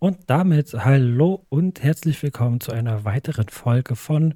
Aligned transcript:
Und 0.00 0.30
damit 0.30 0.74
hallo 0.74 1.44
und 1.48 1.82
herzlich 1.82 2.22
willkommen 2.22 2.60
zu 2.60 2.70
einer 2.70 3.04
weiteren 3.04 3.48
Folge 3.48 3.96
von 3.96 4.34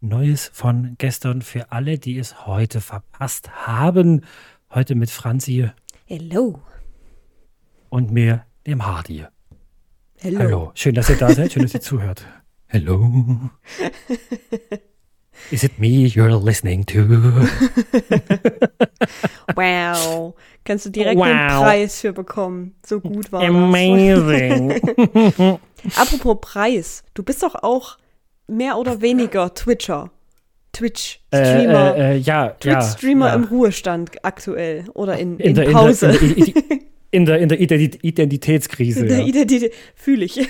Neues 0.00 0.50
von 0.52 0.96
gestern 0.98 1.40
für 1.40 1.70
alle, 1.70 2.00
die 2.00 2.18
es 2.18 2.46
heute 2.46 2.80
verpasst 2.80 3.48
haben. 3.64 4.22
Heute 4.70 4.96
mit 4.96 5.10
Franzi. 5.10 5.70
Hello. 6.06 6.60
Und 7.90 8.10
mir, 8.10 8.44
dem 8.66 8.84
Hardy. 8.84 9.24
Hello. 10.16 10.38
Hallo. 10.40 10.72
Schön, 10.74 10.96
dass 10.96 11.08
ihr 11.08 11.16
da 11.16 11.32
seid. 11.32 11.52
Schön, 11.52 11.62
dass 11.62 11.74
ihr 11.74 11.80
zuhört. 11.80 12.26
Hello. 12.66 13.52
Is 15.50 15.62
it 15.62 15.78
me 15.78 16.06
you're 16.06 16.34
listening 16.36 16.84
to? 16.86 17.06
wow. 19.56 20.34
Kannst 20.64 20.86
du 20.86 20.90
direkt 20.90 21.18
Wow. 21.18 21.26
den 21.26 21.46
Preis 21.48 22.00
für 22.00 22.12
bekommen. 22.12 22.74
So 22.84 23.00
gut 23.00 23.30
war 23.32 23.42
Amazing. 23.42 24.80
das. 24.80 25.58
Apropos 25.96 26.38
Preis. 26.40 27.02
Du 27.14 27.22
bist 27.22 27.42
doch 27.42 27.54
auch 27.62 27.98
mehr 28.48 28.78
oder 28.78 29.00
weniger 29.00 29.52
Twitcher. 29.54 30.10
Twitch-Streamer. 30.72 31.96
Äh, 31.96 32.00
äh, 32.00 32.14
äh, 32.14 32.16
ja, 32.18 32.48
Twitch-Streamer 32.48 33.28
ja, 33.28 33.34
im 33.34 33.42
ja. 33.44 33.48
Ruhestand 33.48 34.24
aktuell. 34.24 34.86
Oder 34.94 35.18
in, 35.18 35.38
In 35.38 35.50
in, 35.50 35.54
der, 35.54 35.70
Pause. 35.70 36.08
In 36.10 36.44
der, 36.46 36.54
in 37.12 37.26
der, 37.26 37.38
in 37.38 37.48
der 37.48 37.58
Identi- 37.60 37.98
Identitätskrise. 38.02 39.00
In 39.00 39.08
der 39.08 39.18
ja. 39.20 39.24
Identität. 39.26 39.72
Fühle 39.94 40.24
ich. 40.24 40.40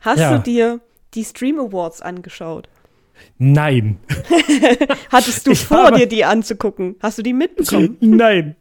Hast 0.00 0.20
du 0.20 0.38
dir 0.40 0.80
die 1.14 1.24
Stream 1.24 1.60
Awards 1.60 2.00
angeschaut? 2.02 2.68
Nein. 3.38 3.98
Hattest 5.12 5.46
du 5.46 5.52
Ich 5.52 5.64
vor, 5.64 5.84
habe- 5.86 5.98
dir 5.98 6.06
die 6.06 6.24
anzugucken? 6.24 6.96
Hast 7.00 7.18
du 7.18 7.22
die 7.22 7.32
mitbekommen? 7.32 7.96
Nein. 8.00 8.56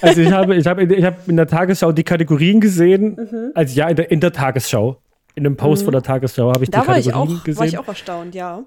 Also 0.00 0.20
ich 0.22 0.32
habe, 0.32 0.56
ich 0.56 0.66
habe, 0.66 0.82
in- 0.82 0.90
ich 0.90 1.04
habe 1.04 1.16
in 1.26 1.36
der 1.36 1.46
Tagesschau 1.46 1.92
die 1.92 2.04
Kategorien 2.04 2.60
gesehen. 2.60 3.16
Mhm. 3.16 3.50
Also 3.54 3.74
ja, 3.78 3.88
in 3.88 3.96
der, 3.96 4.10
in 4.10 4.20
der 4.20 4.32
Tagesschau. 4.32 5.00
In 5.34 5.46
einem 5.46 5.56
Post 5.56 5.84
von 5.84 5.92
der 5.92 6.02
Tagesschau 6.02 6.52
habe 6.52 6.64
ich 6.64 6.70
Da 6.70 6.80
die 6.82 6.88
war 6.88 6.98
ich, 6.98 7.04
Kategorien 7.06 7.36
auch, 7.38 7.44
gesehen 7.44 7.58
war 7.60 7.66
ich 7.66 7.78
auch 7.78 7.86
erstaunt, 7.86 8.34
ja. 8.34 8.64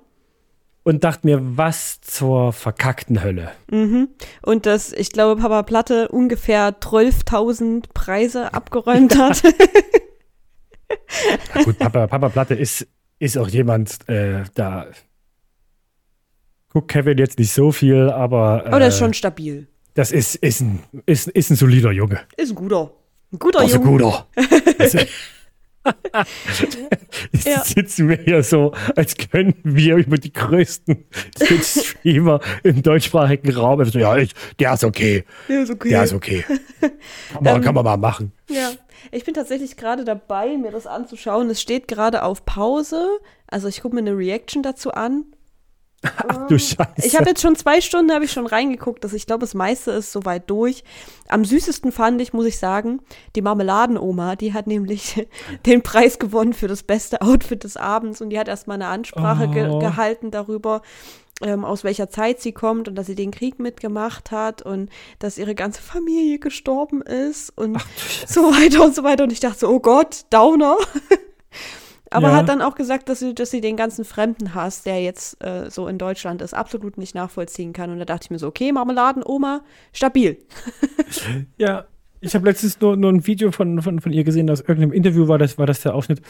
und 0.83 1.03
dachte 1.03 1.27
mir, 1.27 1.39
was 1.57 1.99
zur 1.99 2.53
verkackten 2.53 3.21
Hölle. 3.23 3.51
Mhm. 3.69 4.07
Und 4.41 4.65
dass, 4.65 4.93
ich 4.93 5.11
glaube, 5.11 5.41
Papa 5.41 5.63
Platte 5.63 6.07
ungefähr 6.07 6.69
12.000 6.79 7.85
Preise 7.93 8.53
abgeräumt 8.53 9.17
hat. 9.17 9.43
Ja, 11.55 11.63
gut, 11.63 11.77
Papa, 11.79 12.07
Papa 12.07 12.29
Platte 12.29 12.53
ist, 12.53 12.87
ist 13.19 13.37
auch 13.37 13.47
jemand, 13.47 14.07
äh, 14.09 14.43
da 14.55 14.87
guckt 16.73 16.89
Kevin 16.89 17.17
jetzt 17.17 17.37
nicht 17.39 17.51
so 17.51 17.71
viel, 17.71 18.09
aber, 18.09 18.63
äh, 18.65 18.67
Aber 18.69 18.79
der 18.79 18.87
ist 18.89 18.97
schon 18.99 19.13
stabil. 19.13 19.67
das 19.93 20.11
ist, 20.11 20.35
ist, 20.35 20.61
ein, 20.61 20.83
ist, 21.05 21.27
ist 21.29 21.49
ein 21.51 21.55
solider 21.55 21.91
Junge. 21.91 22.21
Ist 22.37 22.49
ein 22.51 22.55
guter. 22.55 22.91
Ein 23.33 23.39
guter 23.39 23.59
Das 23.59 23.69
ist 23.71 23.75
ein 23.77 23.83
Junge. 23.83 23.97
guter. 24.03 24.27
Jetzt 27.31 27.47
Ja. 27.47 27.63
sitzen 27.63 28.07
wir 28.09 28.17
hier 28.17 28.43
so, 28.43 28.73
als 28.95 29.15
können 29.17 29.55
wir 29.63 29.95
über 29.95 30.17
die 30.17 30.31
größten 30.31 31.05
Twitch-Streamer 31.39 32.39
im 32.63 32.83
deutschsprachigen 32.83 33.51
Raum. 33.55 33.79
Also, 33.79 33.97
ja, 33.97 34.15
ich, 34.17 34.33
der 34.59 34.73
ist 34.73 34.83
okay. 34.83 35.23
Ja, 35.47 35.61
ist 35.63 35.71
okay. 35.71 35.89
Der 35.89 36.03
ist 36.03 36.13
okay. 36.13 36.45
Kann 37.31 37.43
man, 37.43 37.55
Ähm, 37.55 37.61
kann 37.63 37.73
man 37.75 37.83
mal 37.83 37.97
machen. 37.97 38.31
Ja, 38.49 38.71
ich 39.11 39.23
bin 39.25 39.33
tatsächlich 39.33 39.75
gerade 39.77 40.03
dabei, 40.05 40.55
mir 40.57 40.71
das 40.71 40.85
anzuschauen. 40.87 41.49
Es 41.49 41.61
steht 41.61 41.87
gerade 41.87 42.23
auf 42.23 42.45
Pause. 42.45 43.07
Also 43.47 43.67
ich 43.67 43.81
gucke 43.81 43.95
mir 43.95 44.01
eine 44.01 44.15
Reaction 44.15 44.61
dazu 44.63 44.91
an. 44.91 45.25
Ach 46.03 46.47
du 46.47 46.57
Scheiße. 46.57 47.05
Ich 47.05 47.15
habe 47.15 47.29
jetzt 47.29 47.41
schon 47.41 47.55
zwei 47.55 47.79
Stunden, 47.79 48.11
habe 48.11 48.25
ich 48.25 48.31
schon 48.31 48.47
reingeguckt. 48.47 49.03
Dass 49.03 49.13
ich 49.13 49.27
glaube, 49.27 49.41
das 49.41 49.53
meiste 49.53 49.91
ist 49.91 50.11
soweit 50.11 50.49
durch. 50.49 50.83
Am 51.27 51.45
süßesten 51.45 51.91
fand 51.91 52.19
ich, 52.21 52.33
muss 52.33 52.45
ich 52.45 52.57
sagen, 52.57 53.01
die 53.35 53.41
Marmeladenoma. 53.41 54.35
Die 54.35 54.53
hat 54.53 54.65
nämlich 54.67 55.27
den 55.65 55.83
Preis 55.83 56.17
gewonnen 56.19 56.53
für 56.53 56.67
das 56.67 56.83
beste 56.83 57.21
Outfit 57.21 57.63
des 57.63 57.77
Abends. 57.77 58.21
Und 58.21 58.31
die 58.31 58.39
hat 58.39 58.47
erstmal 58.47 58.75
eine 58.75 58.87
Ansprache 58.87 59.47
ge 59.47 59.67
Oh. 59.69 59.77
gehalten 59.79 60.31
darüber, 60.31 60.81
ähm, 61.43 61.63
aus 61.63 61.83
welcher 61.83 62.09
Zeit 62.09 62.41
sie 62.41 62.51
kommt 62.51 62.87
und 62.87 62.95
dass 62.95 63.05
sie 63.05 63.15
den 63.15 63.29
Krieg 63.31 63.59
mitgemacht 63.59 64.31
hat 64.31 64.61
und 64.63 64.89
dass 65.19 65.37
ihre 65.37 65.53
ganze 65.55 65.81
Familie 65.81 66.39
gestorben 66.39 67.01
ist 67.01 67.55
und 67.55 67.77
so 68.27 68.41
weiter 68.41 68.83
und 68.83 68.95
so 68.95 69.03
weiter. 69.03 69.23
Und 69.23 69.31
ich 69.31 69.39
dachte 69.39 69.59
so, 69.59 69.69
oh 69.69 69.79
Gott, 69.79 70.25
Downer. 70.31 70.77
Aber 72.13 72.27
Ja. 72.29 72.35
hat 72.35 72.49
dann 72.49 72.61
auch 72.61 72.75
gesagt, 72.75 73.07
dass 73.09 73.19
sie, 73.19 73.33
dass 73.33 73.49
sie 73.51 73.61
den 73.61 73.77
ganzen 73.77 74.05
Fremdenhass, 74.05 74.83
der 74.83 75.01
jetzt 75.01 75.41
äh, 75.43 75.69
so 75.69 75.87
in 75.87 75.97
Deutschland 75.97 76.41
ist, 76.41 76.53
absolut 76.53 76.97
nicht 76.97 77.15
nachvollziehen 77.15 77.71
kann. 77.73 77.89
Und 77.89 77.99
da 77.99 78.05
dachte 78.05 78.25
ich 78.25 78.31
mir 78.31 78.37
so, 78.39 78.47
okay, 78.47 78.71
Marmeladenoma, 78.71 79.61
stabil. 79.93 80.37
Ja, 81.57 81.85
ich 82.19 82.35
habe 82.35 82.45
letztens 82.45 82.79
nur, 82.81 82.95
nur 82.97 83.11
ein 83.11 83.25
Video 83.25 83.51
von, 83.51 83.81
von, 83.81 83.99
von 83.99 84.11
ihr 84.13 84.23
gesehen, 84.23 84.49
aus 84.49 84.59
irgendeinem 84.61 84.91
Interview 84.93 85.27
war 85.27 85.37
das, 85.37 85.57
war 85.57 85.65
das 85.65 85.81
der 85.81 85.95
Ausschnitt, 85.95 86.21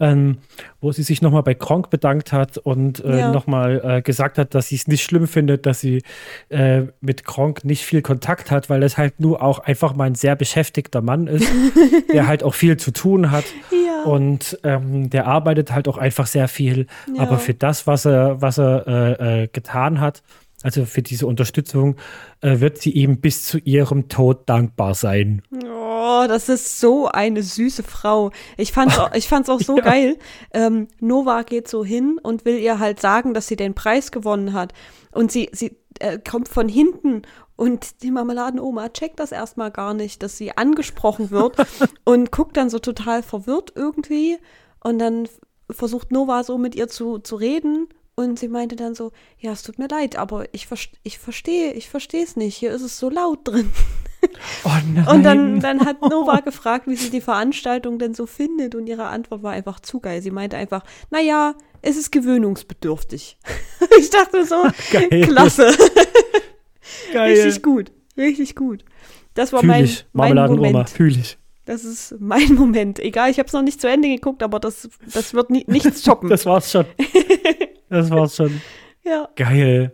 ähm, 0.00 0.38
wo 0.80 0.90
sie 0.92 1.02
sich 1.02 1.22
nochmal 1.22 1.42
bei 1.42 1.54
Kronk 1.54 1.90
bedankt 1.90 2.32
hat 2.32 2.58
und 2.58 3.04
äh, 3.04 3.18
Ja. 3.18 3.32
nochmal 3.32 3.80
äh, 3.84 4.02
gesagt 4.02 4.38
hat, 4.38 4.54
dass 4.54 4.68
sie 4.68 4.76
es 4.76 4.88
nicht 4.88 5.02
schlimm 5.04 5.26
findet, 5.28 5.66
dass 5.66 5.80
sie 5.80 6.02
äh, 6.48 6.84
mit 7.00 7.24
Kronk 7.24 7.64
nicht 7.64 7.84
viel 7.84 8.02
Kontakt 8.02 8.50
hat, 8.50 8.70
weil 8.70 8.82
es 8.82 8.96
halt 8.98 9.20
nur 9.20 9.42
auch 9.42 9.58
einfach 9.60 9.94
mal 9.94 10.04
ein 10.04 10.14
sehr 10.14 10.36
beschäftigter 10.36 11.02
Mann 11.02 11.26
ist, 11.26 11.46
der 12.12 12.26
halt 12.26 12.42
auch 12.42 12.54
viel 12.54 12.76
zu 12.78 12.90
tun 12.92 13.30
hat. 13.30 13.44
Ja. 13.70 14.04
Und 14.10 14.58
ähm, 14.64 15.10
der 15.10 15.26
arbeitet 15.26 15.72
halt 15.72 15.86
auch 15.86 15.98
einfach 15.98 16.26
sehr 16.26 16.48
viel. 16.48 16.86
Ja. 17.14 17.22
Aber 17.24 17.38
für 17.38 17.52
das, 17.54 17.86
was 17.86 18.06
er, 18.06 18.40
was 18.40 18.58
er 18.58 18.86
äh, 19.20 19.42
äh, 19.42 19.48
getan 19.48 20.00
hat, 20.00 20.22
also 20.62 20.84
für 20.84 21.00
diese 21.02 21.26
Unterstützung, 21.26 21.96
äh, 22.42 22.60
wird 22.60 22.78
sie 22.78 22.90
ihm 22.90 23.20
bis 23.20 23.44
zu 23.44 23.58
ihrem 23.58 24.08
Tod 24.08 24.42
dankbar 24.48 24.94
sein. 24.94 25.42
Oh, 26.02 26.24
das 26.26 26.48
ist 26.48 26.80
so 26.80 27.08
eine 27.08 27.42
süße 27.42 27.82
Frau. 27.82 28.30
Ich 28.56 28.72
fand's 28.72 28.98
auch, 28.98 29.12
ich 29.14 29.28
fand's 29.28 29.50
auch 29.50 29.60
so 29.60 29.76
Ja. 29.80 29.82
geil. 29.84 30.18
Ähm, 30.54 30.88
Nova 30.98 31.42
geht 31.42 31.68
so 31.68 31.84
hin 31.84 32.18
und 32.22 32.46
will 32.46 32.58
ihr 32.58 32.78
halt 32.78 33.00
sagen, 33.00 33.34
dass 33.34 33.48
sie 33.48 33.56
den 33.56 33.74
Preis 33.74 34.10
gewonnen 34.10 34.54
hat. 34.54 34.72
Und 35.12 35.30
sie, 35.30 35.50
sie 35.52 35.76
äh, 35.98 36.18
kommt 36.18 36.48
von 36.48 36.68
hinten 36.70 37.22
und 37.56 38.02
die 38.02 38.10
Marmeladenoma 38.10 38.88
checkt 38.88 39.20
das 39.20 39.32
erstmal 39.32 39.70
gar 39.70 39.92
nicht, 39.92 40.22
dass 40.22 40.38
sie 40.38 40.56
angesprochen 40.56 41.30
wird 41.30 41.56
und 42.04 42.32
guckt 42.32 42.56
dann 42.56 42.70
so 42.70 42.78
total 42.78 43.22
verwirrt 43.22 43.72
irgendwie. 43.74 44.38
Und 44.82 44.98
dann 45.00 45.28
versucht 45.70 46.12
Nova 46.12 46.44
so 46.44 46.56
mit 46.56 46.74
ihr 46.74 46.88
zu, 46.88 47.18
zu 47.18 47.36
reden. 47.36 47.88
Und 48.20 48.38
sie 48.38 48.48
meinte 48.48 48.76
dann 48.76 48.94
so, 48.94 49.12
ja, 49.38 49.52
es 49.52 49.62
tut 49.62 49.78
mir 49.78 49.88
leid, 49.88 50.16
aber 50.16 50.44
ich, 50.52 50.68
ich 51.04 51.18
verstehe, 51.18 51.72
ich 51.72 51.88
verstehe 51.88 52.22
es 52.22 52.36
nicht. 52.36 52.54
Hier 52.54 52.70
ist 52.70 52.82
es 52.82 52.98
so 52.98 53.08
laut 53.10 53.40
drin. 53.44 53.70
Oh 54.64 54.68
nein. 54.92 55.08
Und 55.08 55.22
dann, 55.22 55.60
dann 55.60 55.86
hat 55.86 56.02
Nova 56.02 56.40
gefragt, 56.40 56.86
wie 56.86 56.94
sie 56.94 57.08
die 57.08 57.22
Veranstaltung 57.22 57.98
denn 57.98 58.12
so 58.12 58.26
findet. 58.26 58.74
Und 58.74 58.86
ihre 58.86 59.06
Antwort 59.06 59.42
war 59.42 59.52
einfach 59.52 59.80
zu 59.80 59.98
geil. 59.98 60.20
Sie 60.20 60.30
meinte 60.30 60.58
einfach, 60.58 60.84
naja, 61.10 61.54
es 61.80 61.96
ist 61.96 62.12
gewöhnungsbedürftig. 62.12 63.38
ich 63.98 64.10
dachte 64.10 64.44
so, 64.44 64.56
Geil. 64.92 65.22
klasse. 65.22 65.74
Geil. 67.14 67.32
Richtig 67.32 67.62
gut. 67.62 67.92
Richtig 68.18 68.56
gut. 68.56 68.84
Das 69.32 69.54
war 69.54 69.64
mein, 69.64 69.88
mein 70.12 70.34
Moment. 70.34 70.90
fühl 70.90 71.16
ich. 71.16 71.38
Das 71.64 71.84
ist 71.84 72.16
mein 72.20 72.52
Moment. 72.52 72.98
Egal, 72.98 73.30
ich 73.30 73.38
habe 73.38 73.46
es 73.46 73.54
noch 73.54 73.62
nicht 73.62 73.80
zu 73.80 73.88
Ende 73.88 74.08
geguckt, 74.08 74.42
aber 74.42 74.60
das, 74.60 74.90
das 75.14 75.32
wird 75.32 75.48
ni 75.48 75.64
nichts 75.66 76.02
toppen. 76.02 76.28
Das 76.28 76.44
war's 76.44 76.70
schon. 76.70 76.84
Das 77.90 78.10
war's 78.10 78.36
schon. 78.36 78.60
ja. 79.04 79.28
Geil. 79.36 79.92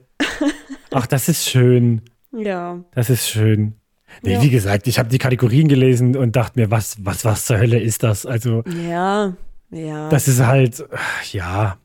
Ach, 0.92 1.06
das 1.06 1.28
ist 1.28 1.48
schön. 1.48 2.02
Ja. 2.32 2.84
Das 2.94 3.10
ist 3.10 3.28
schön. 3.28 3.74
Nee, 4.22 4.34
Ja. 4.34 4.42
wie 4.42 4.50
gesagt, 4.50 4.86
ich 4.86 4.98
habe 4.98 5.08
die 5.08 5.18
Kategorien 5.18 5.68
gelesen 5.68 6.16
und 6.16 6.36
dachte 6.36 6.58
mir, 6.60 6.70
was, 6.70 6.96
was, 7.04 7.24
was 7.24 7.46
zur 7.46 7.58
Hölle 7.58 7.80
ist 7.80 8.02
das? 8.02 8.24
Also, 8.24 8.62
Ja. 8.88 9.34
Ja. 9.70 10.08
das 10.10 10.28
ist 10.28 10.40
halt, 10.46 10.84
ja, 11.32 11.76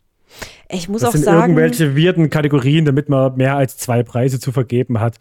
ich 0.70 0.88
muss 0.88 1.02
das 1.02 1.10
auch 1.10 1.14
sind 1.14 1.24
sagen. 1.26 1.42
irgendwelche 1.42 1.98
weirden 1.98 2.30
Kategorien, 2.30 2.86
damit 2.86 3.10
man 3.10 3.36
mehr 3.36 3.56
als 3.58 3.76
zwei 3.78 4.04
Preise 4.04 4.40
zu 4.40 4.52
vergeben 4.52 5.00
hat. 5.00 5.18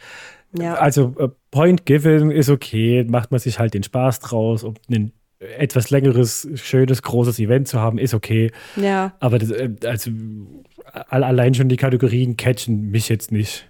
Ja. 0.56 0.74
Also, 0.74 1.14
äh, 1.18 1.28
Point 1.50 1.86
Given 1.86 2.30
ist 2.30 2.50
okay, 2.50 3.04
macht 3.08 3.30
man 3.30 3.40
sich 3.40 3.58
halt 3.58 3.72
den 3.74 3.82
Spaß 3.82 4.20
draus, 4.20 4.62
um 4.62 4.74
ein 4.90 5.12
etwas 5.40 5.90
längeres, 5.90 6.48
schönes, 6.54 7.02
großes 7.02 7.38
Event 7.38 7.66
zu 7.66 7.80
haben, 7.80 7.98
ist 7.98 8.14
okay. 8.14 8.52
ja. 8.76 9.14
Aber 9.20 9.38
das, 9.38 9.50
also, 9.84 10.10
all- 11.08 11.24
allein 11.24 11.54
schon 11.54 11.68
die 11.68 11.76
Kategorien 11.78 12.36
catchen 12.36 12.90
mich 12.90 13.08
jetzt 13.08 13.32
nicht. 13.32 13.66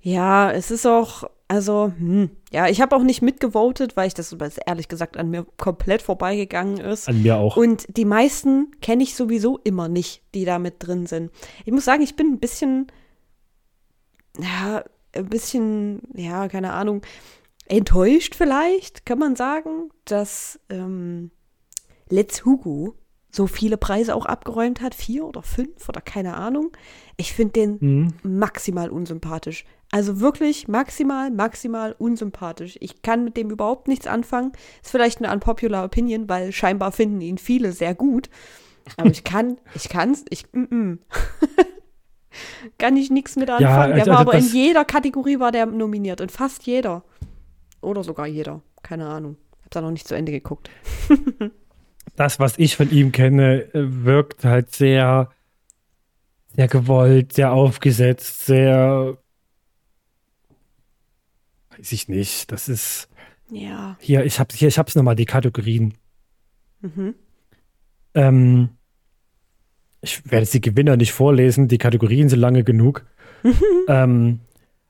Ja, 0.00 0.50
es 0.52 0.70
ist 0.70 0.86
auch, 0.86 1.24
also, 1.48 1.92
hm, 1.98 2.30
ja, 2.52 2.68
ich 2.68 2.80
habe 2.80 2.94
auch 2.94 3.02
nicht 3.02 3.20
mitgevotet, 3.20 3.96
weil 3.96 4.06
ich 4.06 4.14
das 4.14 4.32
ehrlich 4.64 4.86
gesagt 4.88 5.16
an 5.16 5.28
mir 5.30 5.44
komplett 5.56 6.02
vorbeigegangen 6.02 6.78
ist. 6.78 7.08
An 7.08 7.22
mir 7.22 7.36
auch. 7.36 7.56
Und 7.56 7.84
die 7.96 8.04
meisten 8.04 8.70
kenne 8.80 9.02
ich 9.02 9.16
sowieso 9.16 9.58
immer 9.64 9.88
nicht, 9.88 10.22
die 10.34 10.44
da 10.44 10.58
mit 10.60 10.74
drin 10.78 11.06
sind. 11.06 11.32
Ich 11.64 11.72
muss 11.72 11.84
sagen, 11.84 12.02
ich 12.02 12.14
bin 12.14 12.28
ein 12.34 12.38
bisschen, 12.38 12.86
ja, 14.38 14.84
ein 15.16 15.26
bisschen, 15.26 16.00
ja, 16.14 16.46
keine 16.48 16.72
Ahnung, 16.72 17.02
enttäuscht 17.68 18.34
vielleicht, 18.34 19.06
kann 19.06 19.18
man 19.18 19.36
sagen, 19.36 19.90
dass 20.04 20.58
ähm, 20.70 21.30
Let's 22.08 22.44
Hugo 22.44 22.94
so 23.30 23.46
viele 23.46 23.76
Preise 23.76 24.14
auch 24.14 24.24
abgeräumt 24.26 24.80
hat, 24.80 24.94
vier 24.94 25.24
oder 25.26 25.42
fünf 25.42 25.88
oder 25.88 26.00
keine 26.00 26.34
Ahnung. 26.34 26.70
Ich 27.16 27.34
finde 27.34 27.52
den 27.52 27.78
Mhm. 27.80 28.14
maximal 28.22 28.88
unsympathisch. 28.88 29.64
Also 29.90 30.20
wirklich 30.20 30.68
maximal, 30.68 31.30
maximal 31.30 31.94
unsympathisch. 31.98 32.76
Ich 32.80 33.02
kann 33.02 33.24
mit 33.24 33.36
dem 33.36 33.50
überhaupt 33.50 33.88
nichts 33.88 34.06
anfangen. 34.06 34.52
Ist 34.82 34.90
vielleicht 34.90 35.22
eine 35.22 35.32
unpopular 35.32 35.84
Opinion, 35.84 36.28
weil 36.28 36.52
scheinbar 36.52 36.92
finden 36.92 37.20
ihn 37.20 37.38
viele 37.38 37.72
sehr 37.72 37.94
gut. 37.94 38.30
Aber 38.96 39.10
ich 39.10 39.24
kann, 39.24 39.58
ich 39.74 39.88
kann's, 39.88 40.24
ich, 40.30 40.44
mm, 40.52 40.74
mm. 40.74 40.98
kann 42.78 42.96
ich 42.96 43.10
nichts 43.10 43.36
mit 43.36 43.50
anfangen. 43.50 43.70
Ja, 43.70 43.80
also, 43.82 43.94
der 43.94 44.06
war 44.06 44.18
also 44.20 44.30
aber 44.30 44.38
in 44.38 44.46
jeder 44.46 44.84
Kategorie 44.84 45.38
war 45.38 45.52
der 45.52 45.66
nominiert, 45.66 46.20
in 46.20 46.28
fast 46.28 46.64
jeder. 46.64 47.04
Oder 47.88 48.04
sogar 48.04 48.26
jeder, 48.26 48.60
keine 48.82 49.06
Ahnung. 49.06 49.38
Hab 49.64 49.70
da 49.70 49.80
noch 49.80 49.90
nicht 49.90 50.06
zu 50.06 50.14
Ende 50.14 50.30
geguckt. 50.30 50.68
das, 52.16 52.38
was 52.38 52.58
ich 52.58 52.76
von 52.76 52.90
ihm 52.90 53.12
kenne, 53.12 53.72
äh, 53.74 54.04
wirkt 54.04 54.44
halt 54.44 54.74
sehr, 54.74 55.30
sehr 56.54 56.68
gewollt, 56.68 57.32
sehr 57.32 57.52
aufgesetzt, 57.52 58.44
sehr 58.44 59.16
weiß 61.78 61.92
ich 61.92 62.08
nicht. 62.08 62.52
Das 62.52 62.68
ist. 62.68 63.08
Ja. 63.50 63.96
Hier, 64.00 64.24
ich 64.26 64.38
habe 64.38 64.54
hier, 64.54 64.68
ich 64.68 64.78
hab's 64.78 64.94
nochmal, 64.94 65.16
die 65.16 65.24
Kategorien. 65.24 65.94
Mhm. 66.82 67.14
Ähm, 68.12 68.68
ich 70.02 70.24
werde 70.26 70.44
jetzt 70.44 70.52
die 70.52 70.60
Gewinner 70.60 70.98
nicht 70.98 71.12
vorlesen, 71.12 71.68
die 71.68 71.78
Kategorien 71.78 72.28
sind 72.28 72.40
lange 72.40 72.64
genug. 72.64 73.06
ähm, 73.88 74.40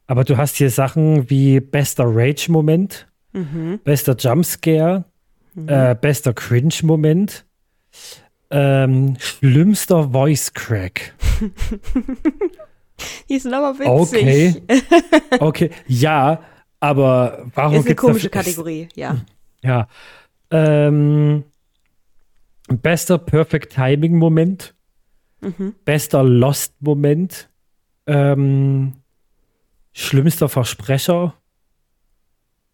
aber 0.08 0.25
du 0.25 0.37
hast 0.37 0.56
hier 0.56 0.70
Sachen 0.70 1.31
wie 1.31 1.60
bester 1.60 2.05
Rage-Moment, 2.06 3.06
mhm. 3.32 3.78
bester 3.84 4.16
Jumpscare, 4.19 5.05
mhm. 5.55 5.69
äh, 5.69 5.94
bester 6.00 6.32
Cringe-Moment, 6.32 7.44
ähm, 8.50 9.16
schlimmster 9.20 10.10
Voice-Crack. 10.10 11.14
Die 13.28 13.38
sind 13.38 13.52
aber 13.55 13.78
witzig. 13.78 14.62
Okay. 14.66 14.81
Okay, 15.40 15.70
ja, 15.87 16.43
aber 16.81 17.46
warum 17.55 17.76
Ist 17.76 17.87
eine 17.87 17.94
komische 17.94 18.31
dafür, 18.31 18.43
Kategorie, 18.43 18.88
ja. 18.94 19.19
Ja. 19.62 19.88
Ähm, 20.50 21.44
bester 22.69 23.19
Perfect 23.19 23.75
Timing 23.75 24.16
Moment. 24.16 24.75
Mhm. 25.40 25.75
Bester 25.84 26.25
Lost 26.25 26.75
Moment. 26.81 27.50
Ähm, 28.06 28.94
schlimmster 29.98 30.48
Versprecher. 30.48 31.34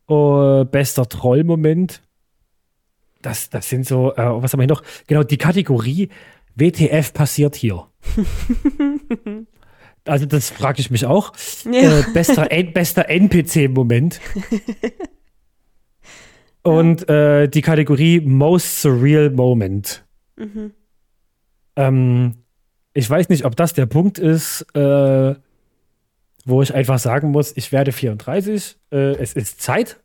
Uh, 0.08 0.64
bester 0.64 1.08
Troll-Moment. 1.08 2.02
Das, 3.22 3.48
das 3.48 3.70
sind 3.70 3.86
so, 3.86 4.12
äh, 4.14 4.42
was 4.42 4.52
haben 4.52 4.60
wir 4.60 4.66
noch? 4.66 4.82
Genau, 5.06 5.22
die 5.22 5.38
Kategorie 5.38 6.10
WTF 6.54 7.12
passiert 7.12 7.56
hier. 7.56 7.86
Also 10.06 10.26
das 10.26 10.50
frage 10.50 10.80
ich 10.80 10.90
mich 10.90 11.06
auch. 11.06 11.32
Ja. 11.64 12.00
Äh, 12.00 12.04
bester, 12.12 12.46
bester 12.74 13.08
NPC-Moment. 13.08 14.20
Und 16.62 17.08
ja. 17.08 17.42
äh, 17.42 17.48
die 17.48 17.62
Kategorie 17.62 18.20
Most 18.20 18.82
Surreal 18.82 19.30
Moment. 19.30 20.04
Mhm. 20.36 20.72
Ähm, 21.76 22.34
ich 22.92 23.08
weiß 23.08 23.30
nicht, 23.30 23.46
ob 23.46 23.56
das 23.56 23.72
der 23.72 23.86
Punkt 23.86 24.18
ist, 24.18 24.66
äh, 24.74 25.34
wo 26.44 26.62
ich 26.62 26.74
einfach 26.74 26.98
sagen 26.98 27.30
muss, 27.30 27.56
ich 27.56 27.72
werde 27.72 27.92
34, 27.92 28.76
äh, 28.90 28.96
es 28.96 29.32
ist 29.34 29.60
Zeit. 29.60 30.00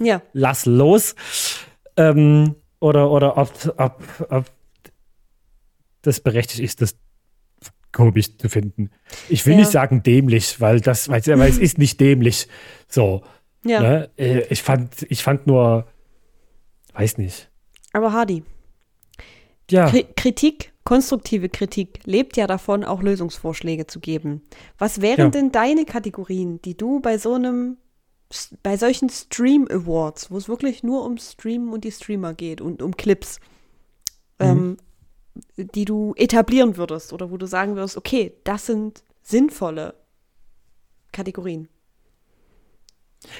Ja. 0.00 0.22
Lass 0.32 0.66
los. 0.66 1.14
Ähm, 1.96 2.56
oder 2.80 3.10
oder 3.10 3.36
ob, 3.36 3.52
ob, 3.76 4.02
ob 4.28 4.46
das 6.02 6.20
berechtigt 6.20 6.60
ist, 6.60 6.80
das 6.82 6.96
komisch 7.92 8.36
zu 8.36 8.48
finden. 8.48 8.90
Ich 9.28 9.46
will 9.46 9.52
ja. 9.52 9.60
nicht 9.60 9.70
sagen 9.70 10.02
dämlich, 10.02 10.60
weil 10.60 10.80
das, 10.80 11.08
weil, 11.08 11.24
weil 11.26 11.50
es 11.50 11.58
ist 11.58 11.78
nicht 11.78 12.00
dämlich. 12.00 12.48
So. 12.88 13.22
Ja. 13.64 13.80
Ne? 13.80 14.10
Äh, 14.16 14.40
ich 14.48 14.62
fand, 14.62 15.06
ich 15.08 15.22
fand 15.22 15.46
nur, 15.46 15.86
weiß 16.94 17.18
nicht. 17.18 17.50
Aber 17.92 18.12
Hardy. 18.12 18.42
Ja. 19.70 19.92
Kritik, 20.16 20.71
konstruktive 20.84 21.48
Kritik 21.48 22.00
lebt 22.04 22.36
ja 22.36 22.46
davon, 22.46 22.84
auch 22.84 23.02
Lösungsvorschläge 23.02 23.86
zu 23.86 24.00
geben. 24.00 24.42
Was 24.78 25.00
wären 25.00 25.26
ja. 25.26 25.28
denn 25.30 25.52
deine 25.52 25.84
Kategorien, 25.84 26.60
die 26.62 26.76
du 26.76 27.00
bei 27.00 27.18
so 27.18 27.34
einem, 27.34 27.76
bei 28.62 28.76
solchen 28.76 29.08
Stream 29.08 29.68
Awards, 29.70 30.30
wo 30.30 30.36
es 30.36 30.48
wirklich 30.48 30.82
nur 30.82 31.04
um 31.04 31.18
Streamen 31.18 31.72
und 31.72 31.84
die 31.84 31.92
Streamer 31.92 32.34
geht 32.34 32.60
und 32.60 32.82
um 32.82 32.96
Clips, 32.96 33.38
mhm. 34.40 34.46
ähm, 34.46 34.76
die 35.56 35.84
du 35.84 36.14
etablieren 36.16 36.76
würdest 36.76 37.12
oder 37.12 37.30
wo 37.30 37.36
du 37.36 37.46
sagen 37.46 37.76
würdest, 37.76 37.96
okay, 37.96 38.32
das 38.44 38.66
sind 38.66 39.02
sinnvolle 39.22 39.94
Kategorien? 41.12 41.68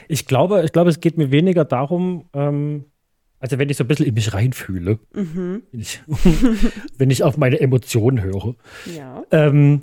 Ich 0.09 0.27
glaube, 0.27 0.63
ich 0.65 0.73
glaube, 0.73 0.91
es 0.91 1.01
geht 1.01 1.19
mir 1.19 1.33
weniger 1.33 1.65
darum, 1.65 2.27
ähm, 2.35 2.85
also 3.43 3.59
wenn 3.59 3.69
ich 3.69 3.77
so 3.77 3.85
ein 3.85 3.89
bisschen 3.89 4.07
in 4.07 4.15
mich 4.15 4.33
reinfühle, 4.33 5.01
mhm. 5.13 5.65
wenn, 5.73 5.81
ich, 5.81 6.01
wenn, 6.97 7.11
ich, 7.11 7.25
auf 7.25 7.37
meine 7.37 7.59
Emotionen 7.59 8.23
höre. 8.23 8.55
Ja. 8.97 9.25
Ähm, 9.33 9.83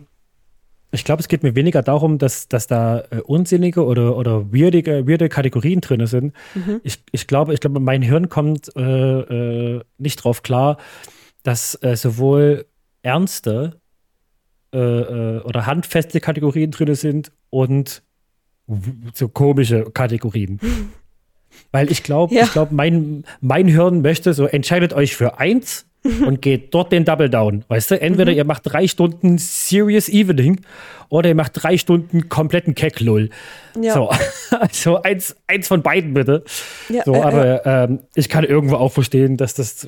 ich 0.92 1.04
glaube, 1.04 1.20
es 1.20 1.28
geht 1.28 1.44
mir 1.44 1.56
weniger 1.56 1.84
darum, 1.84 2.18
dass, 2.20 2.48
dass 2.48 2.68
da 2.68 3.04
äh, 3.12 3.20
unsinnige 3.20 3.84
oder, 3.84 4.16
oder 4.16 4.54
weirdige, 4.54 5.06
weirde 5.06 5.28
Kategorien 5.28 5.82
drin 5.82 6.08
sind. 6.08 6.34
Mhm. 6.56 6.80
Ich, 6.84 7.04
ich, 7.12 7.28
glaube, 7.28 7.54
ich 7.54 7.60
glaube, 7.60 7.82
mein 7.82 8.02
Hirn 8.02 8.30
kommt 8.30 8.74
äh, 8.78 8.82
äh, 8.82 9.82
nicht 9.98 10.24
drauf 10.24 10.42
klar, 10.42 10.78
dass 11.44 11.78
äh, 11.84 11.98
sowohl 11.98 12.66
ernste 13.04 13.82
äh, 14.74 14.78
äh, 14.80 15.42
oder 15.42 15.66
handfeste 15.66 16.22
Kategorien 16.22 16.72
drin 16.72 16.96
sind 16.96 17.34
und 17.50 18.04
so 19.14 19.28
komische 19.28 19.92
Kategorien. 19.92 20.62
Weil 21.72 21.92
ich 21.92 22.04
glaube, 22.04 22.34
ja. 22.34 22.44
ich 22.44 22.52
glaube, 22.52 22.74
mein, 22.74 23.24
mein 23.42 23.68
Hirn 23.68 24.02
möchte 24.02 24.34
so, 24.34 24.46
entscheidet 24.46 24.94
euch 24.94 25.16
für 25.16 25.40
eins 25.40 25.86
und 26.04 26.42
geht 26.42 26.74
dort 26.74 26.92
den 26.92 27.06
Double 27.06 27.30
Down. 27.30 27.66
Weißt 27.68 27.92
du, 27.92 28.02
entweder 28.02 28.32
mhm. 28.32 28.38
ihr 28.38 28.46
macht 28.46 28.64
drei 28.66 28.88
Stunden 28.88 29.38
Serious 29.38 30.10
Evening 30.10 30.62
oder 31.10 31.30
ihr 31.30 31.36
macht 31.36 31.54
drei 31.56 31.78
Stunden 31.78 32.30
kompletten 32.30 32.76
Kecklull. 32.76 33.30
Ja. 33.80 33.94
So, 33.94 34.10
also 34.60 35.02
eins, 35.02 35.36
eins 35.48 35.68
von 35.68 35.82
beiden 35.82 36.14
bitte. 36.14 36.44
Ja, 36.88 37.04
so, 37.04 37.14
äh, 37.16 37.22
aber 37.22 37.66
äh. 37.66 37.84
Ähm, 37.84 38.00
ich 38.16 38.30
kann 38.30 38.44
irgendwo 38.44 38.76
auch 38.76 38.92
verstehen, 38.92 39.38
dass 39.38 39.54
das 39.54 39.88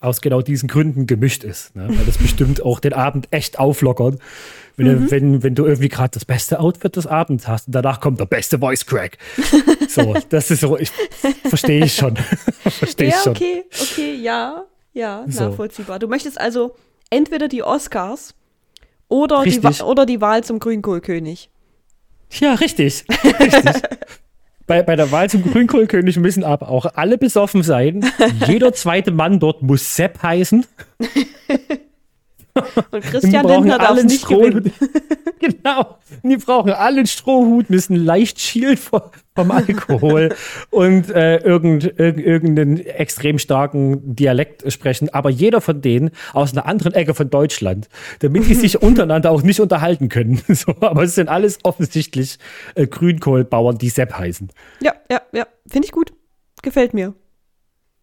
aus 0.00 0.20
genau 0.20 0.42
diesen 0.42 0.68
Gründen 0.68 1.06
gemischt 1.06 1.44
ist. 1.44 1.74
Ne? 1.76 1.86
Weil 1.88 2.04
das 2.06 2.18
bestimmt 2.18 2.62
auch 2.62 2.80
den 2.80 2.92
Abend 2.92 3.28
echt 3.30 3.58
auflockert. 3.58 4.18
Wenn, 4.76 4.86
mhm. 4.86 5.04
du, 5.04 5.10
wenn, 5.10 5.42
wenn 5.42 5.54
du 5.54 5.66
irgendwie 5.66 5.88
gerade 5.88 6.10
das 6.10 6.24
beste 6.24 6.60
Outfit 6.60 6.96
des 6.96 7.06
Abends 7.06 7.46
hast 7.46 7.68
und 7.68 7.74
danach 7.74 8.00
kommt 8.00 8.20
der 8.20 8.26
beste 8.26 8.58
Voice 8.58 8.86
Crack. 8.86 9.18
So, 9.88 10.14
das 10.30 10.50
ist 10.50 10.60
so, 10.60 10.78
ich 10.78 10.90
verstehe 11.44 11.84
ich 11.84 11.94
schon. 11.94 12.16
verstehe 12.62 13.10
ja, 13.10 13.14
ich 13.14 13.22
schon. 13.22 13.36
okay, 13.36 13.64
okay, 13.78 14.14
ja, 14.14 14.64
ja, 14.94 15.26
so. 15.28 15.50
nachvollziehbar. 15.50 15.98
Du 15.98 16.08
möchtest 16.08 16.40
also 16.40 16.74
entweder 17.10 17.46
die 17.46 17.62
Oscars 17.62 18.34
oder, 19.08 19.42
die, 19.42 19.60
oder 19.82 20.06
die 20.06 20.22
Wahl 20.22 20.44
zum 20.44 20.60
Grünkohlkönig. 20.60 21.50
Ja, 22.40 22.54
richtig. 22.54 23.04
richtig. 23.22 23.82
bei, 24.66 24.82
bei 24.82 24.96
der 24.96 25.12
Wahl 25.12 25.28
zum 25.28 25.42
Grünkohlkönig 25.42 26.16
müssen 26.16 26.42
aber 26.42 26.70
auch 26.70 26.86
alle 26.94 27.18
besoffen 27.18 27.62
sein. 27.62 28.10
Jeder 28.46 28.72
zweite 28.72 29.10
Mann 29.10 29.40
dort 29.40 29.60
muss 29.60 29.94
Sepp 29.94 30.22
heißen. 30.22 30.64
Und 32.90 33.02
Christian 33.02 33.46
Lindner 33.46 33.78
darf 33.78 34.02
nicht 34.02 34.26
gewinnen. 34.26 34.72
genau. 35.38 35.98
Die 36.22 36.36
brauchen 36.36 36.72
alle 36.72 36.98
einen 36.98 37.06
Strohhut, 37.06 37.70
müssen 37.70 37.96
leicht 37.96 38.40
vom, 38.78 39.00
vom 39.34 39.50
Alkohol 39.50 40.34
und 40.70 41.10
äh, 41.10 41.38
irgend, 41.38 41.84
irg 41.98 42.18
irgendeinen 42.18 42.78
extrem 42.80 43.38
starken 43.38 44.14
Dialekt 44.14 44.70
sprechen. 44.70 45.08
Aber 45.12 45.30
jeder 45.30 45.60
von 45.60 45.80
denen 45.80 46.10
aus 46.32 46.52
einer 46.52 46.66
anderen 46.66 46.92
Ecke 46.94 47.14
von 47.14 47.30
Deutschland, 47.30 47.88
damit 48.20 48.46
die 48.48 48.54
sich 48.54 48.82
untereinander 48.82 49.30
auch 49.30 49.42
nicht 49.42 49.60
unterhalten 49.60 50.08
können. 50.08 50.40
So, 50.48 50.74
aber 50.80 51.04
es 51.04 51.14
sind 51.14 51.28
alles 51.28 51.58
offensichtlich 51.62 52.38
äh, 52.74 52.86
Grünkohlbauern, 52.86 53.78
die 53.78 53.88
Sepp 53.88 54.18
heißen. 54.18 54.50
Ja, 54.80 54.92
ja, 55.10 55.22
ja. 55.32 55.46
Finde 55.66 55.86
ich 55.86 55.92
gut. 55.92 56.12
Gefällt 56.62 56.94
mir. 56.94 57.14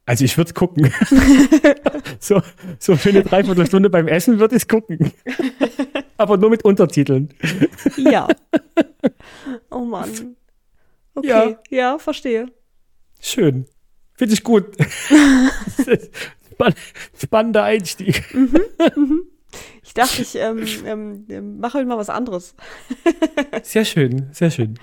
Also 0.09 0.25
ich 0.25 0.35
würde 0.39 0.53
gucken. 0.53 0.91
so, 2.19 2.41
so 2.79 2.95
für 2.95 3.09
eine 3.09 3.23
Dreiviertelstunde 3.23 3.91
beim 3.91 4.07
Essen 4.07 4.39
würde 4.39 4.55
ich 4.55 4.67
gucken. 4.67 5.11
Aber 6.17 6.35
nur 6.35 6.49
mit 6.49 6.65
Untertiteln. 6.65 7.29
ja. 7.95 8.27
Oh 9.69 9.85
Mann. 9.85 10.35
Okay, 11.13 11.27
ja, 11.27 11.59
ja 11.69 11.99
verstehe. 11.99 12.47
Schön. 13.21 13.67
Finde 14.15 14.33
ich 14.33 14.43
gut. 14.43 14.65
Spannender 17.15 17.63
Einstieg. 17.63 18.33
Mhm, 18.33 18.61
mhm. 18.95 19.21
Ich 19.83 19.93
dachte, 19.93 20.23
ich 20.23 20.35
ähm, 20.35 20.65
ähm, 20.85 21.25
ähm, 21.29 21.59
mache 21.59 21.77
heute 21.77 21.87
mal 21.87 21.97
was 21.99 22.09
anderes. 22.09 22.55
sehr 23.61 23.85
schön, 23.85 24.29
sehr 24.31 24.49
schön. 24.49 24.79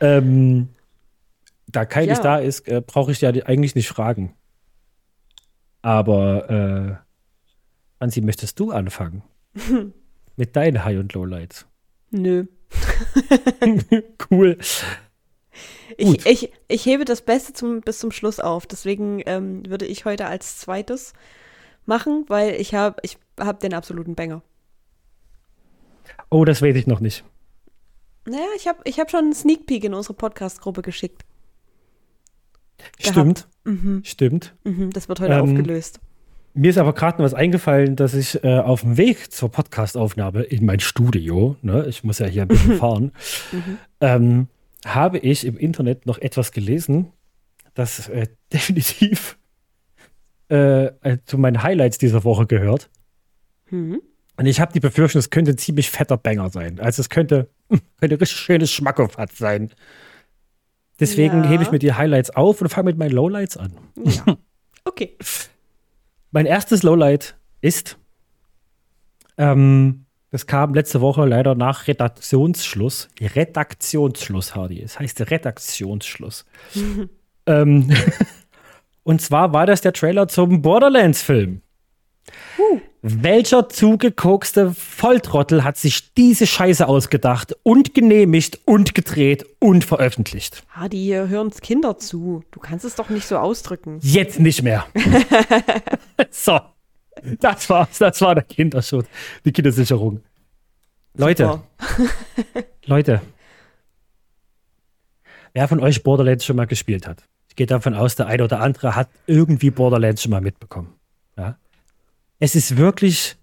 Ähm, 0.00 0.68
da 1.72 1.84
keines 1.84 2.18
ja. 2.18 2.22
da 2.22 2.38
ist, 2.38 2.68
äh, 2.68 2.80
brauche 2.80 3.12
ich 3.12 3.20
ja 3.20 3.30
eigentlich 3.30 3.74
nicht 3.74 3.88
fragen. 3.88 4.34
Aber, 5.82 6.50
äh, 6.50 6.96
Ansi, 7.98 8.20
möchtest 8.20 8.60
du 8.60 8.70
anfangen? 8.70 9.22
Mit 10.36 10.56
deinen 10.56 10.84
High- 10.84 10.98
und 10.98 11.12
Lowlights? 11.12 11.66
Nö. 12.10 12.46
cool. 14.30 14.56
Ich, 15.96 16.26
ich, 16.26 16.52
ich 16.68 16.86
hebe 16.86 17.04
das 17.04 17.22
Beste 17.22 17.52
zum, 17.52 17.80
bis 17.80 17.98
zum 17.98 18.12
Schluss 18.12 18.40
auf. 18.40 18.66
Deswegen 18.66 19.22
ähm, 19.26 19.68
würde 19.68 19.86
ich 19.86 20.04
heute 20.04 20.26
als 20.26 20.58
zweites 20.58 21.12
machen, 21.84 22.24
weil 22.28 22.54
ich 22.60 22.74
habe 22.74 22.96
ich 23.02 23.18
hab 23.38 23.60
den 23.60 23.74
absoluten 23.74 24.14
Banger. 24.14 24.42
Oh, 26.30 26.44
das 26.44 26.62
weiß 26.62 26.76
ich 26.76 26.86
noch 26.86 27.00
nicht. 27.00 27.24
Naja, 28.24 28.46
ich 28.56 28.68
habe 28.68 28.80
ich 28.84 29.00
hab 29.00 29.10
schon 29.10 29.24
einen 29.24 29.34
Sneak 29.34 29.66
Peek 29.66 29.84
in 29.84 29.94
unsere 29.94 30.14
Podcast-Gruppe 30.14 30.82
geschickt. 30.82 31.24
Stimmt. 32.98 33.48
Mhm. 33.64 34.02
Stimmt. 34.04 34.54
Mhm, 34.64 34.90
das 34.90 35.08
wird 35.08 35.20
heute 35.20 35.34
ähm, 35.34 35.40
aufgelöst. 35.40 36.00
Mir 36.54 36.70
ist 36.70 36.78
aber 36.78 36.92
gerade 36.92 37.18
noch 37.18 37.24
was 37.24 37.34
eingefallen, 37.34 37.96
dass 37.96 38.12
ich 38.12 38.42
äh, 38.44 38.58
auf 38.58 38.82
dem 38.82 38.98
Weg 38.98 39.32
zur 39.32 39.50
Podcastaufnahme 39.50 40.42
in 40.42 40.66
mein 40.66 40.80
Studio, 40.80 41.56
ne, 41.62 41.86
ich 41.88 42.04
muss 42.04 42.18
ja 42.18 42.26
hier 42.26 42.42
ein 42.42 42.48
bisschen 42.48 42.76
fahren, 42.78 43.12
mhm. 43.52 43.78
ähm, 44.00 44.48
habe 44.84 45.18
ich 45.18 45.46
im 45.46 45.56
Internet 45.56 46.04
noch 46.06 46.18
etwas 46.18 46.52
gelesen, 46.52 47.12
das 47.74 48.08
äh, 48.08 48.26
definitiv 48.52 49.38
äh, 50.50 50.86
äh, 50.86 51.18
zu 51.24 51.38
meinen 51.38 51.62
Highlights 51.62 51.96
dieser 51.96 52.24
Woche 52.24 52.46
gehört. 52.46 52.90
Mhm. 53.70 54.02
Und 54.36 54.46
ich 54.46 54.60
habe 54.60 54.72
die 54.72 54.80
Befürchtung, 54.80 55.20
es 55.20 55.30
könnte 55.30 55.52
ein 55.52 55.58
ziemlich 55.58 55.90
fetter 55.90 56.16
Banger 56.16 56.50
sein. 56.50 56.80
Also 56.80 57.00
es 57.00 57.08
könnte, 57.08 57.48
könnte 58.00 58.20
richtig 58.20 58.38
schönes 58.38 58.70
Schmackofatz 58.70 59.38
sein. 59.38 59.70
Deswegen 61.00 61.44
ja. 61.44 61.50
hebe 61.50 61.62
ich 61.62 61.70
mir 61.70 61.78
die 61.78 61.94
Highlights 61.94 62.30
auf 62.30 62.60
und 62.60 62.68
fange 62.68 62.86
mit 62.86 62.98
meinen 62.98 63.12
Lowlights 63.12 63.56
an. 63.56 63.72
Ja. 64.04 64.36
Okay. 64.84 65.16
Mein 66.32 66.44
erstes 66.44 66.82
Lowlight 66.82 67.36
ist, 67.60 67.96
ähm, 69.38 70.06
das 70.30 70.46
kam 70.46 70.74
letzte 70.74 71.00
Woche 71.00 71.24
leider 71.24 71.54
nach 71.54 71.86
Redaktionsschluss. 71.88 73.08
Redaktionsschluss, 73.20 74.54
Hardy. 74.54 74.82
Es 74.82 74.98
heißt 74.98 75.30
Redaktionsschluss. 75.30 76.44
ähm, 77.46 77.94
und 79.04 79.20
zwar 79.20 79.52
war 79.52 79.66
das 79.66 79.82
der 79.82 79.92
Trailer 79.92 80.28
zum 80.28 80.62
Borderlands-Film. 80.62 81.61
Uh. 82.58 82.80
Welcher 83.02 83.68
zugekokste 83.68 84.72
Volltrottel 84.74 85.64
hat 85.64 85.76
sich 85.76 86.14
diese 86.14 86.46
Scheiße 86.46 86.86
ausgedacht 86.86 87.56
und 87.64 87.94
genehmigt 87.94 88.60
und 88.64 88.94
gedreht 88.94 89.44
und 89.58 89.84
veröffentlicht? 89.84 90.62
Hardy, 90.70 90.98
hier 90.98 91.28
hören 91.28 91.50
Kinder 91.50 91.98
zu. 91.98 92.44
Du 92.52 92.60
kannst 92.60 92.84
es 92.84 92.94
doch 92.94 93.08
nicht 93.10 93.26
so 93.26 93.38
ausdrücken. 93.38 93.98
Jetzt 94.02 94.38
nicht 94.38 94.62
mehr. 94.62 94.86
so. 96.30 96.60
Das 97.40 97.68
war's. 97.68 97.98
Das 97.98 98.20
war 98.20 98.36
der 98.36 98.44
Kinderschutz. 98.44 99.06
Die 99.44 99.52
Kindersicherung. 99.52 100.20
Leute. 101.14 101.60
Leute. 102.84 103.20
Wer 105.52 105.68
von 105.68 105.80
euch 105.80 106.02
Borderlands 106.02 106.44
schon 106.44 106.56
mal 106.56 106.66
gespielt 106.66 107.06
hat? 107.06 107.24
Ich 107.48 107.56
gehe 107.56 107.66
davon 107.66 107.94
aus, 107.94 108.14
der 108.14 108.28
eine 108.28 108.44
oder 108.44 108.60
andere 108.60 108.96
hat 108.96 109.10
irgendwie 109.26 109.70
Borderlands 109.70 110.22
schon 110.22 110.30
mal 110.30 110.40
mitbekommen. 110.40 110.94
Es 112.42 112.56
ist 112.56 112.76
wirklich 112.76 113.36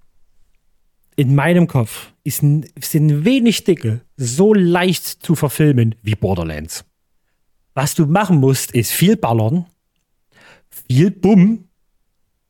in 1.16 1.34
meinem 1.34 1.68
Kopf 1.68 2.12
ist, 2.26 2.42
sind 2.42 3.24
wenig 3.24 3.64
Dinge 3.64 4.02
so 4.18 4.54
leicht 4.54 5.06
zu 5.06 5.36
verfilmen 5.36 5.96
wie 6.02 6.16
Borderlands. 6.16 6.84
Was 7.74 7.96
du 7.96 8.08
machen 8.08 8.42
musst, 8.42 8.74
ist 8.74 8.92
viel 8.92 9.16
ballern, 9.16 9.68
viel 10.90 11.12
Bumm, 11.12 11.70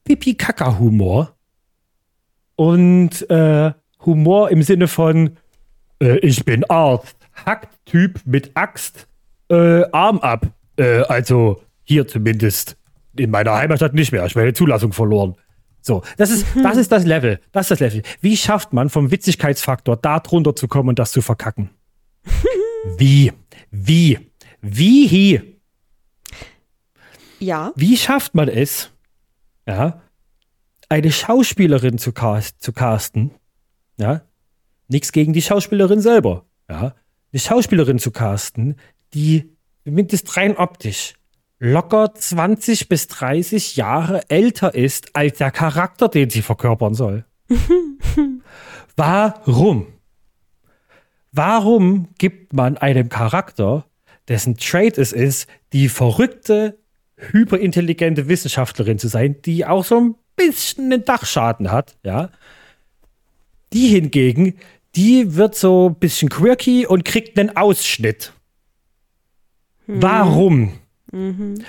Pipi-Kaka-Humor 0.06 1.36
und 2.56 3.29
äh, 3.29 3.72
Humor 4.03 4.50
im 4.50 4.63
Sinne 4.63 4.88
von 4.88 5.38
äh, 6.01 6.18
ich 6.18 6.44
bin 6.46 6.63
Arzt, 6.68 7.15
hackt 7.46 7.77
Typ 7.86 8.22
mit 8.25 8.58
Axt, 8.58 9.08
äh, 9.51 9.84
Arm 9.91 10.18
ab. 10.18 10.48
Äh, 10.77 11.01
also 11.01 11.62
hier 11.84 12.08
zumindest 12.08 12.75
in 13.15 13.29
meiner 13.29 13.53
Heimatstadt 13.53 13.94
nicht 13.94 14.12
mehr. 14.12 14.25
Ich 14.25 14.36
meine 14.36 14.53
Zulassung 14.53 14.94
verloren. 14.94 15.36
So, 15.81 16.03
das 16.17 16.29
ist, 16.29 16.45
das 16.62 16.77
ist 16.77 16.91
das 16.91 17.05
Level. 17.05 17.39
Das 17.51 17.65
ist 17.65 17.71
das 17.71 17.79
Level. 17.79 18.03
Wie 18.21 18.38
schafft 18.38 18.74
man 18.74 18.89
vom 18.89 19.12
Witzigkeitsfaktor 19.12 19.98
da 19.98 20.19
drunter 20.19 20.55
zu 20.55 20.67
kommen 20.67 20.89
und 20.89 21.00
das 21.00 21.12
zu 21.12 21.21
verkacken? 21.21 21.69
Wie? 22.98 23.31
Wie? 23.71 24.19
Wie? 24.62 25.59
Ja. 27.39 27.71
Wie 27.75 27.98
schafft 27.98 28.36
man 28.36 28.50
es, 28.50 28.91
ja, 29.65 30.01
eine 30.89 31.12
Schauspielerin 31.12 31.98
zu, 31.98 32.12
cast, 32.12 32.62
zu 32.62 32.74
casten, 32.74 33.31
ja, 33.98 34.21
nichts 34.88 35.12
gegen 35.12 35.33
die 35.33 35.41
Schauspielerin 35.41 36.01
selber, 36.01 36.45
ja, 36.69 36.95
eine 37.31 37.39
Schauspielerin 37.39 38.00
zu 38.00 38.12
casten, 38.12 38.75
die 39.13 39.55
mindestens 39.86 40.36
rein 40.36 40.57
optisch 40.57 41.13
locker 41.59 42.13
20 42.15 42.89
bis 42.89 43.07
30 43.07 43.75
Jahre 43.75 44.29
älter 44.29 44.73
ist 44.73 45.15
als 45.15 45.37
der 45.37 45.51
Charakter, 45.51 46.07
den 46.07 46.29
sie 46.29 46.41
verkörpern 46.41 46.93
soll. 46.93 47.25
Warum? 48.95 49.87
Warum 51.31 52.07
gibt 52.17 52.53
man 52.53 52.77
einem 52.77 53.09
Charakter, 53.09 53.85
dessen 54.27 54.57
Trait 54.57 54.97
es 54.97 55.11
ist, 55.11 55.47
die 55.73 55.89
verrückte, 55.89 56.79
hyperintelligente 57.17 58.27
Wissenschaftlerin 58.27 58.97
zu 58.97 59.09
sein, 59.09 59.41
die 59.43 59.65
auch 59.65 59.83
so 59.83 59.99
ein 59.99 60.15
bisschen 60.35 60.85
einen 60.85 61.05
Dachschaden 61.05 61.71
hat, 61.71 61.97
ja? 62.03 62.29
Die 63.73 63.87
hingegen, 63.89 64.55
die 64.95 65.35
wird 65.35 65.53
so 65.53 65.89
ein 65.89 65.99
bisschen 65.99 66.29
quirky 66.29 66.87
und 66.87 67.05
kriegt 67.05 67.37
einen 67.37 67.55
Ausschnitt. 67.55 68.33
Hm. 69.85 70.01
Warum? 70.01 70.78
Mhm. 71.11 71.63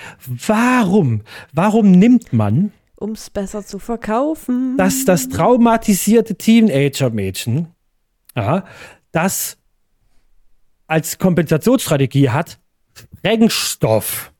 Warum? 0.47 1.21
Warum 1.53 1.91
nimmt 1.91 2.33
man, 2.33 2.71
um 2.95 3.13
es 3.13 3.29
besser 3.29 3.65
zu 3.65 3.79
verkaufen, 3.79 4.77
dass 4.77 5.05
das 5.05 5.27
traumatisierte 5.29 6.35
Teenager-Mädchen, 6.35 7.67
ja, 8.35 8.63
das 9.11 9.57
als 10.87 11.17
Kompensationsstrategie 11.17 12.29
hat, 12.29 12.59
Sprengstoff. 12.93 14.33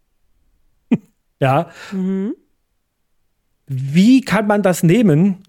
ja. 1.39 1.71
Mhm. 1.91 2.35
Wie 3.67 4.21
kann 4.21 4.47
man 4.47 4.61
das 4.61 4.83
nehmen 4.83 5.43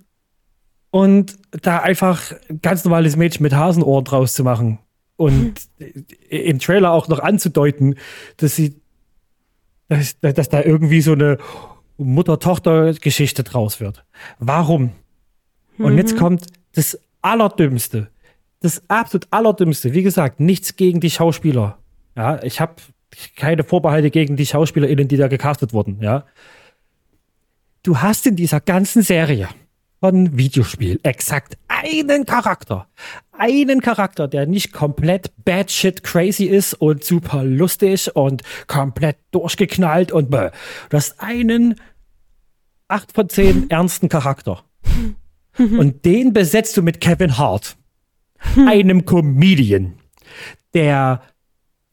und 0.91 1.37
da 1.51 1.79
einfach 1.79 2.33
ein 2.49 2.63
ganz 2.63 2.85
normales 2.85 3.17
Mädchen 3.17 3.43
mit 3.43 3.53
Hasenohren 3.53 4.05
draus 4.05 4.35
zu 4.35 4.45
machen? 4.45 4.79
Und 5.17 5.55
im 6.29 6.61
Trailer 6.61 6.93
auch 6.93 7.09
noch 7.09 7.19
anzudeuten, 7.19 7.97
dass 8.37 8.57
sie 8.57 8.81
dass, 9.89 10.19
dass 10.21 10.49
da 10.49 10.63
irgendwie 10.63 11.01
so 11.01 11.13
eine 11.13 11.39
Mutter-Tochter-Geschichte 11.99 13.45
draus 13.45 13.81
wird. 13.81 14.05
Warum? 14.39 14.93
Mhm. 15.77 15.85
Und 15.85 15.97
jetzt 15.99 16.15
mhm. 16.15 16.19
kommt 16.19 16.47
das 16.75 16.99
Allerdümmste. 17.21 18.09
Das 18.61 18.83
absolut 18.89 19.27
Allerdümmste. 19.31 19.93
Wie 19.95 20.03
gesagt, 20.03 20.41
nichts 20.41 20.77
gegen 20.77 21.01
die 21.01 21.11
Schauspieler. 21.11 21.79
Ja, 22.17 22.43
ich 22.43 22.61
habe 22.61 22.75
keine 23.37 23.65
Vorbehalte 23.65 24.11
gegen 24.11 24.37
die 24.37 24.47
SchauspielerInnen, 24.47 25.09
die 25.09 25.17
da 25.17 25.29
gecastet 25.29 25.73
wurden. 25.73 25.99
Ja. 26.01 26.25
Du 27.83 27.99
hast 27.99 28.27
in 28.27 28.37
dieser 28.37 28.61
ganzen 28.61 29.03
Serie 29.03 29.49
von 30.03 30.37
Videospiel 30.37 30.99
exakt 31.05 31.57
einen 31.69 32.27
Charakter. 32.27 32.89
Einen 33.31 33.81
Charakter, 33.81 34.27
der 34.27 34.47
nicht 34.47 34.73
komplett 34.73 35.31
bad 35.45 35.71
shit 35.71 36.03
crazy 36.03 36.47
ist 36.47 36.75
und 36.75 37.05
super 37.05 37.45
lustig 37.45 38.11
und 38.17 38.43
komplett 38.67 39.17
durchgeknallt 39.31 40.11
und 40.11 40.29
bäh. 40.29 40.51
Du 40.91 40.97
hast 40.97 41.21
einen 41.21 41.77
8 42.89 43.13
von 43.13 43.29
10 43.29 43.71
ernsten 43.71 44.09
Charakter. 44.09 44.65
Und 45.57 46.05
den 46.05 46.33
besetzt 46.33 46.77
du 46.77 46.83
mit 46.83 47.01
Kevin 47.01 47.39
Hart. 47.39 47.77
Einem 48.57 49.05
Comedian, 49.05 49.95
der 50.75 51.23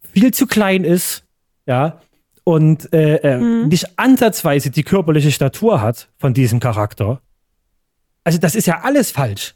viel 0.01 0.33
zu 0.33 0.47
klein 0.47 0.83
ist, 0.83 1.25
ja, 1.67 2.01
und 2.43 2.91
äh, 2.91 3.17
äh, 3.17 3.37
mhm. 3.37 3.67
nicht 3.67 3.99
ansatzweise 3.99 4.71
die 4.71 4.81
körperliche 4.81 5.31
Statur 5.31 5.81
hat 5.81 6.09
von 6.17 6.33
diesem 6.33 6.59
Charakter 6.59 7.21
also 8.29 8.37
das 8.37 8.53
ist 8.53 8.67
ja 8.67 8.81
alles 8.83 9.09
falsch. 9.09 9.55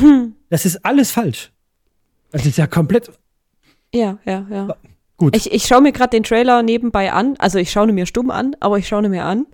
Hm. 0.00 0.34
Das 0.50 0.66
ist 0.66 0.84
alles 0.84 1.12
falsch. 1.12 1.52
Das 2.32 2.44
ist 2.44 2.58
ja 2.58 2.66
komplett. 2.66 3.12
Ja, 3.94 4.18
ja, 4.24 4.44
ja. 4.50 4.76
Gut. 5.16 5.36
Ich, 5.36 5.52
ich 5.52 5.66
schaue 5.66 5.82
mir 5.82 5.92
gerade 5.92 6.10
den 6.10 6.24
Trailer 6.24 6.64
nebenbei 6.64 7.12
an. 7.12 7.36
Also 7.38 7.60
ich 7.60 7.70
schaue 7.70 7.92
mir 7.92 8.06
stumm 8.06 8.32
an, 8.32 8.56
aber 8.58 8.76
ich 8.78 8.88
schaue 8.88 9.08
mir 9.08 9.24
an. 9.24 9.46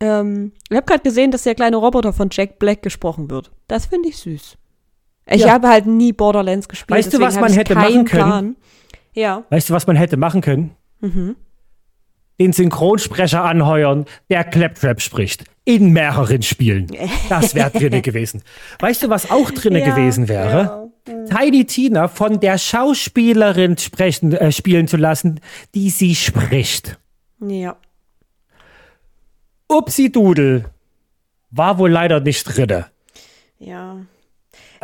Ähm, 0.00 0.52
ich 0.68 0.76
habe 0.76 0.84
gerade 0.84 1.02
gesehen, 1.02 1.30
dass 1.30 1.44
der 1.44 1.54
kleine 1.54 1.76
Roboter 1.76 2.12
von 2.12 2.28
Jack 2.30 2.58
Black 2.58 2.82
gesprochen 2.82 3.30
wird. 3.30 3.50
Das 3.68 3.86
finde 3.86 4.10
ich 4.10 4.18
süß. 4.18 4.58
Ich 5.30 5.40
ja. 5.40 5.52
habe 5.52 5.68
halt 5.68 5.86
nie 5.86 6.12
Borderlands 6.12 6.68
gespielt. 6.68 6.98
Weißt 6.98 7.14
du, 7.14 7.20
was 7.20 7.40
man 7.40 7.54
hätte 7.54 7.74
machen 7.74 8.04
können? 8.04 8.04
Plan. 8.04 8.56
Ja. 9.14 9.44
Weißt 9.48 9.70
du, 9.70 9.72
was 9.72 9.86
man 9.86 9.96
hätte 9.96 10.18
machen 10.18 10.42
können? 10.42 10.76
Mhm 11.00 11.36
den 12.38 12.52
Synchronsprecher 12.52 13.44
anheuern, 13.44 14.06
der 14.30 14.44
Claptrap 14.44 15.00
spricht. 15.00 15.44
In 15.66 15.90
mehreren 15.92 16.42
Spielen. 16.42 16.88
Das 17.28 17.54
wäre 17.54 17.70
drinne 17.70 18.02
gewesen. 18.02 18.42
Weißt 18.80 19.02
du, 19.02 19.08
was 19.08 19.30
auch 19.30 19.50
drinne 19.50 19.80
ja, 19.80 19.94
gewesen 19.94 20.28
wäre? 20.28 20.90
Ja. 21.06 21.38
Tiny 21.38 21.64
Tina 21.64 22.08
von 22.08 22.40
der 22.40 22.58
Schauspielerin 22.58 23.78
sprechen, 23.78 24.32
äh, 24.32 24.52
spielen 24.52 24.88
zu 24.88 24.96
lassen, 24.96 25.40
die 25.74 25.90
sie 25.90 26.14
spricht. 26.14 26.98
Ja. 27.40 27.76
Upsi 29.68 30.12
Dudel 30.12 30.66
war 31.50 31.78
wohl 31.78 31.90
leider 31.90 32.20
nicht 32.20 32.44
drinne. 32.44 32.86
Ja. 33.58 33.96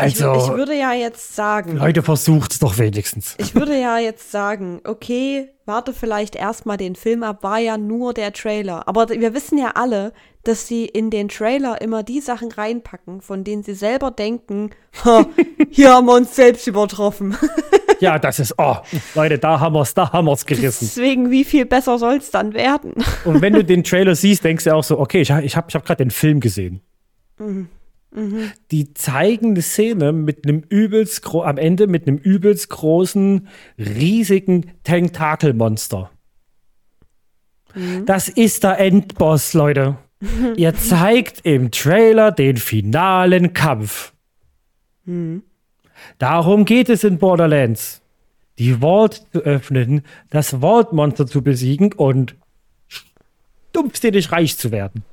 Also, 0.01 0.33
ich, 0.33 0.43
ich 0.43 0.49
würde 0.51 0.75
ja 0.77 0.93
jetzt 0.93 1.35
sagen. 1.35 1.77
Leute, 1.77 2.03
versucht's 2.03 2.59
doch 2.59 2.79
wenigstens. 2.79 3.35
Ich 3.39 3.55
würde 3.55 3.79
ja 3.79 3.99
jetzt 3.99 4.31
sagen, 4.31 4.81
okay, 4.85 5.49
warte 5.67 5.93
vielleicht 5.93 6.35
erstmal 6.35 6.77
den 6.77 6.97
Film 6.97 7.23
ab, 7.23 7.43
war 7.43 7.59
ja 7.59 7.79
nur 7.79 8.13
der 8.15 8.33
Trailer. 8.33 8.89
Aber 8.89 9.09
wir 9.09 9.35
wissen 9.35 9.59
ja 9.59 9.73
alle, 9.75 10.13
dass 10.43 10.67
sie 10.67 10.87
in 10.87 11.11
den 11.11 11.29
Trailer 11.29 11.81
immer 11.81 12.03
die 12.03 12.21
Sachen 12.21 12.51
reinpacken, 12.51 13.21
von 13.21 13.45
denen 13.45 13.63
sie 13.63 13.75
selber 13.75 14.11
denken, 14.11 14.71
hier 15.71 15.95
haben 15.95 16.07
wir 16.07 16.15
uns 16.15 16.35
selbst 16.35 16.67
übertroffen. 16.67 17.37
ja, 18.01 18.19
das 18.19 18.41
ist, 18.41 18.55
oh, 18.59 18.77
Leute, 19.15 19.39
da 19.39 19.61
haben 19.61 19.75
wir's, 19.75 19.95
da 19.95 20.13
haben 20.13 20.27
wir's 20.27 20.47
gerissen. 20.47 20.87
Deswegen, 20.87 21.31
wie 21.31 21.45
viel 21.45 21.67
besser 21.67 21.99
soll's 21.99 22.31
dann 22.31 22.55
werden? 22.55 22.95
Und 23.25 23.43
wenn 23.43 23.53
du 23.53 23.63
den 23.63 23.85
Trailer 23.85 24.15
siehst, 24.15 24.45
denkst 24.45 24.65
du 24.65 24.75
auch 24.75 24.85
so, 24.85 24.99
okay, 24.99 25.21
ich, 25.21 25.31
ich 25.31 25.57
habe 25.57 25.67
ich 25.69 25.75
hab 25.75 25.85
gerade 25.85 26.05
den 26.05 26.11
Film 26.11 26.41
gesehen. 26.41 26.81
Mhm. 27.39 27.69
Mhm. 28.13 28.51
Die 28.71 28.93
zeigen 28.95 29.51
eine 29.51 29.63
Szene 29.63 30.13
mit 30.13 30.45
einem 30.45 30.63
übelst 30.69 31.25
am 31.33 31.59
Ende 31.59 31.87
mit 31.87 32.07
einem 32.07 32.19
übelst 32.19 32.69
großen, 32.71 33.49
riesigen 33.79 34.73
Tentakelmonster. 34.83 36.11
Mhm. 37.75 38.07
Das 38.07 38.29
ist 38.29 38.65
der 38.65 38.79
Endboss, 38.79 39.55
Leute. 39.55 39.99
Ihr 40.57 40.75
zeigt 40.75 41.47
im 41.47 41.71
Trailer 41.71 42.33
den 42.33 42.57
finalen 42.57 43.53
Kampf. 43.53 44.13
Mhm. 45.05 45.43
Darum 46.19 46.65
geht 46.65 46.89
es 46.89 47.05
in 47.05 47.19
Borderlands. 47.19 48.03
Die 48.59 48.81
Vault 48.81 49.23
zu 49.33 49.41
öffnen, 49.41 50.03
das 50.29 50.61
Vault-Monster 50.61 51.27
zu 51.27 51.43
besiegen 51.43 51.93
und 51.95 52.37
stumpfsinnig 52.89 54.33
reich 54.33 54.59
zu 54.59 54.71
werden. 54.71 55.05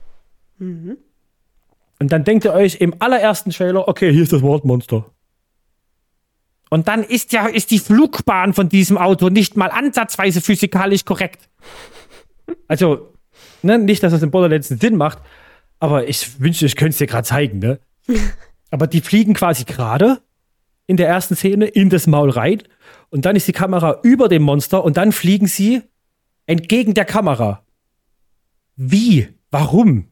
Mhm. 0.58 0.98
Und 2.00 2.12
dann 2.12 2.24
denkt 2.24 2.46
ihr 2.46 2.54
euch 2.54 2.76
im 2.76 2.96
allerersten 3.00 3.52
Trailer, 3.52 3.88
okay, 3.88 4.12
hier 4.12 4.24
ist 4.24 4.34
das 4.34 4.42
Wortmonster. 4.42 5.06
Und 6.70 6.88
dann 6.88 7.04
ist 7.04 7.32
ja 7.32 7.48
ist 7.48 7.72
die 7.72 7.80
Flugbahn 7.80 8.54
von 8.54 8.70
diesem 8.70 8.98
Auto 8.98 9.30
nicht 9.30 9.56
mal 9.56 9.72
ansatzweise 9.72 10.42
physikalisch 10.42 11.06
korrekt. 11.06 11.50
Also, 12.68 13.14
ne, 13.62 13.78
nicht, 13.78 14.04
dass 14.04 14.12
das 14.12 14.22
im 14.22 14.32
Borderlands 14.32 14.70
einen 14.70 14.80
Sinn 14.80 14.96
macht, 14.96 15.20
aber 15.80 16.08
ich 16.08 16.40
wünschte, 16.40 16.66
ich 16.66 16.76
könnte 16.76 16.92
es 16.92 16.98
dir 16.98 17.08
gerade 17.08 17.28
zeigen, 17.28 17.60
ne? 17.60 17.80
aber 18.72 18.88
die 18.88 19.02
fliegen 19.02 19.34
quasi 19.34 19.64
gerade 19.64 20.22
in 20.88 20.98
der 20.98 21.08
ersten 21.08 21.36
Szene 21.36 21.68
in 21.68 21.90
das 21.90 22.08
Maul 22.08 22.30
rein 22.30 22.64
und 23.10 23.26
dann 23.26 23.36
ist 23.36 23.48
die 23.48 23.54
Kamera 23.54 24.00
über 24.04 24.28
dem 24.28 24.44
Monster 24.44 24.84
und 24.84 24.98
dann 24.98 25.12
fliegen 25.12 25.48
sie 25.48 25.84
entgegen 26.46 26.94
der 26.94 27.06
Kamera. 27.06 27.66
Wie? 28.76 29.30
Warum? 29.52 30.12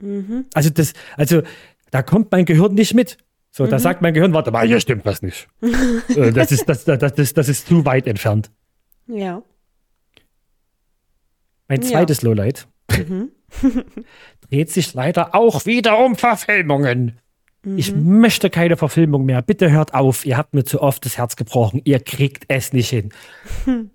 Mhm. 0.00 0.46
Also 0.54 0.70
das, 0.70 0.92
also 1.16 1.42
da 1.90 2.02
kommt 2.02 2.30
mein 2.30 2.44
Gehirn 2.44 2.74
nicht 2.74 2.94
mit. 2.94 3.18
So, 3.50 3.64
mhm. 3.64 3.70
da 3.70 3.78
sagt 3.78 4.02
mein 4.02 4.14
Gehirn, 4.14 4.32
warte 4.34 4.50
mal, 4.50 4.66
hier 4.66 4.80
stimmt 4.80 5.04
was 5.04 5.22
nicht. 5.22 5.48
Äh, 6.16 6.32
das, 6.32 6.52
ist, 6.52 6.68
das, 6.68 6.84
das, 6.84 6.98
das, 6.98 7.34
das 7.34 7.48
ist 7.48 7.66
zu 7.66 7.84
weit 7.84 8.06
entfernt. 8.06 8.50
Ja. 9.06 9.42
Mein 11.68 11.82
zweites 11.82 12.22
ja. 12.22 12.28
Lowlight 12.28 12.66
mhm. 12.90 13.30
dreht 14.48 14.70
sich 14.70 14.94
leider 14.94 15.34
auch 15.34 15.66
wieder 15.66 15.98
um 15.98 16.16
Verfilmungen. 16.16 17.18
Ich 17.76 17.94
mhm. 17.94 18.20
möchte 18.20 18.50
keine 18.50 18.76
Verfilmung 18.76 19.24
mehr. 19.24 19.42
Bitte 19.42 19.70
hört 19.70 19.92
auf. 19.92 20.24
Ihr 20.24 20.36
habt 20.36 20.54
mir 20.54 20.64
zu 20.64 20.80
oft 20.80 21.04
das 21.04 21.18
Herz 21.18 21.36
gebrochen. 21.36 21.80
Ihr 21.84 22.00
kriegt 22.00 22.44
es 22.48 22.72
nicht 22.72 22.90
hin. 22.90 23.10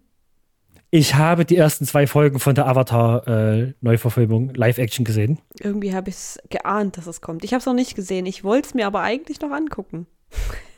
Ich 0.95 1.15
habe 1.15 1.43
die 1.43 1.57
ersten 1.57 1.85
zwei 1.85 2.05
Folgen 2.05 2.37
von 2.37 2.53
der 2.53 2.67
Avatar-Neuverfilmung 2.67 4.51
äh, 4.51 4.53
Live-Action 4.53 5.03
gesehen. 5.03 5.39
Irgendwie 5.59 5.95
habe 5.95 6.11
ich 6.11 6.15
es 6.15 6.39
geahnt, 6.51 6.97
dass 6.97 7.07
es 7.07 7.19
kommt. 7.19 7.43
Ich 7.43 7.51
habe 7.51 7.61
es 7.61 7.65
noch 7.65 7.73
nicht 7.73 7.95
gesehen. 7.95 8.27
Ich 8.27 8.43
wollte 8.43 8.67
es 8.67 8.73
mir 8.75 8.85
aber 8.85 9.01
eigentlich 9.01 9.41
noch 9.41 9.49
angucken. 9.49 10.05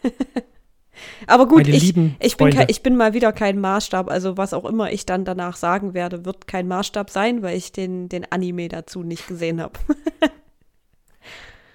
aber 1.27 1.49
gut, 1.49 1.67
ich, 1.67 1.97
ich, 2.19 2.37
bin 2.37 2.65
ich 2.69 2.81
bin 2.81 2.95
mal 2.95 3.13
wieder 3.13 3.33
kein 3.33 3.59
Maßstab. 3.59 4.09
Also 4.09 4.37
was 4.37 4.53
auch 4.53 4.63
immer 4.63 4.89
ich 4.89 5.05
dann 5.05 5.25
danach 5.25 5.57
sagen 5.57 5.93
werde, 5.93 6.23
wird 6.23 6.47
kein 6.47 6.69
Maßstab 6.69 7.09
sein, 7.09 7.41
weil 7.41 7.57
ich 7.57 7.73
den, 7.73 8.07
den 8.07 8.23
Anime 8.31 8.69
dazu 8.69 9.03
nicht 9.03 9.27
gesehen 9.27 9.59
habe. 9.59 9.77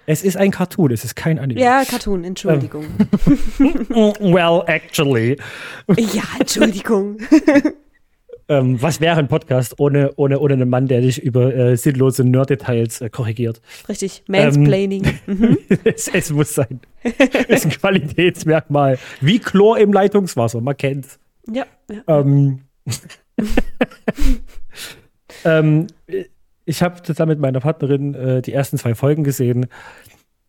Es 0.07 0.23
ist 0.23 0.35
ein 0.35 0.49
Cartoon, 0.49 0.91
es 0.91 1.05
ist 1.05 1.15
kein 1.15 1.37
Anime. 1.37 1.61
Ja, 1.61 1.83
Cartoon, 1.85 2.23
Entschuldigung. 2.23 2.85
well, 3.59 4.63
actually. 4.65 5.37
Ja, 5.95 6.23
Entschuldigung. 6.39 7.19
Ähm, 8.47 8.81
was 8.81 8.99
wäre 8.99 9.17
ein 9.17 9.27
Podcast 9.27 9.79
ohne, 9.79 10.11
ohne, 10.15 10.39
ohne 10.39 10.53
einen 10.53 10.69
Mann, 10.69 10.87
der 10.87 11.01
dich 11.01 11.21
über 11.21 11.53
äh, 11.55 11.77
sinnlose 11.77 12.23
Nerd-Details 12.23 13.01
äh, 13.01 13.09
korrigiert? 13.09 13.61
Richtig, 13.87 14.23
Mansplaining. 14.27 15.03
Ähm, 15.27 15.37
mhm. 15.39 15.57
es, 15.83 16.07
es, 16.07 16.31
muss 16.31 16.53
sein. 16.53 16.81
es 17.03 17.47
ist 17.47 17.65
ein 17.65 17.71
Qualitätsmerkmal. 17.71 18.97
Wie 19.21 19.39
Chlor 19.39 19.77
im 19.77 19.93
Leitungswasser, 19.93 20.61
man 20.61 20.77
kennt's. 20.77 21.19
Ja. 21.47 21.65
ja. 21.89 22.19
Ähm, 22.19 22.61
ähm, 25.45 25.87
ich 26.65 26.81
habe 26.81 27.01
zusammen 27.03 27.29
mit 27.29 27.39
meiner 27.39 27.59
Partnerin 27.59 28.13
äh, 28.13 28.41
die 28.41 28.53
ersten 28.53 28.77
zwei 28.77 28.95
Folgen 28.95 29.23
gesehen. 29.23 29.67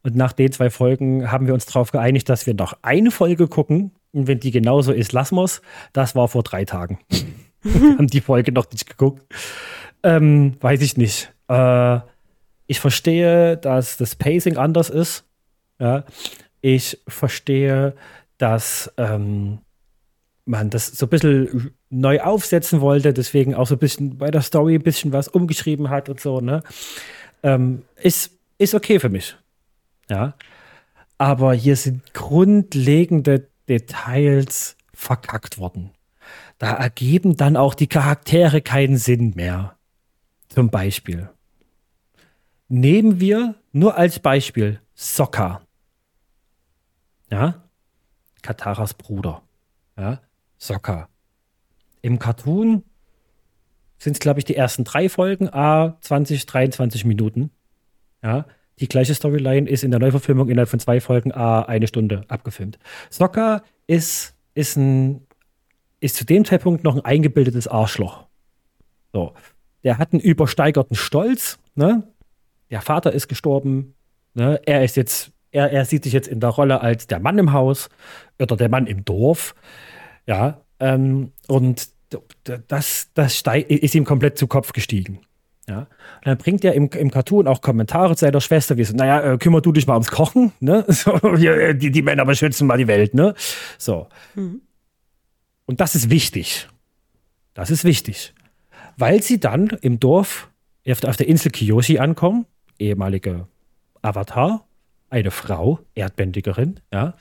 Und 0.02 0.16
nach 0.16 0.32
den 0.32 0.50
zwei 0.50 0.70
Folgen 0.70 1.30
haben 1.30 1.46
wir 1.46 1.54
uns 1.54 1.66
darauf 1.66 1.92
geeinigt, 1.92 2.28
dass 2.28 2.46
wir 2.46 2.54
noch 2.54 2.76
eine 2.82 3.10
Folge 3.10 3.46
gucken. 3.46 3.92
Und 4.12 4.26
wenn 4.26 4.40
die 4.40 4.50
genauso 4.50 4.92
ist, 4.92 5.12
lassen 5.12 5.36
wir 5.36 5.44
es. 5.44 5.62
Das 5.92 6.14
war 6.14 6.28
vor 6.28 6.42
drei 6.42 6.64
Tagen. 6.64 6.98
haben 7.98 8.06
die 8.06 8.20
Folge 8.20 8.52
noch 8.52 8.70
nicht 8.70 8.88
geguckt. 8.88 9.22
Ähm, 10.02 10.56
weiß 10.60 10.82
ich 10.82 10.96
nicht. 10.96 11.32
Äh, 11.48 12.00
ich 12.66 12.80
verstehe, 12.80 13.56
dass 13.56 13.96
das 13.96 14.16
Pacing 14.16 14.56
anders 14.56 14.90
ist. 14.90 15.24
Ja. 15.78 16.04
Ich 16.60 17.00
verstehe, 17.08 17.94
dass 18.38 18.92
ähm, 18.96 19.58
man 20.44 20.70
das 20.70 20.86
so 20.86 21.06
ein 21.06 21.10
bisschen 21.10 21.74
neu 21.90 22.20
aufsetzen 22.20 22.80
wollte, 22.80 23.12
deswegen 23.12 23.54
auch 23.54 23.66
so 23.66 23.74
ein 23.76 23.78
bisschen 23.78 24.18
bei 24.18 24.30
der 24.30 24.42
Story 24.42 24.76
ein 24.76 24.82
bisschen 24.82 25.12
was 25.12 25.28
umgeschrieben 25.28 25.90
hat 25.90 26.08
und 26.08 26.20
so, 26.20 26.40
ne? 26.40 26.62
Ähm, 27.42 27.82
ist, 27.96 28.32
ist 28.58 28.74
okay 28.74 28.98
für 28.98 29.08
mich. 29.08 29.36
Ja. 30.08 30.34
Aber 31.18 31.54
hier 31.54 31.76
sind 31.76 32.14
grundlegende 32.14 33.48
Details 33.68 34.76
verkackt 34.94 35.58
worden 35.58 35.90
da 36.62 36.74
ergeben 36.74 37.36
dann 37.36 37.56
auch 37.56 37.74
die 37.74 37.88
Charaktere 37.88 38.62
keinen 38.62 38.96
Sinn 38.96 39.32
mehr. 39.34 39.74
Zum 40.48 40.70
Beispiel. 40.70 41.28
Nehmen 42.68 43.18
wir 43.18 43.56
nur 43.72 43.96
als 43.96 44.20
Beispiel 44.20 44.80
Sokka. 44.94 45.62
Ja? 47.32 47.64
Kataras 48.42 48.94
Bruder. 48.94 49.42
Ja? 49.98 50.20
Sokka. 50.56 51.08
Im 52.00 52.20
Cartoon 52.20 52.84
sind 53.98 54.12
es, 54.12 54.20
glaube 54.20 54.38
ich, 54.38 54.44
die 54.44 54.54
ersten 54.54 54.84
drei 54.84 55.08
Folgen, 55.08 55.52
a 55.52 55.98
20, 56.00 56.46
23 56.46 57.04
Minuten. 57.04 57.50
Ja? 58.22 58.46
Die 58.78 58.86
gleiche 58.86 59.16
Storyline 59.16 59.68
ist 59.68 59.82
in 59.82 59.90
der 59.90 59.98
Neuverfilmung 59.98 60.48
innerhalb 60.48 60.68
von 60.68 60.78
zwei 60.78 61.00
Folgen, 61.00 61.32
a 61.32 61.62
eine 61.62 61.88
Stunde 61.88 62.22
abgefilmt. 62.28 62.78
Sokka 63.10 63.64
ist, 63.88 64.36
ist 64.54 64.76
ein 64.76 65.26
ist 66.02 66.16
zu 66.16 66.24
dem 66.24 66.44
Zeitpunkt 66.44 66.84
noch 66.84 66.96
ein 66.96 67.04
eingebildetes 67.04 67.68
Arschloch. 67.68 68.26
So. 69.12 69.34
Der 69.84 69.98
hat 69.98 70.12
einen 70.12 70.20
übersteigerten 70.20 70.96
Stolz, 70.96 71.58
ne? 71.74 72.02
Der 72.70 72.80
Vater 72.80 73.12
ist 73.12 73.28
gestorben, 73.28 73.94
ne? 74.34 74.60
Er 74.64 74.84
ist 74.84 74.96
jetzt, 74.96 75.32
er, 75.50 75.70
er 75.70 75.84
sieht 75.84 76.04
sich 76.04 76.12
jetzt 76.12 76.28
in 76.28 76.40
der 76.40 76.50
Rolle 76.50 76.80
als 76.80 77.06
der 77.06 77.20
Mann 77.20 77.38
im 77.38 77.52
Haus 77.52 77.88
oder 78.40 78.56
der 78.56 78.68
Mann 78.68 78.86
im 78.86 79.04
Dorf. 79.04 79.54
Ja, 80.26 80.60
ähm, 80.80 81.32
und 81.48 81.88
das, 82.68 83.10
das 83.14 83.42
ist 83.68 83.94
ihm 83.94 84.04
komplett 84.04 84.38
zu 84.38 84.46
Kopf 84.46 84.72
gestiegen. 84.72 85.20
Ja. 85.68 85.78
Und 85.78 86.26
dann 86.26 86.38
bringt 86.38 86.64
er 86.64 86.74
im, 86.74 86.90
im 86.90 87.10
Cartoon 87.10 87.46
auch 87.46 87.60
Kommentare 87.60 88.16
zu 88.16 88.24
seiner 88.24 88.40
Schwester, 88.40 88.76
wie 88.76 88.84
so, 88.84 88.94
naja, 88.94 89.34
äh, 89.34 89.38
kümmer 89.38 89.60
du 89.60 89.72
dich 89.72 89.86
mal 89.86 89.94
ums 89.94 90.10
Kochen, 90.10 90.52
ne? 90.60 90.84
So, 90.88 91.16
die, 91.18 91.90
die 91.90 92.02
Männer 92.02 92.24
beschützen 92.24 92.66
mal 92.66 92.78
die 92.78 92.88
Welt, 92.88 93.14
ne? 93.14 93.34
So. 93.78 94.08
Mhm. 94.34 94.62
Und 95.66 95.80
das 95.80 95.94
ist 95.94 96.10
wichtig. 96.10 96.68
Das 97.54 97.70
ist 97.70 97.84
wichtig. 97.84 98.34
Weil 98.96 99.22
sie 99.22 99.40
dann 99.40 99.68
im 99.80 100.00
Dorf 100.00 100.50
auf 100.86 101.16
der 101.16 101.28
Insel 101.28 101.50
Kiyoshi 101.50 101.98
ankommen, 101.98 102.46
ehemalige 102.78 103.46
Avatar, 104.02 104.66
eine 105.10 105.30
Frau, 105.30 105.80
Erdbändigerin, 105.94 106.80
ja. 106.92 107.14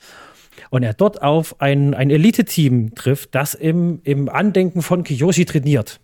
Und 0.69 0.83
er 0.83 0.93
dort 0.93 1.21
auf 1.21 1.59
ein, 1.61 1.93
ein 1.93 2.09
Elite-Team 2.09 2.93
trifft, 2.95 3.35
das 3.35 3.53
im, 3.53 4.01
im 4.03 4.29
Andenken 4.29 4.81
von 4.81 5.03
Kiyoshi 5.03 5.45
trainiert. 5.45 5.99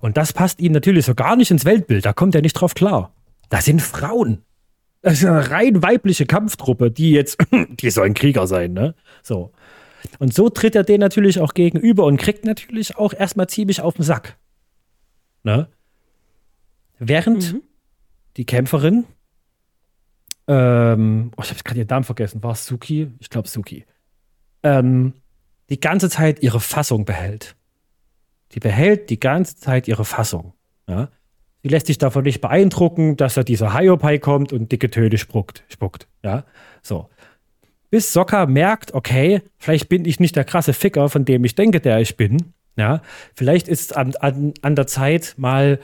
Und 0.00 0.16
das 0.16 0.32
passt 0.32 0.60
ihm 0.60 0.72
natürlich 0.72 1.06
so 1.06 1.14
gar 1.14 1.36
nicht 1.36 1.50
ins 1.50 1.64
Weltbild. 1.64 2.04
Da 2.04 2.12
kommt 2.12 2.34
er 2.34 2.42
nicht 2.42 2.54
drauf 2.54 2.74
klar. 2.74 3.12
Da 3.48 3.60
sind 3.60 3.82
Frauen. 3.82 4.42
Das 5.02 5.14
ist 5.14 5.24
eine 5.24 5.50
rein 5.50 5.82
weibliche 5.82 6.26
Kampftruppe, 6.26 6.90
die 6.90 7.12
jetzt, 7.12 7.38
die 7.52 7.90
soll 7.90 8.06
ein 8.06 8.14
Krieger 8.14 8.46
sein, 8.46 8.72
ne? 8.72 8.94
So. 9.22 9.52
Und 10.18 10.34
so 10.34 10.48
tritt 10.48 10.74
er 10.74 10.84
denen 10.84 11.00
natürlich 11.00 11.40
auch 11.40 11.54
gegenüber 11.54 12.04
und 12.04 12.16
kriegt 12.16 12.44
natürlich 12.44 12.96
auch 12.96 13.12
erstmal 13.12 13.48
ziemlich 13.48 13.80
auf 13.80 13.94
den 13.94 14.04
Sack. 14.04 14.36
Ne? 15.42 15.68
Während 16.98 17.52
mhm. 17.52 17.62
die 18.36 18.46
Kämpferin, 18.46 19.04
ähm, 20.48 21.32
oh, 21.36 21.42
ich 21.42 21.50
habe 21.50 21.62
gerade 21.62 21.80
ihren 21.80 21.88
Namen 21.88 22.04
vergessen, 22.04 22.42
war 22.42 22.52
es 22.52 22.66
Suki? 22.66 23.10
Ich 23.18 23.30
glaube 23.30 23.48
Suki. 23.48 23.84
Ähm, 24.62 25.14
die 25.70 25.80
ganze 25.80 26.08
Zeit 26.08 26.42
ihre 26.42 26.60
Fassung 26.60 27.04
behält. 27.04 27.56
Die 28.52 28.60
behält 28.60 29.10
die 29.10 29.20
ganze 29.20 29.56
Zeit 29.56 29.88
ihre 29.88 30.04
Fassung. 30.04 30.52
Ja? 30.88 31.10
Sie 31.62 31.68
lässt 31.68 31.88
sich 31.88 31.98
davon 31.98 32.22
nicht 32.24 32.40
beeindrucken, 32.40 33.16
dass 33.16 33.34
da 33.34 33.42
dieser 33.42 33.76
Hiopai 33.76 34.18
kommt 34.18 34.52
und 34.52 34.70
dicke 34.70 34.88
Töne 34.88 35.18
spuckt. 35.18 35.64
spuckt 35.68 36.06
ja? 36.22 36.44
So. 36.82 37.08
Bis 37.90 38.12
Sokka 38.12 38.46
merkt, 38.46 38.94
okay, 38.94 39.42
vielleicht 39.58 39.88
bin 39.88 40.04
ich 40.04 40.20
nicht 40.20 40.36
der 40.36 40.44
krasse 40.44 40.72
Ficker, 40.72 41.08
von 41.08 41.24
dem 41.24 41.44
ich 41.44 41.54
denke, 41.54 41.80
der 41.80 42.00
ich 42.00 42.16
bin. 42.16 42.52
Ja? 42.76 43.02
Vielleicht 43.34 43.68
ist 43.68 43.80
es 43.80 43.92
an, 43.92 44.14
an, 44.20 44.54
an 44.62 44.76
der 44.76 44.86
Zeit, 44.86 45.34
mal 45.36 45.78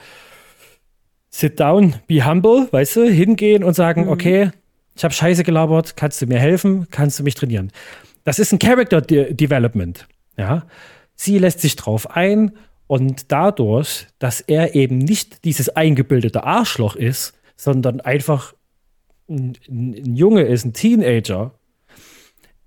sit 1.29 1.59
down, 1.59 1.95
be 2.07 2.25
humble, 2.25 2.67
weißt 2.71 2.97
du, 2.97 3.09
hingehen 3.09 3.63
und 3.63 3.73
sagen, 3.73 4.03
mhm. 4.03 4.09
okay, 4.09 4.51
ich 4.95 5.03
habe 5.03 5.13
Scheiße 5.13 5.43
gelabert, 5.43 5.97
kannst 5.97 6.21
du 6.21 6.27
mir 6.27 6.39
helfen, 6.39 6.87
kannst 6.91 7.19
du 7.19 7.23
mich 7.23 7.35
trainieren. 7.35 7.71
Das 8.23 8.39
ist 8.39 8.53
ein 8.53 8.59
Character 8.59 9.01
De 9.01 9.33
Development. 9.33 10.07
Ja? 10.37 10.65
Sie 11.15 11.37
lässt 11.39 11.61
sich 11.61 11.75
drauf 11.75 12.15
ein 12.15 12.51
und 12.87 13.31
dadurch, 13.31 14.07
dass 14.19 14.41
er 14.41 14.75
eben 14.75 14.99
nicht 14.99 15.45
dieses 15.45 15.69
eingebildete 15.69 16.43
Arschloch 16.43 16.95
ist, 16.95 17.33
sondern 17.55 18.01
einfach 18.01 18.53
ein, 19.29 19.57
ein 19.67 20.15
Junge 20.15 20.43
ist, 20.43 20.65
ein 20.65 20.73
Teenager, 20.73 21.53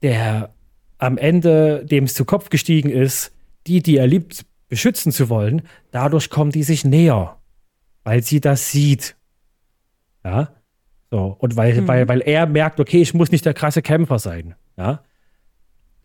der 0.02 0.54
am 0.98 1.18
Ende, 1.18 1.85
dem 1.85 2.04
es 2.04 2.14
zu 2.14 2.24
Kopf 2.24 2.50
gestiegen 2.50 2.90
ist, 2.90 3.32
die, 3.66 3.82
die 3.82 3.96
er 3.96 4.06
liebt, 4.06 4.46
beschützen 4.68 5.12
zu 5.12 5.28
wollen, 5.28 5.62
dadurch 5.90 6.30
kommen 6.30 6.50
die 6.50 6.62
sich 6.62 6.85
näher, 6.85 7.37
weil 8.04 8.22
sie 8.22 8.40
das 8.40 8.70
sieht. 8.70 9.16
Ja. 10.24 10.48
So, 11.11 11.37
und 11.38 11.56
weil, 11.56 11.80
mhm. 11.80 11.88
weil, 11.88 12.09
weil 12.09 12.20
er 12.20 12.46
merkt, 12.46 12.80
okay, 12.80 13.00
ich 13.00 13.14
muss 13.14 13.30
nicht 13.30 13.44
der 13.44 13.54
krasse 13.54 13.82
Kämpfer 13.82 14.18
sein. 14.18 14.54
Ja. 14.76 15.02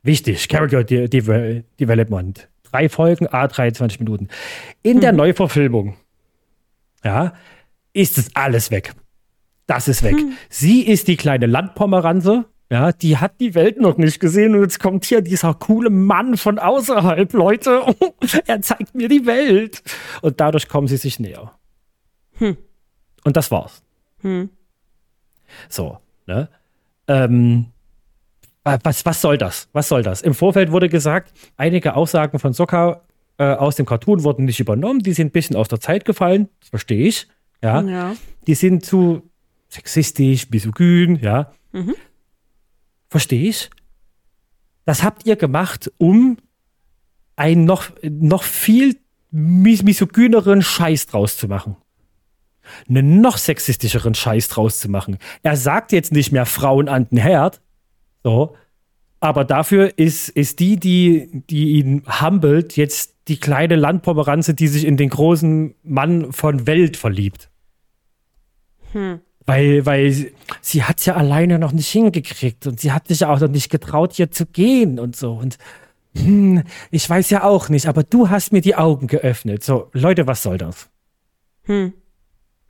Wichtig, 0.04 0.48
Character 0.48 0.84
De 0.84 1.08
De 1.08 1.64
Development. 1.80 2.50
Drei 2.64 2.88
Folgen, 2.88 3.28
a 3.28 3.48
23 3.48 4.00
Minuten. 4.00 4.30
In 4.84 4.98
mhm. 4.98 5.02
der 5.02 5.12
Neuverfilmung, 5.12 5.96
ja, 7.04 7.34
ist 7.94 8.18
es 8.18 8.36
alles 8.36 8.72
weg. 8.72 8.94
Das 9.68 9.88
ist 9.88 10.04
weg. 10.04 10.16
Mhm. 10.16 10.34
Sie 10.50 10.82
ist 10.82 11.08
die 11.08 11.18
kleine 11.18 11.46
Landpomeranze, 11.46 12.46
ja, 12.72 12.94
die 12.94 13.18
hat 13.18 13.42
die 13.42 13.54
Welt 13.54 13.82
noch 13.82 13.98
nicht 13.98 14.22
gesehen 14.22 14.56
und 14.56 14.62
jetzt 14.62 14.80
kommt 14.80 15.04
hier 15.04 15.22
dieser 15.22 15.54
coole 15.54 15.90
Mann 15.90 16.38
von 16.38 16.58
außerhalb, 16.58 17.34
Leute. 17.34 17.84
er 18.48 18.62
zeigt 18.62 18.96
mir 18.96 19.10
die 19.10 19.26
Welt. 19.26 19.84
Und 20.22 20.40
dadurch 20.40 20.70
kommen 20.70 20.88
sie 20.88 20.96
sich 20.96 21.20
näher. 21.20 21.52
Hm. 22.38 22.56
Und 23.26 23.36
das 23.36 23.52
war's. 23.52 23.84
Hm. 24.22 24.50
So, 25.68 25.98
ne? 26.28 26.48
Ähm, 27.10 27.66
äh, 28.64 28.80
was, 28.86 29.06
was 29.06 29.20
soll 29.20 29.38
das? 29.38 29.68
Was 29.74 29.90
soll 29.90 30.02
das? 30.02 30.22
Im 30.22 30.34
Vorfeld 30.34 30.72
wurde 30.72 30.88
gesagt, 30.88 31.34
einige 31.58 31.98
Aussagen 31.98 32.40
von 32.40 32.54
Sokka 32.54 33.02
äh, 33.38 33.54
aus 33.54 33.76
dem 33.76 33.86
Cartoon 33.86 34.24
wurden 34.24 34.46
nicht 34.46 34.62
übernommen. 34.62 35.02
Die 35.02 35.12
sind 35.12 35.28
ein 35.28 35.32
bisschen 35.32 35.58
aus 35.58 35.68
der 35.68 35.82
Zeit 35.82 36.06
gefallen. 36.06 36.48
Das 36.62 36.70
verstehe 36.70 37.06
ich. 37.06 37.28
Ja. 37.62 37.82
ja. 37.82 38.16
Die 38.48 38.56
sind 38.56 38.86
zu 38.86 39.30
sexistisch, 39.68 40.50
misogyn, 40.50 41.18
ja. 41.22 41.52
Mhm. 41.74 41.96
Verstehe 43.12 43.50
ich. 43.50 43.70
Das 44.86 45.04
habt 45.04 45.26
ihr 45.28 45.36
gemacht, 45.36 45.92
um 45.98 46.38
einen 47.36 47.66
noch, 47.66 47.92
noch 48.02 48.44
viel 48.44 48.98
mis 49.32 49.84
misogyneren 49.84 50.62
Scheiß 50.62 51.08
draus 51.08 51.36
zu 51.36 51.50
machen. 51.50 51.76
Einen 52.88 53.20
noch 53.20 53.38
sexistischeren 53.38 54.16
Scheiß 54.16 54.48
draus 54.48 54.80
zu 54.80 54.90
machen. 54.90 55.18
Er 55.44 55.58
sagt 55.58 55.92
jetzt 55.92 56.14
nicht 56.14 56.32
mehr 56.32 56.46
Frauen 56.46 56.88
an 56.88 57.10
den 57.10 57.18
Herd, 57.18 57.62
so. 58.24 58.56
Aber 59.20 59.44
dafür 59.44 60.00
ist, 60.00 60.30
ist 60.30 60.60
die, 60.62 60.78
die, 60.78 61.44
die 61.50 61.74
ihn 61.80 62.04
humbelt, 62.22 62.78
jetzt 62.78 63.16
die 63.28 63.40
kleine 63.40 63.76
Landpomeranze, 63.76 64.54
die 64.54 64.68
sich 64.68 64.86
in 64.86 64.96
den 64.96 65.10
großen 65.10 65.76
Mann 65.84 66.32
von 66.32 66.66
Welt 66.66 66.96
verliebt. 66.96 67.50
Hm. 68.94 69.20
Weil, 69.46 69.86
weil 69.86 70.32
sie, 70.62 70.84
hat 70.84 71.00
es 71.00 71.06
ja 71.06 71.16
alleine 71.16 71.58
noch 71.58 71.72
nicht 71.72 71.90
hingekriegt 71.90 72.68
und 72.68 72.80
sie 72.80 72.92
hat 72.92 73.08
sich 73.08 73.22
ja 73.22 73.30
auch 73.30 73.40
noch 73.40 73.50
nicht 73.50 73.72
getraut, 73.72 74.14
hier 74.14 74.32
zu 74.32 74.46
gehen 74.46 75.00
und 75.00 75.16
so. 75.16 75.34
Und 75.34 75.58
hm, 76.16 76.64
ich 76.92 77.10
weiß 77.10 77.30
ja 77.32 77.44
auch 77.44 77.70
nicht, 77.70 77.88
aber 77.88 78.04
du 78.04 78.30
hast 78.30 78.54
mir 78.54 78.62
die 78.62 78.76
Augen 78.76 79.08
geöffnet. 79.08 79.64
So, 79.64 79.90
Leute, 79.94 80.28
was 80.28 80.44
soll 80.44 80.58
das? 80.58 80.90
Hm. 81.64 81.94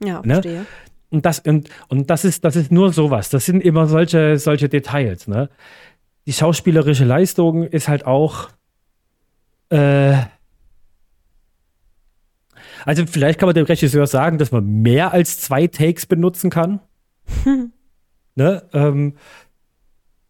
Ja, 0.03 0.21
ne? 0.23 0.35
verstehe. 0.35 0.65
Und 1.09 1.25
das, 1.25 1.39
und, 1.39 1.69
und 1.89 2.09
das 2.09 2.23
ist, 2.23 2.45
das 2.45 2.55
ist 2.55 2.71
nur 2.71 2.93
sowas. 2.93 3.29
Das 3.29 3.45
sind 3.45 3.61
immer 3.61 3.87
solche, 3.87 4.37
solche 4.37 4.69
Details, 4.69 5.27
ne? 5.27 5.49
Die 6.25 6.33
schauspielerische 6.33 7.03
Leistung 7.03 7.63
ist 7.63 7.87
halt 7.89 8.05
auch, 8.05 8.49
äh, 9.69 10.13
also 12.85 13.05
vielleicht 13.05 13.39
kann 13.39 13.47
man 13.47 13.55
dem 13.55 13.65
Regisseur 13.65 14.07
sagen, 14.07 14.37
dass 14.37 14.51
man 14.51 14.65
mehr 14.65 15.13
als 15.13 15.39
zwei 15.39 15.67
Takes 15.67 16.05
benutzen 16.05 16.49
kann. 16.49 16.79
ne? 18.35 18.63
Ähm, 18.73 19.13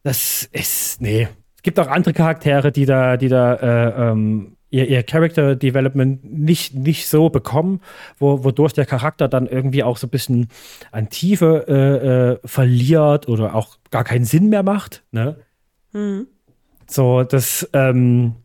das 0.03 0.49
ist, 0.51 1.01
nee. 1.01 1.27
Es 1.55 1.63
gibt 1.63 1.79
auch 1.79 1.87
andere 1.87 2.13
Charaktere, 2.13 2.71
die 2.71 2.85
da, 2.85 3.17
die 3.17 3.29
da 3.29 3.53
äh, 3.53 4.09
ähm, 4.11 4.57
ihr, 4.71 4.87
ihr 4.87 5.03
Character 5.03 5.55
Development 5.55 6.23
nicht, 6.23 6.73
nicht 6.73 7.07
so 7.07 7.29
bekommen, 7.29 7.81
wo, 8.17 8.43
wodurch 8.43 8.73
der 8.73 8.85
Charakter 8.85 9.27
dann 9.27 9.45
irgendwie 9.45 9.83
auch 9.83 9.97
so 9.97 10.07
ein 10.07 10.09
bisschen 10.09 10.47
an 10.91 11.09
Tiefe 11.09 11.65
äh, 11.67 12.07
äh, 12.07 12.47
verliert 12.47 13.27
oder 13.27 13.53
auch 13.53 13.77
gar 13.91 14.03
keinen 14.03 14.25
Sinn 14.25 14.49
mehr 14.49 14.63
macht. 14.63 15.03
Ne? 15.11 15.37
Mhm. 15.91 16.27
So, 16.87 17.23
das, 17.23 17.69
ähm, 17.73 18.35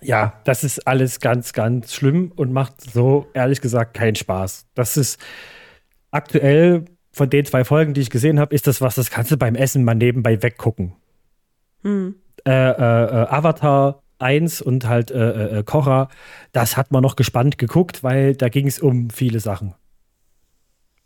ja, 0.00 0.40
das 0.44 0.64
ist 0.64 0.86
alles 0.86 1.20
ganz, 1.20 1.52
ganz 1.52 1.94
schlimm 1.94 2.32
und 2.34 2.52
macht 2.52 2.80
so 2.80 3.26
ehrlich 3.34 3.60
gesagt 3.60 3.94
keinen 3.94 4.14
Spaß. 4.14 4.66
Das 4.74 4.96
ist 4.96 5.20
aktuell 6.10 6.84
von 7.12 7.30
den 7.30 7.44
zwei 7.44 7.64
Folgen, 7.64 7.94
die 7.94 8.00
ich 8.00 8.10
gesehen 8.10 8.40
habe, 8.40 8.54
ist 8.54 8.66
das 8.66 8.80
was, 8.80 8.94
das 8.94 9.10
kannst 9.10 9.30
du 9.30 9.36
beim 9.36 9.54
Essen 9.54 9.84
mal 9.84 9.94
nebenbei 9.94 10.42
weggucken. 10.42 10.94
Hm. 11.82 12.14
Äh, 12.46 12.50
äh, 12.50 12.72
äh, 12.72 13.26
Avatar 13.28 14.02
1 14.18 14.62
und 14.62 14.86
halt 14.86 15.10
äh, 15.10 15.16
äh, 15.16 15.58
äh, 15.58 15.62
Kocher, 15.62 16.08
das 16.52 16.76
hat 16.76 16.90
man 16.90 17.02
noch 17.02 17.16
gespannt 17.16 17.58
geguckt, 17.58 18.02
weil 18.02 18.34
da 18.34 18.48
ging 18.48 18.66
es 18.66 18.78
um 18.78 19.10
viele 19.10 19.40
Sachen. 19.40 19.74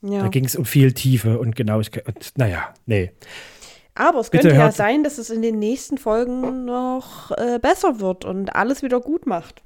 Ja. 0.03 0.23
Da 0.23 0.29
ging 0.29 0.45
es 0.45 0.57
um 0.57 0.65
viel 0.65 0.93
Tiefe 0.93 1.39
und 1.39 1.55
Genauigkeit. 1.55 2.07
Und, 2.07 2.33
naja, 2.37 2.75
nee. 2.87 3.13
Aber 3.95 4.21
es 4.21 4.31
Bitte 4.31 4.49
könnte 4.49 4.59
ja 4.59 4.73
sein, 4.73 5.05
dass 5.05 5.19
es 5.19 5.31
in 5.31 5.43
den 5.43 5.59
nächsten 5.59 5.99
Folgen 5.99 6.65
noch 6.65 7.31
äh, 7.33 7.59
besser 7.59 8.01
wird 8.01 8.25
und 8.25 8.55
alles 8.55 8.83
wieder 8.83 9.01
gut 9.01 9.27
macht. 9.27 9.63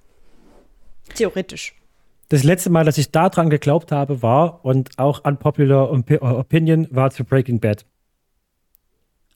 Theoretisch. 1.14 1.74
Das 2.28 2.42
letzte 2.42 2.70
Mal, 2.70 2.84
dass 2.84 2.98
ich 2.98 3.12
daran 3.12 3.50
geglaubt 3.50 3.92
habe, 3.92 4.20
war 4.22 4.64
und 4.64 4.98
auch 4.98 5.24
unpopular 5.24 5.92
Opinion 5.92 6.88
war 6.90 7.10
zu 7.10 7.24
Breaking 7.24 7.60
Bad. 7.60 7.86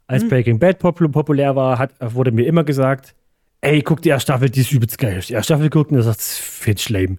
Als 0.08 0.22
hm. 0.22 0.28
Breaking 0.28 0.58
Bad 0.58 0.80
populär 0.80 1.54
war, 1.54 1.78
hat, 1.78 1.92
wurde 2.00 2.32
mir 2.32 2.46
immer 2.46 2.64
gesagt, 2.64 3.14
ey, 3.60 3.82
guck 3.82 4.02
die 4.02 4.08
erste 4.08 4.32
Staffel, 4.32 4.50
die 4.50 4.60
ist 4.60 4.72
übelst 4.72 4.98
geil. 4.98 5.20
Die 5.26 5.34
erste 5.34 5.54
Staffel 5.54 5.70
gucken, 5.70 5.96
das 5.96 6.06
ist 6.06 6.38
fit 6.38 6.88
lame. 6.88 7.18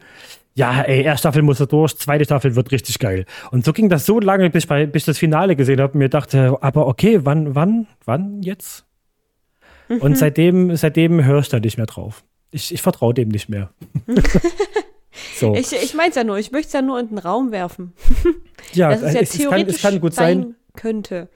Ja, 0.54 0.82
ey, 0.82 1.04
erste 1.04 1.20
Staffel 1.20 1.44
muss 1.44 1.60
er 1.60 1.68
durch, 1.68 1.98
zweite 1.98 2.26
Staffel 2.26 2.56
wird 2.56 2.72
richtig 2.72 3.00
geil. 3.00 3.26
Und 3.52 3.64
so 3.64 3.72
ging 3.72 3.88
das 3.88 4.06
so 4.06 4.20
lange, 4.20 4.50
bis, 4.50 4.66
bei, 4.66 4.86
bis 4.86 5.04
ich 5.04 5.06
das 5.06 5.18
Finale 5.18 5.56
gesehen 5.56 5.80
habe 5.80 5.94
und 5.94 6.00
mir 6.00 6.10
dachte, 6.10 6.58
aber 6.62 6.88
okay, 6.88 7.22
wann, 7.24 7.56
wann, 7.56 7.88
wann 8.04 8.42
jetzt? 8.42 8.86
Mhm. 9.88 9.98
Und 10.00 10.18
seitdem, 10.18 10.76
seitdem 10.76 11.24
höre 11.24 11.40
ich 11.40 11.50
da 11.50 11.60
nicht 11.60 11.78
mehr 11.78 11.86
drauf. 11.86 12.24
Ich, 12.52 12.74
ich 12.74 12.82
vertraue 12.82 13.14
dem 13.14 13.30
nicht 13.30 13.48
mehr. 13.48 13.70
so. 15.36 15.56
Ich, 15.56 15.72
ich 15.72 15.94
meine 15.94 16.10
es 16.10 16.16
ja 16.16 16.26
nur, 16.26 16.38
ich 16.38 16.52
möchte 16.52 16.68
es 16.68 16.74
ja 16.74 16.82
nur 16.82 17.00
in 17.00 17.08
den 17.08 17.18
Raum 17.18 17.52
werfen. 17.52 17.94
ja, 18.74 18.90
das 18.90 19.04
ist 19.04 19.14
ja 19.14 19.22
es, 19.22 19.30
theoretisch 19.30 19.76
es 19.76 19.82
kann, 19.82 19.94
es 19.94 19.96
kann 19.96 20.02
gut 20.02 20.14
sein. 20.14 20.56
Könnte. 20.76 21.30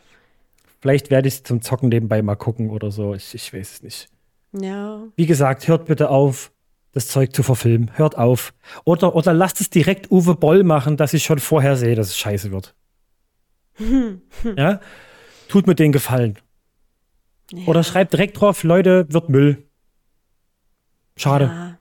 Vielleicht 0.82 1.10
werde 1.10 1.30
ich 1.30 1.36
es 1.36 1.44
zum 1.44 1.62
Zocken 1.62 1.90
nebenbei 1.90 2.22
mal 2.22 2.36
gucken 2.36 2.70
oder 2.70 2.92
so. 2.92 3.14
Ich, 3.14 3.34
ich 3.34 3.54
weiß 3.54 3.74
es 3.74 3.84
nicht. 3.84 4.10
Ja. 4.54 5.04
Wie 5.16 5.26
gesagt, 5.26 5.68
hört 5.68 5.86
bitte 5.86 6.10
auf, 6.10 6.52
das 6.96 7.10
Zeug 7.10 7.36
zu 7.36 7.44
verfilmen. 7.44 7.92
Hört 7.96 8.18
auf. 8.18 8.54
Oder, 8.86 9.16
oder 9.16 9.34
lasst 9.34 9.60
es 9.60 9.70
direkt 9.70 10.10
Uwe 10.12 10.34
Boll 10.34 10.64
machen, 10.64 10.96
dass 10.96 11.14
ich 11.14 11.26
schon 11.26 11.40
vorher 11.40 11.76
sehe, 11.76 11.94
dass 11.94 12.08
es 12.08 12.18
scheiße 12.18 12.52
wird. 12.52 12.74
ja? 14.58 14.80
Tut 15.50 15.68
mir 15.68 15.76
den 15.76 15.92
Gefallen. 15.92 16.40
Ja. 17.52 17.68
Oder 17.68 17.84
schreibt 17.84 18.14
direkt 18.14 18.40
drauf, 18.40 18.64
Leute, 18.64 19.06
wird 19.10 19.28
Müll. 19.28 19.68
Schade. 21.18 21.46
Ja. 21.46 21.78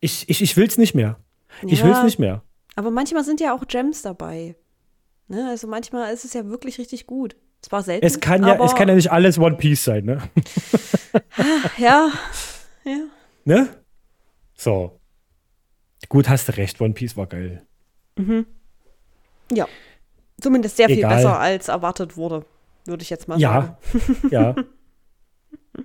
Ich, 0.00 0.26
ich, 0.30 0.40
ich 0.40 0.56
will's 0.56 0.78
nicht 0.78 0.94
mehr. 0.94 1.18
Ich 1.62 1.80
ja. 1.80 1.84
will's 1.84 2.02
nicht 2.02 2.18
mehr. 2.18 2.42
Aber 2.76 2.90
manchmal 2.90 3.24
sind 3.24 3.42
ja 3.42 3.54
auch 3.54 3.66
Gems 3.68 4.00
dabei. 4.00 4.56
Ne? 5.28 5.48
Also 5.50 5.66
manchmal 5.66 6.14
ist 6.14 6.24
es 6.24 6.32
ja 6.32 6.46
wirklich 6.46 6.78
richtig 6.78 7.06
gut. 7.06 7.36
Es 7.62 7.70
war 7.70 7.82
selten. 7.82 8.06
Es 8.06 8.20
kann 8.20 8.42
ja, 8.42 8.62
es 8.64 8.74
kann 8.74 8.88
ja 8.88 8.94
nicht 8.94 9.12
alles 9.12 9.38
One 9.38 9.56
Piece 9.56 9.84
sein, 9.84 10.06
ne? 10.06 10.18
ja, 11.76 12.10
ja. 12.84 13.00
Ne? 13.44 13.83
So. 14.54 15.00
Gut, 16.08 16.28
hast 16.28 16.48
du 16.48 16.56
recht, 16.56 16.80
One 16.80 16.94
Piece 16.94 17.16
war 17.16 17.26
geil. 17.26 17.66
Mhm. 18.16 18.46
Ja. 19.52 19.66
Zumindest 20.40 20.76
sehr 20.76 20.88
Egal. 20.90 21.10
viel 21.10 21.16
besser 21.16 21.38
als 21.38 21.68
erwartet 21.68 22.16
wurde, 22.16 22.44
würde 22.84 23.02
ich 23.02 23.10
jetzt 23.10 23.28
mal 23.28 23.38
Ja, 23.38 23.76
sagen. 23.92 24.28
ja. 24.30 24.54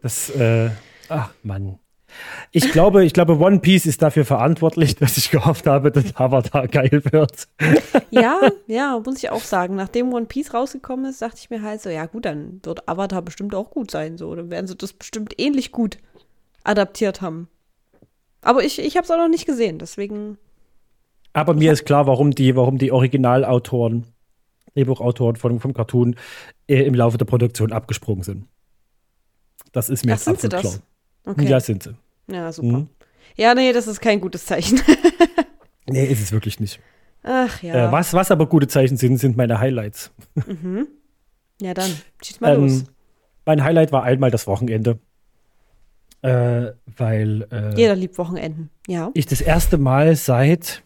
Das, 0.01 0.29
äh, 0.31 0.69
ach 1.07 1.31
Mann. 1.43 1.79
Ich 2.51 2.71
glaube, 2.71 3.05
ich 3.05 3.13
glaube, 3.13 3.37
One 3.37 3.59
Piece 3.59 3.85
ist 3.85 4.01
dafür 4.01 4.25
verantwortlich, 4.25 4.95
dass 4.97 5.17
ich 5.17 5.29
gehofft 5.29 5.67
habe, 5.67 5.91
dass 5.91 6.15
Avatar 6.15 6.67
geil 6.67 7.03
wird. 7.11 7.47
Ja, 8.09 8.39
ja, 8.67 8.99
muss 9.05 9.17
ich 9.17 9.29
auch 9.29 9.41
sagen. 9.41 9.75
Nachdem 9.75 10.11
One 10.11 10.25
Piece 10.25 10.53
rausgekommen 10.53 11.05
ist, 11.05 11.21
dachte 11.21 11.37
ich 11.39 11.49
mir 11.49 11.61
halt 11.61 11.81
so, 11.81 11.89
ja 11.89 12.07
gut, 12.07 12.25
dann 12.25 12.59
wird 12.63 12.89
Avatar 12.89 13.21
bestimmt 13.21 13.53
auch 13.53 13.69
gut 13.69 13.91
sein. 13.91 14.17
So, 14.17 14.33
dann 14.35 14.49
werden 14.49 14.67
sie 14.67 14.75
das 14.75 14.93
bestimmt 14.93 15.35
ähnlich 15.39 15.71
gut 15.71 15.97
adaptiert 16.63 17.21
haben. 17.21 17.47
Aber 18.41 18.63
ich, 18.63 18.79
ich 18.79 18.95
habe 18.95 19.05
es 19.05 19.11
auch 19.11 19.17
noch 19.17 19.27
nicht 19.27 19.45
gesehen, 19.45 19.79
deswegen. 19.79 20.37
Aber 21.33 21.53
mir 21.53 21.71
ist 21.71 21.85
klar, 21.85 22.07
warum 22.07 22.31
die, 22.31 22.55
warum 22.55 22.77
die 22.77 22.91
Originalautoren, 22.91 24.05
Drehbuchautoren 24.73 25.35
von, 25.35 25.59
vom 25.59 25.73
Cartoon 25.73 26.15
äh, 26.67 26.83
im 26.83 26.93
Laufe 26.93 27.17
der 27.17 27.25
Produktion 27.25 27.71
abgesprungen 27.71 28.23
sind. 28.23 28.45
Das 29.71 29.89
ist 29.89 30.05
mir 30.05 30.13
Ach, 30.13 30.17
jetzt 30.17 30.25
sind 30.25 30.41
sie 30.41 30.47
absolut 30.47 30.65
das? 30.65 30.81
klar. 31.23 31.35
Okay. 31.35 31.49
Ja, 31.49 31.59
sind 31.59 31.83
sie. 31.83 31.95
Ja, 32.31 32.51
super. 32.51 32.79
Mhm. 32.79 32.89
Ja, 33.35 33.53
nee, 33.53 33.73
das 33.73 33.87
ist 33.87 33.99
kein 33.99 34.21
gutes 34.21 34.45
Zeichen. 34.45 34.81
Nee, 35.91 36.05
ist 36.05 36.21
es 36.21 36.31
wirklich 36.31 36.59
nicht. 36.59 36.79
Ach 37.23 37.63
ja. 37.63 37.87
Äh, 37.87 37.91
was, 37.91 38.13
was 38.13 38.29
aber 38.31 38.45
gute 38.45 38.67
Zeichen 38.67 38.95
sind, 38.95 39.17
sind 39.17 39.35
meine 39.37 39.59
Highlights. 39.59 40.11
Ja, 41.61 41.73
dann. 41.73 41.91
Schieß 42.23 42.39
mal 42.41 42.55
los. 42.55 42.81
Ähm, 42.81 42.87
mein 43.45 43.63
Highlight 43.63 43.91
war 43.91 44.03
einmal 44.03 44.31
das 44.31 44.47
Wochenende. 44.47 44.99
Äh, 46.21 46.73
weil 46.85 47.47
äh, 47.51 47.75
Jeder 47.75 47.95
liebt 47.95 48.17
Wochenenden. 48.17 48.69
Ja. 48.87 49.11
ich 49.13 49.25
das 49.25 49.39
erste 49.39 49.77
Mal 49.77 50.15
seit, 50.15 50.83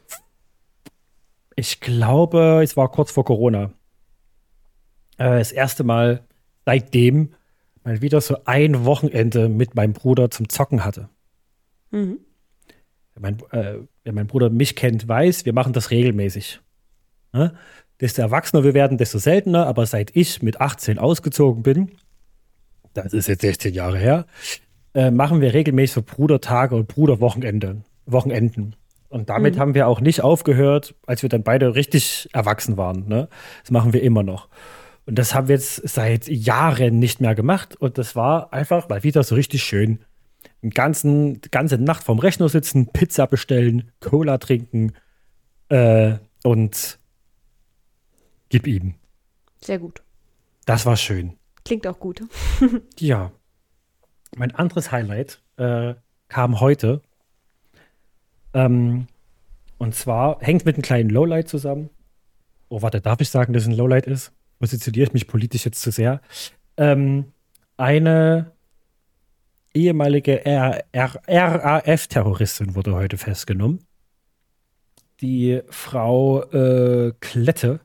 ich 1.56 1.80
glaube, 1.80 2.62
es 2.64 2.78
war 2.78 2.92
kurz 2.92 3.12
vor 3.12 3.26
Corona, 3.26 3.72
äh, 5.18 5.40
das 5.40 5.52
erste 5.52 5.84
Mal 5.84 6.24
seitdem 6.66 7.34
mal 7.84 8.02
wieder 8.02 8.22
so 8.22 8.38
ein 8.46 8.86
Wochenende 8.86 9.50
mit 9.50 9.76
meinem 9.76 9.94
Bruder 9.94 10.30
zum 10.30 10.50
Zocken 10.50 10.86
hatte. 10.86 11.10
Mhm. 11.92 12.20
Mein, 13.20 13.40
äh, 13.52 13.80
wer 14.04 14.14
mein 14.14 14.28
Bruder 14.28 14.50
mich 14.50 14.76
kennt, 14.76 15.08
weiß, 15.08 15.46
wir 15.46 15.54
machen 15.54 15.74
das 15.74 15.92
regelmäßig. 15.92 16.62
Ne? 17.32 17.56
Desto 18.02 18.22
erwachsener 18.22 18.64
wir 18.64 18.74
werden, 18.74 18.98
desto 18.98 19.20
seltener, 19.20 19.68
aber 19.68 19.86
seit 19.86 20.16
ich 20.16 20.42
mit 20.42 20.60
18 20.60 20.98
ausgezogen 20.98 21.64
bin, 21.64 21.92
das 22.94 23.14
ist 23.14 23.28
jetzt 23.28 23.42
16 23.42 23.74
Jahre 23.74 23.98
her, 23.98 24.26
äh, 24.94 25.12
machen 25.12 25.42
wir 25.42 25.54
regelmäßig 25.54 25.94
so 25.94 26.02
Brudertage 26.02 26.76
und 26.76 26.88
Bruderwochenende, 26.88 27.84
Wochenenden. 28.06 28.76
Und 29.10 29.30
damit 29.30 29.60
haben 29.60 29.76
wir 29.76 29.88
auch 29.88 30.02
nicht 30.02 30.22
aufgehört, 30.22 30.96
als 31.06 31.22
wir 31.22 31.30
dann 31.30 31.44
beide 31.44 31.76
richtig 31.76 32.28
erwachsen 32.34 32.78
waren. 32.78 33.08
Ne? 33.08 33.30
Das 33.62 33.70
machen 33.70 33.94
wir 33.94 34.02
immer 34.02 34.24
noch. 34.24 34.50
Und 35.06 35.20
das 35.20 35.36
haben 35.36 35.50
wir 35.50 35.56
jetzt 35.56 35.88
seit 35.88 36.28
Jahren 36.28 36.98
nicht 36.98 37.22
mehr 37.22 37.36
gemacht. 37.36 37.76
Und 37.76 38.00
das 38.00 38.16
war 38.16 38.52
einfach 38.54 38.90
mal 38.90 39.04
wieder 39.04 39.22
so 39.22 39.36
richtig 39.36 39.64
schön. 39.64 40.00
Den 40.64 40.72
ganzen, 40.72 41.42
die 41.42 41.52
ganze 41.52 41.78
Nacht 41.78 42.04
vorm 42.04 42.18
Rechner 42.20 42.50
sitzen, 42.50 42.88
Pizza 42.88 43.28
bestellen, 43.28 43.92
Cola 44.00 44.40
trinken 44.40 44.94
äh, 45.70 46.14
und 46.44 46.98
gib 48.50 48.66
ihm. 48.66 48.96
Sehr 49.62 49.78
gut. 49.78 50.02
Das 50.66 50.86
war 50.86 50.98
schön. 50.98 51.34
Klingt 51.66 51.86
auch 51.86 52.00
gut. 52.00 52.24
Ja. 52.98 53.32
Mein 54.36 54.54
anderes 54.56 54.92
Highlight 54.92 55.42
äh, 55.58 55.94
kam 56.28 56.60
heute. 56.60 57.02
Ähm, 58.54 59.08
und 59.78 59.96
zwar 59.96 60.40
hängt 60.42 60.66
mit 60.66 60.76
einem 60.76 60.82
kleinen 60.82 61.10
Lowlight 61.10 61.48
zusammen. 61.48 61.90
Oh, 62.70 62.82
warte, 62.82 63.02
darf 63.02 63.22
ich 63.22 63.30
sagen, 63.30 63.54
dass 63.54 63.64
es 63.64 63.70
ein 63.70 63.76
Lowlight 63.76 64.08
ist? 64.08 64.32
Positioniere 64.60 65.08
ich 65.08 65.14
mich 65.14 65.28
politisch 65.28 65.66
jetzt 65.66 65.82
zu 65.82 65.92
sehr? 65.92 66.22
Ähm, 66.78 67.34
eine 67.78 68.52
ehemalige 69.74 70.42
RAF-Terroristin 70.94 72.76
wurde 72.76 72.94
heute 72.94 73.18
festgenommen. 73.18 73.86
Die 75.22 75.62
Frau 75.70 76.44
äh, 76.52 77.14
Klette 77.20 77.80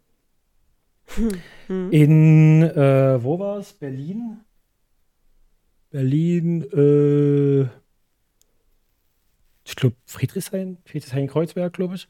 in, 1.68 2.62
äh, 2.62 3.22
wo 3.22 3.38
war 3.38 3.58
es? 3.58 3.72
Berlin? 3.72 4.40
Berlin, 5.90 6.62
äh, 6.72 7.62
ich 9.64 9.76
glaube 9.76 9.96
Friedrichshain, 10.06 10.78
Friedrichshain-Kreuzberg, 10.84 11.72
glaube 11.72 11.94
ich. 11.96 12.08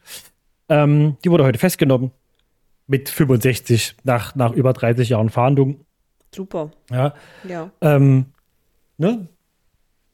Ähm, 0.69 1.17
die 1.23 1.31
wurde 1.31 1.43
heute 1.45 1.59
festgenommen 1.59 2.11
mit 2.87 3.09
65 3.09 3.95
nach, 4.03 4.35
nach 4.35 4.51
über 4.51 4.73
30 4.73 5.09
Jahren 5.09 5.29
Fahndung. 5.29 5.85
Super. 6.33 6.71
Ja, 6.91 7.13
Ja. 7.47 7.71
ähm, 7.81 8.25
ne? 8.97 9.27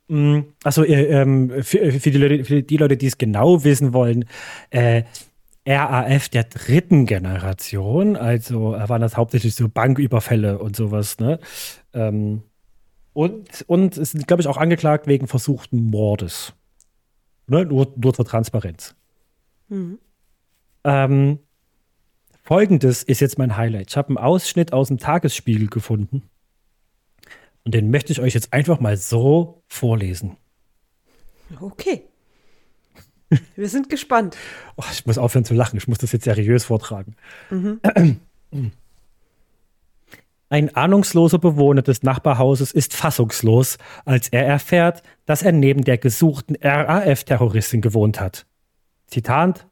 Mm, 0.08 0.41
Achso, 0.63 0.84
äh, 0.84 1.06
ähm, 1.06 1.51
für, 1.63 1.91
für, 1.91 2.12
die 2.12 2.17
Leute, 2.17 2.43
für 2.45 2.62
die 2.62 2.78
Leute, 2.78 2.95
die 2.97 3.08
es 3.08 3.17
genau 3.17 3.63
wissen 3.63 3.93
wollen, 3.93 4.25
äh, 4.69 5.04
RAF 5.67 6.30
der 6.30 6.43
dritten 6.43 7.08
Generation, 7.08 8.15
also 8.15 8.75
äh, 8.75 8.88
waren 8.88 9.01
das 9.01 9.17
hauptsächlich 9.17 9.56
so 9.56 9.67
Banküberfälle 9.67 10.60
und 10.60 10.75
sowas, 10.75 11.17
ne? 11.19 11.39
Ähm, 11.93 12.43
und, 13.15 13.63
und 13.67 13.97
es 13.97 14.12
sind, 14.12 14.28
glaube 14.28 14.41
ich, 14.41 14.47
auch 14.49 14.58
angeklagt 14.58 15.08
wegen 15.08 15.28
versuchten 15.28 15.86
Mordes. 15.86 16.54
Ne? 17.47 17.65
Nur, 17.65 17.93
nur 17.95 18.13
zur 18.13 18.25
Transparenz. 18.25 18.93
Mhm. 19.69 19.99
Ähm, 20.84 21.39
Folgendes 22.43 23.04
ist 23.04 23.21
jetzt 23.21 23.38
mein 23.38 23.56
Highlight. 23.56 23.91
Ich 23.91 23.97
habe 23.97 24.10
einen 24.10 24.17
Ausschnitt 24.17 24.73
aus 24.73 24.89
dem 24.89 24.97
Tagesspiegel 24.97 25.67
gefunden. 25.67 26.23
Und 27.63 27.73
den 27.73 27.89
möchte 27.89 28.12
ich 28.12 28.19
euch 28.19 28.34
jetzt 28.34 28.51
einfach 28.51 28.82
mal 28.82 28.97
so 28.97 29.63
vorlesen. 29.65 30.36
Okay. 31.62 32.04
Wir 33.56 33.69
sind 33.69 33.89
gespannt. 33.89 34.36
Oh, 34.75 34.84
ich 34.91 35.06
muss 35.06 35.17
aufhören 35.17 35.45
zu 35.45 35.54
lachen. 35.54 35.78
Ich 35.78 35.88
muss 35.88 35.99
das 35.99 36.12
jetzt 36.12 36.25
seriös 36.25 36.65
vortragen. 36.65 37.15
Ein 40.56 40.74
ahnungsloser 40.74 41.38
Bewohner 41.38 41.82
des 41.82 42.04
Nachbarhauses 42.04 42.72
ist 42.72 42.94
fassungslos, 42.94 43.78
als 44.06 44.30
er 44.30 44.46
erfährt, 44.46 45.04
dass 45.26 45.41
er 45.41 45.52
neben 45.52 45.84
der 45.84 45.98
gesuchten 45.98 46.56
RAF-Terroristin 46.56 47.82
gewohnt 47.82 48.22
hat. 48.22 48.46
Zitat: 49.06 49.68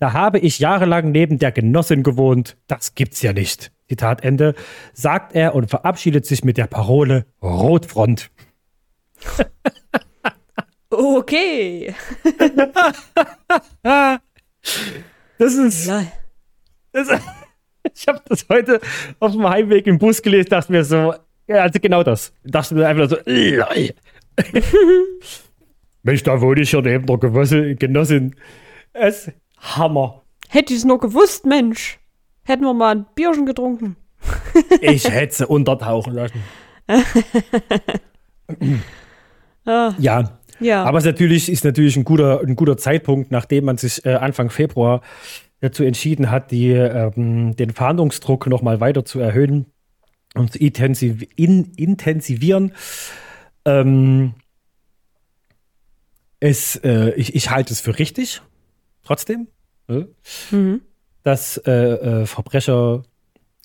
Da 0.00 0.12
habe 0.12 0.40
ich 0.40 0.58
jahrelang 0.58 1.12
neben 1.12 1.38
der 1.38 1.52
Genossin 1.52 2.02
gewohnt. 2.02 2.56
Das 2.66 2.96
gibt's 2.96 3.22
ja 3.22 3.32
nicht. 3.32 3.70
Zitat 3.86 4.24
Ende, 4.24 4.56
sagt 4.92 5.36
er 5.36 5.54
und 5.54 5.70
verabschiedet 5.70 6.26
sich 6.26 6.42
mit 6.42 6.56
der 6.56 6.66
Parole 6.66 7.26
Rotfront. 7.40 8.32
Okay. 10.90 11.94
Das 15.36 15.54
ist. 15.54 15.90
Das, 16.92 17.08
ich 17.96 18.06
habe 18.08 18.20
das 18.28 18.46
heute 18.48 18.80
auf 19.20 19.32
dem 19.32 19.48
Heimweg 19.48 19.86
im 19.86 19.98
Bus 19.98 20.20
gelesen, 20.22 20.48
dachte 20.50 20.72
mir 20.72 20.84
so, 20.84 21.14
ja, 21.46 21.56
also 21.62 21.78
genau 21.80 22.02
das. 22.02 22.32
Dachte 22.44 22.74
mir 22.74 22.86
einfach 22.88 23.08
so. 23.10 23.16
Mensch, 26.02 26.22
da 26.22 26.40
wohne 26.40 26.60
ich 26.62 26.72
ja 26.72 26.80
neben 26.80 27.06
der 27.06 27.16
Genosse- 27.16 27.74
Genossin. 27.76 28.34
Es 28.92 29.30
Hammer. 29.58 30.22
Hätte 30.48 30.72
ich 30.72 30.80
es 30.80 30.84
nur 30.84 30.98
gewusst, 31.00 31.46
Mensch. 31.46 31.98
Hätten 32.44 32.62
wir 32.64 32.74
mal 32.74 32.94
ein 32.96 33.06
Bierchen 33.14 33.46
getrunken. 33.46 33.96
Ich 34.80 35.08
hätte 35.10 35.34
sie 35.34 35.46
untertauchen 35.46 36.14
lassen. 36.14 36.42
Ah, 39.66 39.94
Ja, 39.98 40.38
ja. 40.60 40.84
aber 40.84 40.98
es 40.98 41.04
natürlich, 41.04 41.50
ist 41.50 41.64
natürlich 41.64 41.96
ein 41.96 42.04
guter, 42.04 42.40
ein 42.40 42.54
guter 42.56 42.76
Zeitpunkt, 42.76 43.30
nachdem 43.30 43.64
man 43.64 43.78
sich 43.78 44.04
äh, 44.04 44.14
Anfang 44.14 44.50
Februar 44.50 45.00
dazu 45.64 45.82
entschieden 45.82 46.30
hat, 46.30 46.50
die, 46.50 46.70
ähm, 46.70 47.56
den 47.56 47.70
Fahndungsdruck 47.70 48.46
nochmal 48.46 48.80
weiter 48.80 49.04
zu 49.04 49.18
erhöhen 49.18 49.66
und 50.34 50.52
zu 50.52 50.58
intensiv, 50.58 51.26
in, 51.36 51.72
intensivieren. 51.76 52.72
Ähm, 53.64 54.34
es, 56.38 56.76
äh, 56.76 57.14
ich, 57.14 57.34
ich 57.34 57.50
halte 57.50 57.72
es 57.72 57.80
für 57.80 57.98
richtig, 57.98 58.42
trotzdem, 59.02 59.48
ne, 59.88 60.08
mhm. 60.50 60.82
dass 61.22 61.56
äh, 61.56 61.72
äh, 61.72 62.26
Verbrecher 62.26 63.02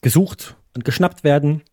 gesucht 0.01 0.55
und 0.75 0.85
geschnappt 0.85 1.25
werden. 1.25 1.63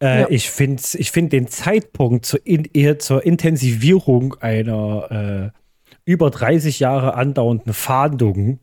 Äh, 0.00 0.20
Ja. 0.20 0.26
Ich 0.30 0.48
finde 0.48 0.80
ich 0.94 1.10
find 1.10 1.32
den 1.32 1.48
Zeitpunkt 1.48 2.24
zur, 2.24 2.46
in, 2.46 2.68
zur 3.00 3.24
Intensivierung 3.24 4.34
einer 4.40 5.52
äh, 5.52 5.58
über 6.04 6.30
30 6.30 6.78
Jahre 6.78 7.14
andauernden 7.14 7.72
Fahndung 7.72 8.60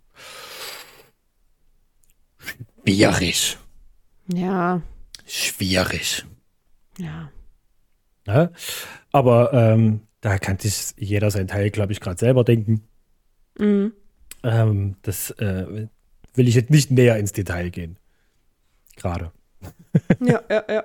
schwierig. 2.83 3.57
Ja. 4.33 4.81
Schwierig. 5.25 6.25
Ja. 6.97 7.31
Ja? 8.25 8.51
Aber 9.11 9.53
ähm, 9.53 10.01
da 10.21 10.37
kann 10.37 10.59
sich 10.59 10.93
jeder 10.97 11.31
sein 11.31 11.47
Teil, 11.47 11.69
glaube 11.69 11.91
ich, 11.91 11.99
gerade 11.99 12.19
selber 12.19 12.43
denken. 12.43 12.87
Mhm. 13.57 13.93
Ähm, 14.43 14.95
das 15.01 15.31
äh, 15.31 15.87
will 16.33 16.47
ich 16.47 16.55
jetzt 16.55 16.69
nicht 16.69 16.91
näher 16.91 17.17
ins 17.17 17.31
Detail 17.31 17.69
gehen. 17.69 17.97
Gerade. 18.95 19.31
Ja, 20.19 20.41
ja, 20.49 20.63
ja. 20.69 20.83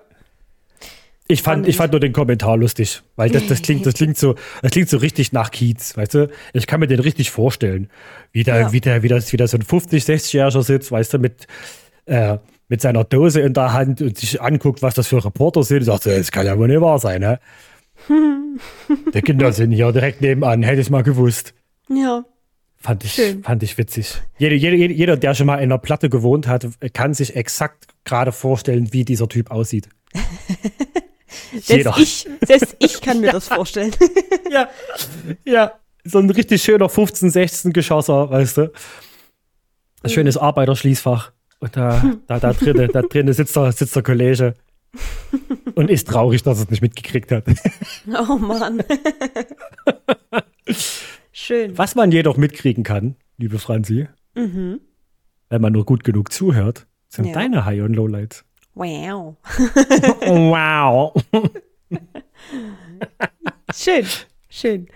Ich 1.31 1.43
fand, 1.43 1.69
ich 1.69 1.77
fand 1.77 1.93
nur 1.93 2.01
den 2.01 2.15
Kommentar 2.15 2.57
lustig, 2.57 3.03
weil 3.17 3.29
das, 3.29 3.47
das 3.47 3.61
klingt, 3.61 3.85
das 3.85 3.95
klingt 3.95 4.17
so, 4.17 4.35
das 4.63 4.71
klingt 4.73 4.89
so 4.89 4.97
richtig 4.97 5.33
nach 5.33 5.51
Kiez, 5.51 5.95
weißt 5.95 6.15
du? 6.15 6.31
Ich 6.55 6.67
kann 6.67 6.81
mir 6.81 6.87
den 6.87 7.01
richtig 7.01 7.31
vorstellen, 7.31 7.91
wie 8.33 8.45
der, 8.45 8.61
Ja. 8.61 8.73
wie 8.73 8.81
der, 8.81 9.03
wie 9.03 9.09
das, 9.09 9.31
wie 9.33 9.37
da 9.37 9.47
so 9.47 9.59
ein 9.59 9.63
50, 9.63 10.05
60-Jähriger 10.05 10.63
sitzt, 10.63 10.91
weißt 10.91 11.13
du, 11.13 11.19
mit, 11.19 11.47
äh, 12.07 12.39
mit 12.69 12.81
seiner 12.81 13.05
Dose 13.05 13.43
in 13.43 13.53
der 13.53 13.75
Hand 13.75 14.01
und 14.01 14.17
sich 14.17 14.41
anguckt, 14.41 14.81
was 14.81 14.95
das 14.95 15.07
für 15.09 15.23
Reporter 15.23 15.63
sind. 15.65 15.81
Und 15.81 15.85
sagt 15.85 16.05
so, 16.05 16.11
das 16.11 16.33
kann 16.33 16.47
ja 16.47 16.59
wohl 16.59 16.67
nicht 16.69 16.81
wahr 16.81 16.99
sein, 16.99 17.21
ne? 17.21 17.41
der 19.13 19.21
Kinder 19.23 19.53
sind 19.53 19.73
hier 19.73 19.93
direkt 19.93 20.23
nebenan, 20.23 20.63
hätte 20.63 20.81
ich 20.81 20.89
mal 20.89 21.03
gewusst. 21.03 21.53
Ja. 21.91 22.25
Fand 22.77 23.05
ich, 23.05 23.13
Schön. 23.13 23.43
fand 23.43 23.63
ich 23.63 23.77
witzig. 23.77 24.15
Jeder, 24.39 24.55
jeder, 24.55 24.77
jeder, 24.77 25.17
der 25.19 25.35
schon 25.35 25.47
mal 25.47 25.57
in 25.57 25.65
einer 25.65 25.79
Platte 25.79 26.09
gewohnt 26.09 26.47
hat, 26.47 26.67
kann 26.95 27.13
sich 27.13 27.37
exakt 27.37 27.87
gerade 28.05 28.33
vorstellen, 28.33 28.93
wie 28.95 29.05
dieser 29.05 29.29
Typ 29.29 29.51
aussieht. 29.51 29.89
Selbst 31.57 31.99
ich, 31.99 32.27
selbst 32.47 32.77
ich 32.79 33.01
kann 33.01 33.21
mir 33.21 33.33
das 33.33 33.49
vorstellen. 33.49 33.93
ja, 34.51 34.69
ja, 35.45 35.73
so 36.05 36.19
ein 36.19 36.31
richtig 36.31 36.63
schöner 36.63 36.89
15, 36.89 37.31
16 37.31 37.73
Geschosser, 37.73 38.31
weißt 38.31 38.57
du. 38.59 38.73
Ein 40.03 40.11
schönes 40.11 40.37
Arbeiterschließfach. 40.37 41.33
Und 41.61 41.77
da, 41.77 42.03
da, 42.29 42.39
da 42.39 42.53
drinnen, 42.53 42.89
da 42.93 43.03
drinnen 43.03 43.33
sitzt 43.35 43.57
der, 43.57 43.73
sitzt 43.73 43.97
der 43.97 44.03
Kollege 44.05 44.55
und 45.75 45.91
ist 45.91 46.07
traurig, 46.09 46.43
dass 46.45 46.59
er 46.59 46.65
es 46.65 46.71
nicht 46.71 46.83
mitgekriegt 46.83 47.33
hat. 47.33 47.45
Oh 48.29 48.37
Mann. 48.37 48.83
Schön. 51.33 51.77
Was 51.79 51.95
man 51.95 52.13
jedoch 52.13 52.37
mitkriegen 52.37 52.85
kann, 52.85 53.17
liebe 53.39 53.59
Franzi, 53.59 54.09
Mhm. 54.35 54.81
wenn 55.49 55.61
man 55.63 55.73
nur 55.73 55.85
gut 55.85 56.05
genug 56.05 56.33
zuhört, 56.33 56.87
sind 57.09 57.27
Ja. 57.27 57.33
deine 57.33 57.65
High- 57.65 57.83
und 57.83 57.95
Lowlights. 57.95 58.45
Wow. 58.79 59.37
wow. 60.21 61.13
Schön. 63.75 64.07
Schön. 64.49 64.87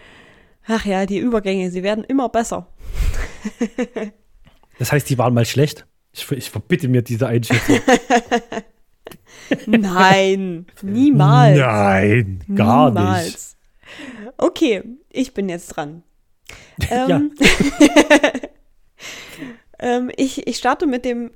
Ach 0.68 0.84
ja, 0.84 1.04
die 1.04 1.18
Übergänge, 1.18 1.68
sie 1.72 1.82
werden 1.82 2.04
immer 2.04 2.28
besser. 2.28 2.68
Das 4.78 4.90
heißt, 4.90 5.08
die 5.10 5.18
waren 5.18 5.32
mal 5.34 5.44
schlecht. 5.44 5.86
Ich, 6.12 6.28
ich 6.32 6.50
verbitte 6.50 6.88
mir 6.88 7.02
diese 7.02 7.28
Einschätzung. 7.28 7.78
Nein, 9.66 10.66
niemals. 10.80 11.58
Nein, 11.58 12.40
gar 12.52 12.90
nicht. 12.90 12.98
Niemals. 12.98 13.56
Okay, 14.38 14.82
ich 15.10 15.34
bin 15.34 15.48
jetzt 15.48 15.68
dran. 15.68 16.02
Ähm, 16.90 17.32
ähm, 19.78 20.10
ich, 20.16 20.48
ich 20.48 20.56
starte 20.56 20.88
mit 20.88 21.04
dem, 21.04 21.30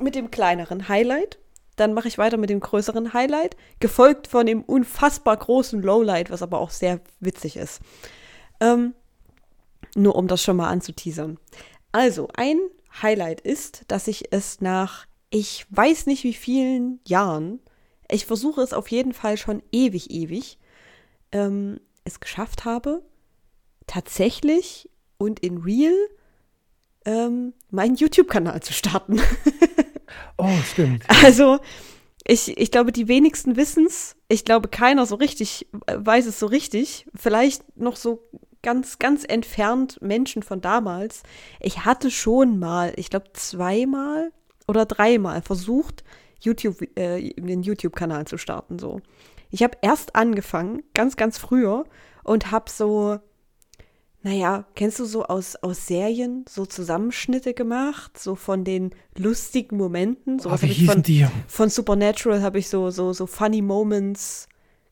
mit 0.00 0.16
dem 0.16 0.32
kleineren 0.32 0.88
Highlight. 0.88 1.38
Dann 1.82 1.94
mache 1.94 2.06
ich 2.06 2.16
weiter 2.16 2.36
mit 2.36 2.48
dem 2.48 2.60
größeren 2.60 3.12
Highlight, 3.12 3.56
gefolgt 3.80 4.28
von 4.28 4.46
dem 4.46 4.62
unfassbar 4.62 5.36
großen 5.36 5.82
Lowlight, 5.82 6.30
was 6.30 6.40
aber 6.40 6.60
auch 6.60 6.70
sehr 6.70 7.00
witzig 7.18 7.56
ist. 7.56 7.80
Ähm, 8.60 8.94
nur 9.96 10.14
um 10.14 10.28
das 10.28 10.44
schon 10.44 10.58
mal 10.58 10.68
anzuteasern. 10.68 11.40
Also, 11.90 12.28
ein 12.36 12.60
Highlight 13.02 13.40
ist, 13.40 13.82
dass 13.88 14.06
ich 14.06 14.32
es 14.32 14.60
nach, 14.60 15.06
ich 15.30 15.66
weiß 15.70 16.06
nicht 16.06 16.22
wie 16.22 16.34
vielen 16.34 17.00
Jahren, 17.04 17.58
ich 18.08 18.26
versuche 18.26 18.60
es 18.60 18.74
auf 18.74 18.86
jeden 18.92 19.12
Fall 19.12 19.36
schon 19.36 19.60
ewig, 19.72 20.12
ewig, 20.12 20.60
ähm, 21.32 21.80
es 22.04 22.20
geschafft 22.20 22.64
habe, 22.64 23.02
tatsächlich 23.88 24.88
und 25.18 25.40
in 25.40 25.58
real 25.58 25.96
ähm, 27.06 27.54
meinen 27.70 27.96
YouTube-Kanal 27.96 28.62
zu 28.62 28.72
starten. 28.72 29.20
Oh, 30.38 30.48
stimmt. 30.64 31.04
Also, 31.24 31.58
ich, 32.24 32.56
ich 32.56 32.70
glaube, 32.70 32.92
die 32.92 33.08
wenigsten 33.08 33.56
wissen 33.56 33.86
es. 33.86 34.16
Ich 34.28 34.44
glaube, 34.44 34.68
keiner 34.68 35.06
so 35.06 35.16
richtig 35.16 35.66
weiß 35.86 36.26
es 36.26 36.38
so 36.38 36.46
richtig. 36.46 37.06
Vielleicht 37.14 37.76
noch 37.76 37.96
so 37.96 38.28
ganz, 38.62 38.98
ganz 38.98 39.24
entfernt 39.24 40.00
Menschen 40.00 40.42
von 40.42 40.60
damals. 40.60 41.22
Ich 41.60 41.84
hatte 41.84 42.10
schon 42.10 42.58
mal, 42.58 42.92
ich 42.96 43.10
glaube, 43.10 43.32
zweimal 43.32 44.32
oder 44.68 44.86
dreimal 44.86 45.42
versucht, 45.42 46.04
YouTube, 46.40 46.80
äh, 46.96 47.32
den 47.34 47.62
YouTube-Kanal 47.62 48.26
zu 48.26 48.38
starten. 48.38 48.78
So. 48.78 49.00
Ich 49.50 49.62
habe 49.62 49.78
erst 49.82 50.14
angefangen, 50.14 50.82
ganz, 50.94 51.16
ganz 51.16 51.38
früher, 51.38 51.84
und 52.24 52.52
habe 52.52 52.70
so, 52.70 53.18
naja, 54.22 54.64
kennst 54.74 54.98
du 54.98 55.04
so 55.04 55.24
aus, 55.24 55.56
aus 55.56 55.86
Serien 55.86 56.44
so 56.48 56.64
Zusammenschnitte 56.66 57.54
gemacht, 57.54 58.18
so 58.18 58.34
von 58.34 58.64
den 58.64 58.90
lustigen 59.18 59.76
Momenten? 59.76 60.38
So 60.38 60.50
Oh, 60.50 60.56
wie 60.60 60.66
ich 60.66 60.76
von, 60.86 61.02
hießen 61.02 61.02
die? 61.02 61.26
von 61.48 61.68
Supernatural 61.68 62.42
habe 62.42 62.58
ich 62.58 62.68
so, 62.68 62.90
so, 62.90 63.12
so 63.12 63.26
funny 63.26 63.62
Moments 63.62 64.48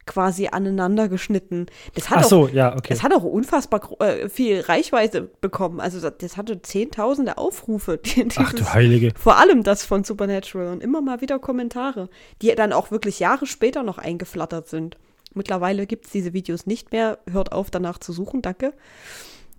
quasi 0.06 0.48
aneinander 0.48 1.08
geschnitten. 1.08 1.66
Das 1.94 2.10
hat 2.10 2.18
Ach 2.18 2.24
auch, 2.24 2.28
so, 2.28 2.48
ja, 2.48 2.72
okay. 2.72 2.88
das 2.88 3.04
hat 3.04 3.12
auch 3.14 3.22
unfassbar 3.22 4.00
äh, 4.00 4.28
viel 4.28 4.60
Reichweite 4.60 5.30
bekommen. 5.40 5.78
Also 5.78 6.00
das, 6.00 6.14
das 6.18 6.36
hatte 6.36 6.60
zehntausende 6.62 7.38
Aufrufe. 7.38 7.98
Die, 8.04 8.26
Ach 8.36 8.52
du 8.52 8.64
Heilige. 8.72 9.12
vor 9.16 9.38
allem 9.38 9.62
das 9.62 9.84
von 9.84 10.02
Supernatural 10.02 10.72
und 10.72 10.82
immer 10.82 11.00
mal 11.00 11.20
wieder 11.20 11.38
Kommentare, 11.38 12.08
die 12.42 12.52
dann 12.56 12.72
auch 12.72 12.90
wirklich 12.90 13.20
Jahre 13.20 13.46
später 13.46 13.84
noch 13.84 13.98
eingeflattert 13.98 14.68
sind. 14.68 14.96
Mittlerweile 15.34 15.86
gibt 15.86 16.06
es 16.06 16.12
diese 16.12 16.32
Videos 16.32 16.66
nicht 16.66 16.92
mehr. 16.92 17.18
Hört 17.30 17.52
auf, 17.52 17.70
danach 17.70 17.98
zu 17.98 18.12
suchen, 18.12 18.42
danke. 18.42 18.74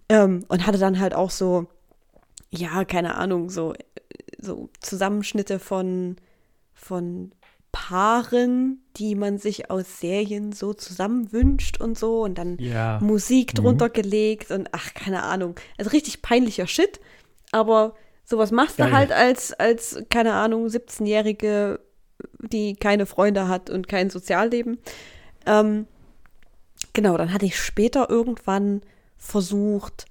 Ähm, 0.09 0.43
und 0.49 0.67
hatte 0.67 0.77
dann 0.77 0.99
halt 0.99 1.13
auch 1.13 1.31
so, 1.31 1.67
ja, 2.49 2.83
keine 2.83 3.15
Ahnung, 3.15 3.49
so, 3.49 3.73
so 4.37 4.69
Zusammenschnitte 4.81 5.59
von, 5.59 6.17
von 6.73 7.31
Paaren, 7.71 8.83
die 8.97 9.15
man 9.15 9.37
sich 9.37 9.71
aus 9.71 9.99
Serien 10.01 10.51
so 10.51 10.73
zusammenwünscht 10.73 11.79
und 11.79 11.97
so 11.97 12.23
und 12.23 12.37
dann 12.37 12.57
Ja. 12.59 12.99
Musik 13.01 13.55
drunter 13.55 13.89
gelegt 13.89 14.51
und 14.51 14.67
ach, 14.73 14.93
keine 14.93 15.23
Ahnung. 15.23 15.55
Also 15.77 15.91
richtig 15.91 16.21
peinlicher 16.21 16.67
Shit, 16.67 16.99
aber 17.51 17.95
sowas 18.25 18.51
machst 18.51 18.77
du 18.79 18.83
Geil. 18.83 18.91
halt 18.93 19.11
als, 19.13 19.53
als, 19.53 20.03
keine 20.09 20.33
Ahnung, 20.33 20.67
17-Jährige, 20.67 21.79
die 22.39 22.75
keine 22.75 23.05
Freunde 23.05 23.47
hat 23.47 23.69
und 23.69 23.87
kein 23.87 24.09
Sozialleben. 24.09 24.79
Ähm, 25.45 25.87
genau, 26.93 27.17
dann 27.17 27.33
hatte 27.33 27.45
ich 27.45 27.59
später 27.59 28.09
irgendwann 28.09 28.81
versucht, 29.17 30.05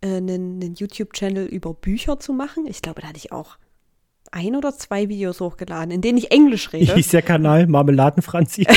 äh, 0.00 0.16
einen, 0.16 0.62
einen 0.62 0.74
YouTube-Channel 0.74 1.46
über 1.46 1.74
Bücher 1.74 2.20
zu 2.20 2.32
machen. 2.32 2.66
Ich 2.66 2.82
glaube, 2.82 3.00
da 3.00 3.08
hatte 3.08 3.18
ich 3.18 3.32
auch 3.32 3.58
ein 4.30 4.54
oder 4.56 4.76
zwei 4.76 5.08
Videos 5.08 5.40
hochgeladen, 5.40 5.90
in 5.90 6.00
denen 6.02 6.18
ich 6.18 6.30
Englisch 6.30 6.72
Wie 6.72 6.78
rede. 6.78 6.94
hieß 6.94 7.08
der 7.08 7.22
Kanal? 7.22 7.66
Marmeladenfranzi? 7.66 8.66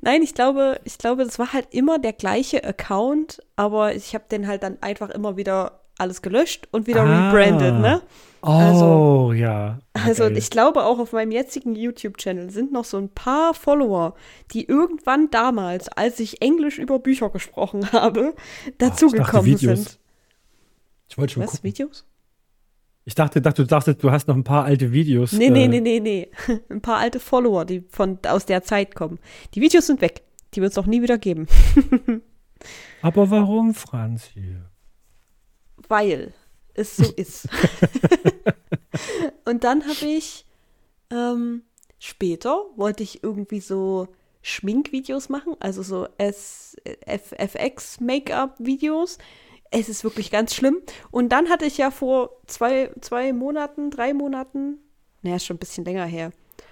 Nein, 0.00 0.22
ich 0.22 0.34
glaube, 0.34 0.80
ich 0.84 0.98
glaube, 0.98 1.24
das 1.24 1.38
war 1.38 1.52
halt 1.52 1.68
immer 1.72 1.98
der 1.98 2.12
gleiche 2.12 2.62
Account, 2.64 3.42
aber 3.56 3.94
ich 3.94 4.14
habe 4.14 4.24
den 4.30 4.46
halt 4.46 4.62
dann 4.62 4.80
einfach 4.80 5.10
immer 5.10 5.36
wieder 5.36 5.80
alles 5.98 6.22
gelöscht 6.22 6.68
und 6.72 6.86
wieder 6.86 7.02
Ah. 7.04 7.30
rebrandet, 7.30 7.74
ne? 7.80 8.02
Oh, 8.42 8.48
Also- 8.48 9.32
ja. 9.32 9.78
Also 9.94 10.24
Geil. 10.24 10.36
ich 10.36 10.50
glaube 10.50 10.84
auch 10.84 10.98
auf 10.98 11.12
meinem 11.12 11.32
jetzigen 11.32 11.74
YouTube-Channel 11.74 12.50
sind 12.50 12.70
noch 12.72 12.84
so 12.84 12.96
ein 12.98 13.08
paar 13.08 13.54
Follower, 13.54 14.14
die 14.52 14.66
irgendwann 14.68 15.30
damals, 15.30 15.88
als 15.88 16.20
ich 16.20 16.42
Englisch 16.42 16.78
über 16.78 16.98
Bücher 16.98 17.30
gesprochen 17.30 17.90
habe, 17.92 18.34
dazugekommen 18.78 19.56
sind. 19.56 19.98
Ich 21.08 21.18
wollte 21.18 21.34
schon 21.34 21.42
Was, 21.44 21.52
gucken. 21.52 21.64
Videos? 21.64 22.04
Ich 23.04 23.14
dachte, 23.14 23.40
dachte, 23.40 23.62
du 23.62 23.68
dachtest, 23.68 24.02
du 24.02 24.10
hast 24.10 24.26
noch 24.28 24.34
ein 24.34 24.42
paar 24.44 24.64
alte 24.64 24.90
Videos. 24.92 25.32
Nee, 25.32 25.48
nee, 25.50 25.64
äh, 25.64 25.68
nee, 25.68 25.80
nee, 25.80 26.00
nee. 26.00 26.28
Ein 26.68 26.80
paar 26.80 26.96
alte 26.98 27.20
Follower, 27.20 27.64
die 27.64 27.84
von 27.88 28.18
aus 28.28 28.46
der 28.46 28.64
Zeit 28.64 28.96
kommen. 28.96 29.20
Die 29.54 29.60
Videos 29.60 29.86
sind 29.86 30.00
weg. 30.00 30.22
Die 30.54 30.60
wird 30.60 30.72
es 30.72 30.78
auch 30.78 30.86
nie 30.86 31.02
wieder 31.02 31.16
geben. 31.16 31.46
Aber 33.02 33.30
warum, 33.30 33.74
Franzi? 33.74 34.56
Weil 35.88 36.32
es 36.74 36.96
so 36.96 37.04
ist. 37.16 37.48
und 39.44 39.64
dann 39.64 39.86
habe 39.86 40.06
ich 40.06 40.46
ähm, 41.10 41.62
später 41.98 42.64
wollte 42.76 43.02
ich 43.02 43.22
irgendwie 43.22 43.60
so 43.60 44.08
Schminkvideos 44.42 45.28
machen, 45.28 45.56
also 45.58 45.82
so 45.82 46.06
S 46.18 46.76
F 46.84 47.32
FX 47.32 48.00
Make-up 48.00 48.54
Videos. 48.58 49.18
Es 49.72 49.88
ist 49.88 50.04
wirklich 50.04 50.30
ganz 50.30 50.54
schlimm. 50.54 50.78
Und 51.10 51.30
dann 51.30 51.48
hatte 51.48 51.64
ich 51.64 51.76
ja 51.78 51.90
vor 51.90 52.30
zwei, 52.46 52.92
zwei 53.00 53.32
Monaten, 53.32 53.90
drei 53.90 54.14
Monaten, 54.14 54.78
naja, 55.22 55.36
ist 55.36 55.46
schon 55.46 55.56
ein 55.56 55.60
bisschen 55.60 55.84
länger 55.84 56.04
her, 56.04 56.30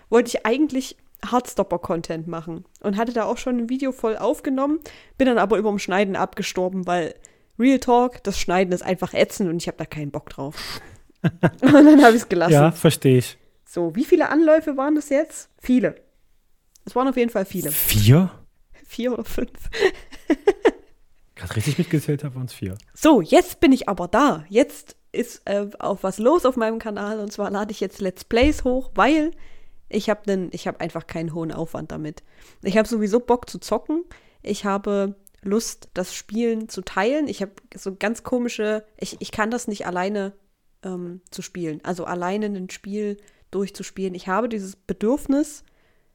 wollte 0.09 0.29
ich 0.29 0.47
eigentlich 0.47 0.97
Hardstopper-Content 1.27 2.29
machen 2.29 2.65
und 2.81 2.97
hatte 2.97 3.13
da 3.13 3.25
auch 3.25 3.39
schon 3.39 3.59
ein 3.59 3.69
Video 3.69 3.91
voll 3.91 4.17
aufgenommen, 4.17 4.79
bin 5.19 5.27
dann 5.27 5.39
aber 5.39 5.59
überm 5.59 5.79
Schneiden 5.79 6.15
abgestorben, 6.15 6.87
weil 6.87 7.15
Real 7.59 7.79
Talk, 7.79 8.23
das 8.25 8.39
Schneiden 8.39 8.73
ist 8.73 8.83
einfach 8.83 9.15
ätzend 9.15 9.49
und 9.49 9.57
ich 9.57 9.69
habe 9.69 9.79
da 9.79 9.85
keinen 9.85 10.11
Bock 10.11 10.31
drauf. 10.31 10.81
und 11.23 11.63
dann 11.63 12.03
habe 12.03 12.17
ich 12.17 12.23
es 12.23 12.29
gelassen. 12.29 12.53
Ja, 12.53 12.73
verstehe 12.73 13.19
ich. 13.19 13.39
So, 13.65 13.95
wie 13.97 14.05
viele 14.05 14.29
Anläufe 14.29 14.77
waren 14.77 14.95
das 14.95 15.09
jetzt? 15.09 15.49
Viele. 15.59 15.97
Es 16.85 16.95
waren 16.95 17.09
auf 17.09 17.17
jeden 17.17 17.31
Fall 17.31 17.45
viele. 17.45 17.71
Vier? 17.71 18.31
Vier 18.87 19.13
oder 19.13 19.25
fünf. 19.25 19.51
Gerade 21.35 21.57
richtig 21.57 21.79
mitgezählt 21.79 22.23
habe, 22.23 22.35
waren 22.37 22.47
es 22.47 22.53
vier. 22.53 22.77
So, 22.95 23.21
jetzt 23.21 23.61
bin 23.61 23.73
ich 23.73 23.89
aber 23.89 24.07
da. 24.07 24.45
Jetzt 24.49 24.97
ist 25.13 25.43
äh, 25.47 25.67
auch 25.79 26.03
was 26.03 26.19
los 26.19 26.45
auf 26.45 26.57
meinem 26.57 26.79
Kanal 26.79 27.21
und 27.21 27.33
zwar 27.33 27.51
lade 27.51 27.73
ich 27.73 27.81
jetzt 27.81 28.01
Let's 28.01 28.25
Plays 28.25 28.65
hoch, 28.65 28.91
weil 28.95 29.31
ich 29.89 30.11
habe 30.11 30.49
ich 30.51 30.67
habe 30.67 30.81
einfach 30.81 31.07
keinen 31.07 31.35
hohen 31.35 31.53
Aufwand 31.53 31.93
damit. 31.93 32.23
Ich 32.63 32.77
habe 32.77 32.89
sowieso 32.89 33.21
Bock 33.21 33.49
zu 33.49 33.59
zocken. 33.59 34.05
Ich 34.43 34.65
habe 34.65 35.17
Lust, 35.45 35.89
das 35.95 36.15
Spielen 36.15 36.69
zu 36.69 36.83
teilen. 36.83 37.29
Ich 37.29 37.43
habe 37.43 37.53
so 37.75 37.95
ganz 37.95 38.23
komische, 38.23 38.85
ich, 38.99 39.17
ich 39.21 39.31
kann 39.31 39.51
das 39.51 39.69
nicht 39.69 39.87
alleine 39.87 40.33
ähm, 40.83 41.21
zu 41.31 41.43
spielen. 41.43 41.81
Also 41.85 42.05
alleine 42.05 42.47
ein 42.47 42.71
Spiel 42.71 43.17
durchzuspielen. 43.51 44.15
Ich 44.15 44.29
habe 44.29 44.49
dieses 44.49 44.77
Bedürfnis, 44.77 45.65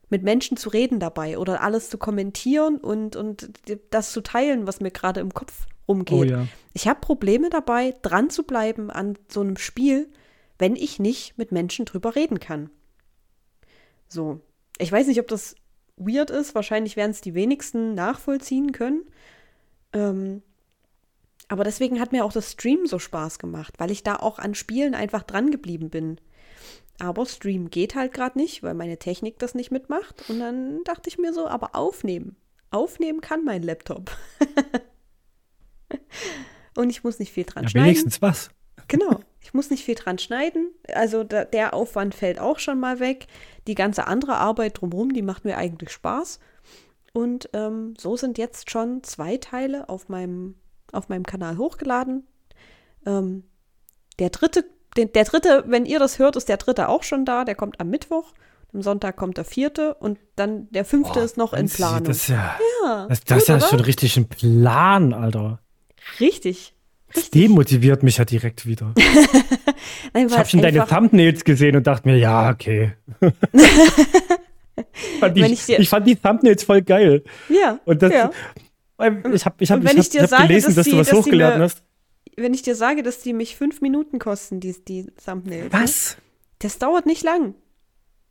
mit 0.09 0.23
Menschen 0.23 0.57
zu 0.57 0.69
reden 0.69 0.99
dabei 0.99 1.37
oder 1.37 1.61
alles 1.61 1.89
zu 1.89 1.97
kommentieren 1.97 2.77
und, 2.77 3.15
und 3.15 3.51
das 3.91 4.11
zu 4.11 4.21
teilen, 4.21 4.67
was 4.67 4.81
mir 4.81 4.91
gerade 4.91 5.19
im 5.19 5.33
Kopf 5.33 5.67
rumgeht. 5.87 6.17
Oh 6.17 6.23
ja. 6.23 6.47
Ich 6.73 6.87
habe 6.87 6.99
Probleme 6.99 7.49
dabei, 7.49 7.95
dran 8.01 8.29
zu 8.29 8.43
bleiben 8.43 8.89
an 8.89 9.17
so 9.27 9.41
einem 9.41 9.57
Spiel, 9.57 10.09
wenn 10.57 10.75
ich 10.75 10.99
nicht 10.99 11.37
mit 11.37 11.51
Menschen 11.51 11.85
drüber 11.85 12.15
reden 12.15 12.39
kann. 12.39 12.69
So. 14.07 14.41
Ich 14.79 14.91
weiß 14.91 15.07
nicht, 15.07 15.19
ob 15.19 15.27
das 15.27 15.55
weird 15.99 16.29
ist. 16.29 16.55
Wahrscheinlich 16.55 16.95
werden 16.95 17.11
es 17.11 17.21
die 17.21 17.35
wenigsten 17.35 17.93
nachvollziehen 17.93 18.71
können. 18.71 19.03
Ähm, 19.93 20.41
aber 21.47 21.63
deswegen 21.63 21.99
hat 21.99 22.11
mir 22.11 22.25
auch 22.25 22.31
das 22.31 22.51
Stream 22.51 22.85
so 22.85 22.99
Spaß 22.99 23.39
gemacht, 23.39 23.75
weil 23.77 23.91
ich 23.91 24.03
da 24.03 24.15
auch 24.15 24.39
an 24.39 24.55
Spielen 24.55 24.95
einfach 24.95 25.23
dran 25.23 25.51
geblieben 25.51 25.89
bin. 25.89 26.19
Aber 26.99 27.25
Stream 27.25 27.69
geht 27.69 27.95
halt 27.95 28.13
gerade 28.13 28.37
nicht, 28.37 28.61
weil 28.61 28.73
meine 28.73 28.99
Technik 28.99 29.39
das 29.39 29.55
nicht 29.55 29.71
mitmacht. 29.71 30.29
Und 30.29 30.39
dann 30.39 30.83
dachte 30.83 31.09
ich 31.09 31.17
mir 31.17 31.33
so, 31.33 31.47
aber 31.47 31.75
aufnehmen. 31.75 32.35
Aufnehmen 32.71 33.21
kann 33.21 33.43
mein 33.43 33.63
Laptop. 33.63 34.11
Und 36.75 36.89
ich 36.89 37.03
muss 37.03 37.19
nicht 37.19 37.31
viel 37.31 37.45
dran 37.45 37.63
ja, 37.63 37.69
schneiden. 37.69 37.87
Wenigstens 37.87 38.21
was. 38.21 38.51
Genau. 38.87 39.21
Ich 39.41 39.53
muss 39.53 39.69
nicht 39.69 39.85
viel 39.85 39.95
dran 39.95 40.17
schneiden. 40.17 40.71
Also 40.93 41.23
da, 41.23 41.45
der 41.45 41.73
Aufwand 41.73 42.13
fällt 42.13 42.39
auch 42.39 42.59
schon 42.59 42.79
mal 42.79 42.99
weg. 42.99 43.27
Die 43.67 43.75
ganze 43.75 44.07
andere 44.07 44.35
Arbeit 44.35 44.81
drumherum, 44.81 45.13
die 45.13 45.21
macht 45.21 45.45
mir 45.45 45.57
eigentlich 45.57 45.91
Spaß. 45.91 46.39
Und 47.13 47.49
ähm, 47.53 47.93
so 47.97 48.17
sind 48.17 48.37
jetzt 48.37 48.69
schon 48.69 49.03
zwei 49.03 49.37
Teile 49.37 49.89
auf 49.89 50.09
meinem, 50.09 50.55
auf 50.91 51.09
meinem 51.09 51.25
Kanal 51.25 51.57
hochgeladen. 51.57 52.27
Ähm, 53.05 53.43
der 54.19 54.29
dritte 54.29 54.65
den, 54.97 55.11
der 55.13 55.23
dritte, 55.23 55.63
wenn 55.67 55.85
ihr 55.85 55.99
das 55.99 56.19
hört, 56.19 56.35
ist 56.35 56.49
der 56.49 56.57
dritte 56.57 56.89
auch 56.89 57.03
schon 57.03 57.25
da. 57.25 57.45
Der 57.45 57.55
kommt 57.55 57.79
am 57.79 57.89
Mittwoch. 57.89 58.33
Am 58.73 58.81
Sonntag 58.83 59.15
kommt 59.15 59.37
der 59.37 59.45
vierte 59.45 59.95
und 59.95 60.19
dann 60.35 60.69
der 60.69 60.85
fünfte 60.85 61.19
oh, 61.19 61.23
ist 61.23 61.37
noch 61.37 61.53
in 61.53 61.67
Planung. 61.67 62.03
Das 62.03 62.27
ja, 62.27 62.55
ja 62.85 63.07
das, 63.07 63.21
das 63.21 63.27
gut, 63.27 63.37
ist 63.37 63.47
ja 63.47 63.59
schon 63.61 63.79
richtig 63.79 64.15
ein 64.17 64.29
Plan, 64.29 65.11
Alter. 65.13 65.59
Richtig. 66.19 66.75
Das 67.13 67.29
demotiviert 67.29 68.03
mich 68.03 68.17
ja 68.17 68.25
direkt 68.25 68.65
wieder. 68.65 68.93
Nein, 70.13 70.27
ich 70.27 70.37
habe 70.37 70.47
schon 70.47 70.61
deine 70.61 70.85
Thumbnails 70.85 71.43
gesehen 71.43 71.75
und 71.75 71.87
dachte 71.87 72.07
mir, 72.07 72.17
ja, 72.17 72.49
okay. 72.51 72.93
fand 75.19 75.37
ich, 75.37 75.51
ich, 75.51 75.69
ich, 75.69 75.89
fand 75.89 76.07
die 76.07 76.15
Thumbnails 76.15 76.63
voll 76.63 76.81
geil. 76.81 77.23
Ja. 77.49 77.79
Und 77.85 78.01
das, 78.01 78.13
ja. 78.13 78.31
Ich 78.99 79.05
habe 79.05 79.33
ich 79.33 79.45
hab, 79.45 79.61
ich 79.61 79.71
hab, 79.71 79.81
ich 79.81 79.91
hab 80.31 80.47
gelesen, 80.47 80.67
dass, 80.67 80.75
dass 80.75 80.85
die, 80.85 80.91
du 80.91 80.97
was 80.97 81.07
dass 81.09 81.17
hochgeladen 81.17 81.61
hast 81.61 81.83
wenn 82.41 82.53
ich 82.53 82.61
dir 82.61 82.75
sage, 82.75 83.03
dass 83.03 83.19
die 83.19 83.33
mich 83.33 83.55
fünf 83.55 83.81
Minuten 83.81 84.19
kosten, 84.19 84.59
die, 84.59 84.73
die 84.83 85.07
Thumbnails. 85.23 85.71
Ne? 85.71 85.79
Was? 85.79 86.17
Das 86.59 86.79
dauert 86.79 87.05
nicht 87.05 87.23
lang. 87.23 87.55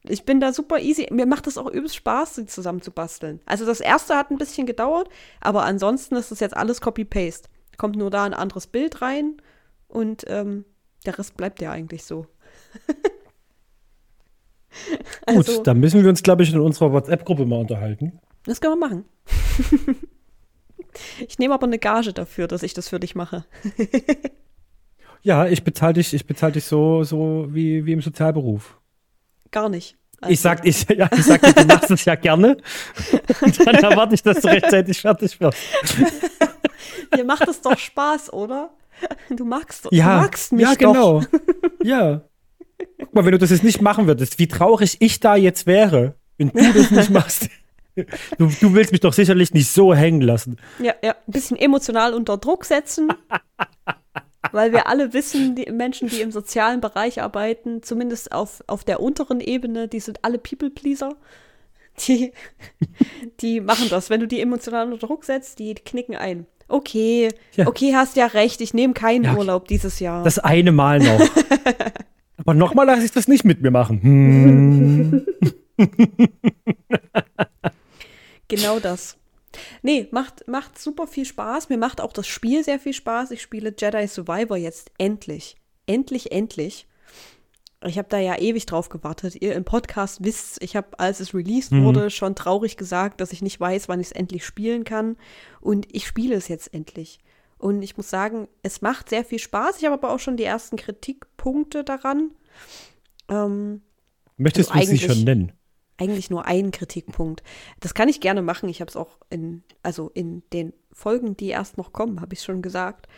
Ich 0.04 0.24
bin 0.24 0.40
da 0.40 0.52
super 0.52 0.78
easy. 0.78 1.08
Mir 1.10 1.26
macht 1.26 1.46
das 1.46 1.58
auch 1.58 1.70
übelst 1.70 1.96
Spaß, 1.96 2.36
sie 2.36 2.46
zusammen 2.46 2.82
zu 2.82 2.90
basteln. 2.90 3.40
Also 3.46 3.66
das 3.66 3.80
erste 3.80 4.16
hat 4.16 4.30
ein 4.30 4.38
bisschen 4.38 4.66
gedauert, 4.66 5.08
aber 5.40 5.64
ansonsten 5.64 6.16
ist 6.16 6.30
das 6.30 6.40
jetzt 6.40 6.56
alles 6.56 6.80
Copy-Paste. 6.80 7.48
Kommt 7.78 7.96
nur 7.96 8.10
da 8.10 8.24
ein 8.24 8.34
anderes 8.34 8.66
Bild 8.66 9.00
rein 9.00 9.40
und 9.86 10.24
ähm, 10.28 10.66
der 11.06 11.18
Rest 11.18 11.36
bleibt 11.36 11.62
ja 11.62 11.70
eigentlich 11.70 12.04
so. 12.04 12.26
also, 15.26 15.56
Gut, 15.56 15.66
dann 15.66 15.80
müssen 15.80 16.02
wir 16.02 16.10
uns, 16.10 16.22
glaube 16.22 16.42
ich, 16.42 16.52
in 16.52 16.60
unserer 16.60 16.92
WhatsApp-Gruppe 16.92 17.46
mal 17.46 17.60
unterhalten. 17.60 18.20
Das 18.44 18.60
können 18.60 18.78
wir 18.78 18.88
machen. 18.88 19.04
Ich 21.26 21.38
nehme 21.38 21.54
aber 21.54 21.66
eine 21.66 21.78
Gage 21.78 22.12
dafür, 22.12 22.48
dass 22.48 22.62
ich 22.62 22.74
das 22.74 22.88
für 22.88 23.00
dich 23.00 23.14
mache. 23.14 23.44
ja, 25.22 25.46
ich 25.46 25.64
bezahle 25.64 25.94
dich, 25.94 26.14
ich 26.14 26.26
bezahle 26.26 26.52
dich 26.52 26.64
so, 26.64 27.04
so 27.04 27.48
wie, 27.50 27.84
wie 27.86 27.92
im 27.92 28.00
Sozialberuf. 28.00 28.78
Gar 29.50 29.68
nicht. 29.68 29.96
Also. 30.20 30.32
Ich 30.32 30.40
sag, 30.40 30.66
ich, 30.66 30.88
ja, 30.88 31.08
ich 31.12 31.24
sag, 31.24 31.40
du 31.40 31.64
machst 31.66 31.90
es 31.90 32.04
ja 32.04 32.16
gerne. 32.16 32.56
Und 33.40 33.66
dann 33.66 33.76
erwarte 33.76 34.14
ich, 34.14 34.22
dass 34.22 34.40
du 34.40 34.48
rechtzeitig 34.48 35.00
fertig 35.00 35.40
wirst. 35.40 35.58
Dir 37.16 37.24
macht 37.24 37.46
es 37.48 37.60
doch 37.60 37.78
Spaß, 37.78 38.32
oder? 38.32 38.70
Du 39.30 39.44
magst, 39.44 39.88
ja, 39.90 40.16
du 40.16 40.22
magst 40.22 40.52
mich 40.52 40.62
Ja, 40.62 40.74
genau. 40.74 41.20
Doch. 41.20 41.28
Ja. 41.84 42.22
Guck 42.98 43.14
mal, 43.14 43.24
wenn 43.24 43.32
du 43.32 43.38
das 43.38 43.50
jetzt 43.50 43.62
nicht 43.62 43.80
machen 43.80 44.06
würdest, 44.06 44.38
wie 44.38 44.48
traurig 44.48 44.96
ich 45.00 45.20
da 45.20 45.36
jetzt 45.36 45.66
wäre, 45.66 46.14
wenn 46.36 46.50
du 46.50 46.72
das 46.72 46.90
nicht 46.90 47.10
machst. 47.10 47.48
Du, 48.38 48.46
du, 48.60 48.74
willst 48.74 48.92
mich 48.92 49.00
doch 49.00 49.12
sicherlich 49.12 49.52
nicht 49.52 49.70
so 49.70 49.94
hängen 49.94 50.20
lassen. 50.20 50.56
Ja, 50.78 50.94
ja, 51.02 51.12
ein 51.12 51.32
bisschen 51.32 51.56
emotional 51.56 52.14
unter 52.14 52.36
Druck 52.36 52.64
setzen. 52.64 53.12
weil 54.52 54.72
wir 54.72 54.86
alle 54.86 55.12
wissen, 55.12 55.54
die 55.54 55.70
Menschen, 55.70 56.08
die 56.08 56.20
im 56.20 56.30
sozialen 56.30 56.80
Bereich 56.80 57.20
arbeiten, 57.22 57.82
zumindest 57.82 58.32
auf, 58.32 58.62
auf 58.66 58.84
der 58.84 59.00
unteren 59.00 59.40
Ebene, 59.40 59.88
die 59.88 60.00
sind 60.00 60.24
alle 60.24 60.38
People-Pleaser. 60.38 61.16
Die, 62.06 62.32
die 63.40 63.60
machen 63.60 63.88
das. 63.90 64.10
Wenn 64.10 64.20
du 64.20 64.28
die 64.28 64.40
emotional 64.40 64.92
unter 64.92 65.06
Druck 65.06 65.24
setzt, 65.24 65.58
die 65.58 65.74
knicken 65.74 66.14
ein. 66.14 66.46
Okay, 66.68 67.30
ja. 67.56 67.66
okay, 67.66 67.94
hast 67.94 68.16
ja 68.16 68.26
recht, 68.26 68.60
ich 68.60 68.74
nehme 68.74 68.92
keinen 68.92 69.24
ja, 69.24 69.34
Urlaub 69.34 69.68
dieses 69.68 70.00
Jahr. 70.00 70.22
Das 70.22 70.38
eine 70.38 70.70
Mal 70.70 70.98
noch. 70.98 71.20
Aber 72.36 72.54
nochmal 72.54 72.86
lasse 72.86 73.04
ich 73.04 73.10
das 73.10 73.26
nicht 73.26 73.44
mit 73.44 73.62
mir 73.62 73.70
machen. 73.70 74.02
Hm. 74.02 75.26
Genau 78.48 78.80
das. 78.80 79.18
Nee, 79.82 80.08
macht, 80.10 80.48
macht 80.48 80.78
super 80.78 81.06
viel 81.06 81.24
Spaß. 81.24 81.68
Mir 81.68 81.76
macht 81.78 82.00
auch 82.00 82.12
das 82.12 82.26
Spiel 82.26 82.64
sehr 82.64 82.80
viel 82.80 82.94
Spaß. 82.94 83.30
Ich 83.30 83.42
spiele 83.42 83.74
Jedi 83.78 84.06
Survivor 84.06 84.56
jetzt 84.56 84.90
endlich. 84.98 85.56
Endlich, 85.86 86.32
endlich. 86.32 86.86
Ich 87.84 87.96
habe 87.96 88.08
da 88.08 88.18
ja 88.18 88.36
ewig 88.36 88.66
drauf 88.66 88.88
gewartet. 88.88 89.40
Ihr 89.40 89.54
im 89.54 89.64
Podcast 89.64 90.24
wisst, 90.24 90.62
ich 90.62 90.74
habe, 90.74 90.98
als 90.98 91.20
es 91.20 91.32
released 91.32 91.72
mhm. 91.72 91.84
wurde, 91.84 92.10
schon 92.10 92.34
traurig 92.34 92.76
gesagt, 92.76 93.20
dass 93.20 93.32
ich 93.32 93.40
nicht 93.40 93.60
weiß, 93.60 93.88
wann 93.88 94.00
ich 94.00 94.08
es 94.08 94.12
endlich 94.12 94.44
spielen 94.44 94.84
kann. 94.84 95.16
Und 95.60 95.86
ich 95.94 96.06
spiele 96.06 96.34
es 96.34 96.48
jetzt 96.48 96.74
endlich. 96.74 97.20
Und 97.56 97.82
ich 97.82 97.96
muss 97.96 98.10
sagen, 98.10 98.48
es 98.62 98.82
macht 98.82 99.08
sehr 99.08 99.24
viel 99.24 99.38
Spaß. 99.38 99.78
Ich 99.78 99.84
habe 99.84 99.94
aber 99.94 100.12
auch 100.12 100.18
schon 100.18 100.36
die 100.36 100.44
ersten 100.44 100.76
Kritikpunkte 100.76 101.84
daran. 101.84 102.32
Ähm, 103.28 103.82
Möchtest 104.36 104.72
also 104.72 104.92
du 104.92 104.96
sie 104.96 104.98
schon 104.98 105.24
nennen? 105.24 105.52
eigentlich 105.98 106.30
nur 106.30 106.46
ein 106.46 106.70
Kritikpunkt. 106.70 107.42
Das 107.80 107.92
kann 107.92 108.08
ich 108.08 108.20
gerne 108.20 108.40
machen. 108.40 108.68
Ich 108.68 108.80
habe 108.80 108.88
es 108.88 108.96
auch 108.96 109.18
in, 109.30 109.62
also 109.82 110.10
in 110.14 110.42
den 110.52 110.72
Folgen, 110.92 111.36
die 111.36 111.48
erst 111.48 111.76
noch 111.76 111.92
kommen, 111.92 112.20
habe 112.20 112.34
ich 112.34 112.42
schon 112.42 112.62
gesagt. 112.62 113.08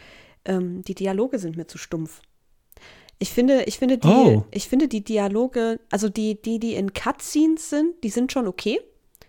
Ähm, 0.44 0.82
die 0.82 0.94
Dialoge 0.94 1.38
sind 1.38 1.56
mir 1.56 1.66
zu 1.66 1.78
stumpf. 1.78 2.22
Ich 3.20 3.30
finde, 3.30 3.62
ich 3.64 3.78
finde 3.78 3.98
die, 3.98 4.08
oh. 4.08 4.44
ich 4.50 4.68
finde 4.68 4.88
die 4.88 5.04
Dialoge, 5.04 5.78
also 5.90 6.08
die, 6.08 6.42
die, 6.42 6.58
die 6.58 6.74
in 6.74 6.92
Cutscenes 6.92 7.70
sind, 7.70 8.02
die 8.02 8.08
sind 8.08 8.32
schon 8.32 8.48
okay. 8.48 8.80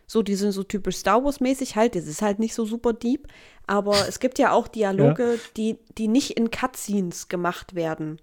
So, 0.08 0.24
die 0.24 0.36
sind 0.36 0.52
so 0.54 0.64
typisch 0.64 0.98
Star 0.98 1.24
Wars-mäßig 1.24 1.76
halt. 1.76 1.96
Das 1.96 2.08
ist 2.08 2.24
halt 2.24 2.40
nicht 2.40 2.56
so 2.56 2.66
super 2.66 2.94
deep. 2.94 3.28
Aber 3.68 4.08
es 4.08 4.20
gibt 4.20 4.40
ja 4.40 4.52
auch 4.52 4.68
Dialoge, 4.68 5.36
ja. 5.36 5.40
die, 5.56 5.78
die 5.98 6.08
nicht 6.08 6.32
in 6.32 6.50
Cutscenes 6.50 7.28
gemacht 7.28 7.76
werden. 7.76 8.20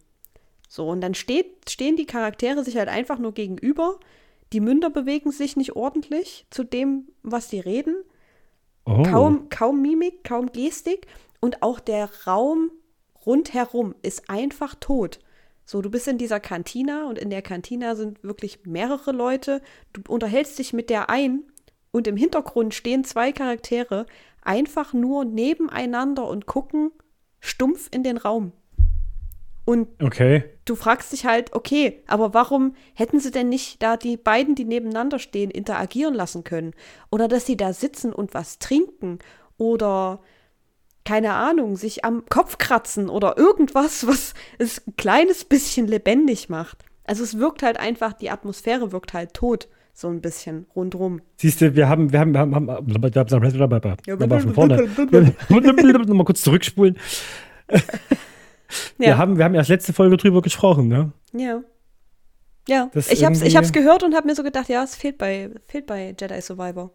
So, 0.69 0.89
und 0.89 1.01
dann 1.01 1.15
steht, 1.15 1.71
stehen 1.71 1.97
die 1.97 2.05
Charaktere 2.05 2.65
sich 2.65 2.77
halt 2.77 2.89
einfach 2.89 3.19
nur 3.19 3.33
gegenüber 3.33 3.99
die 4.53 4.61
Münder 4.61 4.91
bewegen 4.91 5.31
sich 5.31 5.57
nicht 5.57 5.77
ordentlich 5.77 6.47
zu 6.51 6.65
dem, 6.65 7.09
was 7.23 7.51
sie 7.51 7.61
reden. 7.61 7.97
Oh. 8.87 9.03
Kaum, 9.03 9.49
kaum 9.51 9.83
Mimik, 9.83 10.25
kaum 10.25 10.51
Gestik. 10.53 11.07
Und 11.41 11.63
auch 11.63 11.81
der 11.81 12.09
Raum 12.27 12.71
rundherum 13.27 13.95
ist 14.03 14.31
einfach 14.31 14.75
tot. 14.75 15.21
So, 15.71 15.83
du 15.83 15.91
bist 15.91 16.09
in 16.09 16.17
dieser 16.17 16.41
Kantina 16.41 17.07
und 17.11 17.19
in 17.19 17.29
der 17.29 17.43
Kantina 17.43 17.95
sind 17.95 18.25
wirklich 18.25 18.65
mehrere 18.65 19.13
Leute. 19.13 19.61
Du 19.93 20.01
unterhältst 20.09 20.59
dich 20.59 20.73
mit 20.73 20.89
der 20.89 21.11
ein 21.11 21.43
und 21.91 22.07
im 22.07 22.17
Hintergrund 22.17 22.73
stehen 22.73 23.05
zwei 23.05 23.33
Charaktere 23.33 24.07
einfach 24.41 24.95
nur 24.95 25.27
nebeneinander 25.27 26.27
und 26.27 26.47
gucken 26.47 26.91
stumpf 27.39 27.89
in 27.91 28.03
den 28.03 28.17
Raum. 28.17 28.53
Und 29.67 29.89
okay. 30.03 30.45
du 30.65 30.75
fragst 30.75 31.13
dich 31.13 31.27
halt, 31.27 31.53
okay, 31.53 32.03
aber 32.07 32.33
warum 32.33 32.75
hätten 32.95 33.21
sie 33.21 33.31
denn 33.31 33.51
nicht 33.51 33.83
da 33.83 33.99
die 33.99 34.17
beiden, 34.17 34.55
die 34.55 34.65
nebeneinander 34.65 35.19
stehen, 35.19 35.51
interagieren 35.51 36.15
lassen 36.15 36.45
können? 36.45 36.73
Oder 37.11 37.29
dass 37.29 37.45
sie 37.45 37.59
da 37.59 37.75
sitzen 37.75 38.15
und 38.15 38.33
was 38.33 38.59
trinken? 38.59 39.19
Oder 39.59 40.23
keine 41.09 41.33
Ahnung, 41.33 41.75
sich 41.77 42.05
am 42.05 42.27
Kopf 42.29 42.59
kratzen 42.59 43.09
oder 43.09 43.39
irgendwas, 43.39 44.07
was 44.07 44.35
es 44.59 44.87
ein 44.87 44.95
kleines 44.99 45.47
bisschen 45.47 45.87
lebendig 45.87 46.51
macht. 46.51 46.85
Also 47.05 47.25
es 47.25 47.39
wirkt 47.39 47.63
halt 47.63 47.81
einfach, 47.81 48.13
die 48.13 48.29
Atmosphäre 48.29 48.93
wirkt 48.93 49.15
halt 49.15 49.33
tot, 49.33 49.69
so 49.95 50.09
ein 50.09 50.21
bisschen 50.21 50.67
rundrum. 50.77 51.23
Siehst 51.39 51.63
du, 51.63 51.75
wir 51.75 51.89
haben, 51.89 52.13
wir 52.13 52.21
haben, 52.21 52.35
wir 52.35 52.41
haben, 52.41 52.55
haben, 52.55 52.71
haben 52.71 52.95
von 52.95 54.53
vorne. 54.53 54.87
Nochmal 55.49 56.27
kurz 56.27 56.43
zurückspulen. 56.43 56.99
Wir, 58.99 59.17
haben, 59.17 59.39
wir 59.39 59.47
haben 59.47 59.55
erst 59.55 59.71
letzte 59.71 59.95
Folge 59.95 60.19
drüber 60.19 60.43
gesprochen, 60.43 60.89
ne? 60.89 61.13
Ja. 61.33 61.63
Ja, 62.69 62.91
das 62.93 63.11
ich 63.11 63.25
hab's, 63.25 63.41
ich 63.41 63.57
hab's 63.57 63.73
gehört 63.73 64.03
und 64.03 64.15
hab 64.15 64.27
mir 64.27 64.35
so 64.35 64.43
gedacht, 64.43 64.69
ja, 64.69 64.85
es 64.85 64.95
fehlt 64.95 65.17
bei, 65.17 65.49
fehlt 65.69 65.87
bei 65.87 66.15
Jedi 66.21 66.39
Survivor. 66.43 66.91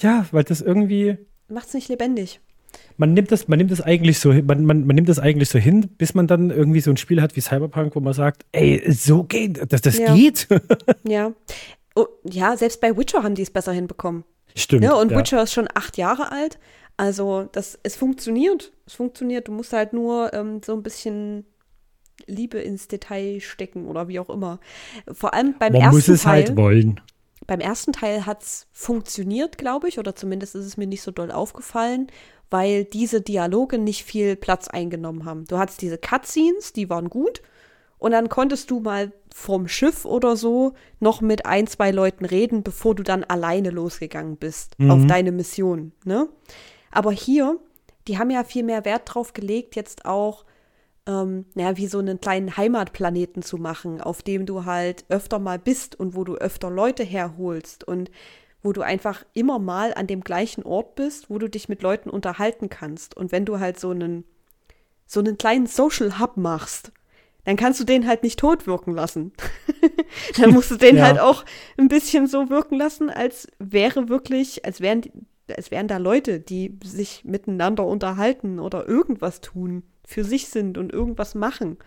Ja, 0.00 0.26
weil 0.32 0.44
das 0.44 0.60
irgendwie. 0.60 1.16
Macht's 1.48 1.72
nicht 1.72 1.88
lebendig. 1.88 2.42
Man 2.96 3.14
nimmt 3.14 3.32
das, 3.32 3.48
man 3.48 3.58
nimmt 3.58 3.70
das 3.70 3.80
eigentlich 3.80 4.18
so 4.18 4.32
hin, 4.32 4.46
man, 4.46 4.64
man, 4.64 4.86
man 4.86 4.94
nimmt 4.94 5.08
das 5.08 5.18
eigentlich 5.18 5.48
so 5.48 5.58
hin, 5.58 5.88
bis 5.96 6.14
man 6.14 6.26
dann 6.26 6.50
irgendwie 6.50 6.80
so 6.80 6.90
ein 6.90 6.96
Spiel 6.96 7.22
hat 7.22 7.36
wie 7.36 7.40
Cyberpunk, 7.40 7.96
wo 7.96 8.00
man 8.00 8.12
sagt, 8.12 8.44
ey, 8.52 8.82
so 8.92 9.24
geht, 9.24 9.72
das, 9.72 9.80
das 9.80 9.98
ja. 9.98 10.14
geht. 10.14 10.48
ja. 11.04 11.32
Oh, 11.94 12.06
ja, 12.24 12.56
selbst 12.56 12.80
bei 12.80 12.96
Witcher 12.96 13.22
haben 13.22 13.34
die 13.34 13.42
es 13.42 13.50
besser 13.50 13.72
hinbekommen. 13.72 14.24
Stimmt. 14.54 14.84
Ja, 14.84 14.94
und 14.94 15.10
ja. 15.10 15.18
Witcher 15.18 15.42
ist 15.42 15.52
schon 15.52 15.68
acht 15.74 15.96
Jahre 15.96 16.32
alt. 16.32 16.58
Also, 16.96 17.48
das, 17.52 17.78
es 17.82 17.96
funktioniert. 17.96 18.72
Es 18.86 18.94
funktioniert. 18.94 19.48
Du 19.48 19.52
musst 19.52 19.72
halt 19.72 19.92
nur 19.92 20.32
ähm, 20.34 20.60
so 20.64 20.74
ein 20.74 20.82
bisschen 20.82 21.46
Liebe 22.26 22.58
ins 22.58 22.88
Detail 22.88 23.40
stecken 23.40 23.86
oder 23.86 24.08
wie 24.08 24.20
auch 24.20 24.30
immer. 24.30 24.60
Vor 25.10 25.34
allem 25.34 25.54
beim 25.58 25.72
Man 25.72 25.82
ersten 25.82 25.96
muss 25.96 26.08
es 26.08 26.22
Teil. 26.22 26.44
halt 26.44 26.56
wollen. 26.56 27.00
Beim 27.46 27.60
ersten 27.60 27.92
Teil 27.92 28.26
hat 28.26 28.42
es 28.42 28.66
funktioniert, 28.70 29.58
glaube 29.58 29.88
ich, 29.88 29.98
oder 29.98 30.14
zumindest 30.14 30.54
ist 30.54 30.66
es 30.66 30.76
mir 30.76 30.86
nicht 30.86 31.02
so 31.02 31.10
doll 31.10 31.30
aufgefallen, 31.30 32.08
weil 32.50 32.84
diese 32.84 33.20
Dialoge 33.20 33.78
nicht 33.78 34.04
viel 34.04 34.36
Platz 34.36 34.68
eingenommen 34.68 35.24
haben. 35.24 35.44
Du 35.46 35.58
hattest 35.58 35.82
diese 35.82 35.98
Cutscenes, 35.98 36.72
die 36.72 36.90
waren 36.90 37.08
gut, 37.08 37.42
und 37.98 38.12
dann 38.12 38.28
konntest 38.30 38.70
du 38.70 38.80
mal 38.80 39.12
vom 39.32 39.68
Schiff 39.68 40.04
oder 40.06 40.34
so 40.34 40.72
noch 41.00 41.20
mit 41.20 41.44
ein, 41.44 41.66
zwei 41.66 41.90
Leuten 41.90 42.24
reden, 42.24 42.62
bevor 42.62 42.94
du 42.94 43.02
dann 43.02 43.24
alleine 43.24 43.70
losgegangen 43.70 44.36
bist 44.36 44.74
Mhm. 44.78 44.90
auf 44.90 45.06
deine 45.06 45.32
Mission. 45.32 45.92
Ne? 46.04 46.28
Aber 46.90 47.12
hier, 47.12 47.58
die 48.08 48.18
haben 48.18 48.30
ja 48.30 48.42
viel 48.42 48.62
mehr 48.64 48.84
Wert 48.86 49.02
drauf 49.04 49.34
gelegt, 49.34 49.76
jetzt 49.76 50.06
auch, 50.06 50.46
ähm, 51.06 51.44
naja, 51.54 51.76
wie 51.76 51.86
so 51.86 51.98
einen 51.98 52.20
kleinen 52.20 52.56
Heimatplaneten 52.56 53.42
zu 53.42 53.58
machen, 53.58 54.00
auf 54.00 54.22
dem 54.22 54.46
du 54.46 54.64
halt 54.64 55.04
öfter 55.10 55.38
mal 55.38 55.58
bist 55.58 55.94
und 56.00 56.16
wo 56.16 56.24
du 56.24 56.36
öfter 56.36 56.70
Leute 56.70 57.04
herholst 57.04 57.84
und 57.86 58.10
wo 58.62 58.72
du 58.72 58.82
einfach 58.82 59.24
immer 59.32 59.58
mal 59.58 59.94
an 59.94 60.06
dem 60.06 60.20
gleichen 60.22 60.62
Ort 60.64 60.94
bist, 60.94 61.30
wo 61.30 61.38
du 61.38 61.48
dich 61.48 61.68
mit 61.68 61.82
Leuten 61.82 62.10
unterhalten 62.10 62.68
kannst. 62.68 63.16
Und 63.16 63.32
wenn 63.32 63.44
du 63.44 63.58
halt 63.58 63.80
so 63.80 63.90
einen, 63.90 64.24
so 65.06 65.20
einen 65.20 65.38
kleinen 65.38 65.66
Social 65.66 66.18
Hub 66.18 66.36
machst, 66.36 66.92
dann 67.44 67.56
kannst 67.56 67.80
du 67.80 67.84
den 67.84 68.06
halt 68.06 68.22
nicht 68.22 68.38
tot 68.38 68.66
wirken 68.66 68.92
lassen. 68.94 69.32
dann 70.36 70.50
musst 70.50 70.70
du 70.70 70.76
den 70.76 70.96
Ja. 70.96 71.04
halt 71.06 71.18
auch 71.20 71.44
ein 71.78 71.88
bisschen 71.88 72.26
so 72.26 72.50
wirken 72.50 72.76
lassen, 72.76 73.08
als 73.08 73.48
wäre 73.58 74.08
wirklich, 74.10 74.64
als 74.66 74.80
wären, 74.82 75.02
als 75.56 75.70
wären 75.70 75.88
da 75.88 75.96
Leute, 75.96 76.38
die 76.38 76.78
sich 76.84 77.24
miteinander 77.24 77.86
unterhalten 77.86 78.58
oder 78.60 78.86
irgendwas 78.86 79.40
tun, 79.40 79.84
für 80.04 80.22
sich 80.24 80.48
sind 80.48 80.76
und 80.76 80.92
irgendwas 80.92 81.34
machen. 81.34 81.78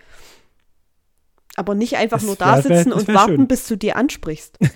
Aber 1.55 1.75
nicht 1.75 1.97
einfach 1.97 2.17
Das 2.17 2.25
nur 2.25 2.35
da 2.35 2.55
wär- 2.55 2.61
sitzen 2.63 2.91
und 2.91 3.07
warten, 3.09 3.35
schön. 3.35 3.47
bis 3.47 3.67
du 3.67 3.75
dir 3.77 3.95
ansprichst. 3.95 4.57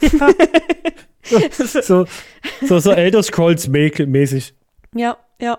So, 1.82 2.06
so, 2.66 2.78
so 2.78 2.90
Elder 2.92 3.22
Scrolls 3.22 3.68
mä- 3.68 4.06
mäßig. 4.06 4.54
Ja, 4.94 5.16
ja. 5.40 5.58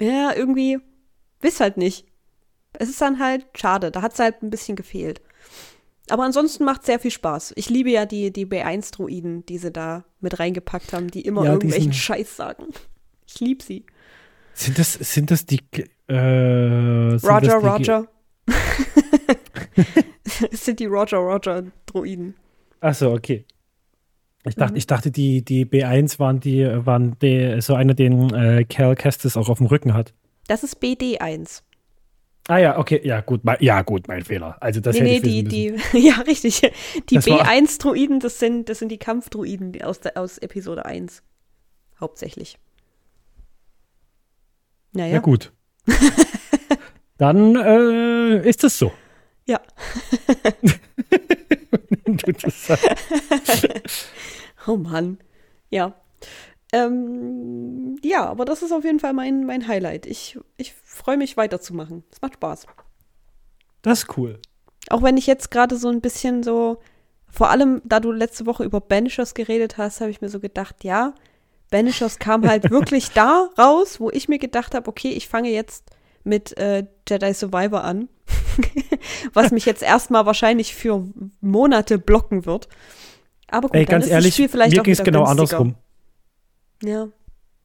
Ja, 0.00 0.32
irgendwie, 0.34 0.78
weiß 1.40 1.60
halt 1.60 1.76
nicht. 1.76 2.06
Es 2.72 2.88
ist 2.88 3.00
dann 3.00 3.18
halt 3.18 3.46
schade, 3.56 3.90
da 3.90 4.02
hat 4.02 4.12
es 4.12 4.18
halt 4.18 4.42
ein 4.42 4.50
bisschen 4.50 4.76
gefehlt. 4.76 5.20
Aber 6.08 6.24
ansonsten 6.24 6.64
macht 6.64 6.84
sehr 6.84 6.98
viel 6.98 7.10
Spaß. 7.10 7.52
Ich 7.56 7.70
liebe 7.70 7.90
ja 7.90 8.04
die, 8.06 8.32
die 8.32 8.46
B1-Druiden, 8.46 9.46
die 9.46 9.58
sie 9.58 9.70
da 9.70 10.04
mit 10.20 10.38
reingepackt 10.38 10.92
haben, 10.92 11.08
die 11.08 11.20
immer 11.22 11.44
Ja, 11.44 11.52
irgendwelchen 11.52 11.92
Scheiß 11.92 12.36
sagen. 12.36 12.66
Ich 13.26 13.38
liebe 13.40 13.62
sie. 13.62 13.84
Sind 14.54 14.78
das, 14.78 14.94
sind 14.94 15.30
das 15.30 15.46
die. 15.46 15.60
Äh, 16.08 16.14
Roger, 16.14 17.40
das 17.40 17.62
die, 17.62 17.66
Roger. 17.68 18.06
es 20.50 20.64
sind 20.64 20.80
die 20.80 20.86
Roger, 20.86 21.18
Roger 21.18 21.64
Druiden. 21.86 22.34
Achso, 22.80 23.12
okay. 23.12 23.44
Ich 24.44 24.54
dachte, 24.54 24.72
Mhm. 24.72 24.78
ich 24.78 24.86
dachte 24.86 25.10
die, 25.10 25.44
die 25.44 25.66
B1 25.66 26.18
waren 26.18 26.40
die, 26.40 26.64
waren 26.86 27.18
die, 27.20 27.60
so 27.60 27.74
einer, 27.74 27.92
den 27.94 28.32
äh, 28.34 28.64
Cal 28.64 28.94
Kestis 28.96 29.36
auch 29.36 29.48
auf 29.48 29.58
dem 29.58 29.66
Rücken 29.66 29.92
hat. 29.94 30.14
Das 30.48 30.62
ist 30.64 30.82
BD1. 30.82 31.62
Ah 32.48 32.56
ja, 32.58 32.78
okay, 32.78 33.00
ja 33.04 33.20
gut, 33.20 33.44
mein, 33.44 33.58
ja 33.60 33.82
gut, 33.82 34.08
mein 34.08 34.22
Fehler. 34.24 34.56
Also 34.60 34.80
das 34.80 34.98
nee, 34.98 35.16
hätte 35.16 35.26
nee, 35.28 35.40
ich 35.40 35.48
die, 35.48 35.70
müssen. 35.72 35.84
die, 35.92 35.98
ja, 36.08 36.14
richtig. 36.22 36.62
Die 37.10 37.14
Das 37.16 37.26
war- 37.26 37.44
B1-Druiden, 37.46 38.18
das 38.18 38.38
sind, 38.38 38.68
das 38.70 38.78
sind 38.78 38.88
die 38.90 38.98
Kampfdruiden 38.98 39.80
aus, 39.82 40.00
der, 40.00 40.16
aus 40.16 40.38
Episode 40.38 40.86
1. 40.86 41.22
Hauptsächlich. 42.00 42.56
Naja. 44.92 45.14
Ja 45.14 45.20
gut. 45.20 45.52
Dann 47.18 47.54
äh, 47.56 48.48
ist 48.48 48.64
das 48.64 48.78
so. 48.78 48.90
Ja. 49.46 49.60
Du 52.04 52.32
das 52.32 52.66
sagst. 52.66 54.08
Oh 54.66 54.76
Mann. 54.76 55.18
Ja. 55.70 55.94
Ähm, 56.72 57.96
ja, 58.02 58.26
aber 58.26 58.44
das 58.44 58.62
ist 58.62 58.72
auf 58.72 58.84
jeden 58.84 59.00
Fall 59.00 59.12
mein, 59.12 59.44
mein 59.46 59.66
Highlight. 59.66 60.06
Ich, 60.06 60.38
ich 60.56 60.74
freue 60.84 61.16
mich 61.16 61.36
weiterzumachen. 61.36 62.04
Es 62.12 62.20
macht 62.22 62.34
Spaß. 62.34 62.66
das 63.82 64.00
ist 64.00 64.16
cool. 64.16 64.38
Auch 64.88 65.02
wenn 65.02 65.16
ich 65.16 65.26
jetzt 65.26 65.50
gerade 65.50 65.76
so 65.76 65.88
ein 65.88 66.00
bisschen 66.00 66.42
so, 66.42 66.78
vor 67.28 67.50
allem 67.50 67.80
da 67.84 68.00
du 68.00 68.12
letzte 68.12 68.46
Woche 68.46 68.64
über 68.64 68.80
Banishers 68.80 69.34
geredet 69.34 69.78
hast, 69.78 70.00
habe 70.00 70.10
ich 70.10 70.20
mir 70.20 70.28
so 70.28 70.40
gedacht, 70.40 70.84
ja, 70.84 71.14
Banishers 71.70 72.18
kam 72.18 72.48
halt 72.48 72.70
wirklich 72.70 73.10
da 73.10 73.50
raus, 73.58 74.00
wo 74.00 74.10
ich 74.10 74.28
mir 74.28 74.38
gedacht 74.38 74.74
habe, 74.74 74.88
okay, 74.88 75.10
ich 75.10 75.28
fange 75.28 75.50
jetzt 75.50 75.84
mit 76.24 76.56
äh, 76.58 76.84
Jedi 77.08 77.32
Survivor 77.34 77.84
an, 77.84 78.08
was 79.32 79.50
mich 79.52 79.64
jetzt 79.66 79.82
erstmal 79.82 80.26
wahrscheinlich 80.26 80.74
für 80.74 81.04
Monate 81.40 81.98
blocken 81.98 82.46
wird. 82.46 82.68
Aber 83.50 83.68
gut, 83.68 83.76
Ey, 83.76 83.84
ganz 83.84 84.04
ist 84.04 84.10
das 84.10 84.14
ehrlich, 84.16 84.34
Spiel 84.34 84.48
vielleicht 84.48 84.76
mir 84.76 84.82
ging 84.82 84.92
es 84.92 85.02
genau 85.02 85.24
günstiger. 85.24 85.58
andersrum. 85.58 85.74
Ja. 86.84 87.08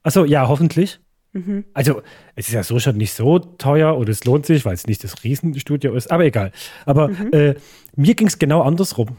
Achso, 0.02 0.24
ja, 0.24 0.48
hoffentlich. 0.48 1.00
Mhm. 1.32 1.64
Also, 1.74 2.02
es 2.34 2.48
ist 2.48 2.54
ja 2.54 2.62
so 2.62 2.78
schon 2.78 2.96
nicht 2.96 3.12
so 3.14 3.38
teuer 3.38 3.96
und 3.96 4.08
es 4.08 4.24
lohnt 4.24 4.46
sich, 4.46 4.64
weil 4.64 4.74
es 4.74 4.86
nicht 4.86 5.04
das 5.04 5.22
Riesenstudio 5.24 5.94
ist, 5.94 6.10
aber 6.10 6.24
egal. 6.24 6.52
Aber 6.86 7.08
Mhm. 7.08 7.32
äh, 7.32 7.54
mir 7.94 8.14
ging 8.14 8.26
es 8.26 8.38
genau 8.38 8.62
andersrum. 8.62 9.16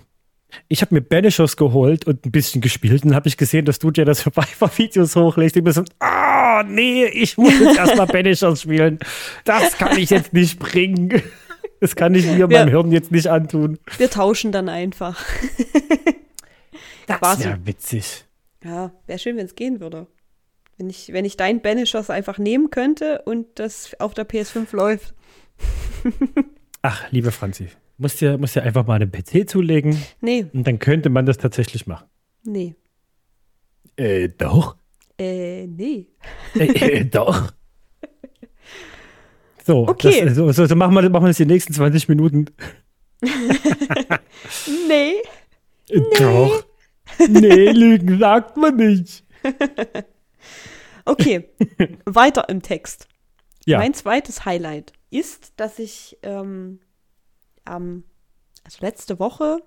Ich 0.70 0.82
habe 0.82 0.96
mir 0.96 1.02
Banishers 1.02 1.58
geholt 1.58 2.06
und 2.08 2.26
ein 2.26 2.32
bisschen 2.32 2.62
gespielt 2.62 3.04
und 3.04 3.14
habe 3.14 3.28
ich 3.28 3.36
gesehen, 3.36 3.66
dass 3.66 3.80
du 3.80 3.92
dir 3.92 4.06
das 4.06 4.20
Survivor-Videos 4.22 5.16
hochlegst. 5.18 5.58
Ich 5.58 5.64
bin 5.64 5.74
so, 5.74 5.84
ah, 6.00 6.64
nee, 6.66 7.06
ich 7.06 7.38
muss 7.38 7.60
jetzt 7.60 7.78
erstmal 7.78 8.08
Banishers 8.08 8.62
spielen. 8.62 8.98
Das 9.44 9.78
kann 9.78 9.98
ich 9.98 10.10
jetzt 10.10 10.32
nicht 10.34 10.58
bringen. 10.58 11.22
Das 11.82 11.96
kann 11.96 12.16
ich 12.16 12.26
mir 12.26 12.48
meinem 12.48 12.70
Hirn 12.70 12.92
jetzt 12.92 13.12
nicht 13.12 13.28
antun. 13.28 13.78
Wir 13.98 14.10
tauschen 14.10 14.52
dann 14.52 14.70
einfach. 14.70 15.24
Das 17.08 17.40
wäre 17.44 17.66
witzig. 17.66 18.26
Ja, 18.64 18.92
wäre 19.06 19.18
schön, 19.20 19.38
wenn 19.38 19.46
es 19.46 19.56
gehen 19.56 19.80
würde. 19.80 20.08
Wenn 20.78 20.90
ich, 20.90 21.14
wenn 21.14 21.24
ich 21.24 21.38
dein 21.38 21.62
Banishers 21.62 22.10
einfach 22.10 22.38
nehmen 22.38 22.70
könnte 22.70 23.22
und 23.26 23.48
das 23.56 23.96
auf 24.00 24.14
der 24.14 24.28
PS5 24.28 24.76
läuft. 24.76 25.14
Ach, 26.82 27.10
liebe 27.12 27.32
Franzi, 27.32 27.70
musst 27.98 28.20
dir, 28.20 28.38
musst 28.38 28.56
dir 28.56 28.64
einfach 28.64 28.86
mal 28.86 28.96
einen 29.02 29.10
PC 29.12 29.50
zulegen 29.50 29.98
Nee, 30.20 30.48
und 30.54 30.68
dann 30.68 30.80
könnte 30.80 31.10
man 31.10 31.26
das 31.26 31.38
tatsächlich 31.38 31.88
machen. 31.88 32.08
nee. 32.44 32.76
Äh, 33.96 34.28
doch. 34.30 34.76
Äh, 35.18 35.66
nee. 35.66 36.08
Äh, 36.56 36.66
äh, 36.66 37.06
doch. 37.06 37.52
So, 39.68 39.86
Okay. 39.86 40.24
das, 40.26 40.36
so, 40.36 40.50
so, 40.54 40.66
so 40.66 40.76
machen, 40.78 40.96
wir, 40.96 41.10
machen 41.10 41.26
wir 41.26 41.28
das 41.28 41.38
die 41.38 41.46
nächsten 41.46 41.74
20 41.74 42.08
Minuten. 42.08 42.46
Nee. 44.88 45.16
Äh, 45.90 46.02
Doch. 46.18 46.64
Nee, 47.28 47.72
Lügen 47.72 48.20
sagt 48.20 48.56
man 48.58 48.76
nicht. 48.76 49.24
Okay, 51.06 51.50
weiter 52.06 52.48
im 52.50 52.62
Text. 52.62 53.08
Ja, 53.66 53.80
Mein 53.80 53.94
zweites 53.94 54.46
Highlight 54.46 54.94
ist, 55.10 55.54
dass 55.58 55.80
ich 55.80 56.18
ähm, 56.22 56.80
am, 57.66 58.04
also 58.64 58.78
letzte 58.82 59.20
Woche, 59.20 59.58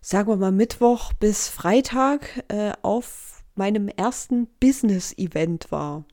sagen 0.00 0.28
wir 0.28 0.36
mal 0.36 0.52
Mittwoch 0.52 1.12
bis 1.12 1.48
Freitag, 1.48 2.44
äh, 2.48 2.72
auf 2.82 3.44
meinem 3.54 3.88
ersten 3.88 4.48
Business-Event 4.60 5.70
war. 5.70 6.04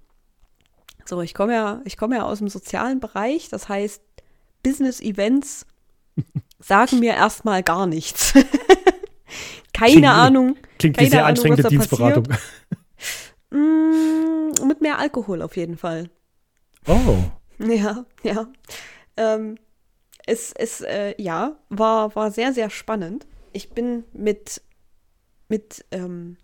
So, 1.09 1.23
ich 1.23 1.33
komme 1.33 1.53
ja, 1.55 1.81
ich 1.85 1.97
komme 1.97 2.17
ja 2.17 2.23
aus 2.23 2.37
dem 2.37 2.49
sozialen 2.49 2.99
Bereich, 2.99 3.49
das 3.49 3.67
heißt, 3.67 3.99
Business-Events 4.61 5.65
sagen 6.59 6.99
mir 6.99 7.15
erstmal 7.15 7.63
gar 7.63 7.87
nichts. 7.87 8.33
Keine 9.73 9.91
Klingt- 9.93 10.07
Ahnung. 10.07 10.55
klingt 10.77 10.97
wie 10.97 10.99
keine 10.99 11.09
sehr 11.09 11.19
Ahnung, 11.21 11.29
anstrengende 11.29 11.67
Dienstberatung. 11.69 12.27
Mm, 13.51 14.51
mit 14.67 14.81
mehr 14.81 14.99
Alkohol 14.99 15.41
auf 15.41 15.57
jeden 15.57 15.75
Fall. 15.75 16.11
Oh. 16.85 17.17
Ja, 17.57 18.05
ja. 18.21 18.47
Ähm, 19.17 19.57
es, 20.27 20.51
es 20.53 20.81
äh, 20.81 21.15
ja, 21.19 21.57
war, 21.69 22.15
war 22.15 22.29
sehr, 22.29 22.53
sehr 22.53 22.69
spannend. 22.69 23.25
Ich 23.51 23.71
bin 23.71 24.03
mit, 24.13 24.61
mit, 25.47 25.83
ähm, 25.89 26.37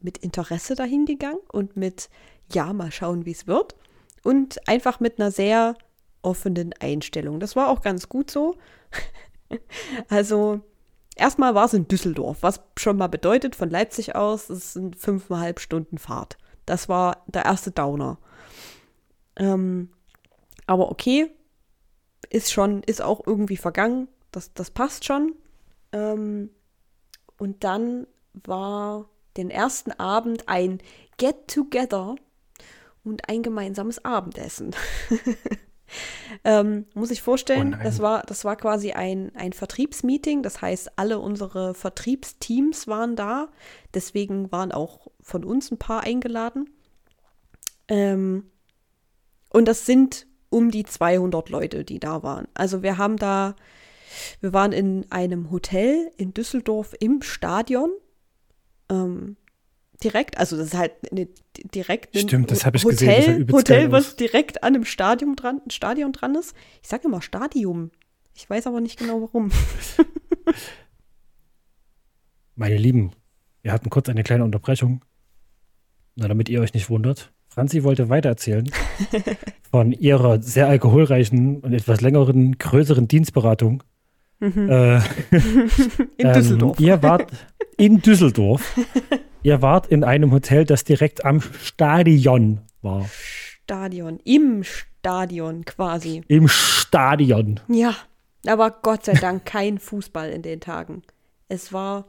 mit 0.00 0.18
Interesse 0.18 0.74
dahin 0.74 1.06
gegangen 1.06 1.38
und 1.52 1.76
mit, 1.76 2.08
ja, 2.52 2.72
mal 2.72 2.90
schauen, 2.90 3.26
wie 3.26 3.30
es 3.32 3.46
wird. 3.46 3.76
Und 4.24 4.66
einfach 4.68 4.98
mit 4.98 5.20
einer 5.20 5.30
sehr 5.30 5.76
offenen 6.22 6.72
Einstellung. 6.80 7.38
Das 7.38 7.54
war 7.54 7.68
auch 7.68 7.82
ganz 7.82 8.08
gut 8.08 8.30
so. 8.30 8.56
also, 10.08 10.60
erstmal 11.14 11.54
war 11.54 11.66
es 11.66 11.74
in 11.74 11.86
Düsseldorf, 11.86 12.38
was 12.40 12.60
schon 12.76 12.96
mal 12.96 13.08
bedeutet, 13.08 13.54
von 13.54 13.70
Leipzig 13.70 14.16
aus, 14.16 14.50
es 14.50 14.72
sind 14.72 14.96
fünfeinhalb 14.96 15.60
Stunden 15.60 15.98
Fahrt. 15.98 16.38
Das 16.66 16.88
war 16.88 17.22
der 17.28 17.44
erste 17.44 17.70
Downer. 17.70 18.18
Ähm, 19.36 19.90
aber 20.66 20.90
okay, 20.90 21.30
ist 22.30 22.52
schon, 22.52 22.82
ist 22.82 23.02
auch 23.02 23.26
irgendwie 23.26 23.56
vergangen. 23.56 24.08
Das, 24.32 24.54
das 24.54 24.70
passt 24.70 25.04
schon. 25.04 25.34
Ähm, 25.92 26.50
und 27.38 27.64
dann 27.64 28.06
war 28.32 29.08
den 29.36 29.50
ersten 29.50 29.92
Abend 29.92 30.48
ein 30.48 30.80
Get-Together 31.18 32.16
und 33.04 33.28
ein 33.28 33.42
gemeinsames 33.42 34.04
Abendessen. 34.04 34.74
ähm, 36.44 36.86
muss 36.94 37.10
ich 37.10 37.22
vorstellen, 37.22 37.76
oh 37.78 37.82
das, 37.82 38.00
war, 38.00 38.22
das 38.22 38.44
war 38.44 38.56
quasi 38.56 38.92
ein, 38.92 39.30
ein 39.36 39.52
Vertriebsmeeting. 39.52 40.42
Das 40.42 40.62
heißt, 40.62 40.98
alle 40.98 41.18
unsere 41.18 41.74
Vertriebsteams 41.74 42.88
waren 42.88 43.16
da. 43.16 43.48
Deswegen 43.92 44.50
waren 44.50 44.72
auch 44.72 45.08
von 45.20 45.44
uns 45.44 45.70
ein 45.70 45.78
paar 45.78 46.02
eingeladen. 46.02 46.70
Ähm, 47.88 48.50
und 49.50 49.68
das 49.68 49.86
sind 49.86 50.26
um 50.50 50.70
die 50.70 50.84
200 50.84 51.48
Leute, 51.48 51.84
die 51.84 52.00
da 52.00 52.22
waren. 52.22 52.48
Also 52.54 52.82
wir 52.82 52.98
haben 52.98 53.16
da, 53.16 53.54
wir 54.40 54.52
waren 54.52 54.72
in 54.72 55.10
einem 55.10 55.50
Hotel 55.50 56.10
in 56.16 56.32
Düsseldorf 56.32 56.94
im 57.00 57.22
Stadion. 57.22 57.90
Ähm, 58.88 59.36
direkt, 60.02 60.38
also 60.38 60.56
das 60.56 60.68
ist 60.68 60.74
halt 60.74 60.92
eine, 61.10 61.28
direkt 61.74 62.14
ein 62.14 62.20
Stimmt, 62.28 62.50
das 62.50 62.66
habe 62.66 62.76
ich 62.76 62.84
Hotel, 62.84 63.44
gesehen. 63.44 63.52
Hotel, 63.52 63.92
was 63.92 64.16
direkt 64.16 64.62
an 64.62 64.74
einem 64.74 64.84
Stadion 64.84 65.36
dran, 65.36 65.60
Stadion 65.68 66.12
dran 66.12 66.34
ist. 66.34 66.54
Ich 66.82 66.88
sage 66.88 67.08
immer 67.08 67.22
Stadium. 67.22 67.90
Ich 68.34 68.48
weiß 68.48 68.66
aber 68.66 68.80
nicht 68.80 68.98
genau 68.98 69.22
warum. 69.22 69.50
Meine 72.56 72.76
Lieben, 72.76 73.12
wir 73.62 73.72
hatten 73.72 73.90
kurz 73.90 74.08
eine 74.08 74.22
kleine 74.22 74.44
Unterbrechung. 74.44 75.04
Na, 76.16 76.28
damit 76.28 76.48
ihr 76.48 76.60
euch 76.60 76.74
nicht 76.74 76.90
wundert. 76.90 77.32
Franzi 77.48 77.84
wollte 77.84 78.08
weitererzählen 78.08 78.68
von 79.70 79.92
ihrer 79.92 80.42
sehr 80.42 80.68
alkoholreichen 80.68 81.60
und 81.60 81.72
etwas 81.72 82.00
längeren, 82.00 82.58
größeren 82.58 83.06
Dienstberatung. 83.06 83.82
Mhm. 84.44 84.70
Äh, 84.70 85.00
in 86.18 86.32
Düsseldorf. 86.32 86.78
Ähm, 86.78 86.86
ihr 86.86 87.02
wart 87.02 87.32
in 87.76 88.02
Düsseldorf. 88.02 88.78
ihr 89.42 89.62
wart 89.62 89.86
in 89.86 90.04
einem 90.04 90.32
Hotel, 90.32 90.64
das 90.64 90.84
direkt 90.84 91.24
am 91.24 91.40
Stadion 91.40 92.60
war. 92.82 93.08
Stadion, 93.64 94.20
im 94.24 94.62
Stadion 94.62 95.64
quasi. 95.64 96.22
Im 96.28 96.48
Stadion. 96.48 97.60
Ja, 97.68 97.94
aber 98.46 98.70
Gott 98.70 99.04
sei 99.04 99.14
Dank 99.14 99.44
kein 99.46 99.78
Fußball 99.78 100.30
in 100.30 100.42
den 100.42 100.60
Tagen. 100.60 101.02
Es 101.48 101.72
war 101.72 102.04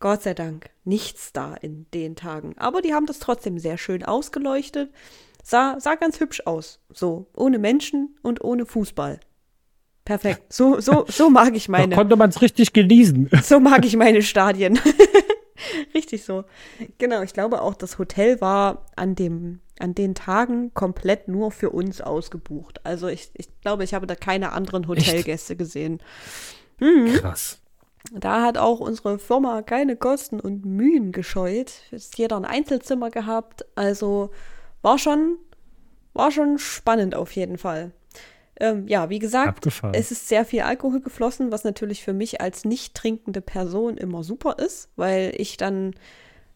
Gott 0.00 0.22
sei 0.22 0.34
Dank 0.34 0.70
nichts 0.84 1.32
da 1.32 1.54
in 1.54 1.86
den 1.94 2.16
Tagen. 2.16 2.54
Aber 2.58 2.82
die 2.82 2.94
haben 2.94 3.06
das 3.06 3.18
trotzdem 3.18 3.58
sehr 3.58 3.78
schön 3.78 4.02
ausgeleuchtet. 4.02 4.90
Sah, 5.44 5.78
sah 5.78 5.94
ganz 5.96 6.20
hübsch 6.20 6.42
aus. 6.46 6.80
So, 6.90 7.26
ohne 7.36 7.58
Menschen 7.58 8.16
und 8.22 8.42
ohne 8.42 8.64
Fußball. 8.66 9.20
Perfekt. 10.04 10.52
So, 10.52 10.80
so, 10.80 11.04
so 11.08 11.30
mag 11.30 11.54
ich 11.54 11.68
meine. 11.68 11.90
Da 11.90 11.96
konnte 11.96 12.16
man 12.16 12.30
es 12.30 12.42
richtig 12.42 12.72
genießen. 12.72 13.30
So 13.42 13.60
mag 13.60 13.84
ich 13.84 13.96
meine 13.96 14.22
Stadien. 14.22 14.78
richtig 15.94 16.24
so. 16.24 16.44
Genau, 16.98 17.22
ich 17.22 17.32
glaube 17.32 17.62
auch, 17.62 17.74
das 17.74 17.98
Hotel 17.98 18.40
war 18.40 18.86
an 18.96 19.14
dem, 19.14 19.60
an 19.78 19.94
den 19.94 20.14
Tagen 20.14 20.74
komplett 20.74 21.28
nur 21.28 21.50
für 21.50 21.70
uns 21.70 22.00
ausgebucht. 22.00 22.84
Also 22.84 23.08
ich, 23.08 23.30
ich 23.34 23.48
glaube, 23.60 23.84
ich 23.84 23.94
habe 23.94 24.06
da 24.06 24.14
keine 24.14 24.52
anderen 24.52 24.88
Hotelgäste 24.88 25.52
Echt? 25.52 25.58
gesehen. 25.58 26.00
Mhm. 26.80 27.14
Krass. 27.14 27.60
Da 28.10 28.42
hat 28.42 28.58
auch 28.58 28.80
unsere 28.80 29.18
Firma 29.18 29.62
keine 29.62 29.96
Kosten 29.96 30.40
und 30.40 30.64
Mühen 30.64 31.12
gescheut. 31.12 31.72
Ist 31.92 32.18
jeder 32.18 32.36
ein 32.36 32.44
Einzelzimmer 32.44 33.10
gehabt. 33.10 33.64
Also 33.76 34.30
war 34.82 34.98
schon, 34.98 35.36
war 36.12 36.32
schon 36.32 36.58
spannend 36.58 37.14
auf 37.14 37.30
jeden 37.32 37.58
Fall. 37.58 37.92
Ähm, 38.60 38.86
ja, 38.86 39.08
wie 39.08 39.18
gesagt, 39.18 39.48
Abgefahren. 39.48 39.94
es 39.94 40.10
ist 40.10 40.28
sehr 40.28 40.44
viel 40.44 40.60
Alkohol 40.60 41.00
geflossen, 41.00 41.50
was 41.50 41.64
natürlich 41.64 42.02
für 42.02 42.12
mich 42.12 42.40
als 42.40 42.64
nicht 42.64 42.94
trinkende 42.94 43.40
Person 43.40 43.96
immer 43.96 44.22
super 44.22 44.58
ist, 44.58 44.90
weil 44.96 45.32
ich 45.36 45.56
dann 45.56 45.94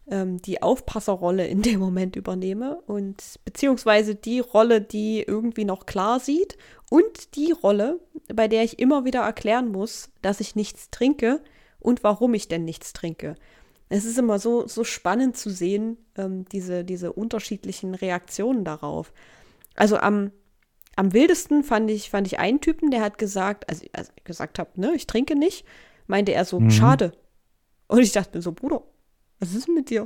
ähm, 0.08 0.40
die 0.42 0.62
Aufpasserrolle 0.62 1.46
in 1.46 1.62
dem 1.62 1.80
Moment 1.80 2.16
übernehme 2.16 2.80
und 2.86 3.22
beziehungsweise 3.44 4.14
die 4.14 4.40
Rolle, 4.40 4.80
die 4.80 5.22
irgendwie 5.22 5.64
noch 5.64 5.86
klar 5.86 6.20
sieht 6.20 6.56
und 6.90 7.34
die 7.34 7.52
Rolle, 7.52 8.00
bei 8.32 8.46
der 8.46 8.62
ich 8.62 8.78
immer 8.78 9.04
wieder 9.04 9.22
erklären 9.22 9.68
muss, 9.68 10.10
dass 10.22 10.40
ich 10.40 10.54
nichts 10.54 10.90
trinke 10.90 11.42
und 11.80 12.04
warum 12.04 12.34
ich 12.34 12.48
denn 12.48 12.64
nichts 12.64 12.92
trinke. 12.92 13.36
Es 13.88 14.04
ist 14.04 14.18
immer 14.18 14.38
so, 14.38 14.66
so 14.66 14.84
spannend 14.84 15.36
zu 15.36 15.50
sehen, 15.50 15.96
ähm, 16.16 16.44
diese, 16.50 16.84
diese 16.84 17.12
unterschiedlichen 17.12 17.94
Reaktionen 17.94 18.64
darauf. 18.64 19.12
Also 19.76 19.96
am, 19.98 20.32
am 20.96 21.12
wildesten 21.12 21.62
fand 21.62 21.90
ich, 21.90 22.10
fand 22.10 22.26
ich 22.26 22.38
einen 22.38 22.60
Typen, 22.60 22.90
der 22.90 23.02
hat 23.02 23.18
gesagt, 23.18 23.68
also, 23.68 23.86
also 23.92 24.10
gesagt 24.24 24.58
habe, 24.58 24.70
ne, 24.76 24.92
ich 24.94 25.06
trinke 25.06 25.36
nicht, 25.36 25.64
meinte 26.06 26.32
er 26.32 26.44
so, 26.44 26.58
mhm. 26.58 26.70
schade. 26.70 27.12
Und 27.86 28.00
ich 28.00 28.12
dachte 28.12 28.36
mir 28.36 28.42
so, 28.42 28.52
Bruder, 28.52 28.82
was 29.38 29.54
ist 29.54 29.68
denn 29.68 29.74
mit 29.74 29.90
dir? 29.90 30.04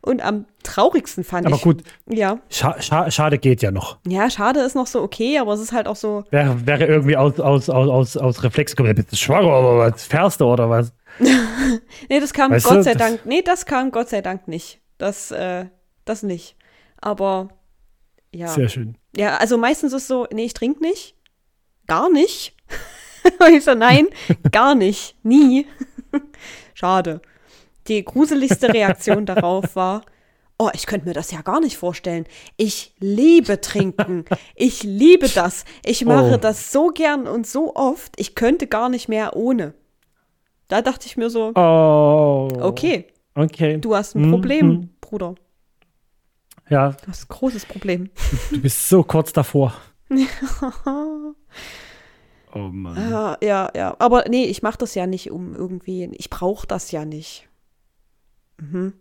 Und 0.00 0.24
am 0.24 0.46
traurigsten 0.62 1.24
fand 1.24 1.46
aber 1.46 1.56
ich. 1.56 1.62
Aber 1.62 1.74
gut. 1.74 1.82
Ja. 2.08 2.38
Scha 2.48 2.80
scha 2.80 3.10
schade 3.10 3.38
geht 3.38 3.62
ja 3.62 3.72
noch. 3.72 3.98
Ja, 4.06 4.30
schade 4.30 4.60
ist 4.60 4.76
noch 4.76 4.86
so 4.86 5.02
okay, 5.02 5.38
aber 5.38 5.54
es 5.54 5.60
ist 5.60 5.72
halt 5.72 5.88
auch 5.88 5.96
so. 5.96 6.22
Wäre, 6.30 6.64
wäre 6.66 6.86
irgendwie 6.86 7.16
aus, 7.16 7.40
aus, 7.40 7.68
aus, 7.68 7.88
aus, 7.88 8.16
aus 8.16 8.42
Reflex 8.44 8.76
gekommen, 8.76 8.94
bist 8.94 9.10
du 9.10 9.16
schwanger 9.16 9.58
oder 9.58 9.78
was? 9.78 10.04
Fährst 10.04 10.40
du 10.40 10.44
oder 10.44 10.70
was? 10.70 10.92
nee, 11.18 12.20
das 12.20 12.32
kam 12.32 12.52
weißt 12.52 12.66
Gott 12.66 12.76
du, 12.78 12.82
sei 12.84 12.94
Dank. 12.94 13.26
Nee, 13.26 13.42
das 13.42 13.66
kam 13.66 13.90
Gott 13.90 14.08
sei 14.08 14.20
Dank 14.20 14.46
nicht. 14.46 14.80
Das, 14.98 15.32
äh, 15.32 15.66
das 16.04 16.22
nicht. 16.22 16.56
Aber 17.00 17.48
ja. 18.32 18.48
Sehr 18.48 18.68
schön. 18.68 18.96
Ja, 19.16 19.36
also 19.36 19.56
meistens 19.56 19.92
ist 19.92 20.02
es 20.02 20.08
so, 20.08 20.26
nee, 20.32 20.44
ich 20.44 20.54
trinke 20.54 20.82
nicht. 20.82 21.14
Gar 21.86 22.10
nicht. 22.10 22.54
Und 23.40 23.54
ich 23.54 23.64
so, 23.64 23.74
nein, 23.74 24.08
gar 24.52 24.74
nicht. 24.74 25.16
Nie. 25.22 25.66
Schade. 26.74 27.20
Die 27.88 28.04
gruseligste 28.04 28.72
Reaktion 28.72 29.26
darauf 29.26 29.76
war, 29.76 30.02
oh, 30.58 30.70
ich 30.74 30.86
könnte 30.86 31.06
mir 31.06 31.14
das 31.14 31.30
ja 31.30 31.42
gar 31.42 31.60
nicht 31.60 31.76
vorstellen. 31.76 32.24
Ich 32.56 32.94
liebe 32.98 33.60
trinken. 33.60 34.24
Ich 34.54 34.82
liebe 34.82 35.28
das. 35.28 35.64
Ich 35.84 36.04
mache 36.04 36.34
oh. 36.34 36.36
das 36.36 36.72
so 36.72 36.88
gern 36.88 37.26
und 37.26 37.46
so 37.46 37.74
oft. 37.74 38.18
Ich 38.18 38.34
könnte 38.34 38.66
gar 38.66 38.88
nicht 38.88 39.08
mehr 39.08 39.36
ohne. 39.36 39.74
Da 40.68 40.82
dachte 40.82 41.06
ich 41.06 41.16
mir 41.16 41.30
so, 41.30 41.52
oh. 41.54 42.48
okay. 42.60 43.06
Okay. 43.34 43.78
Du 43.78 43.94
hast 43.94 44.16
ein 44.16 44.30
Problem, 44.30 44.66
mhm. 44.66 44.90
Bruder. 45.00 45.36
Ja. 46.68 46.90
Du 46.90 47.08
hast 47.08 47.24
ein 47.24 47.28
großes 47.28 47.66
Problem. 47.66 48.10
Du 48.50 48.60
bist 48.60 48.88
so 48.88 49.02
kurz 49.02 49.32
davor. 49.32 49.74
oh 52.54 52.58
Mann. 52.58 53.10
Ja, 53.10 53.38
ja, 53.42 53.70
ja. 53.74 53.96
Aber 53.98 54.24
nee, 54.28 54.44
ich 54.44 54.62
mache 54.62 54.78
das 54.78 54.94
ja 54.94 55.06
nicht 55.06 55.30
um 55.30 55.54
irgendwie, 55.54 56.10
ich 56.12 56.30
brauche 56.30 56.66
das 56.66 56.90
ja 56.90 57.04
nicht. 57.04 57.48
Mhm. 58.58 58.94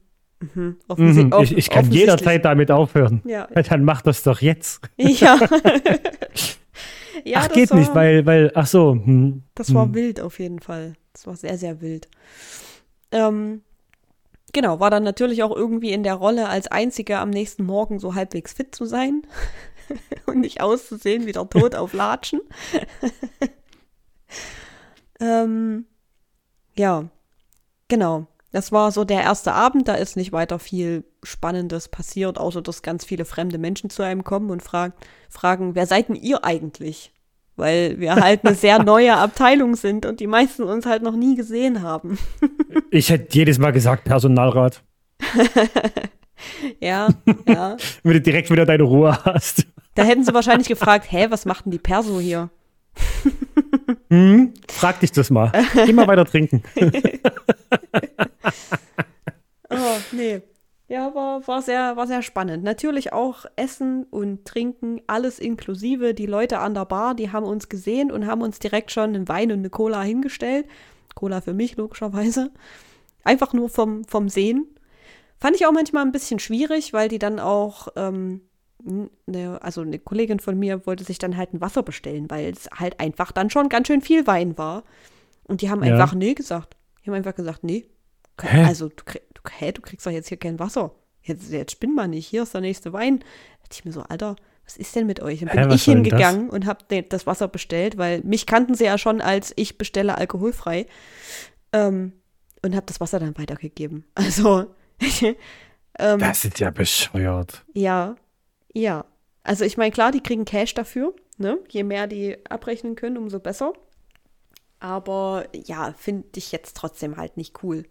Mhm. 0.54 0.78
Mhm. 0.96 1.34
Ich, 1.42 1.58
ich, 1.58 1.70
kann 1.70 1.92
jederzeit 1.92 2.44
damit 2.46 2.70
aufhören. 2.70 3.22
Ja. 3.26 3.48
Dann 3.48 3.84
mach 3.84 4.02
das 4.02 4.24
doch 4.24 4.42
jetzt. 4.42 4.82
Ja. 4.98 5.40
ja 7.24 7.40
ach, 7.40 7.50
geht 7.50 7.72
war, 7.72 7.80
nicht, 7.80 7.96
weil, 7.96 8.26
weil, 8.26 8.52
ach 8.54 8.68
so. 8.68 8.92
Hm, 8.92 9.44
das 9.56 9.74
war 9.74 9.86
hm. 9.86 9.96
wild 9.96 10.22
auf 10.22 10.40
jeden 10.40 10.60
Fall. 10.60 10.94
Das 11.14 11.26
war 11.26 11.36
sehr, 11.36 11.58
sehr 11.58 11.82
wild. 11.82 12.10
Ähm, 13.12 13.62
genau, 14.56 14.80
war 14.80 14.90
dann 14.90 15.04
natürlich 15.04 15.44
auch 15.44 15.56
irgendwie 15.56 15.92
in 15.92 16.02
der 16.02 16.16
Rolle, 16.16 16.48
als 16.50 16.68
Einziger 16.68 17.20
am 17.20 17.30
nächsten 17.30 17.64
Morgen 17.64 18.00
so 18.00 18.16
halbwegs 18.16 18.54
fit 18.54 18.74
zu 18.74 18.86
sein 18.86 19.28
und 20.26 20.40
nicht 20.40 20.62
auszusehen 20.62 21.28
wie 21.28 21.34
der 21.34 21.48
Tod 21.48 21.76
auf 21.76 21.94
Latschen. 21.94 22.40
ähm, 25.20 25.86
ja, 26.76 27.10
genau. 27.90 28.28
Das 28.52 28.72
war 28.72 28.94
so 28.94 29.04
der 29.04 29.22
erste 29.22 29.52
Abend, 29.52 29.90
da 29.90 29.96
ist 29.96 30.16
nicht 30.16 30.32
weiter 30.32 30.60
viel 30.60 31.04
Spannendes 31.24 31.90
passiert, 31.90 32.38
außer 32.38 32.62
dass 32.62 32.82
ganz 32.82 33.04
viele 33.04 33.26
fremde 33.26 33.58
Menschen 33.58 33.90
zu 33.90 34.02
einem 34.02 34.24
kommen 34.24 34.50
und 34.50 34.64
frag, 34.64 34.94
fragen, 35.30 35.76
wer 35.76 35.86
seid 35.86 36.08
denn 36.08 36.16
ihr 36.16 36.46
eigentlich? 36.46 37.12
Weil 37.56 38.00
wir 38.00 38.16
halt 38.16 38.46
eine 38.46 38.56
sehr 38.56 38.84
neue 38.84 39.14
Abteilung 39.18 39.76
sind 39.76 40.06
und 40.06 40.20
die 40.20 40.28
meisten 40.28 40.64
uns 40.64 40.86
halt 40.86 41.04
noch 41.04 41.16
nie 41.16 41.36
gesehen 41.36 41.82
haben. 41.82 42.18
ich 42.92 43.10
hätte 43.10 43.34
jedes 43.36 43.58
Mal 43.60 43.72
gesagt 43.72 44.04
Personalrat. 44.04 44.84
ja, 46.80 47.10
ja. 47.48 47.78
Wenn 48.04 48.14
du 48.14 48.22
direkt 48.22 48.52
wieder 48.52 48.66
deine 48.66 48.84
Ruhe 48.84 49.18
hast. 49.24 49.66
Da 49.96 50.04
hätten 50.04 50.26
sie 50.26 50.34
wahrscheinlich 50.34 50.68
gefragt, 50.68 51.10
hä, 51.10 51.28
was 51.30 51.46
macht 51.46 51.66
denn 51.66 51.72
die 51.72 51.80
Perso 51.80 52.20
hier? 52.20 52.50
Hm, 54.10 54.54
frag 54.70 55.00
dich 55.00 55.12
das 55.14 55.30
mal. 55.30 55.52
Geh 55.74 55.94
mal 55.94 56.08
weiter 56.08 56.26
trinken. 56.26 56.64
oh, 59.70 59.98
nee. 60.12 60.42
Ja, 60.88 61.16
war, 61.16 61.48
war, 61.48 61.62
sehr, 61.64 61.98
war 61.98 62.06
sehr 62.06 62.22
spannend. 62.22 62.64
Natürlich 62.64 63.12
auch 63.12 63.46
Essen 63.56 64.04
und 64.04 64.46
Trinken, 64.46 65.02
alles 65.08 65.40
inklusive. 65.40 66.14
Die 66.14 66.28
Leute 66.28 66.60
an 66.60 66.76
der 66.76 66.86
Bar, 66.86 67.16
die 67.16 67.32
haben 67.32 67.46
uns 67.46 67.70
gesehen 67.70 68.12
und 68.12 68.28
haben 68.28 68.44
uns 68.44 68.60
direkt 68.60 68.92
schon 68.92 69.16
einen 69.16 69.28
Wein 69.28 69.52
und 69.52 69.60
eine 69.60 69.72
Cola 69.72 70.04
hingestellt. 70.04 70.68
Cola 71.16 71.42
für 71.42 71.54
mich, 71.54 71.76
logischerweise. 71.76 72.52
Einfach 73.24 73.54
nur 73.54 73.70
vom, 73.70 74.04
vom 74.06 74.30
Sehen. 74.30 74.68
Fand 75.40 75.56
ich 75.56 75.66
auch 75.66 75.72
manchmal 75.72 76.06
ein 76.06 76.12
bisschen 76.12 76.40
schwierig, 76.40 76.94
weil 76.94 77.10
die 77.10 77.20
dann 77.20 77.40
auch, 77.40 77.88
ähm, 77.96 78.42
ne, 79.26 79.60
also 79.62 79.82
eine 79.82 79.98
Kollegin 79.98 80.40
von 80.40 80.58
mir 80.58 80.86
wollte 80.86 81.04
sich 81.04 81.18
dann 81.18 81.36
halt 81.36 81.54
ein 81.54 81.62
Wasser 81.62 81.82
bestellen, 81.82 82.30
weil 82.30 82.52
es 82.52 82.70
halt 82.74 83.00
einfach 83.00 83.32
dann 83.32 83.50
schon 83.50 83.70
ganz 83.70 83.88
schön 83.88 84.02
viel 84.02 84.28
Wein 84.28 84.56
war. 84.60 84.84
Und 85.48 85.62
die 85.62 85.72
haben 85.72 85.84
ja. 85.84 85.94
einfach 85.94 86.14
nee 86.14 86.36
gesagt. 86.36 86.76
Die 87.04 87.10
haben 87.10 87.16
einfach 87.16 87.36
gesagt, 87.36 87.64
nee. 87.64 87.88
Hä? 88.42 88.66
Also, 88.66 88.90
du, 88.90 89.04
krieg, 89.04 89.22
du, 89.34 89.42
hä, 89.50 89.72
du 89.72 89.82
kriegst 89.82 90.06
doch 90.06 90.12
jetzt 90.12 90.30
hier 90.30 90.38
kein 90.38 90.60
Wasser. 90.60 90.92
Jetzt, 91.22 91.52
jetzt 91.52 91.72
spinn 91.72 91.96
mal 91.96 92.08
nicht, 92.08 92.28
hier 92.28 92.44
ist 92.44 92.54
der 92.54 92.62
nächste 92.62 92.94
Wein. 92.94 93.20
Da 93.20 93.26
dachte 93.64 93.74
ich 93.74 93.86
mir 93.86 93.92
so, 93.92 94.02
Alter, 94.02 94.36
was 94.64 94.78
ist 94.78 94.96
denn 94.96 95.08
mit 95.08 95.22
euch? 95.22 95.40
Dann 95.40 95.50
bin 95.50 95.70
hä, 95.70 95.76
ich 95.76 95.84
hingegangen 95.84 96.50
und 96.50 96.66
habe 96.66 97.04
das 97.04 97.28
Wasser 97.28 97.48
bestellt, 97.48 97.98
weil 97.98 98.22
mich 98.22 98.46
kannten 98.46 98.76
sie 98.76 98.86
ja 98.86 98.98
schon 98.98 99.22
als 99.22 99.54
ich 99.56 99.78
bestelle 99.78 100.18
alkoholfrei. 100.18 100.88
Ähm, 101.72 102.14
und 102.62 102.76
habe 102.76 102.86
das 102.88 103.00
Wasser 103.00 103.20
dann 103.20 103.38
weitergegeben. 103.38 104.06
Also. 104.16 104.74
ähm, 106.00 106.20
das 106.20 106.46
ist 106.46 106.60
ja 106.60 106.72
bescheuert. 106.72 107.64
Ja, 107.74 108.16
ja. 108.74 109.06
Also 109.44 109.66
ich 109.66 109.78
meine, 109.78 109.92
klar, 109.92 110.12
die 110.12 110.22
kriegen 110.22 110.46
Cash 110.46 110.74
dafür. 110.74 111.14
Ne? 111.38 111.60
Je 111.70 111.84
mehr 111.84 112.08
die 112.08 112.38
abrechnen 112.50 112.96
können, 112.96 113.18
umso 113.18 113.40
besser. 113.40 113.74
Aber 114.80 115.48
ja, 115.54 115.94
finde 115.98 116.28
ich 116.36 116.52
jetzt 116.52 116.78
trotzdem 116.78 117.18
halt 117.18 117.38
nicht 117.38 117.64
cool. 117.64 117.86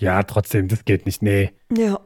Ja, 0.00 0.22
trotzdem, 0.22 0.66
das 0.68 0.84
geht 0.84 1.04
nicht. 1.04 1.22
Nee. 1.22 1.52
Ja. 1.70 2.00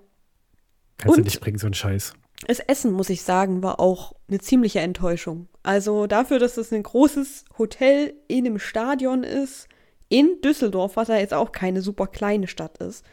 Kannst 0.99 1.17
Und 1.17 1.25
du 1.25 1.31
nicht 1.31 1.41
bringen, 1.41 1.59
so 1.59 1.67
einen 1.67 1.75
Scheiß. 1.75 2.13
Das 2.47 2.59
Essen, 2.59 2.93
muss 2.93 3.09
ich 3.09 3.23
sagen, 3.23 3.63
war 3.63 3.79
auch 3.81 4.15
eine 4.29 4.41
ziemliche 4.41 4.81
Enttäuschung. 4.81 5.49
Also 5.63 6.07
dafür, 6.07 6.39
dass 6.39 6.57
es 6.57 6.73
ein 6.73 6.83
großes 6.83 7.45
Hotel 7.57 8.15
in 8.27 8.47
einem 8.47 8.59
Stadion 8.59 9.23
ist, 9.23 9.69
in 10.09 10.41
Düsseldorf, 10.43 10.97
was 10.97 11.09
ja 11.09 11.17
jetzt 11.17 11.35
auch 11.35 11.53
keine 11.53 11.83
super 11.83 12.09
kleine 12.09 12.49
Stadt 12.49 12.79
ist, 12.79 13.05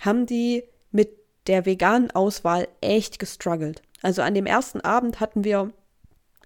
haben 0.00 0.26
die 0.26 0.62
mit 0.92 1.10
der 1.48 1.66
veganen 1.66 2.10
Auswahl 2.12 2.68
echt 2.80 3.18
gestruggelt. 3.18 3.82
Also 4.00 4.22
an 4.22 4.34
dem 4.34 4.46
ersten 4.46 4.80
Abend 4.80 5.20
hatten 5.20 5.44
wir 5.44 5.72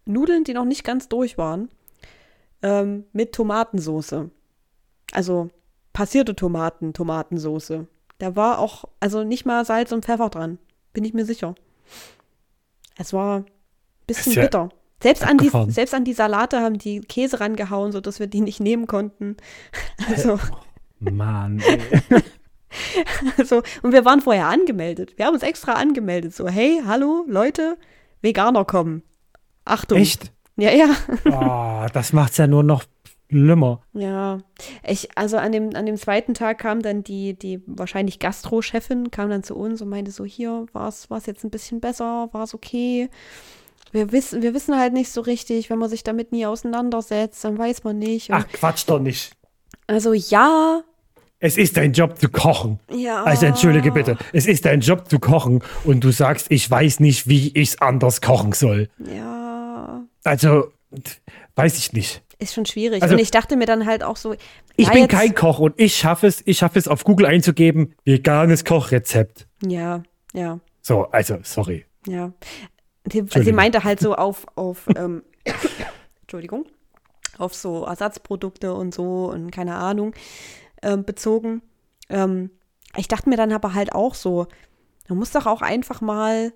Nudeln, 0.06 0.44
die 0.44 0.54
noch 0.54 0.64
nicht 0.64 0.84
ganz 0.84 1.08
durch 1.08 1.38
waren, 1.38 1.68
ähm, 2.62 3.04
mit 3.12 3.32
Tomatensoße. 3.32 4.30
Also 5.12 5.50
passierte 5.94 6.36
Tomaten, 6.36 6.92
Tomatensoße. 6.92 7.86
Da 8.18 8.36
war 8.36 8.58
auch, 8.58 8.84
also 9.00 9.24
nicht 9.24 9.46
mal 9.46 9.64
Salz 9.64 9.92
und 9.92 10.04
Pfeffer 10.04 10.28
dran, 10.28 10.58
bin 10.92 11.04
ich 11.04 11.14
mir 11.14 11.24
sicher. 11.24 11.54
Es 12.96 13.14
war 13.14 13.38
ein 13.38 13.46
bisschen 14.06 14.34
ja 14.34 14.42
bitter. 14.42 14.68
Selbst 15.02 15.24
an, 15.24 15.38
die, 15.38 15.50
selbst 15.68 15.94
an 15.94 16.04
die 16.04 16.12
Salate 16.12 16.60
haben 16.60 16.78
die 16.78 17.00
Käse 17.00 17.40
rangehauen, 17.40 17.92
sodass 17.92 18.20
wir 18.20 18.26
die 18.26 18.40
nicht 18.40 18.60
nehmen 18.60 18.86
konnten. 18.86 19.36
Also. 20.08 20.38
Mann. 21.00 21.62
also, 23.38 23.62
und 23.82 23.92
wir 23.92 24.04
waren 24.04 24.20
vorher 24.20 24.48
angemeldet. 24.48 25.16
Wir 25.16 25.26
haben 25.26 25.34
uns 25.34 25.42
extra 25.42 25.74
angemeldet. 25.74 26.34
So, 26.34 26.48
hey, 26.48 26.82
hallo, 26.86 27.24
Leute, 27.28 27.76
Veganer 28.22 28.64
kommen. 28.64 29.02
Achtung. 29.64 29.98
Echt? 29.98 30.32
Ja, 30.56 30.70
ja. 30.70 30.88
Oh, 31.26 31.86
das 31.92 32.12
macht's 32.12 32.38
ja 32.38 32.46
nur 32.46 32.62
noch 32.62 32.84
schlimmer. 33.30 33.82
Ja, 33.92 34.38
ich, 34.86 35.08
also 35.16 35.36
an 35.36 35.52
dem, 35.52 35.74
an 35.74 35.86
dem 35.86 35.96
zweiten 35.96 36.34
Tag 36.34 36.58
kam 36.58 36.82
dann 36.82 37.02
die, 37.02 37.34
die 37.34 37.62
wahrscheinlich 37.66 38.18
Gastro-Chefin, 38.18 39.10
kam 39.10 39.30
dann 39.30 39.42
zu 39.42 39.56
uns 39.56 39.82
und 39.82 39.88
meinte 39.88 40.10
so, 40.10 40.24
hier, 40.24 40.66
war 40.72 40.88
es 40.88 41.08
jetzt 41.26 41.44
ein 41.44 41.50
bisschen 41.50 41.80
besser, 41.80 42.28
war 42.32 42.44
es 42.44 42.54
okay? 42.54 43.08
wir 43.94 44.10
wissen, 44.10 44.42
wir 44.42 44.54
wissen 44.54 44.76
halt 44.76 44.92
nicht 44.92 45.10
so 45.10 45.20
richtig, 45.20 45.70
wenn 45.70 45.78
man 45.78 45.88
sich 45.88 46.02
damit 46.02 46.32
nie 46.32 46.46
auseinandersetzt, 46.46 47.44
dann 47.44 47.56
weiß 47.56 47.84
man 47.84 47.98
nicht. 47.98 48.28
Und 48.28 48.36
Ach, 48.36 48.48
Quatsch 48.48 48.84
doch 48.88 48.98
nicht. 48.98 49.32
Also 49.86 50.12
ja. 50.12 50.82
Es 51.38 51.56
ist 51.56 51.76
dein 51.76 51.92
Job 51.92 52.18
zu 52.18 52.28
kochen. 52.28 52.80
Ja. 52.90 53.22
Also 53.22 53.46
entschuldige 53.46 53.92
bitte. 53.92 54.18
Es 54.32 54.46
ist 54.46 54.64
dein 54.64 54.80
Job 54.80 55.08
zu 55.08 55.20
kochen 55.20 55.62
und 55.84 56.02
du 56.02 56.10
sagst, 56.10 56.46
ich 56.50 56.68
weiß 56.68 57.00
nicht, 57.00 57.28
wie 57.28 57.48
ich 57.48 57.68
es 57.68 57.80
anders 57.80 58.20
kochen 58.20 58.52
soll. 58.52 58.88
Ja. 58.98 60.02
Also, 60.24 60.72
weiß 61.54 61.78
ich 61.78 61.92
nicht. 61.92 62.23
Ist 62.38 62.54
schon 62.54 62.66
schwierig. 62.66 63.02
Also, 63.02 63.14
und 63.14 63.20
ich 63.20 63.30
dachte 63.30 63.56
mir 63.56 63.66
dann 63.66 63.86
halt 63.86 64.02
auch 64.02 64.16
so. 64.16 64.34
Ich 64.76 64.90
bin 64.90 65.08
kein 65.08 65.34
Koch 65.34 65.60
und 65.60 65.74
ich 65.78 65.96
schaffe 65.96 66.26
es, 66.26 66.42
ich 66.46 66.58
schaffe 66.58 66.78
es 66.78 66.88
auf 66.88 67.04
Google 67.04 67.26
einzugeben, 67.26 67.94
veganes 68.04 68.64
Kochrezept. 68.64 69.46
Ja, 69.64 70.02
ja. 70.32 70.60
So, 70.82 71.04
also, 71.10 71.38
sorry. 71.42 71.86
Ja. 72.06 72.32
Sie 73.10 73.52
meinte 73.52 73.84
halt 73.84 74.00
so 74.00 74.14
auf, 74.16 74.46
auf 74.56 74.86
ähm, 74.96 75.22
Entschuldigung, 76.22 76.66
auf 77.38 77.54
so 77.54 77.84
Ersatzprodukte 77.84 78.74
und 78.74 78.94
so 78.94 79.30
und 79.30 79.50
keine 79.50 79.76
Ahnung 79.76 80.14
ähm, 80.82 81.04
bezogen. 81.04 81.62
Ähm, 82.08 82.50
ich 82.96 83.08
dachte 83.08 83.28
mir 83.28 83.36
dann 83.36 83.52
aber 83.52 83.74
halt 83.74 83.92
auch 83.92 84.14
so, 84.14 84.46
man 85.08 85.18
muss 85.18 85.32
doch 85.32 85.46
auch 85.46 85.62
einfach 85.62 86.00
mal 86.00 86.52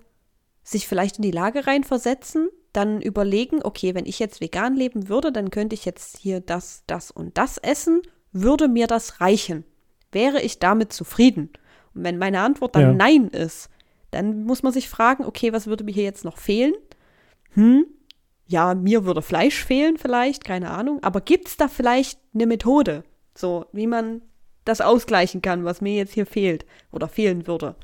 sich 0.63 0.87
vielleicht 0.87 1.17
in 1.17 1.23
die 1.23 1.31
Lage 1.31 1.67
reinversetzen, 1.67 2.49
dann 2.73 3.01
überlegen, 3.01 3.61
okay, 3.63 3.95
wenn 3.95 4.05
ich 4.05 4.19
jetzt 4.19 4.41
vegan 4.41 4.75
leben 4.75 5.09
würde, 5.09 5.31
dann 5.31 5.49
könnte 5.49 5.73
ich 5.73 5.85
jetzt 5.85 6.17
hier 6.17 6.39
das, 6.39 6.83
das 6.87 7.11
und 7.11 7.37
das 7.37 7.57
essen, 7.57 8.01
würde 8.31 8.67
mir 8.67 8.87
das 8.87 9.21
reichen? 9.21 9.63
Wäre 10.11 10.41
ich 10.41 10.59
damit 10.59 10.93
zufrieden? 10.93 11.49
Und 11.93 12.03
wenn 12.03 12.17
meine 12.17 12.41
Antwort 12.41 12.75
dann 12.75 12.81
ja. 12.81 12.93
Nein 12.93 13.27
ist, 13.29 13.69
dann 14.11 14.43
muss 14.43 14.63
man 14.63 14.73
sich 14.73 14.89
fragen, 14.89 15.25
okay, 15.25 15.53
was 15.53 15.67
würde 15.67 15.83
mir 15.83 15.93
hier 15.93 16.03
jetzt 16.03 16.25
noch 16.25 16.37
fehlen? 16.37 16.73
Hm, 17.53 17.85
ja, 18.47 18.73
mir 18.73 19.05
würde 19.05 19.21
Fleisch 19.21 19.63
fehlen 19.63 19.97
vielleicht, 19.97 20.43
keine 20.43 20.71
Ahnung. 20.71 21.03
Aber 21.03 21.21
gibt 21.21 21.47
es 21.47 21.57
da 21.57 21.67
vielleicht 21.67 22.19
eine 22.33 22.47
Methode, 22.47 23.03
so 23.35 23.65
wie 23.73 23.87
man 23.87 24.21
das 24.65 24.81
ausgleichen 24.81 25.41
kann, 25.41 25.65
was 25.65 25.81
mir 25.81 25.93
jetzt 25.93 26.13
hier 26.13 26.25
fehlt 26.25 26.65
oder 26.91 27.07
fehlen 27.07 27.45
würde? 27.45 27.75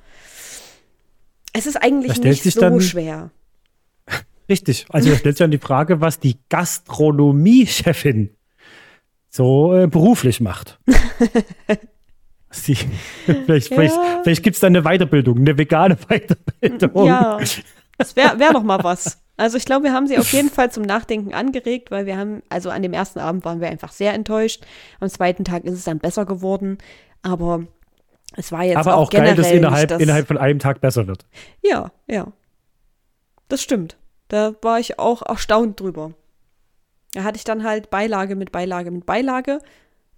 Es 1.54 1.68
ist 1.68 1.78
eigentlich 1.78 2.20
nicht 2.22 2.44
so 2.44 2.60
dann, 2.60 2.82
schwer. 2.82 3.32
Richtig. 4.48 4.86
Also 4.89 5.10
da 5.10 5.16
stellt 5.18 5.38
sich 5.38 5.43
dann 5.43 5.52
die 5.52 5.58
Frage, 5.58 6.02
was 6.02 6.20
die 6.20 6.38
Gastronomie-Chefin 6.50 8.36
so 9.30 9.76
äh, 9.76 9.88
beruflich 9.88 10.41
macht. 10.41 10.80
Sie, 12.52 12.78
vielleicht 13.26 13.70
ja. 13.70 13.76
vielleicht, 13.76 13.96
vielleicht 14.24 14.43
gibt 14.43 14.56
es 14.56 14.62
da 14.62 14.68
eine 14.68 14.84
Weiterbildung, 14.84 15.39
eine 15.39 15.58
vegane 15.58 15.98
Weiterbildung. 16.08 17.06
Ja, 17.06 17.38
das 17.98 18.16
wäre 18.16 18.39
wär 18.39 18.54
doch 18.54 18.64
mal 18.64 18.84
was. 18.84 19.22
Also 19.38 19.58
ich 19.58 19.66
glaube, 19.66 19.84
wir 19.84 19.93
haben 19.93 20.08
sie 20.08 20.18
auf 20.18 20.32
jeden 20.32 20.50
Fall 20.50 20.72
zum 20.72 20.84
Nachdenken 20.84 21.34
angeregt, 21.34 21.91
weil 21.91 22.06
wir 22.06 22.18
haben, 22.18 22.41
also 22.48 22.70
an 22.70 22.82
dem 22.82 22.93
ersten 22.93 23.20
Abend 23.20 23.43
waren 23.43 23.60
wir 23.60 23.68
einfach 23.68 23.91
sehr 23.91 24.14
enttäuscht. 24.14 24.66
Am 25.02 25.10
zweiten 25.10 25.43
Tag 25.43 25.66
ist 25.66 25.74
es 25.74 25.84
dann 25.84 26.00
besser 26.00 26.26
geworden, 26.26 26.78
aber 27.22 27.68
es 28.38 28.52
war 28.54 28.64
jetzt 28.64 28.78
aber 28.78 28.96
auch, 28.96 29.08
auch 29.08 29.10
geil, 29.10 29.36
dass 29.36 29.52
innerhalb, 29.52 29.89
das, 29.89 30.02
innerhalb 30.02 30.28
von 30.28 30.38
einem 30.38 30.60
Tag 30.60 30.80
besser 30.80 31.08
wird. 31.08 31.26
Ja, 31.62 31.91
ja. 32.08 32.28
Das 33.50 33.62
stimmt. 33.62 33.98
Da 34.28 34.56
war 34.62 34.80
ich 34.80 35.00
auch 35.00 35.22
erstaunt 35.22 35.80
drüber. 35.80 36.14
Da 37.14 37.24
hatte 37.24 37.38
ich 37.38 37.44
dann 37.44 37.64
halt 37.64 37.90
Beilage 37.90 38.36
mit 38.36 38.52
Beilage 38.52 38.92
mit 38.92 39.06
Beilage 39.06 39.60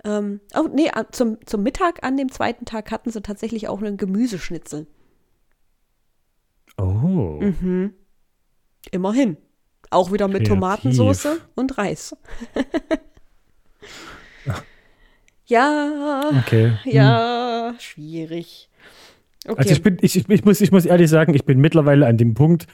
ähm, 0.07 0.39
oh, 0.55 0.67
nee, 0.73 0.89
zum, 1.11 1.37
zum 1.45 1.63
Mittag 1.63 2.03
an 2.03 2.17
dem 2.17 2.31
zweiten 2.31 2.65
Tag 2.65 2.91
hatten 2.91 3.11
sie 3.11 3.21
tatsächlich 3.21 3.67
auch 3.67 3.81
einen 3.81 3.97
Gemüseschnitzel. 3.97 4.87
Oh. 6.77 7.39
Mhm. 7.41 7.93
Immerhin. 8.91 9.37
Auch 9.89 10.11
wieder 10.11 10.27
mit 10.27 10.39
Kreativ. 10.39 10.53
Tomatensauce 10.53 11.27
und 11.55 11.77
Reis. 11.77 12.15
ja. 15.45 16.31
Okay. 16.39 16.77
Ja, 16.85 17.71
hm. 17.71 17.79
schwierig. 17.79 18.69
Okay. 19.45 19.57
Also 19.57 19.71
ich 19.71 19.81
bin, 19.81 19.97
ich, 20.01 20.29
ich, 20.29 20.45
muss, 20.45 20.61
ich 20.61 20.71
muss 20.71 20.85
ehrlich 20.85 21.09
sagen, 21.09 21.33
ich 21.33 21.45
bin 21.45 21.59
mittlerweile 21.59 22.05
an 22.05 22.17
dem 22.17 22.33
Punkt, 22.33 22.67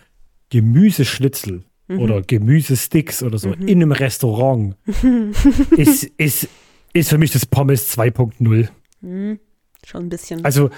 Gemüseschnitzel 0.54 1.64
mhm. 1.88 2.00
oder 2.00 2.22
Gemüsesticks 2.22 3.24
oder 3.24 3.40
so 3.40 3.50
mhm. 3.50 3.68
in 3.68 3.82
einem 3.82 3.92
Restaurant 3.92 4.76
ist, 5.78 6.04
ist 6.04 6.48
ist 6.94 7.10
für 7.10 7.18
mich 7.18 7.32
das 7.32 7.46
Pommes 7.46 7.98
2.0. 7.98 8.70
Hm, 9.02 9.40
schon 9.86 10.04
ein 10.04 10.10
bisschen. 10.10 10.46
Also, 10.46 10.70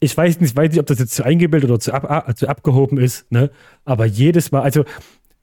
ich 0.00 0.16
weiß 0.16 0.40
nicht, 0.40 0.56
weiß 0.56 0.70
nicht, 0.70 0.80
ob 0.80 0.86
das 0.86 0.98
jetzt 0.98 1.14
zu 1.14 1.24
eingebildet 1.24 1.70
oder 1.70 1.78
zu, 1.78 1.94
ab, 1.94 2.36
zu 2.36 2.48
abgehoben 2.48 2.98
ist, 2.98 3.30
ne? 3.30 3.50
Aber 3.84 4.04
jedes 4.04 4.50
Mal, 4.50 4.62
also, 4.62 4.84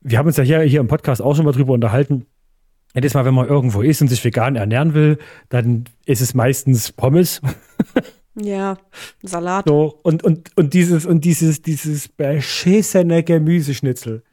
wir 0.01 0.17
haben 0.17 0.27
uns 0.27 0.35
ja 0.35 0.43
hier, 0.43 0.59
hier 0.61 0.81
im 0.81 0.87
Podcast 0.87 1.21
auch 1.21 1.35
schon 1.35 1.45
mal 1.45 1.53
drüber 1.53 1.73
unterhalten. 1.73 2.25
Jedes 2.93 3.13
Mal, 3.13 3.23
wenn 3.23 3.33
man 3.33 3.47
irgendwo 3.47 3.81
ist 3.81 4.01
und 4.01 4.09
sich 4.09 4.23
vegan 4.23 4.55
ernähren 4.55 4.93
will, 4.93 5.19
dann 5.47 5.85
ist 6.05 6.21
es 6.21 6.33
meistens 6.33 6.91
Pommes. 6.91 7.41
Ja, 8.41 8.77
Salat. 9.23 9.65
So, 9.67 9.99
und, 10.03 10.23
und, 10.23 10.55
und 10.55 10.73
dieses, 10.73 11.05
und 11.05 11.25
dieses, 11.25 11.61
dieses 11.61 12.07
beschissene 12.07 13.23
Gemüseschnitzel. 13.23 14.23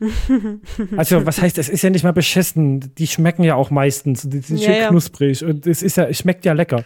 also, 0.97 1.27
was 1.27 1.41
heißt, 1.41 1.59
es 1.59 1.69
ist 1.69 1.83
ja 1.83 1.91
nicht 1.91 2.05
mal 2.05 2.13
beschissen. 2.13 2.95
Die 2.95 3.07
schmecken 3.07 3.43
ja 3.43 3.55
auch 3.55 3.71
meistens. 3.71 4.23
Die 4.23 4.39
sind 4.39 4.59
Ja, 4.59 4.67
schön 4.67 4.83
ja. 4.83 4.89
knusprig 4.89 5.45
und 5.45 5.67
es 5.67 5.83
ist 5.83 5.97
ja, 5.97 6.05
es 6.05 6.19
schmeckt 6.19 6.45
ja 6.45 6.53
lecker. 6.53 6.85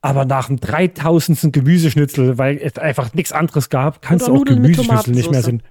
Aber 0.00 0.24
nach 0.24 0.46
dem 0.46 0.60
3000. 0.60 1.52
Gemüseschnitzel, 1.52 2.38
weil 2.38 2.58
es 2.58 2.78
einfach 2.78 3.14
nichts 3.14 3.32
anderes 3.32 3.68
gab, 3.68 4.00
kannst 4.02 4.24
Oder 4.24 4.32
du 4.32 4.34
auch 4.34 4.38
Nudeln 4.44 4.62
Gemüseschnitzel 4.62 5.14
nicht 5.14 5.30
mehr 5.30 5.42
sind. 5.42 5.62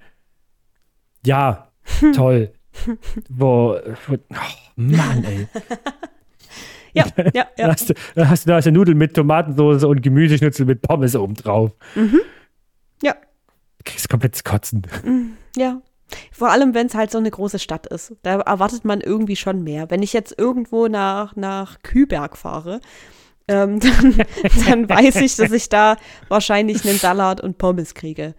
Ja, 1.26 1.72
toll. 2.16 2.54
wo, 3.30 3.78
wo, 4.08 4.14
oh 4.16 4.36
Mann, 4.76 5.24
ey. 5.24 5.48
Ja, 6.94 7.06
ja, 7.34 7.48
Da 7.58 7.64
ja. 7.64 7.68
hast 7.70 7.90
du, 7.90 7.94
da 8.16 8.30
hast 8.30 8.46
du, 8.46 8.50
da 8.50 8.56
hast 8.58 8.66
du 8.66 8.72
Nudeln 8.72 8.98
mit 8.98 9.16
Tomatensauce 9.16 9.84
und 9.84 10.02
Gemüseschnitzel 10.02 10.66
mit 10.66 10.82
Pommes 10.82 11.16
oben 11.16 11.36
drauf. 11.36 11.72
Ja. 13.02 13.16
Kriegst 13.86 14.10
komplett 14.10 14.44
Kotzen. 14.44 14.84
Ja. 15.56 15.82
Vor 16.32 16.52
allem, 16.52 16.74
wenn 16.74 16.88
es 16.88 16.96
halt 16.96 17.12
so 17.12 17.18
eine 17.18 17.32
große 17.32 17.60
Stadt 17.60 17.88
ist. 17.88 18.16
Da 18.24 18.40
erwartet 18.40 18.86
man 18.86 19.02
irgendwie 19.02 19.36
schon 19.36 19.64
mehr. 19.64 19.90
Wenn 19.90 20.04
ich 20.04 20.14
jetzt 20.14 20.38
irgendwo 20.38 20.88
nach, 20.88 21.36
nach 21.36 21.82
Küberg 21.84 22.38
fahre, 22.38 22.80
ähm, 23.48 23.80
dann, 23.82 24.16
dann 24.66 24.90
weiß 24.90 25.18
ich, 25.18 25.36
dass 25.36 25.52
ich 25.52 25.70
da 25.70 25.98
wahrscheinlich 26.28 26.86
einen 26.88 26.98
Salat 26.98 27.42
und 27.42 27.58
Pommes 27.58 27.94
kriege. 27.94 28.36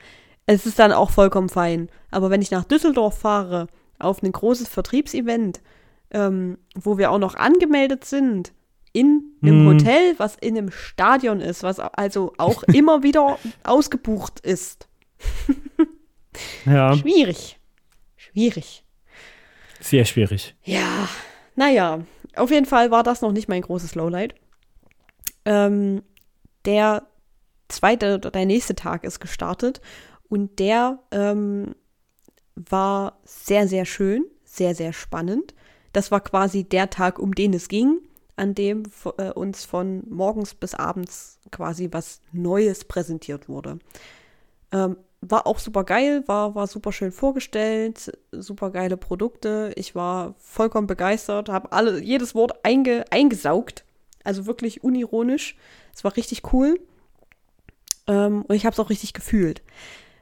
Es 0.47 0.65
ist 0.65 0.79
dann 0.79 0.93
auch 0.93 1.11
vollkommen 1.11 1.49
fein. 1.49 1.89
Aber 2.11 2.31
wenn 2.31 2.43
ich 2.43 2.51
nach 2.51 2.65
Düsseldorf 2.65 3.19
fahre, 3.19 3.69
auf 3.99 4.23
ein 4.23 4.33
großes 4.33 4.69
Vertriebsevent, 4.69 5.61
ähm, 6.11 6.59
wo 6.75 6.99
wir 6.99 7.11
auch 7.11 7.19
noch 7.19 7.35
angemeldet 7.35 8.05
sind, 8.05 8.53
in 8.93 9.23
einem 9.43 9.61
Hm. 9.61 9.67
Hotel, 9.69 10.15
was 10.19 10.37
in 10.37 10.57
einem 10.57 10.71
Stadion 10.71 11.41
ist, 11.41 11.63
was 11.63 11.79
also 11.79 12.33
auch 12.39 12.63
immer 12.73 13.03
wieder 13.03 13.39
ausgebucht 13.65 14.41
ist. 14.41 14.89
Ja, 16.67 16.95
Schwierig. 16.97 17.59
Schwierig. 18.17 18.85
sehr 19.81 20.05
schwierig. 20.05 20.55
Ja, 20.63 21.09
naja, 21.57 22.01
auf 22.37 22.51
jeden 22.53 22.67
Fall 22.67 22.93
war 22.93 23.03
das 23.03 23.23
noch 23.23 23.33
nicht 23.33 23.49
mein 23.49 23.63
großes 23.63 23.97
Lowlight. 23.97 24.35
Ähm, 25.45 26.03
der 26.65 27.07
zweite 27.69 28.15
oder 28.17 28.31
der 28.31 28.47
nächste 28.47 28.77
Tag 28.77 29.03
ist 29.03 29.19
gestartet 29.19 29.81
und 30.29 30.59
der 30.61 31.01
ähm, 31.11 31.75
war 32.55 33.19
sehr, 33.25 33.67
sehr 33.67 33.85
schön, 33.85 34.25
sehr, 34.45 34.75
sehr 34.77 34.93
spannend. 34.93 35.55
Das 35.99 36.13
war 36.13 36.21
quasi 36.21 36.63
der 36.63 36.91
Tag, 36.91 37.19
um 37.19 37.35
den 37.35 37.53
es 37.53 37.67
ging, 37.67 37.99
an 38.37 38.55
dem 38.55 38.85
äh, 39.17 39.33
uns 39.33 39.65
von 39.65 40.05
morgens 40.09 40.55
bis 40.55 40.75
abends 40.75 41.41
quasi 41.51 41.89
was 41.91 42.21
Neues 42.31 42.85
präsentiert 42.85 43.49
wurde. 43.49 43.81
Ähm, 44.71 44.97
war 45.23 45.49
auch 45.49 45.59
super 45.59 45.83
geil, 45.83 46.23
war, 46.27 46.55
war 46.55 46.69
super 46.69 46.93
schön 46.93 47.11
vorgestellt, 47.11 48.13
super 48.31 48.71
geile 48.71 48.97
Produkte. 48.97 49.73
Ich 49.75 49.97
war 49.97 50.37
vollkommen 50.39 50.87
begeistert, 50.87 51.49
habe 51.49 51.73
alle 51.73 52.01
jedes 52.01 52.33
Wort 52.33 52.65
einge, 52.65 53.05
eingesaugt, 53.11 53.85
also 54.23 54.47
wirklich 54.47 54.85
unironisch. 54.85 55.57
Es 55.93 56.05
war 56.05 56.17
richtig 56.17 56.53
cool 56.53 56.79
ähm, 58.07 58.45
und 58.47 58.55
ich 58.55 58.67
habe 58.67 58.75
es 58.75 58.79
auch 58.79 58.91
richtig 58.91 59.15
gefühlt. 59.15 59.63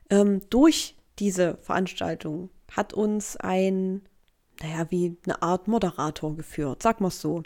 Ähm, 0.09 0.41
durch 0.49 0.97
diese 1.18 1.59
Veranstaltung 1.59 2.49
hat 2.72 2.95
uns 2.95 3.37
ein, 3.37 4.01
naja, 4.63 4.87
wie 4.91 5.17
eine 5.25 5.43
Art 5.43 5.69
Moderator 5.69 6.37
geführt, 6.37 6.83
sag 6.83 7.01
mal 7.01 7.11
so. 7.11 7.43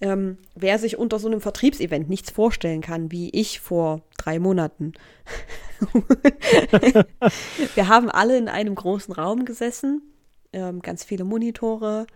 Ähm, 0.00 0.38
wer 0.54 0.78
sich 0.78 0.98
unter 0.98 1.18
so 1.18 1.28
einem 1.28 1.40
Vertriebsevent 1.40 2.08
nichts 2.08 2.30
vorstellen 2.30 2.80
kann, 2.80 3.12
wie 3.12 3.30
ich 3.30 3.60
vor 3.60 4.02
drei 4.18 4.38
Monaten. 4.38 4.92
Wir 7.74 7.88
haben 7.88 8.10
alle 8.10 8.36
in 8.36 8.48
einem 8.48 8.74
großen 8.74 9.14
Raum 9.14 9.44
gesessen, 9.44 10.02
ähm, 10.52 10.82
ganz 10.82 11.04
viele 11.04 11.24
Monitore, 11.24 12.06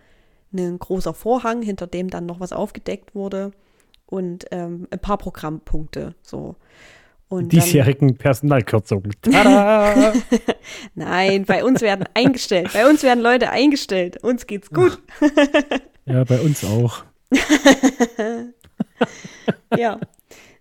ein 0.53 0.77
großer 0.77 1.13
Vorhang, 1.13 1.61
hinter 1.61 1.87
dem 1.87 2.09
dann 2.09 2.25
noch 2.25 2.39
was 2.39 2.51
aufgedeckt 2.53 3.15
wurde 3.15 3.51
und 4.05 4.45
ähm, 4.51 4.87
ein 4.91 4.99
paar 4.99 5.17
Programmpunkte. 5.17 6.15
So. 6.21 6.55
Und 7.29 7.53
dann, 7.53 7.61
Diesjährigen 7.61 8.17
Personalkürzungen. 8.17 9.13
Tada! 9.21 10.13
nein, 10.95 11.45
bei 11.45 11.63
uns 11.63 11.81
werden 11.81 12.05
eingestellt. 12.15 12.71
Bei 12.73 12.89
uns 12.89 13.03
werden 13.03 13.21
Leute 13.21 13.51
eingestellt. 13.51 14.21
Uns 14.23 14.47
geht's 14.47 14.71
gut. 14.71 14.99
ja, 16.05 16.23
bei 16.23 16.39
uns 16.39 16.65
auch. 16.65 17.03
ja. 19.77 19.99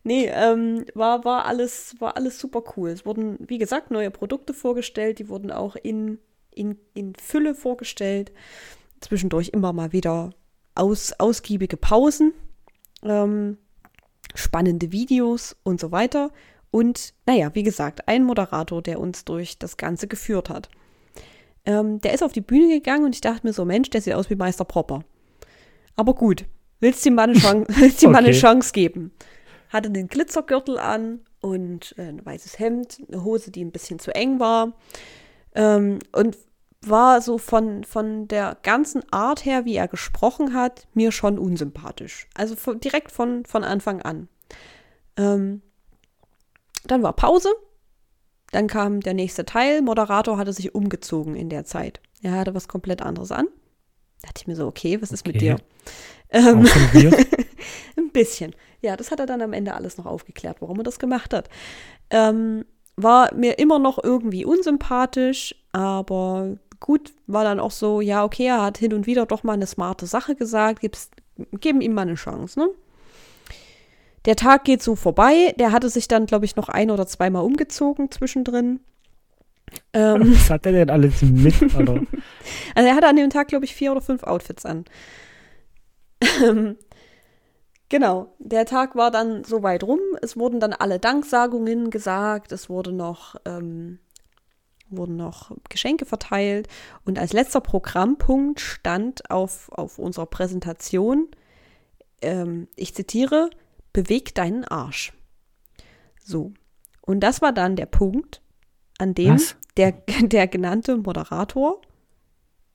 Nee, 0.04 0.30
ähm, 0.32 0.84
war, 0.94 1.24
war, 1.24 1.46
alles, 1.46 1.96
war 2.00 2.16
alles 2.16 2.38
super 2.38 2.62
cool. 2.76 2.90
Es 2.90 3.06
wurden, 3.06 3.38
wie 3.46 3.58
gesagt, 3.58 3.90
neue 3.90 4.10
Produkte 4.10 4.52
vorgestellt. 4.52 5.18
Die 5.18 5.28
wurden 5.28 5.50
auch 5.50 5.74
in, 5.74 6.18
in, 6.54 6.78
in 6.94 7.14
Fülle 7.14 7.54
vorgestellt. 7.54 8.32
Zwischendurch 9.00 9.50
immer 9.50 9.72
mal 9.72 9.92
wieder 9.92 10.30
aus, 10.74 11.12
ausgiebige 11.18 11.76
Pausen, 11.76 12.32
ähm, 13.02 13.58
spannende 14.34 14.92
Videos 14.92 15.56
und 15.62 15.80
so 15.80 15.92
weiter. 15.92 16.30
Und 16.70 17.14
naja, 17.26 17.50
wie 17.54 17.62
gesagt, 17.62 18.08
ein 18.08 18.24
Moderator, 18.24 18.82
der 18.82 19.00
uns 19.00 19.24
durch 19.24 19.58
das 19.58 19.76
Ganze 19.76 20.06
geführt 20.06 20.50
hat. 20.50 20.68
Ähm, 21.64 22.00
der 22.00 22.14
ist 22.14 22.22
auf 22.22 22.32
die 22.32 22.40
Bühne 22.40 22.68
gegangen 22.68 23.04
und 23.04 23.14
ich 23.14 23.20
dachte 23.20 23.46
mir 23.46 23.52
so, 23.52 23.64
Mensch, 23.64 23.90
der 23.90 24.00
sieht 24.00 24.14
aus 24.14 24.30
wie 24.30 24.36
Meister 24.36 24.64
Propper. 24.64 25.04
Aber 25.96 26.14
gut, 26.14 26.44
willst 26.80 27.04
du 27.04 27.10
ihm 27.10 27.16
mal 27.16 27.28
eine 27.28 27.38
Chance, 27.38 27.66
willst 27.76 28.02
ihm 28.02 28.12
mal 28.12 28.18
eine 28.18 28.28
Okay. 28.28 28.38
Chance 28.38 28.72
geben? 28.72 29.12
Hatte 29.70 29.90
den 29.90 30.08
Glitzergürtel 30.08 30.78
an 30.78 31.20
und 31.40 31.94
äh, 31.98 32.08
ein 32.08 32.24
weißes 32.24 32.58
Hemd, 32.58 33.02
eine 33.08 33.24
Hose, 33.24 33.50
die 33.50 33.64
ein 33.64 33.72
bisschen 33.72 33.98
zu 33.98 34.14
eng 34.14 34.40
war. 34.40 34.72
Ähm, 35.54 35.98
und 36.12 36.36
war 36.80 37.20
so 37.20 37.38
von, 37.38 37.84
von 37.84 38.28
der 38.28 38.56
ganzen 38.62 39.02
Art 39.12 39.44
her, 39.44 39.64
wie 39.64 39.74
er 39.74 39.88
gesprochen 39.88 40.54
hat, 40.54 40.86
mir 40.94 41.12
schon 41.12 41.38
unsympathisch. 41.38 42.28
Also 42.34 42.56
von, 42.56 42.80
direkt 42.80 43.10
von, 43.10 43.44
von 43.44 43.64
Anfang 43.64 44.00
an. 44.02 44.28
Ähm, 45.16 45.62
dann 46.90 47.02
war 47.02 47.12
Pause. 47.12 47.50
Dann 48.50 48.66
kam 48.66 49.00
der 49.00 49.14
nächste 49.14 49.44
Teil. 49.44 49.82
Moderator 49.82 50.38
hatte 50.38 50.52
sich 50.52 50.74
umgezogen 50.74 51.36
in 51.36 51.48
der 51.50 51.64
Zeit. 51.64 52.00
Er 52.22 52.32
hatte 52.32 52.54
was 52.54 52.68
komplett 52.68 53.02
anderes 53.02 53.30
an. 53.30 53.46
Da 54.22 54.28
dachte 54.28 54.42
ich 54.42 54.46
mir 54.46 54.56
so, 54.56 54.66
okay, 54.66 55.00
was 55.00 55.12
ist 55.12 55.26
mit 55.26 55.36
Okay. 55.36 55.56
dir? 55.56 55.56
Ähm, 56.30 56.66
ein 57.96 58.10
bisschen. 58.10 58.54
Ja, 58.80 58.96
das 58.96 59.10
hat 59.10 59.20
er 59.20 59.26
dann 59.26 59.42
am 59.42 59.52
Ende 59.52 59.74
alles 59.74 59.98
noch 59.98 60.06
aufgeklärt, 60.06 60.60
warum 60.60 60.78
er 60.78 60.84
das 60.84 60.98
gemacht 60.98 61.34
hat. 61.34 61.48
Ähm, 62.10 62.64
war 62.96 63.32
mir 63.34 63.58
immer 63.58 63.78
noch 63.78 64.02
irgendwie 64.02 64.44
unsympathisch, 64.44 65.54
aber 65.72 66.56
gut, 66.80 67.12
war 67.26 67.44
dann 67.44 67.60
auch 67.60 67.70
so, 67.70 68.00
ja, 68.00 68.24
okay, 68.24 68.46
er 68.46 68.62
hat 68.62 68.78
hin 68.78 68.92
und 68.92 69.06
wieder 69.06 69.26
doch 69.26 69.42
mal 69.44 69.52
eine 69.52 69.66
smarte 69.66 70.06
Sache 70.06 70.34
gesagt, 70.34 70.80
gib's, 70.80 71.10
geben 71.60 71.80
ihm 71.80 71.94
mal 71.94 72.02
eine 72.02 72.14
Chance, 72.14 72.58
ne? 72.58 72.68
Der 74.24 74.36
Tag 74.36 74.64
geht 74.64 74.82
so 74.82 74.96
vorbei. 74.96 75.54
Der 75.58 75.72
hatte 75.72 75.88
sich 75.88 76.08
dann, 76.08 76.26
glaube 76.26 76.44
ich, 76.44 76.56
noch 76.56 76.68
ein 76.68 76.90
oder 76.90 77.06
zweimal 77.06 77.44
umgezogen 77.44 78.10
zwischendrin. 78.10 78.80
Ähm, 79.92 80.32
Was 80.34 80.50
hat 80.50 80.66
er 80.66 80.72
denn 80.72 80.90
alles 80.90 81.22
mit? 81.22 81.54
Also 82.74 82.88
er 82.88 82.94
hatte 82.94 83.08
an 83.08 83.16
dem 83.16 83.30
Tag, 83.30 83.48
glaube 83.48 83.64
ich, 83.64 83.74
vier 83.74 83.92
oder 83.92 84.00
fünf 84.00 84.22
Outfits 84.22 84.64
an. 84.64 84.84
Ähm, 86.42 86.76
genau, 87.88 88.34
der 88.38 88.64
Tag 88.64 88.96
war 88.96 89.10
dann 89.10 89.44
so 89.44 89.62
weit 89.62 89.84
rum. 89.84 90.00
Es 90.22 90.36
wurden 90.36 90.60
dann 90.60 90.72
alle 90.72 90.98
Danksagungen 90.98 91.90
gesagt. 91.90 92.52
Es 92.52 92.68
wurde 92.68 92.92
noch, 92.92 93.36
ähm, 93.44 93.98
wurden 94.88 95.16
noch 95.16 95.52
Geschenke 95.68 96.06
verteilt. 96.06 96.68
Und 97.04 97.18
als 97.18 97.32
letzter 97.32 97.60
Programmpunkt 97.60 98.60
stand 98.60 99.30
auf, 99.30 99.70
auf 99.72 99.98
unserer 99.98 100.26
Präsentation, 100.26 101.28
ähm, 102.22 102.68
ich 102.76 102.94
zitiere, 102.94 103.50
beweg 103.92 104.34
deinen 104.34 104.64
Arsch. 104.64 105.12
So. 106.22 106.52
Und 107.00 107.20
das 107.20 107.40
war 107.40 107.52
dann 107.52 107.76
der 107.76 107.86
Punkt, 107.86 108.42
an 108.98 109.14
dem 109.14 109.34
Was? 109.34 109.56
der, 109.76 109.92
der 110.20 110.46
genannte 110.46 110.96
Moderator 110.96 111.80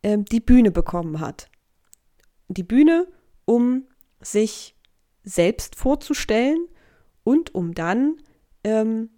ähm, 0.02 0.26
die 0.26 0.40
Bühne 0.40 0.72
bekommen 0.72 1.20
hat. 1.20 1.50
Die 2.48 2.64
Bühne, 2.64 3.08
um 3.46 3.88
sich 4.22 4.76
selbst 5.24 5.76
vorzustellen 5.76 6.68
und 7.24 7.56
um 7.56 7.74
dann 7.74 8.18
ähm, 8.64 9.10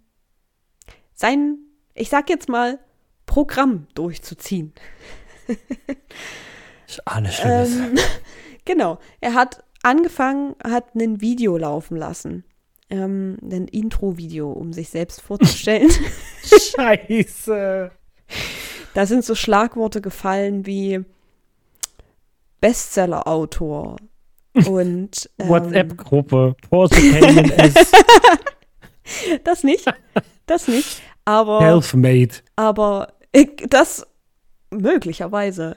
sein, 1.14 1.58
ich 1.94 2.08
sag 2.08 2.28
jetzt 2.28 2.48
mal, 2.48 2.78
Programm 3.26 3.88
durchzuziehen. 3.94 4.72
Ich 6.88 7.06
ahne 7.06 7.32
Schlimmes. 7.32 7.76
Ähm, 7.76 7.94
genau. 8.64 8.98
Er 9.20 9.34
hat 9.34 9.64
angefangen, 9.86 10.56
hat 10.62 10.94
ein 10.94 11.20
Video 11.20 11.56
laufen 11.56 11.96
lassen. 11.96 12.44
Ähm, 12.90 13.38
ein 13.42 13.66
Intro-Video, 13.68 14.50
um 14.50 14.72
sich 14.72 14.90
selbst 14.90 15.20
vorzustellen. 15.20 15.90
Scheiße. 16.42 17.90
Da 18.94 19.06
sind 19.06 19.24
so 19.24 19.34
Schlagworte 19.34 20.00
gefallen 20.00 20.66
wie 20.66 21.04
Bestseller-Autor 22.60 23.96
und 24.66 25.30
ähm, 25.38 25.48
WhatsApp-Gruppe. 25.48 26.56
Das 29.44 29.62
nicht. 29.62 29.84
Das 30.46 30.66
nicht. 30.66 31.00
Aber. 31.24 31.60
Self-made. 31.60 32.34
Aber 32.56 33.12
äh, 33.32 33.46
das 33.68 34.04
möglicherweise. 34.72 35.76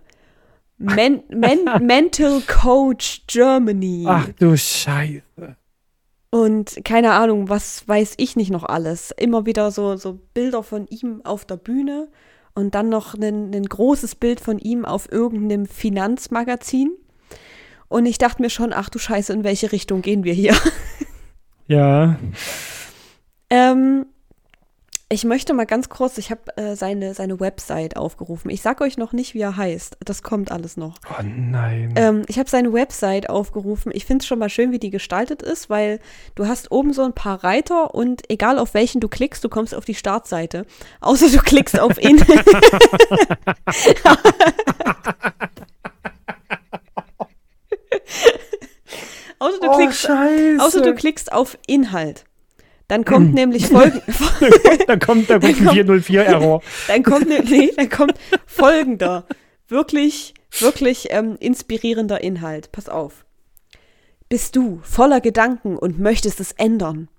Men, 0.79 1.23
men, 1.29 1.65
Mental 1.85 2.41
Coach 2.47 3.23
Germany. 3.27 4.05
Ach 4.07 4.29
du 4.39 4.57
Scheiße. 4.57 5.55
Und 6.31 6.79
keine 6.85 7.11
Ahnung, 7.11 7.49
was 7.49 7.87
weiß 7.87 8.13
ich 8.17 8.35
nicht 8.35 8.51
noch 8.51 8.63
alles. 8.63 9.11
Immer 9.11 9.45
wieder 9.45 9.71
so, 9.71 9.97
so 9.97 10.19
Bilder 10.33 10.63
von 10.63 10.87
ihm 10.87 11.21
auf 11.25 11.45
der 11.45 11.57
Bühne 11.57 12.07
und 12.53 12.75
dann 12.75 12.89
noch 12.89 13.13
ein, 13.15 13.53
ein 13.53 13.65
großes 13.65 14.15
Bild 14.15 14.39
von 14.39 14.59
ihm 14.59 14.85
auf 14.85 15.11
irgendeinem 15.11 15.65
Finanzmagazin. 15.65 16.91
Und 17.87 18.05
ich 18.05 18.17
dachte 18.17 18.41
mir 18.41 18.49
schon, 18.49 18.71
ach 18.71 18.89
du 18.89 18.99
Scheiße, 18.99 19.33
in 19.33 19.43
welche 19.43 19.71
Richtung 19.71 20.01
gehen 20.01 20.23
wir 20.23 20.33
hier? 20.33 20.55
Ja. 21.71 22.17
ähm, 23.51 24.07
ich 25.11 25.23
möchte 25.25 25.55
mal 25.55 25.65
ganz 25.65 25.89
kurz, 25.89 26.19
ich 26.19 26.29
habe 26.29 26.55
äh, 26.55 26.75
seine, 26.75 27.15
seine 27.15 27.39
Website 27.39 27.97
aufgerufen. 27.97 28.51
Ich 28.51 28.61
sag 28.61 28.79
euch 28.79 28.95
noch 28.95 29.11
nicht, 29.11 29.33
wie 29.33 29.41
er 29.41 29.57
heißt. 29.57 29.97
Das 30.05 30.21
kommt 30.21 30.51
alles 30.51 30.77
noch. 30.77 30.99
Oh 31.09 31.23
nein. 31.23 31.93
Ähm, 31.95 32.21
ich 32.27 32.37
habe 32.37 32.47
seine 32.47 32.71
Website 32.73 33.27
aufgerufen. 33.27 33.91
Ich 33.93 34.05
finde 34.05 34.21
es 34.21 34.27
schon 34.27 34.37
mal 34.37 34.49
schön, 34.49 34.71
wie 34.71 34.77
die 34.77 34.91
gestaltet 34.91 35.41
ist, 35.41 35.67
weil 35.67 35.99
du 36.35 36.45
hast 36.45 36.71
oben 36.71 36.93
so 36.93 37.01
ein 37.01 37.13
paar 37.13 37.43
Reiter 37.43 37.95
und 37.95 38.29
egal 38.29 38.59
auf 38.59 38.75
welchen 38.75 39.01
du 39.01 39.07
klickst, 39.07 39.43
du 39.43 39.49
kommst 39.49 39.73
auf 39.73 39.83
die 39.83 39.95
Startseite. 39.95 40.67
Außer 41.01 41.29
du 41.29 41.39
klickst 41.39 41.79
auf 41.79 41.99
ihn. 42.03 42.21
außer, 49.39 49.59
du 49.59 49.69
oh, 49.69 49.75
klickst, 49.75 50.01
Scheiße. 50.01 50.63
außer 50.63 50.81
du 50.83 50.93
klickst 50.93 51.33
auf 51.33 51.57
Inhalt. 51.65 52.25
Dann 52.89 53.05
kommt 53.05 53.35
nämlich 53.35 53.67
folgen, 53.67 54.01
da 54.87 54.95
kommt, 54.97 55.29
da 55.29 55.37
kommt 55.39 55.61
ein 55.61 55.69
404-Error. 55.69 56.61
dann 56.87 57.03
kommt, 57.03 57.29
ne, 57.29 57.43
nee, 57.47 57.71
dann 57.77 57.87
kommt 57.89 58.15
folgender, 58.47 59.25
wirklich, 59.67 60.33
wirklich 60.59 61.07
ähm, 61.11 61.37
inspirierender 61.39 62.21
Inhalt. 62.21 62.71
Pass 62.71 62.89
auf. 62.89 63.25
Bist 64.27 64.55
du 64.55 64.79
voller 64.83 65.21
Gedanken 65.21 65.77
und 65.77 65.99
möchtest 65.99 66.39
es 66.39 66.51
ändern? 66.53 67.09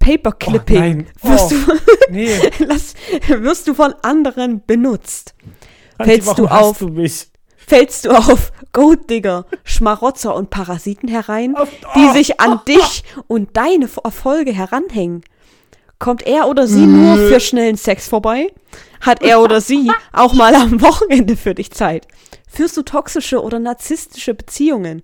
Paperclipping 0.00 0.76
Oh, 0.76 0.80
nein. 0.80 1.06
wirst, 1.22 1.52
Oh, 1.52 1.72
du, 1.72 1.78
Nee. 2.12 2.36
lass, 2.58 2.94
wirst 3.28 3.68
du 3.68 3.74
von 3.74 3.94
anderen 4.02 4.62
benutzt. 4.66 5.34
Fällst 6.02 6.36
du 6.38 6.46
auf? 6.48 6.78
Du? 6.78 6.96
Fällst 7.66 8.04
du 8.04 8.10
auf 8.10 8.52
Golddigger, 8.72 9.46
Schmarotzer 9.64 10.34
und 10.34 10.50
Parasiten 10.50 11.08
herein, 11.08 11.56
Auf- 11.56 11.68
die 11.94 12.06
oh. 12.08 12.12
sich 12.12 12.40
an 12.40 12.60
dich 12.66 13.04
und 13.26 13.56
deine 13.56 13.88
Erfolge 14.02 14.52
heranhängen? 14.52 15.22
Kommt 15.98 16.26
er 16.26 16.48
oder 16.48 16.66
sie 16.66 16.86
nur 16.86 17.16
Nö. 17.16 17.28
für 17.28 17.40
schnellen 17.40 17.76
Sex 17.76 18.08
vorbei? 18.08 18.52
Hat 19.02 19.22
er 19.22 19.40
oder 19.40 19.60
sie 19.60 19.90
auch 20.12 20.32
mal 20.32 20.54
am 20.54 20.80
Wochenende 20.80 21.36
für 21.36 21.54
dich 21.54 21.70
Zeit? 21.72 22.06
Führst 22.48 22.76
du 22.76 22.82
toxische 22.82 23.42
oder 23.42 23.58
narzisstische 23.58 24.34
Beziehungen? 24.34 25.02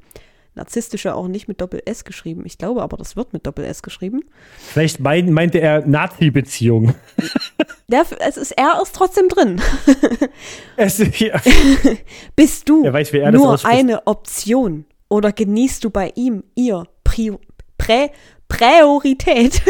Narzisstische 0.57 1.15
auch 1.15 1.29
nicht 1.29 1.49
mit 1.49 1.61
Doppel-S 1.61 2.05
geschrieben. 2.05 2.43
Ich 2.47 2.57
glaube 2.57 2.83
aber, 2.83 2.97
das 2.97 3.15
wird 3.15 3.33
mit 3.35 3.47
Doppel-S 3.47 3.83
geschrieben. 3.83 4.25
Vielleicht 4.59 5.01
mein, 5.01 5.31
meinte 5.33 5.59
er 5.59 5.87
Nazi-Beziehung. 5.87 6.95
Der, 7.89 8.05
es 8.19 8.37
ist, 8.37 8.51
er 8.53 8.81
ist 8.83 8.95
trotzdem 8.95 9.29
drin. 9.29 9.61
Es, 10.77 10.99
ja. 11.21 11.41
Bist 12.37 12.69
du 12.69 12.83
weiß, 12.83 13.13
nur 13.33 13.65
eine 13.65 14.07
Option 14.07 14.85
oder 15.09 15.31
genießt 15.31 15.85
du 15.85 15.91
bei 15.91 16.13
ihm 16.17 16.43
ihr 16.57 16.85
Pri 17.05 17.33
Prä 17.79 18.11
Priorität? 18.49 19.63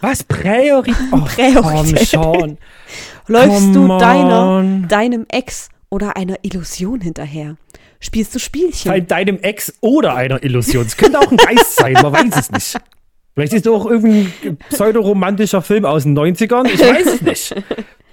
Was? 0.00 0.24
Priorität? 0.24 0.96
Oh, 1.12 1.20
Priorität. 1.20 2.10
Komm 2.12 2.34
schon. 2.34 2.58
Läufst 3.28 3.74
du 3.74 3.86
deiner, 3.86 4.86
deinem 4.88 5.24
Ex 5.28 5.68
oder 5.88 6.16
einer 6.16 6.36
Illusion 6.42 7.00
hinterher? 7.00 7.56
Spielst 8.04 8.34
du 8.34 8.38
Spielchen? 8.38 8.90
Bei 8.90 9.00
deinem 9.00 9.38
Ex 9.40 9.72
oder 9.80 10.14
einer 10.14 10.42
Illusion. 10.42 10.84
Es 10.84 10.96
könnte 10.98 11.18
auch 11.18 11.30
ein 11.30 11.38
Geist 11.38 11.76
sein, 11.76 11.94
man 11.94 12.12
weiß 12.12 12.36
es 12.36 12.50
nicht. 12.52 12.76
Vielleicht 13.32 13.54
ist 13.54 13.66
es 13.66 13.72
auch 13.72 13.86
irgendein 13.86 14.58
pseudoromantischer 14.68 15.62
Film 15.62 15.86
aus 15.86 16.02
den 16.02 16.16
90ern. 16.16 16.66
Ich 16.66 16.80
weiß 16.80 17.06
es 17.06 17.22
nicht. 17.22 17.54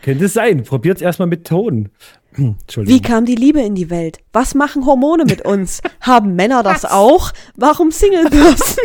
Könnte 0.01 0.25
es 0.25 0.33
sein. 0.33 0.63
Probiert 0.63 0.97
es 0.97 1.01
erstmal 1.01 1.27
mit 1.27 1.45
Ton. 1.45 1.89
Hm, 2.35 2.55
Entschuldigung. 2.61 2.97
Wie 2.97 3.01
kam 3.01 3.25
die 3.25 3.35
Liebe 3.35 3.59
in 3.59 3.75
die 3.75 3.89
Welt? 3.89 4.19
Was 4.31 4.55
machen 4.55 4.85
Hormone 4.85 5.25
mit 5.25 5.41
uns? 5.41 5.81
Haben 5.99 6.35
Männer 6.37 6.63
das 6.63 6.85
auch? 6.85 7.33
Warum 7.57 7.91
Singlebörsen? 7.91 8.83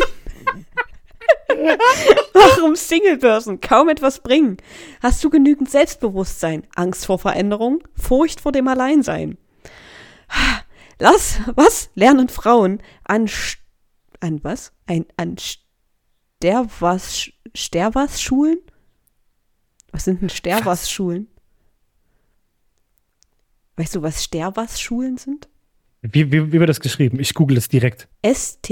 Warum 2.33 2.75
Singlebörsen 2.75 3.61
kaum 3.61 3.89
etwas 3.89 4.19
bringen? 4.19 4.57
Hast 5.01 5.23
du 5.23 5.31
genügend 5.31 5.71
Selbstbewusstsein, 5.71 6.65
Angst 6.75 7.07
vor 7.07 7.21
Veränderung, 7.21 7.79
Furcht 7.95 8.41
vor 8.41 8.51
dem 8.51 8.67
Alleinsein? 8.67 9.39
Lass, 10.99 11.41
was 11.55 11.91
lernen 11.95 12.29
Frauen 12.29 12.83
an, 13.05 13.29
an 14.21 14.43
was? 14.43 14.73
Ein, 14.87 15.05
an 15.17 15.37
Sterwas, 15.39 17.31
Sterwas-Schulen? 17.55 18.59
Was 19.93 20.05
sind 20.05 20.23
denn 20.23 20.31
Sterwas-Schulen? 20.31 21.29
Weißt 23.77 23.95
du, 23.95 24.03
was 24.03 24.25
Sterwas-Schulen 24.25 25.19
sind? 25.19 25.49
Wie, 26.01 26.33
wie, 26.33 26.53
wie 26.53 26.61
wird 26.61 26.69
das 26.71 26.81
geschrieben? 26.81 27.21
Ich 27.21 27.35
google 27.35 27.59
es 27.59 27.69
direkt. 27.69 28.09
S-T-E-R-W-A-S 28.23 28.69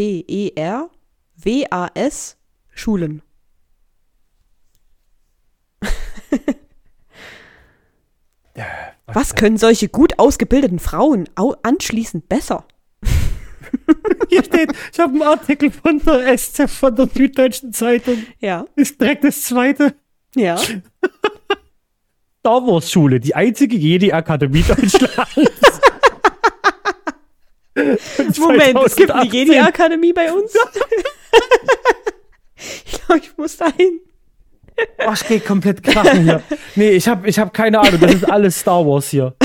Schulen. 2.75 3.23
Was 9.07 9.35
können 9.35 9.59
solche 9.59 9.89
gut 9.89 10.19
ausgebildeten 10.19 10.79
Frauen 10.79 11.29
au 11.35 11.55
anschließend 11.63 12.29
besser? 12.29 12.67
Hier 14.31 14.43
steht, 14.45 14.73
ich 14.93 14.99
habe 14.99 15.13
einen 15.13 15.23
Artikel 15.23 15.71
von 15.71 15.99
der 16.01 16.37
SZ, 16.39 16.71
von 16.71 16.95
der 16.97 17.09
Süddeutschen 17.09 17.73
Zeitung. 17.73 18.25
Ja, 18.41 18.65
Ist 18.77 19.01
direkt 19.01 19.25
das 19.25 19.43
zweite. 19.43 19.95
ja. 20.35 20.57
Star 22.41 22.67
Wars 22.67 22.91
Schule, 22.93 23.21
die 23.21 23.35
einzige 23.35 23.75
Jedi-Akademie 23.77 24.63
Deutschlands. 24.63 25.81
Moment, 28.39 28.79
es 28.85 28.97
gibt 28.97 29.11
eine 29.11 29.23
2018. 29.31 29.33
Jedi-Akademie 29.33 30.13
bei 30.13 30.31
uns? 30.31 30.53
ich 32.85 32.93
glaube, 32.93 33.21
ich 33.23 33.37
muss 33.39 33.57
da 33.57 33.73
hin. 33.73 34.01
Oh, 35.07 35.13
ich 35.15 35.27
geh 35.29 35.39
komplett 35.41 35.83
krachen 35.83 36.23
hier. 36.25 36.43
Nee, 36.75 36.91
ich 36.91 37.07
habe 37.07 37.29
ich 37.29 37.39
hab 37.39 37.53
keine 37.55 37.79
Ahnung. 37.81 38.01
Das 38.01 38.15
ist 38.15 38.25
alles 38.31 38.59
Star 38.59 38.85
Wars 38.87 39.09
hier. 39.11 39.35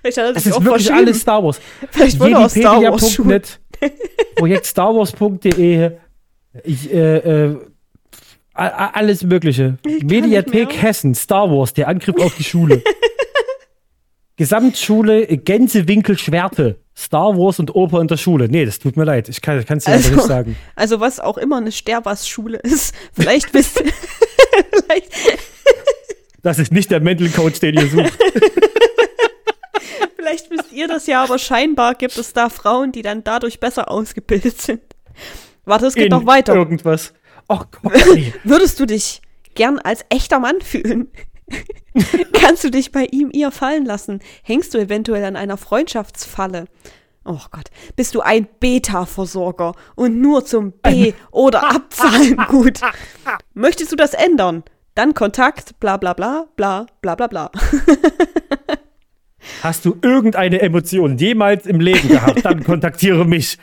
Vielleicht 0.00 0.18
hat 0.18 0.24
er 0.26 0.32
Das 0.32 0.44
sich 0.44 0.52
ist 0.52 0.56
auch 0.58 0.64
wirklich 0.64 0.86
verschrieben. 0.86 1.08
alles 1.08 1.20
Star 1.20 1.42
Wars. 1.42 1.60
Vielleicht 1.90 2.20
wurde 2.20 2.32
er 2.32 2.38
aus 2.40 2.52
Star 2.52 2.80
Wars 2.82 3.12
Schulen. 3.12 3.30
Jedipedia.net, 3.30 4.34
Projekt 4.36 4.66
starwars.de, 4.66 5.90
ich, 6.64 6.92
äh, 6.92 7.16
äh, 7.46 7.56
alles 8.54 9.22
Mögliche. 9.24 9.78
Mediathek. 9.84 10.80
Hessen, 10.82 11.14
Star 11.14 11.50
Wars, 11.50 11.74
der 11.74 11.88
Angriff 11.88 12.16
auf 12.20 12.34
die 12.36 12.44
Schule. 12.44 12.82
Gesamtschule 14.36 15.26
Gänsewinkel 15.38 16.16
Schwerte, 16.16 16.78
Star 16.98 17.38
Wars 17.38 17.60
und 17.60 17.74
Oper 17.76 18.00
in 18.00 18.08
der 18.08 18.16
Schule. 18.16 18.48
Nee, 18.48 18.64
das 18.64 18.80
tut 18.80 18.96
mir 18.96 19.04
leid. 19.04 19.28
Ich 19.28 19.40
kann 19.40 19.58
es 19.58 19.84
dir 19.84 19.92
Also- 19.92 20.14
nicht 20.14 20.26
sagen. 20.26 20.56
Also 20.74 20.98
was 20.98 21.20
auch 21.20 21.38
immer 21.38 21.58
eine 21.58 21.70
Sterwas-Schule 21.70 22.58
ist. 22.58 22.92
Vielleicht 23.12 23.52
bist 23.52 23.78
vielleicht, 24.72 25.12
Das 26.42 26.58
ist 26.58 26.72
nicht 26.72 26.90
der 26.90 27.00
Mental 27.00 27.28
Coach, 27.28 27.60
den 27.60 27.74
ihr 27.74 27.88
sucht. 27.88 28.12
vielleicht 30.16 30.50
wisst 30.50 30.72
ihr 30.72 30.88
das 30.88 31.06
ja, 31.06 31.22
aber 31.22 31.38
scheinbar 31.38 31.94
gibt 31.94 32.16
es 32.16 32.32
da 32.32 32.48
Frauen, 32.48 32.92
die 32.92 33.02
dann 33.02 33.22
dadurch 33.24 33.60
besser 33.60 33.90
ausgebildet 33.90 34.60
sind. 34.60 34.80
Warte, 35.64 35.86
es 35.86 35.94
geht 35.94 36.06
In 36.06 36.10
noch 36.10 36.26
weiter. 36.26 36.54
Irgendwas. 36.54 37.12
Oh 37.48 37.60
Gott, 37.82 37.92
nee. 38.14 38.32
Würdest 38.44 38.78
du 38.80 38.86
dich 38.86 39.20
gern 39.54 39.78
als 39.78 40.04
echter 40.10 40.38
Mann 40.38 40.60
fühlen? 40.60 41.08
Kannst 42.32 42.64
du 42.64 42.70
dich 42.70 42.92
bei 42.92 43.04
ihm 43.10 43.30
ihr 43.32 43.50
fallen 43.50 43.84
lassen? 43.84 44.20
Hängst 44.42 44.74
du 44.74 44.78
eventuell 44.78 45.24
an 45.24 45.36
einer 45.36 45.56
Freundschaftsfalle? 45.56 46.66
Oh 47.24 47.38
Gott, 47.50 47.68
bist 47.96 48.14
du 48.14 48.20
ein 48.20 48.46
Beta-Versorger 48.60 49.74
und 49.96 50.20
nur 50.20 50.44
zum 50.46 50.72
B- 50.72 51.12
oder 51.30 51.70
Abzahlen 51.70 52.36
gut? 52.48 52.80
Möchtest 53.54 53.92
du 53.92 53.96
das 53.96 54.14
ändern? 54.14 54.62
Dann 54.94 55.14
Kontakt, 55.14 55.78
bla 55.78 55.96
bla 55.96 56.12
bla, 56.14 56.46
bla 56.56 56.86
bla 57.02 57.14
bla 57.14 57.26
bla. 57.26 57.50
Hast 59.62 59.84
du 59.84 59.96
irgendeine 60.02 60.60
Emotion 60.60 61.16
jemals 61.18 61.66
im 61.66 61.80
Leben 61.80 62.08
gehabt, 62.08 62.44
dann 62.44 62.64
kontaktiere 62.64 63.24
mich. 63.24 63.58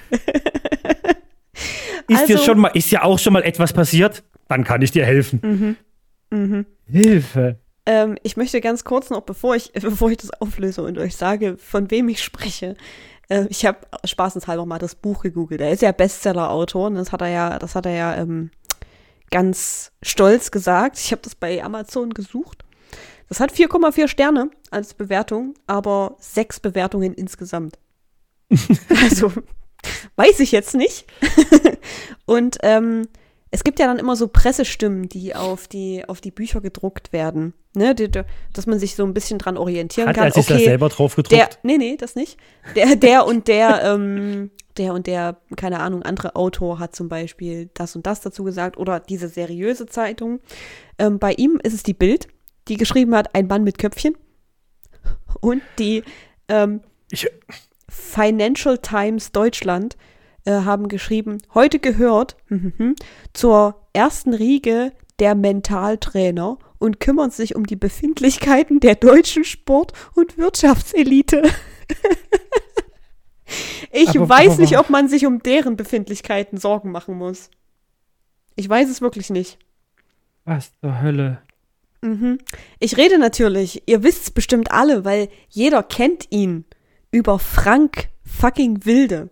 Ist 2.08 2.28
dir 2.28 2.36
Also- 2.36 2.44
schon 2.46 2.60
mal, 2.60 2.68
ist 2.70 2.92
ja 2.92 3.04
auch 3.04 3.20
schon 3.20 3.34
mal 3.34 3.44
etwas 3.44 3.74
passiert? 3.74 4.24
Dann 4.48 4.64
kann 4.64 4.82
ich 4.82 4.92
dir 4.92 5.06
helfen. 5.06 5.78
Hilfe. 6.88 7.60
Ähm, 7.86 8.18
ich 8.24 8.38
möchte 8.38 8.62
ganz 8.62 8.84
kurz 8.84 9.10
noch, 9.10 9.22
bevor 9.22 9.56
ich, 9.56 9.72
bevor 9.82 10.12
ich 10.12 10.18
das 10.18 10.32
auflöse 10.32 10.84
und 10.84 10.98
euch 10.98 11.16
sage, 11.16 11.58
von 11.58 11.92
wem 11.92 12.10
ich 12.10 12.24
spreche, 12.24 12.76
Äh, 13.30 13.46
ich 13.50 13.66
habe 13.66 13.80
spaßenshalber 14.04 14.66
mal 14.66 14.80
das 14.80 14.96
Buch 14.96 15.24
gegoogelt. 15.24 15.62
Er 15.62 15.72
ist 15.72 15.82
ja 15.82 15.92
Bestseller-Autor 15.92 16.88
und 16.88 16.96
das 16.96 17.12
hat 17.12 17.22
er 17.22 17.30
ja, 17.30 17.60
das 17.60 17.76
hat 17.76 17.86
er 17.86 17.96
ja 17.96 18.16
ähm, 18.16 18.52
ganz 19.32 19.92
stolz 20.02 20.52
gesagt. 20.52 21.00
Ich 21.00 21.12
habe 21.12 21.22
das 21.24 21.36
bei 21.36 21.64
Amazon 21.64 22.12
gesucht. 22.12 22.64
Das 23.28 23.40
hat 23.40 23.52
4,4 23.52 24.08
Sterne 24.08 24.52
als 24.70 24.94
Bewertung, 24.94 25.56
aber 25.66 26.16
sechs 26.20 26.60
Bewertungen 26.60 27.14
insgesamt. 27.14 27.80
also 29.04 29.32
weiß 30.16 30.40
ich 30.40 30.52
jetzt 30.52 30.76
nicht. 30.76 31.08
und 32.26 32.58
ähm, 32.62 33.08
es 33.56 33.64
gibt 33.64 33.80
ja 33.80 33.88
dann 33.88 34.00
immer 34.00 34.18
so 34.18 34.28
Pressestimmen, 34.28 35.08
die 35.08 35.34
auf 35.34 35.70
die, 35.70 36.04
auf 36.08 36.20
die 36.20 36.32
Bücher 36.32 36.60
gedruckt 36.60 37.14
werden. 37.14 37.54
Ne, 37.74 37.96
die, 37.96 38.12
die, 38.12 38.22
dass 38.52 38.68
man 38.68 38.80
sich 38.80 38.96
so 38.96 39.04
ein 39.04 39.14
bisschen 39.14 39.40
dran 39.40 39.58
orientieren 39.58 40.10
Hat 40.10 40.16
kann. 40.16 40.26
er 40.26 40.32
sich 40.32 40.46
das 40.46 40.62
selber 40.62 40.90
drauf 40.90 41.16
gedruckt? 41.16 41.32
Der, 41.32 41.50
nee, 41.64 41.78
nee, 41.78 41.96
das 41.96 42.16
nicht. 42.16 42.38
Der, 42.76 42.98
der 42.98 43.26
und 43.26 43.48
der, 43.48 43.82
ähm, 43.84 44.52
der 44.78 44.94
und 44.94 45.08
der, 45.08 45.38
keine 45.56 45.80
Ahnung, 45.80 46.04
andere 46.04 46.36
Autor 46.36 46.80
hat 46.80 46.98
zum 46.98 47.08
Beispiel 47.08 47.70
das 47.74 47.96
und 47.96 48.06
das 48.06 48.20
dazu 48.20 48.44
gesagt 48.44 48.78
oder 48.78 49.00
diese 49.00 49.30
seriöse 49.30 49.86
Zeitung. 49.86 50.42
Ähm, 51.00 51.18
bei 51.18 51.32
ihm 51.34 51.58
ist 51.64 51.74
es 51.74 51.84
die 51.84 51.94
Bild, 51.94 52.28
die 52.68 52.76
geschrieben 52.76 53.16
hat, 53.16 53.36
ein 53.36 53.48
Mann 53.48 53.64
mit 53.64 53.78
Köpfchen. 53.78 54.18
Und 55.40 55.62
die 55.80 56.04
ähm, 56.50 56.82
Financial 57.88 58.78
Times 58.78 59.32
Deutschland 59.32 59.96
äh, 60.46 60.52
haben 60.52 60.88
geschrieben, 60.88 61.40
heute 61.54 61.80
gehört 61.80 62.38
mhm, 62.50 62.96
zur 63.34 63.88
ersten 63.94 64.34
Riege 64.34 64.92
der 65.20 65.36
Mentaltrainer 65.36 66.58
und 66.80 67.00
kümmern 67.00 67.32
sich 67.32 67.56
um 67.56 67.66
die 67.66 67.76
Befindlichkeiten 67.76 68.80
der 68.80 68.96
deutschen 68.96 69.44
Sport- 69.44 69.94
und 70.14 70.38
Wirtschaftselite. 70.38 71.44
ich 73.92 74.10
Aber- 74.10 74.30
weiß 74.30 74.58
nicht, 74.58 74.78
ob 74.78 74.90
man 74.90 75.08
sich 75.08 75.26
um 75.26 75.42
deren 75.42 75.78
Befindlichkeiten 75.78 76.58
Sorgen 76.58 76.92
machen 76.92 77.18
muss. 77.18 77.50
Ich 78.56 78.68
weiß 78.68 78.90
es 78.90 79.02
wirklich 79.02 79.30
nicht. 79.30 79.58
was 80.46 80.72
zur 80.80 81.02
Hölle? 81.02 81.42
Mhm. 82.02 82.38
Ich 82.80 82.98
rede 82.98 83.18
natürlich, 83.18 83.84
ihr 83.88 84.04
wisst 84.04 84.24
es 84.24 84.32
bestimmt 84.32 84.72
alle, 84.72 85.06
weil 85.06 85.30
jeder 85.50 85.82
kennt 85.82 86.28
ihn 86.32 86.66
über 87.12 87.40
Frank 87.40 88.10
fucking 88.24 88.86
Wilde. 88.86 89.30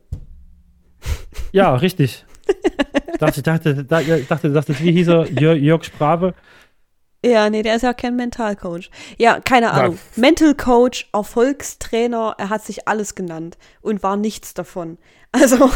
Ja, 1.53 1.75
richtig. 1.75 2.25
Ich 3.13 3.19
dachte, 3.19 3.37
ich 3.37 3.43
dachte, 3.43 3.85
da, 3.85 4.01
dachte, 4.01 4.51
das 4.51 4.67
ist 4.67 4.83
wie 4.83 4.91
hieß 4.91 5.07
er, 5.07 5.31
Jörg, 5.31 5.59
Jörg 5.59 5.83
Sprave. 5.83 6.33
Ja, 7.23 7.49
nee, 7.49 7.61
der 7.61 7.75
ist 7.75 7.83
ja 7.83 7.93
kein 7.93 8.15
Mentalcoach. 8.15 8.89
Ja, 9.17 9.39
keine 9.39 9.71
Ahnung. 9.71 9.97
Mental 10.17 10.55
Coach, 10.55 11.07
Erfolgstrainer, 11.13 12.35
er 12.37 12.49
hat 12.49 12.65
sich 12.65 12.87
alles 12.87 13.15
genannt 13.15 13.57
und 13.81 14.03
war 14.03 14.17
nichts 14.17 14.55
davon. 14.55 14.97
Also, 15.31 15.69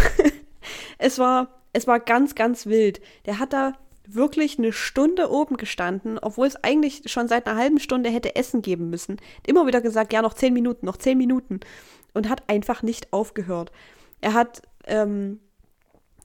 es 0.98 1.20
war, 1.20 1.48
es 1.74 1.88
war 1.88 2.00
ganz, 2.00 2.36
ganz 2.36 2.66
wild. 2.66 3.00
Der 3.28 3.40
hat 3.40 3.54
da 3.54 3.74
wirklich 4.08 4.58
eine 4.58 4.74
Stunde 4.74 5.30
oben 5.30 5.58
gestanden, 5.58 6.18
obwohl 6.20 6.48
es 6.48 6.62
eigentlich 6.64 7.04
schon 7.06 7.28
seit 7.28 7.46
einer 7.46 7.58
halben 7.58 7.80
Stunde 7.80 8.10
hätte 8.10 8.36
Essen 8.36 8.62
geben 8.62 8.90
müssen. 8.90 9.18
Immer 9.46 9.68
wieder 9.68 9.80
gesagt, 9.80 10.12
ja, 10.12 10.22
noch 10.24 10.34
zehn 10.34 10.54
Minuten, 10.54 10.86
noch 10.88 10.98
zehn 10.98 11.18
Minuten. 11.18 11.60
Und 12.14 12.30
hat 12.30 12.50
einfach 12.50 12.82
nicht 12.82 13.14
aufgehört. 13.14 13.72
Er 14.22 14.34
hat 14.34 14.64
ähm, 14.86 15.40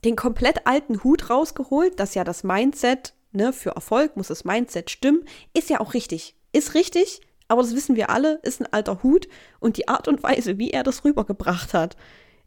den 0.03 0.15
komplett 0.15 0.67
alten 0.67 1.03
Hut 1.03 1.29
rausgeholt, 1.29 1.99
dass 1.99 2.15
ja 2.15 2.23
das 2.23 2.43
Mindset, 2.43 3.13
ne, 3.31 3.53
für 3.53 3.71
Erfolg 3.71 4.17
muss 4.17 4.27
das 4.27 4.45
Mindset 4.45 4.89
stimmen, 4.89 5.25
ist 5.53 5.69
ja 5.69 5.79
auch 5.79 5.93
richtig. 5.93 6.35
Ist 6.51 6.75
richtig, 6.75 7.21
aber 7.47 7.61
das 7.61 7.75
wissen 7.75 7.95
wir 7.95 8.09
alle, 8.09 8.39
ist 8.43 8.61
ein 8.61 8.71
alter 8.71 9.03
Hut 9.03 9.27
und 9.59 9.77
die 9.77 9.87
Art 9.87 10.07
und 10.07 10.23
Weise, 10.23 10.57
wie 10.57 10.71
er 10.71 10.83
das 10.83 11.03
rübergebracht 11.03 11.73
hat, 11.73 11.97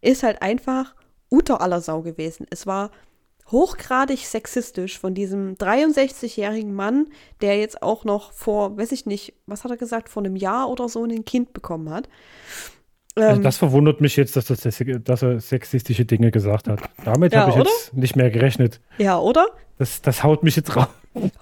ist 0.00 0.22
halt 0.22 0.42
einfach 0.42 0.94
unter 1.28 1.61
aller 1.61 1.80
Sau 1.80 2.02
gewesen. 2.02 2.46
Es 2.50 2.66
war 2.66 2.90
hochgradig 3.50 4.26
sexistisch 4.26 4.98
von 4.98 5.14
diesem 5.14 5.54
63-jährigen 5.54 6.74
Mann, 6.74 7.09
der 7.40 7.59
jetzt 7.59 7.82
auch 7.82 8.04
noch 8.04 8.32
vor, 8.32 8.76
weiß 8.76 8.92
ich 8.92 9.07
nicht, 9.07 9.34
was 9.46 9.64
hat 9.64 9.70
er 9.70 9.76
gesagt, 9.76 10.09
vor 10.09 10.24
einem 10.24 10.36
Jahr 10.36 10.68
oder 10.68 10.88
so 10.88 11.04
ein 11.04 11.24
Kind 11.24 11.52
bekommen 11.52 11.90
hat. 11.90 12.09
Also 13.16 13.36
Ähm, 13.36 13.42
das 13.42 13.56
verwundert 13.56 14.00
mich 14.00 14.16
jetzt, 14.16 14.36
dass, 14.36 14.44
das, 14.46 14.60
dass 14.60 15.22
er 15.22 15.40
sexistische 15.40 16.04
Dinge 16.04 16.30
gesagt 16.30 16.68
hat. 16.68 16.80
Damit 17.04 17.32
Ja, 17.32 17.40
habe 17.40 17.50
ich 17.52 17.56
oder? 17.56 17.70
jetzt 17.70 17.94
nicht 17.94 18.14
mehr 18.16 18.30
gerechnet. 18.30 18.80
ja, 18.98 19.18
oder? 19.18 19.46
Das, 19.78 20.00
das 20.02 20.22
haut 20.22 20.42
mich 20.42 20.56
jetzt 20.56 20.74
raus. 20.76 20.86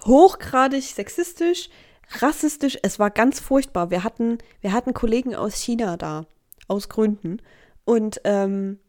hochgradig 0.05 0.83
sexistisch, 0.83 1.69
rassistisch. 2.19 2.77
Es 2.81 2.99
war 2.99 3.09
ganz 3.09 3.39
furchtbar. 3.39 3.91
Wir 3.91 4.03
hatten, 4.03 4.37
wir 4.61 4.73
hatten 4.73 4.93
Kollegen 4.93 5.35
aus 5.35 5.55
China 5.55 5.97
da, 5.97 6.25
aus 6.67 6.89
Gründen. 6.89 7.37
Und 7.85 8.19
ähm, 8.23 8.79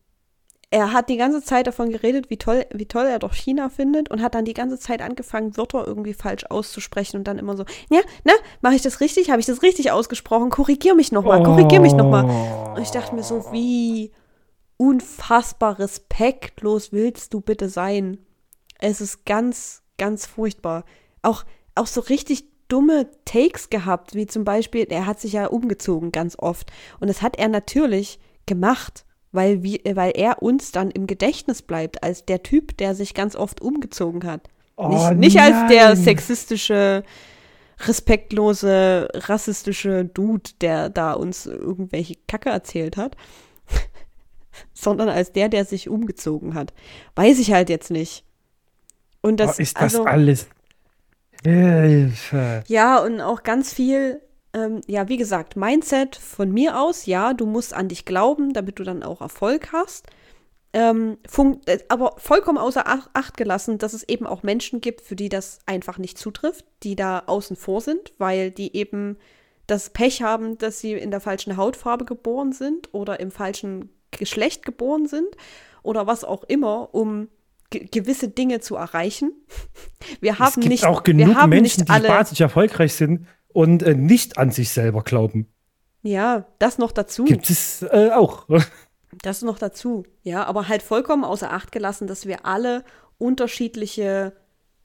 er 0.76 0.92
hat 0.92 1.08
die 1.08 1.16
ganze 1.16 1.42
Zeit 1.42 1.66
davon 1.66 1.88
geredet, 1.88 2.28
wie 2.28 2.36
toll, 2.36 2.66
wie 2.70 2.84
toll 2.84 3.06
er 3.06 3.18
doch 3.18 3.32
China 3.32 3.70
findet 3.70 4.10
und 4.10 4.20
hat 4.20 4.34
dann 4.34 4.44
die 4.44 4.52
ganze 4.52 4.78
Zeit 4.78 5.00
angefangen, 5.00 5.56
Wörter 5.56 5.86
irgendwie 5.86 6.12
falsch 6.12 6.44
auszusprechen 6.50 7.16
und 7.16 7.26
dann 7.26 7.38
immer 7.38 7.56
so, 7.56 7.64
ja, 7.88 8.00
na, 8.24 8.34
mache 8.60 8.74
ich 8.74 8.82
das 8.82 9.00
richtig? 9.00 9.30
Habe 9.30 9.40
ich 9.40 9.46
das 9.46 9.62
richtig 9.62 9.90
ausgesprochen? 9.90 10.50
Korrigier 10.50 10.94
mich 10.94 11.12
nochmal, 11.12 11.42
korrigier 11.42 11.80
mich 11.80 11.94
nochmal. 11.94 12.26
Und 12.76 12.82
ich 12.82 12.90
dachte 12.90 13.14
mir 13.14 13.22
so, 13.22 13.50
wie 13.52 14.12
unfassbar 14.76 15.78
respektlos 15.78 16.92
willst 16.92 17.32
du 17.32 17.40
bitte 17.40 17.70
sein? 17.70 18.18
Es 18.78 19.00
ist 19.00 19.24
ganz, 19.24 19.82
ganz 19.96 20.26
furchtbar. 20.26 20.84
Auch, 21.22 21.44
auch 21.74 21.86
so 21.86 22.02
richtig 22.02 22.50
dumme 22.68 23.08
Takes 23.24 23.70
gehabt, 23.70 24.14
wie 24.14 24.26
zum 24.26 24.44
Beispiel, 24.44 24.84
er 24.90 25.06
hat 25.06 25.20
sich 25.20 25.32
ja 25.32 25.46
umgezogen 25.46 26.12
ganz 26.12 26.38
oft. 26.38 26.70
Und 27.00 27.08
das 27.08 27.22
hat 27.22 27.38
er 27.38 27.48
natürlich 27.48 28.18
gemacht, 28.44 29.05
weil, 29.36 29.62
wie, 29.62 29.80
weil 29.84 30.12
er 30.16 30.42
uns 30.42 30.72
dann 30.72 30.90
im 30.90 31.06
Gedächtnis 31.06 31.62
bleibt, 31.62 32.02
als 32.02 32.24
der 32.24 32.42
Typ, 32.42 32.76
der 32.78 32.94
sich 32.96 33.14
ganz 33.14 33.36
oft 33.36 33.60
umgezogen 33.60 34.24
hat. 34.24 34.48
Oh, 34.76 34.88
nicht, 34.88 35.12
nicht 35.14 35.40
als 35.40 35.70
der 35.70 35.94
sexistische, 35.94 37.04
respektlose, 37.86 39.08
rassistische 39.14 40.04
Dude, 40.06 40.50
der 40.60 40.88
da 40.88 41.12
uns 41.12 41.46
irgendwelche 41.46 42.16
Kacke 42.26 42.50
erzählt 42.50 42.96
hat, 42.96 43.16
sondern 44.74 45.08
als 45.08 45.32
der, 45.32 45.48
der 45.48 45.64
sich 45.64 45.88
umgezogen 45.88 46.54
hat. 46.54 46.72
Weiß 47.14 47.38
ich 47.38 47.52
halt 47.52 47.68
jetzt 47.68 47.90
nicht. 47.90 48.24
Und 49.20 49.38
das, 49.38 49.58
oh, 49.58 49.62
ist 49.62 49.76
das 49.76 49.82
also, 49.82 50.04
alles. 50.04 50.48
Hilfe. 51.42 52.64
ja, 52.66 52.98
und 52.98 53.20
auch 53.20 53.42
ganz 53.42 53.72
viel, 53.72 54.20
ähm, 54.56 54.80
ja, 54.86 55.08
wie 55.08 55.18
gesagt, 55.18 55.54
Mindset 55.56 56.16
von 56.16 56.50
mir 56.50 56.80
aus, 56.80 57.04
ja, 57.04 57.34
du 57.34 57.44
musst 57.44 57.74
an 57.74 57.88
dich 57.88 58.06
glauben, 58.06 58.54
damit 58.54 58.78
du 58.78 58.84
dann 58.84 59.02
auch 59.02 59.20
Erfolg 59.20 59.68
hast. 59.72 60.06
Ähm, 60.72 61.18
äh, 61.66 61.78
aber 61.88 62.14
vollkommen 62.16 62.56
außer 62.58 62.84
Ach- 62.86 63.10
Acht 63.12 63.36
gelassen, 63.36 63.76
dass 63.76 63.92
es 63.92 64.02
eben 64.08 64.26
auch 64.26 64.42
Menschen 64.42 64.80
gibt, 64.80 65.02
für 65.02 65.14
die 65.14 65.28
das 65.28 65.58
einfach 65.66 65.98
nicht 65.98 66.16
zutrifft, 66.16 66.64
die 66.82 66.96
da 66.96 67.24
außen 67.26 67.56
vor 67.56 67.82
sind, 67.82 68.12
weil 68.18 68.50
die 68.50 68.74
eben 68.74 69.18
das 69.66 69.90
Pech 69.90 70.22
haben, 70.22 70.56
dass 70.56 70.80
sie 70.80 70.92
in 70.92 71.10
der 71.10 71.20
falschen 71.20 71.56
Hautfarbe 71.58 72.06
geboren 72.06 72.52
sind 72.52 72.88
oder 72.94 73.20
im 73.20 73.30
falschen 73.30 73.90
Geschlecht 74.10 74.64
geboren 74.64 75.06
sind 75.06 75.36
oder 75.82 76.06
was 76.06 76.24
auch 76.24 76.44
immer, 76.44 76.94
um 76.94 77.28
ge 77.68 77.86
gewisse 77.90 78.28
Dinge 78.28 78.60
zu 78.60 78.76
erreichen. 78.76 79.32
Wir 80.20 80.38
haben 80.38 80.48
es 80.48 80.54
gibt 80.54 80.68
nicht, 80.68 80.86
auch 80.86 81.02
genug 81.02 81.46
Menschen, 81.46 81.84
die 81.84 81.90
alle. 81.90 82.08
wahnsinnig 82.08 82.40
erfolgreich 82.40 82.94
sind 82.94 83.26
und 83.56 83.82
äh, 83.82 83.94
nicht 83.94 84.36
an 84.36 84.50
sich 84.50 84.68
selber 84.68 85.02
glauben. 85.02 85.48
Ja, 86.02 86.44
das 86.58 86.76
noch 86.76 86.92
dazu. 86.92 87.24
Gibt 87.24 87.48
es 87.48 87.82
äh, 87.82 88.10
auch. 88.12 88.46
Das 89.22 89.40
noch 89.40 89.58
dazu. 89.58 90.04
Ja, 90.24 90.44
aber 90.44 90.68
halt 90.68 90.82
vollkommen 90.82 91.24
außer 91.24 91.50
Acht 91.50 91.72
gelassen, 91.72 92.06
dass 92.06 92.26
wir 92.26 92.44
alle 92.44 92.84
unterschiedliche, 93.16 94.34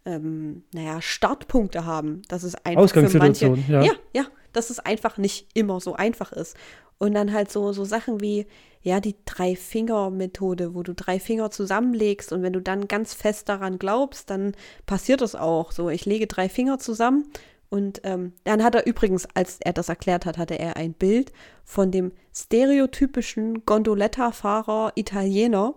ähm, 0.06 0.64
naja, 0.74 1.02
Startpunkte 1.02 1.86
haben. 1.86 2.22
Dass 2.30 2.44
es 2.44 2.56
einfach 2.56 2.88
für 2.90 3.18
manche, 3.18 3.50
Ausgangssituation, 3.50 3.66
ja. 3.68 3.82
ja, 3.82 3.92
ja, 4.14 4.24
dass 4.54 4.70
es 4.70 4.80
einfach 4.80 5.18
nicht 5.18 5.50
immer 5.54 5.82
so 5.82 5.96
einfach 5.96 6.32
ist. 6.32 6.56
Und 6.98 7.14
dann 7.14 7.34
halt 7.34 7.52
so, 7.52 7.74
so 7.74 7.84
Sachen 7.84 8.22
wie, 8.22 8.46
ja, 8.82 9.02
die 9.02 9.16
Drei-Finger-Methode, 9.26 10.76
wo 10.76 10.84
du 10.84 10.94
drei 10.94 11.20
Finger 11.20 11.52
zusammenlegst 11.52 12.32
und 12.32 12.42
wenn 12.42 12.54
du 12.54 12.62
dann 12.62 12.88
ganz 12.88 13.14
fest 13.14 13.50
daran 13.50 13.80
glaubst, 13.80 14.30
dann 14.30 14.54
passiert 14.86 15.20
das 15.20 15.36
auch. 15.36 15.74
So, 15.74 15.90
ich 15.90 16.06
lege 16.06 16.26
drei 16.26 16.48
Finger 16.48 16.80
zusammen 16.80 17.26
und 17.72 18.02
ähm, 18.04 18.34
dann 18.44 18.64
hat 18.66 18.76
er 18.76 18.86
übrigens, 18.86 19.26
als 19.34 19.58
er 19.62 19.72
das 19.72 19.88
erklärt 19.88 20.26
hat, 20.26 20.38
hatte 20.38 20.60
er 20.60 20.76
ein 20.76 20.92
Bild 20.92 21.32
von 21.64 21.90
dem 21.90 22.12
stereotypischen 22.36 23.66
Gondoletta-Fahrer 23.66 24.92
Italiener, 24.96 25.76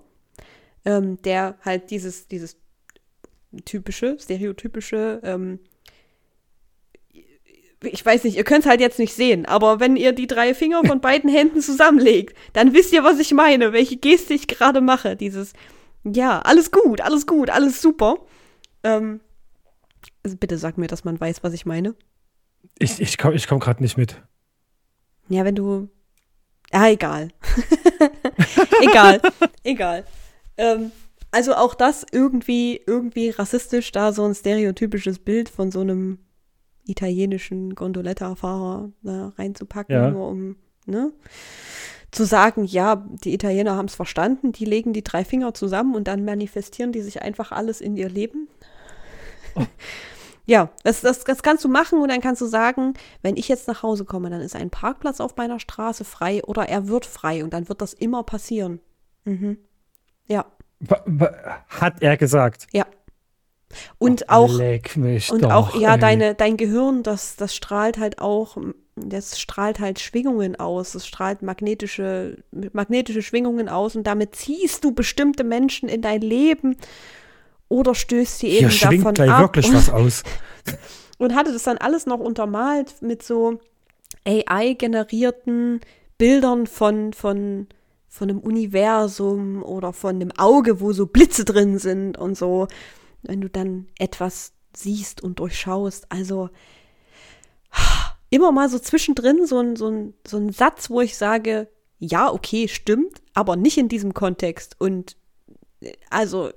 ähm, 0.84 1.22
der 1.22 1.56
halt 1.64 1.92
dieses, 1.92 2.26
dieses 2.26 2.56
typische, 3.64 4.18
stereotypische, 4.18 5.20
ähm, 5.22 5.60
ich 7.80 8.04
weiß 8.04 8.24
nicht, 8.24 8.36
ihr 8.36 8.44
könnt 8.44 8.64
es 8.64 8.68
halt 8.68 8.80
jetzt 8.80 8.98
nicht 8.98 9.14
sehen, 9.14 9.46
aber 9.46 9.78
wenn 9.78 9.94
ihr 9.96 10.10
die 10.10 10.26
drei 10.26 10.52
Finger 10.52 10.82
von 10.84 11.00
beiden 11.00 11.30
Händen 11.30 11.60
zusammenlegt, 11.60 12.36
dann 12.54 12.72
wisst 12.72 12.92
ihr, 12.92 13.04
was 13.04 13.20
ich 13.20 13.32
meine, 13.32 13.72
welche 13.72 13.98
Geste 13.98 14.34
ich 14.34 14.48
gerade 14.48 14.80
mache. 14.80 15.14
Dieses, 15.14 15.52
ja, 16.02 16.40
alles 16.40 16.72
gut, 16.72 17.00
alles 17.00 17.28
gut, 17.28 17.50
alles 17.50 17.80
super. 17.80 18.16
Ähm, 18.82 19.20
also 20.22 20.36
bitte 20.36 20.58
sag 20.58 20.78
mir, 20.78 20.86
dass 20.86 21.04
man 21.04 21.20
weiß, 21.20 21.42
was 21.42 21.52
ich 21.52 21.66
meine. 21.66 21.94
Ich, 22.78 23.00
ich 23.00 23.18
komme 23.18 23.34
ich 23.34 23.46
komm 23.46 23.60
gerade 23.60 23.82
nicht 23.82 23.96
mit. 23.96 24.22
Ja, 25.28 25.44
wenn 25.44 25.54
du 25.54 25.88
Ja, 26.72 26.88
egal. 26.88 27.28
egal, 28.82 29.20
egal. 29.64 30.04
Ähm, 30.56 30.92
also 31.30 31.54
auch 31.54 31.74
das 31.74 32.06
irgendwie, 32.12 32.80
irgendwie 32.86 33.30
rassistisch, 33.30 33.90
da 33.92 34.12
so 34.12 34.24
ein 34.24 34.34
stereotypisches 34.34 35.18
Bild 35.18 35.48
von 35.48 35.70
so 35.72 35.80
einem 35.80 36.18
italienischen 36.86 37.74
Gondoletta-Fahrer 37.74 38.92
da 39.02 39.32
reinzupacken, 39.36 39.94
ja. 39.94 40.10
nur 40.10 40.28
um, 40.28 40.56
ne? 40.86 41.12
Zu 42.10 42.24
sagen, 42.24 42.64
ja, 42.64 43.04
die 43.24 43.34
Italiener 43.34 43.74
haben 43.74 43.86
es 43.86 43.96
verstanden, 43.96 44.52
die 44.52 44.64
legen 44.64 44.92
die 44.92 45.02
drei 45.02 45.24
Finger 45.24 45.52
zusammen 45.54 45.96
und 45.96 46.06
dann 46.06 46.24
manifestieren 46.24 46.92
die 46.92 47.00
sich 47.00 47.22
einfach 47.22 47.50
alles 47.50 47.80
in 47.80 47.96
ihr 47.96 48.08
Leben. 48.08 48.46
Ja, 50.46 50.68
das, 50.82 51.00
das, 51.00 51.24
das 51.24 51.42
kannst 51.42 51.64
du 51.64 51.68
machen 51.68 52.00
und 52.02 52.08
dann 52.08 52.20
kannst 52.20 52.42
du 52.42 52.46
sagen, 52.46 52.94
wenn 53.22 53.36
ich 53.36 53.48
jetzt 53.48 53.66
nach 53.66 53.82
Hause 53.82 54.04
komme, 54.04 54.28
dann 54.28 54.42
ist 54.42 54.54
ein 54.54 54.68
Parkplatz 54.68 55.20
auf 55.20 55.36
meiner 55.36 55.58
Straße 55.58 56.04
frei 56.04 56.44
oder 56.44 56.68
er 56.68 56.86
wird 56.86 57.06
frei 57.06 57.42
und 57.42 57.54
dann 57.54 57.68
wird 57.68 57.80
das 57.80 57.94
immer 57.94 58.22
passieren. 58.24 58.80
Mhm. 59.24 59.56
Ja. 60.26 60.44
Hat 61.68 62.02
er 62.02 62.16
gesagt? 62.18 62.66
Ja. 62.72 62.86
Und 63.98 64.28
Ach, 64.28 64.36
auch, 64.36 64.50
und 64.50 65.42
doch, 65.42 65.50
auch, 65.50 65.80
ja, 65.80 65.96
deine, 65.96 66.34
dein 66.34 66.56
Gehirn, 66.56 67.02
das, 67.02 67.36
das 67.36 67.56
strahlt 67.56 67.98
halt 67.98 68.20
auch, 68.20 68.56
das 68.94 69.40
strahlt 69.40 69.80
halt 69.80 69.98
Schwingungen 69.98 70.56
aus, 70.56 70.94
es 70.94 71.06
strahlt 71.06 71.42
magnetische, 71.42 72.44
magnetische 72.72 73.22
Schwingungen 73.22 73.68
aus 73.68 73.96
und 73.96 74.06
damit 74.06 74.36
ziehst 74.36 74.84
du 74.84 74.92
bestimmte 74.92 75.42
Menschen 75.42 75.88
in 75.88 76.02
dein 76.02 76.20
Leben 76.20 76.76
oder 77.74 77.94
stößt 77.94 78.38
sie 78.38 78.48
eben 78.50 78.68
Hier 78.68 78.88
davon 78.88 79.14
gleich 79.14 79.30
ab. 79.30 79.40
wirklich 79.40 79.72
was 79.72 79.90
aus. 79.90 80.22
und 81.18 81.34
hatte 81.34 81.52
das 81.52 81.64
dann 81.64 81.78
alles 81.78 82.06
noch 82.06 82.20
untermalt 82.20 83.02
mit 83.02 83.24
so 83.24 83.58
AI-generierten 84.24 85.80
Bildern 86.16 86.68
von, 86.68 87.12
von, 87.12 87.66
von 88.08 88.30
einem 88.30 88.38
Universum 88.38 89.64
oder 89.64 89.92
von 89.92 90.14
einem 90.14 90.30
Auge, 90.38 90.80
wo 90.80 90.92
so 90.92 91.06
Blitze 91.06 91.44
drin 91.44 91.78
sind 91.78 92.16
und 92.16 92.38
so. 92.38 92.68
Wenn 93.22 93.40
du 93.40 93.50
dann 93.50 93.88
etwas 93.98 94.52
siehst 94.76 95.20
und 95.20 95.40
durchschaust. 95.40 96.06
Also 96.10 96.50
immer 98.30 98.52
mal 98.52 98.68
so 98.68 98.78
zwischendrin 98.78 99.46
so 99.46 99.58
ein, 99.58 99.74
so 99.74 99.88
ein, 99.88 100.14
so 100.24 100.36
ein 100.36 100.52
Satz, 100.52 100.90
wo 100.90 101.00
ich 101.00 101.16
sage, 101.16 101.68
ja, 101.98 102.32
okay, 102.32 102.68
stimmt, 102.68 103.20
aber 103.32 103.56
nicht 103.56 103.78
in 103.78 103.88
diesem 103.88 104.14
Kontext. 104.14 104.76
Und 104.78 105.16
äh, 105.80 105.92
also 106.10 106.50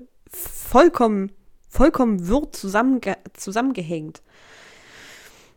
vollkommen, 0.77 1.31
vollkommen 1.69 2.27
wirr 2.27 2.51
zusammenge 2.51 3.17
zusammengehängt. 3.33 4.21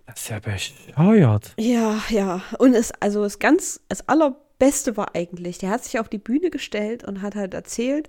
Das 0.06 0.22
ist 0.22 0.30
ja 0.30 0.38
bescheuert. 0.40 1.52
Ja, 1.58 2.02
ja. 2.08 2.42
Und 2.58 2.72
es, 2.72 2.90
also 3.00 3.22
das 3.22 3.38
ganz, 3.38 3.82
das 3.88 4.08
allerbeste 4.08 4.96
war 4.96 5.14
eigentlich, 5.14 5.58
der 5.58 5.68
hat 5.68 5.84
sich 5.84 6.00
auf 6.00 6.08
die 6.08 6.16
Bühne 6.16 6.48
gestellt 6.48 7.04
und 7.04 7.20
hat 7.20 7.34
halt 7.34 7.52
erzählt, 7.52 8.08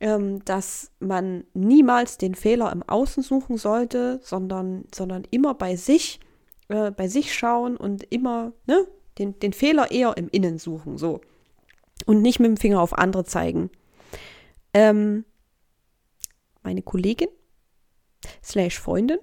ähm, 0.00 0.42
dass 0.46 0.90
man 1.00 1.44
niemals 1.52 2.16
den 2.16 2.34
Fehler 2.34 2.72
im 2.72 2.82
Außen 2.82 3.22
suchen 3.22 3.58
sollte, 3.58 4.18
sondern, 4.22 4.84
sondern 4.94 5.24
immer 5.30 5.52
bei 5.52 5.76
sich, 5.76 6.18
äh, 6.68 6.90
bei 6.92 7.08
sich 7.08 7.34
schauen 7.34 7.76
und 7.76 8.04
immer, 8.04 8.52
ne, 8.66 8.86
den, 9.18 9.38
den 9.38 9.52
Fehler 9.52 9.90
eher 9.90 10.16
im 10.16 10.30
Innen 10.30 10.56
suchen, 10.56 10.96
so. 10.96 11.20
Und 12.06 12.22
nicht 12.22 12.40
mit 12.40 12.48
dem 12.48 12.56
Finger 12.56 12.80
auf 12.80 12.96
andere 12.96 13.24
zeigen. 13.24 13.68
Ähm, 14.72 15.26
meine 16.68 16.82
Kollegin 16.82 17.30
slash 18.44 18.78
Freundin 18.78 19.18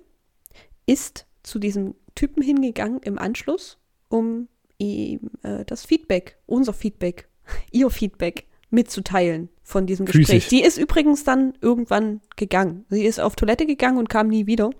ist 0.87 1.27
zu 1.43 1.59
diesem 1.59 1.93
Typen 2.15 2.41
hingegangen 2.41 3.01
im 3.03 3.19
Anschluss, 3.19 3.77
um 4.09 4.47
ihm 4.79 5.29
äh, 5.43 5.63
das 5.63 5.85
Feedback, 5.85 6.39
unser 6.47 6.73
Feedback, 6.73 7.29
ihr 7.71 7.91
Feedback 7.91 8.47
mitzuteilen 8.71 9.49
von 9.61 9.85
diesem 9.85 10.07
Gespräch. 10.07 10.25
Physisch. 10.25 10.47
Die 10.47 10.63
ist 10.63 10.77
übrigens 10.79 11.23
dann 11.23 11.53
irgendwann 11.61 12.21
gegangen. 12.35 12.85
Sie 12.89 13.05
ist 13.05 13.19
auf 13.19 13.35
Toilette 13.35 13.67
gegangen 13.67 13.99
und 13.99 14.09
kam 14.09 14.27
nie 14.27 14.47
wieder. 14.47 14.71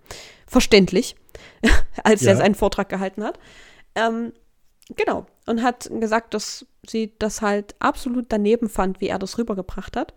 Verständlich, 0.47 1.15
als 2.03 2.21
ja. 2.21 2.31
er 2.31 2.37
seinen 2.37 2.55
Vortrag 2.55 2.89
gehalten 2.89 3.23
hat. 3.23 3.37
Ähm, 3.93 4.33
genau. 4.95 5.27
Und 5.45 5.61
hat 5.61 5.87
gesagt, 5.99 6.33
dass 6.33 6.65
sie 6.83 7.13
das 7.19 7.43
halt 7.43 7.75
absolut 7.77 8.25
daneben 8.29 8.69
fand, 8.69 9.01
wie 9.01 9.07
er 9.09 9.19
das 9.19 9.37
rübergebracht 9.37 9.95
hat. 9.95 10.15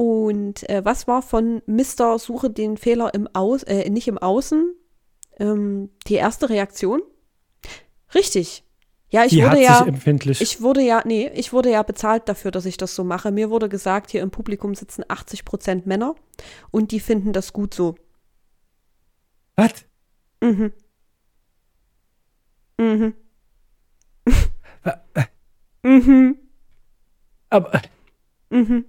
Und 0.00 0.66
äh, 0.70 0.82
was 0.82 1.06
war 1.08 1.20
von 1.20 1.60
Mr. 1.66 2.18
Suche 2.18 2.48
den 2.48 2.78
Fehler 2.78 3.12
im 3.12 3.28
Aus, 3.34 3.64
äh, 3.64 3.90
nicht 3.90 4.08
im 4.08 4.16
Außen, 4.16 4.74
ähm, 5.38 5.90
die 6.06 6.14
erste 6.14 6.48
Reaktion? 6.48 7.02
Richtig. 8.14 8.64
Ja, 9.10 9.26
ich 9.26 9.32
die 9.32 9.44
wurde 9.44 9.60
ja, 9.62 9.84
empfindlich. 9.84 10.40
ich 10.40 10.62
wurde 10.62 10.80
ja, 10.80 11.02
nee, 11.04 11.30
ich 11.34 11.52
wurde 11.52 11.70
ja 11.70 11.82
bezahlt 11.82 12.30
dafür, 12.30 12.50
dass 12.50 12.64
ich 12.64 12.78
das 12.78 12.94
so 12.94 13.04
mache. 13.04 13.30
Mir 13.30 13.50
wurde 13.50 13.68
gesagt, 13.68 14.10
hier 14.10 14.22
im 14.22 14.30
Publikum 14.30 14.74
sitzen 14.74 15.04
80 15.06 15.44
Prozent 15.44 15.86
Männer 15.86 16.14
und 16.70 16.92
die 16.92 17.00
finden 17.00 17.34
das 17.34 17.52
gut 17.52 17.74
so. 17.74 17.94
Was? 19.54 19.84
Mhm. 20.40 20.72
Mhm. 22.78 23.14
mhm. 25.82 26.38
Aber. 27.50 27.82
Mhm. 28.48 28.86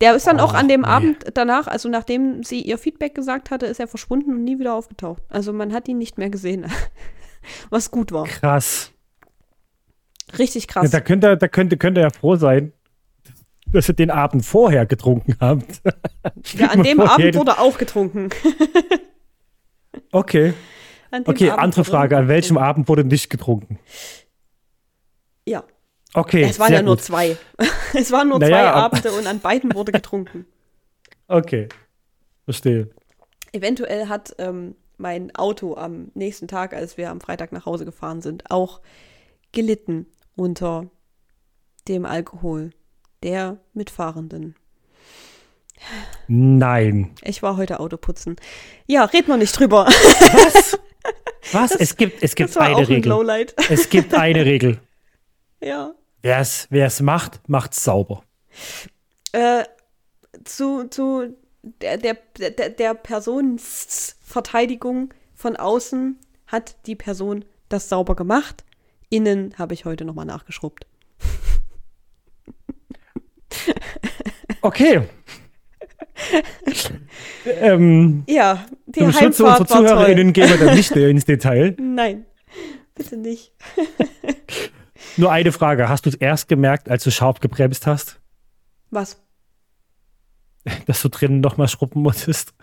Der 0.00 0.14
ist 0.14 0.26
dann 0.26 0.38
oh, 0.38 0.44
auch 0.44 0.54
an 0.54 0.68
dem 0.68 0.82
nee. 0.82 0.86
Abend 0.86 1.18
danach, 1.34 1.66
also 1.66 1.88
nachdem 1.88 2.42
sie 2.42 2.60
ihr 2.60 2.78
Feedback 2.78 3.14
gesagt 3.14 3.50
hatte, 3.50 3.66
ist 3.66 3.80
er 3.80 3.88
verschwunden 3.88 4.30
und 4.30 4.44
nie 4.44 4.58
wieder 4.58 4.74
aufgetaucht. 4.74 5.22
Also 5.28 5.52
man 5.52 5.72
hat 5.72 5.88
ihn 5.88 5.98
nicht 5.98 6.18
mehr 6.18 6.30
gesehen, 6.30 6.66
was 7.70 7.90
gut 7.90 8.12
war. 8.12 8.24
Krass. 8.24 8.92
Richtig 10.38 10.68
krass. 10.68 10.84
Ja, 10.84 10.90
da 10.90 11.00
könnte 11.00 11.28
er, 11.28 11.36
da 11.36 11.48
könnte, 11.48 11.76
könnte 11.76 12.00
er 12.00 12.10
froh 12.10 12.36
sein, 12.36 12.72
dass 13.72 13.88
ihr 13.88 13.94
den 13.94 14.10
Abend 14.10 14.44
vorher 14.44 14.86
getrunken 14.86 15.36
habt. 15.40 15.82
Ja, 16.54 16.68
an 16.68 16.82
dem 16.84 17.00
Abend 17.00 17.34
wurde 17.34 17.58
auch 17.58 17.78
getrunken. 17.78 18.30
okay. 20.12 20.54
Okay, 21.24 21.50
Abend 21.50 21.62
andere 21.62 21.84
Frage. 21.84 22.16
An 22.16 22.28
welchem 22.28 22.58
Abend 22.58 22.88
wurde 22.88 23.04
nicht 23.04 23.30
getrunken? 23.30 23.78
Ja. 25.46 25.64
Okay. 26.16 26.44
Es 26.44 26.58
waren 26.58 26.72
ja 26.72 26.78
gut. 26.78 26.86
nur 26.86 26.98
zwei. 26.98 27.36
es 27.94 28.10
waren 28.10 28.28
nur 28.30 28.38
naja, 28.38 28.56
zwei 28.56 28.70
Abende 28.70 29.12
und 29.12 29.26
an 29.26 29.40
beiden 29.40 29.74
wurde 29.74 29.92
getrunken. 29.92 30.46
Okay. 31.28 31.68
Verstehe. 32.46 32.88
Eventuell 33.52 34.08
hat 34.08 34.34
ähm, 34.38 34.76
mein 34.96 35.34
Auto 35.34 35.76
am 35.76 36.10
nächsten 36.14 36.48
Tag, 36.48 36.72
als 36.72 36.96
wir 36.96 37.10
am 37.10 37.20
Freitag 37.20 37.52
nach 37.52 37.66
Hause 37.66 37.84
gefahren 37.84 38.22
sind, 38.22 38.50
auch 38.50 38.80
gelitten 39.52 40.06
unter 40.36 40.86
dem 41.86 42.06
Alkohol 42.06 42.70
der 43.22 43.58
Mitfahrenden. 43.74 44.56
Nein. 46.28 47.14
Ich 47.22 47.42
war 47.42 47.58
heute 47.58 47.78
Autoputzen. 47.78 48.36
Ja, 48.86 49.04
red 49.04 49.28
mal 49.28 49.36
nicht 49.36 49.58
drüber. 49.58 49.84
Was? 49.84 50.78
Was? 51.52 51.70
Das, 51.72 51.80
es 51.80 51.96
gibt, 51.96 52.22
es 52.22 52.34
gibt 52.34 52.56
eine 52.56 52.76
ein 52.76 52.84
Regel. 52.84 53.10
Lowlight. 53.10 53.54
Es 53.68 53.90
gibt 53.90 54.14
eine 54.14 54.46
Regel. 54.46 54.80
Ja. 55.58 55.94
Wer 56.26 56.86
es 56.86 57.00
macht, 57.00 57.48
macht's 57.48 57.82
sauber. 57.84 58.24
Äh, 59.30 59.62
zu, 60.44 60.88
zu 60.88 61.36
der, 61.62 61.98
der, 61.98 62.18
der, 62.38 62.70
der 62.70 62.94
Personenverteidigung 62.94 65.14
von 65.34 65.54
außen 65.56 66.18
hat 66.46 66.76
die 66.86 66.96
Person 66.96 67.44
das 67.68 67.88
sauber 67.88 68.16
gemacht. 68.16 68.64
Innen 69.08 69.54
habe 69.56 69.74
ich 69.74 69.84
heute 69.84 70.04
nochmal 70.04 70.26
nachgeschrubbt. 70.26 70.88
Okay. 74.62 75.02
ähm, 77.46 78.24
ja, 78.26 78.66
die 78.86 79.00
zum 79.00 79.12
Schutz 79.12 79.38
unserer 79.38 79.66
ZuhörerInnen 79.66 80.32
gehen 80.32 80.48
wir 80.48 80.58
dann 80.58 80.74
nicht 80.74 80.90
ins 80.96 81.24
Detail. 81.24 81.76
Nein, 81.78 82.26
bitte 82.96 83.16
nicht. 83.16 83.52
Nur 85.16 85.30
eine 85.32 85.52
Frage. 85.52 85.88
Hast 85.88 86.04
du 86.06 86.10
es 86.10 86.14
erst 86.14 86.48
gemerkt, 86.48 86.88
als 86.88 87.04
du 87.04 87.10
scharf 87.10 87.40
gebremst 87.40 87.86
hast? 87.86 88.20
Was? 88.90 89.22
Dass 90.86 91.02
du 91.02 91.08
drinnen 91.08 91.40
nochmal 91.40 91.68
schrubben 91.68 92.02
musstest? 92.02 92.54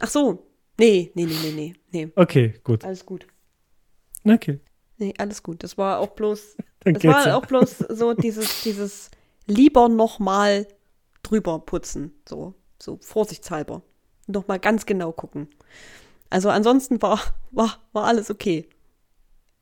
Ach 0.00 0.08
so. 0.08 0.46
Nee, 0.78 1.12
nee, 1.14 1.26
nee, 1.26 1.52
nee, 1.52 1.74
nee. 1.92 2.12
Okay, 2.16 2.54
gut. 2.64 2.84
Alles 2.84 3.06
gut. 3.06 3.26
Okay. 4.24 4.60
Nee, 4.98 5.14
alles 5.18 5.42
gut. 5.42 5.62
Das 5.62 5.78
war 5.78 6.00
auch 6.00 6.10
bloß, 6.10 6.56
das 6.80 7.04
war 7.04 7.26
ja. 7.26 7.36
auch 7.36 7.46
bloß 7.46 7.78
so 7.78 8.14
dieses, 8.14 8.62
dieses 8.62 9.10
lieber 9.46 9.88
nochmal 9.88 10.66
drüber 11.22 11.60
putzen. 11.60 12.12
So, 12.28 12.54
so 12.82 12.98
vorsichtshalber. 13.00 13.82
Nochmal 14.26 14.58
ganz 14.58 14.86
genau 14.86 15.12
gucken. 15.12 15.48
Also 16.30 16.48
ansonsten 16.48 17.00
war, 17.02 17.20
war, 17.52 17.78
war 17.92 18.04
alles 18.04 18.30
okay. 18.30 18.68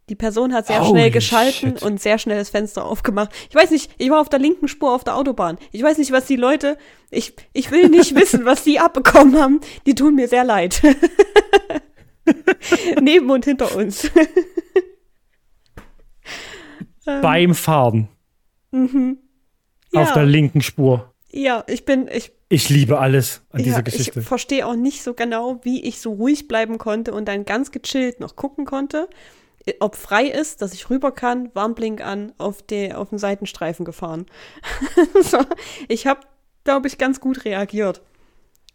Die 0.08 0.16
Person 0.16 0.52
hat 0.52 0.66
sehr 0.66 0.80
Holy 0.80 0.90
schnell 0.90 1.10
geschalten 1.10 1.70
shit. 1.70 1.82
und 1.82 2.00
sehr 2.00 2.18
schnell 2.18 2.38
das 2.38 2.50
Fenster 2.50 2.84
aufgemacht. 2.84 3.30
Ich 3.48 3.54
weiß 3.54 3.70
nicht, 3.70 3.90
ich 3.98 4.10
war 4.10 4.20
auf 4.20 4.28
der 4.28 4.40
linken 4.40 4.68
Spur 4.68 4.92
auf 4.92 5.04
der 5.04 5.16
Autobahn. 5.16 5.58
Ich 5.70 5.82
weiß 5.82 5.98
nicht, 5.98 6.10
was 6.12 6.26
die 6.26 6.36
Leute, 6.36 6.76
ich, 7.10 7.34
ich 7.52 7.70
will 7.70 7.88
nicht 7.88 8.14
wissen, 8.16 8.44
was 8.44 8.64
die 8.64 8.80
abbekommen 8.80 9.40
haben. 9.40 9.60
Die 9.86 9.94
tun 9.94 10.14
mir 10.14 10.28
sehr 10.28 10.44
leid. 10.44 10.82
Neben 13.00 13.30
und 13.30 13.44
hinter 13.44 13.74
uns. 13.76 14.10
beim 17.04 17.54
Fahren. 17.54 18.08
Mhm. 18.70 19.18
Ja. 19.92 20.02
Auf 20.02 20.12
der 20.12 20.24
linken 20.24 20.62
Spur. 20.62 21.12
Ja, 21.30 21.64
ich 21.66 21.84
bin, 21.84 22.08
ich. 22.12 22.32
Ich 22.48 22.68
liebe 22.68 22.98
alles 22.98 23.42
an 23.50 23.60
ja, 23.60 23.64
dieser 23.64 23.82
Geschichte. 23.82 24.20
Ich 24.20 24.26
verstehe 24.26 24.66
auch 24.66 24.74
nicht 24.74 25.02
so 25.02 25.14
genau, 25.14 25.60
wie 25.62 25.82
ich 25.82 26.00
so 26.00 26.12
ruhig 26.12 26.48
bleiben 26.48 26.76
konnte 26.78 27.14
und 27.14 27.26
dann 27.26 27.44
ganz 27.44 27.70
gechillt 27.70 28.20
noch 28.20 28.36
gucken 28.36 28.66
konnte, 28.66 29.08
ob 29.80 29.96
frei 29.96 30.26
ist, 30.26 30.62
dass 30.62 30.72
ich 30.72 30.90
rüber 30.90 31.12
kann, 31.12 31.50
Warnblink 31.54 32.00
an, 32.00 32.32
auf, 32.38 32.62
die, 32.62 32.92
auf 32.92 33.10
den 33.10 33.18
Seitenstreifen 33.18 33.84
gefahren. 33.84 34.26
so, 35.22 35.38
ich 35.88 36.06
habe, 36.06 36.20
glaube 36.64 36.88
ich, 36.88 36.98
ganz 36.98 37.20
gut 37.20 37.44
reagiert. 37.44 38.02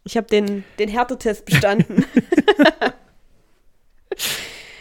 Ich 0.04 0.16
habe 0.16 0.26
den, 0.26 0.64
den 0.78 0.88
Härtetest 0.88 1.44
bestanden. 1.44 2.06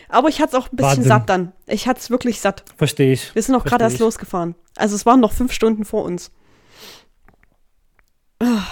Aber 0.09 0.29
ich 0.29 0.39
hatte 0.39 0.55
es 0.55 0.63
auch 0.63 0.71
ein 0.71 0.75
bisschen 0.77 0.89
Wahnsinn. 0.89 1.03
satt 1.03 1.29
dann. 1.29 1.51
Ich 1.65 1.85
hatte 1.87 1.99
es 1.99 2.09
wirklich 2.09 2.39
satt. 2.39 2.63
Verstehe 2.77 3.11
ich. 3.11 3.35
Wir 3.35 3.41
sind 3.41 3.51
noch 3.53 3.65
gerade 3.65 3.83
erst 3.83 3.99
losgefahren. 3.99 4.55
Also 4.77 4.95
es 4.95 5.05
waren 5.05 5.19
noch 5.19 5.33
fünf 5.33 5.51
Stunden 5.51 5.83
vor 5.83 6.03
uns. 6.03 6.31
Ah. 8.39 8.63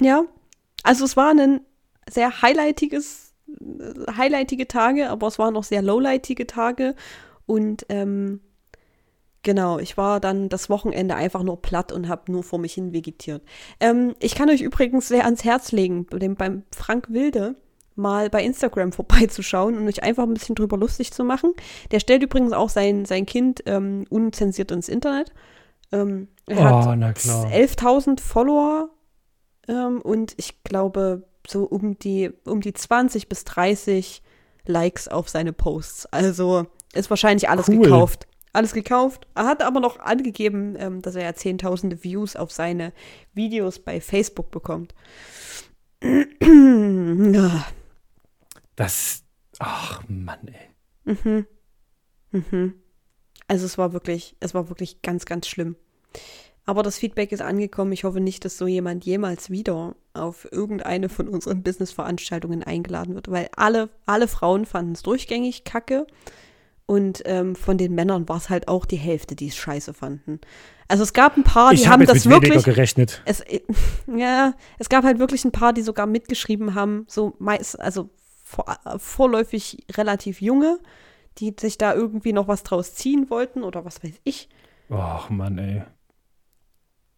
Ja, 0.00 0.24
also 0.82 1.04
es 1.04 1.16
war 1.16 1.30
ein 1.30 1.60
sehr 2.10 2.42
highlightiges, 2.42 3.23
highlightige 4.16 4.68
Tage, 4.68 5.10
aber 5.10 5.26
es 5.26 5.38
waren 5.38 5.56
auch 5.56 5.64
sehr 5.64 5.82
lowlightige 5.82 6.46
Tage. 6.46 6.94
Und 7.46 7.86
ähm, 7.88 8.40
genau, 9.42 9.78
ich 9.78 9.96
war 9.96 10.20
dann 10.20 10.48
das 10.48 10.68
Wochenende 10.70 11.14
einfach 11.14 11.42
nur 11.42 11.62
platt 11.62 11.92
und 11.92 12.08
habe 12.08 12.32
nur 12.32 12.42
vor 12.42 12.58
mich 12.58 12.74
hin 12.74 12.92
vegetiert. 12.92 13.42
Ähm, 13.80 14.14
ich 14.20 14.34
kann 14.34 14.50
euch 14.50 14.60
übrigens 14.60 15.08
sehr 15.08 15.24
ans 15.24 15.44
Herz 15.44 15.72
legen, 15.72 16.06
beim 16.06 16.64
Frank 16.74 17.06
Wilde 17.10 17.56
mal 17.96 18.28
bei 18.30 18.42
Instagram 18.42 18.92
vorbeizuschauen 18.92 19.76
und 19.76 19.86
euch 19.86 20.02
einfach 20.02 20.24
ein 20.24 20.34
bisschen 20.34 20.54
drüber 20.54 20.76
lustig 20.76 21.12
zu 21.12 21.24
machen. 21.24 21.52
Der 21.90 22.00
stellt 22.00 22.22
übrigens 22.22 22.52
auch 22.52 22.68
sein, 22.68 23.04
sein 23.04 23.26
Kind 23.26 23.62
ähm, 23.66 24.04
unzensiert 24.10 24.70
ins 24.70 24.88
Internet. 24.88 25.32
Ähm, 25.92 26.28
er 26.46 26.58
oh, 26.58 26.86
hat 26.86 26.98
11.000 26.98 28.20
Follower 28.20 28.90
ähm, 29.68 30.00
und 30.02 30.34
ich 30.36 30.64
glaube 30.64 31.24
so 31.46 31.64
um 31.64 31.98
die, 31.98 32.30
um 32.44 32.60
die 32.60 32.72
20 32.72 33.28
bis 33.28 33.44
30 33.44 34.22
Likes 34.66 35.08
auf 35.08 35.28
seine 35.28 35.52
Posts. 35.52 36.06
Also 36.06 36.66
ist 36.94 37.10
wahrscheinlich 37.10 37.48
alles 37.48 37.68
cool. 37.68 37.80
gekauft. 37.80 38.26
Alles 38.52 38.72
gekauft. 38.72 39.26
Er 39.34 39.46
hat 39.46 39.62
aber 39.62 39.80
noch 39.80 39.98
angegeben, 39.98 40.76
ähm, 40.78 41.02
dass 41.02 41.16
er 41.16 41.24
ja 41.24 41.34
zehntausende 41.34 42.04
Views 42.04 42.36
auf 42.36 42.52
seine 42.52 42.92
Videos 43.32 43.80
bei 43.80 44.00
Facebook 44.00 44.50
bekommt. 44.50 44.94
Das, 48.76 49.22
ach 49.60 50.02
Mann, 50.08 50.48
ey. 50.48 51.14
Mhm. 51.14 51.46
Mhm. 52.32 52.74
Also 53.46 53.66
es 53.66 53.78
war 53.78 53.92
wirklich, 53.92 54.36
es 54.40 54.52
war 54.52 54.68
wirklich 54.68 55.02
ganz, 55.02 55.26
ganz 55.26 55.46
schlimm. 55.46 55.76
Aber 56.66 56.82
das 56.82 56.98
Feedback 56.98 57.32
ist 57.32 57.42
angekommen. 57.42 57.92
Ich 57.92 58.04
hoffe 58.04 58.20
nicht, 58.20 58.44
dass 58.44 58.56
so 58.56 58.66
jemand 58.66 59.04
jemals 59.04 59.50
wieder 59.50 59.96
auf 60.14 60.50
irgendeine 60.50 61.08
von 61.08 61.28
unseren 61.28 61.62
Business-Veranstaltungen 61.62 62.62
eingeladen 62.62 63.14
wird, 63.14 63.30
weil 63.30 63.48
alle, 63.54 63.90
alle 64.06 64.28
Frauen 64.28 64.64
fanden 64.64 64.92
es 64.92 65.02
durchgängig 65.02 65.64
kacke. 65.64 66.06
Und 66.86 67.22
ähm, 67.24 67.56
von 67.56 67.78
den 67.78 67.94
Männern 67.94 68.28
war 68.28 68.36
es 68.36 68.50
halt 68.50 68.68
auch 68.68 68.84
die 68.84 68.96
Hälfte, 68.96 69.36
die 69.36 69.48
es 69.48 69.56
scheiße 69.56 69.94
fanden. 69.94 70.40
Also 70.86 71.02
es 71.02 71.14
gab 71.14 71.36
ein 71.36 71.44
paar, 71.44 71.70
die 71.70 71.76
ich 71.76 71.88
haben 71.88 72.02
hab 72.02 72.14
das 72.14 72.28
wirklich 72.28 72.62
gerechnet. 72.62 73.22
Es, 73.24 73.42
ja, 74.06 74.54
es 74.78 74.88
gab 74.88 75.04
halt 75.04 75.18
wirklich 75.18 75.44
ein 75.44 75.52
paar, 75.52 75.72
die 75.72 75.82
sogar 75.82 76.06
mitgeschrieben 76.06 76.74
haben, 76.74 77.06
so 77.08 77.34
meist, 77.38 77.80
also 77.80 78.10
vor, 78.44 78.66
vorläufig 78.98 79.86
relativ 79.96 80.42
junge, 80.42 80.78
die 81.38 81.54
sich 81.58 81.78
da 81.78 81.94
irgendwie 81.94 82.34
noch 82.34 82.48
was 82.48 82.62
draus 82.62 82.94
ziehen 82.94 83.30
wollten 83.30 83.62
oder 83.62 83.84
was 83.84 84.04
weiß 84.04 84.20
ich. 84.24 84.48
Ach 84.90 85.30
Mann, 85.30 85.58
ey. 85.58 85.82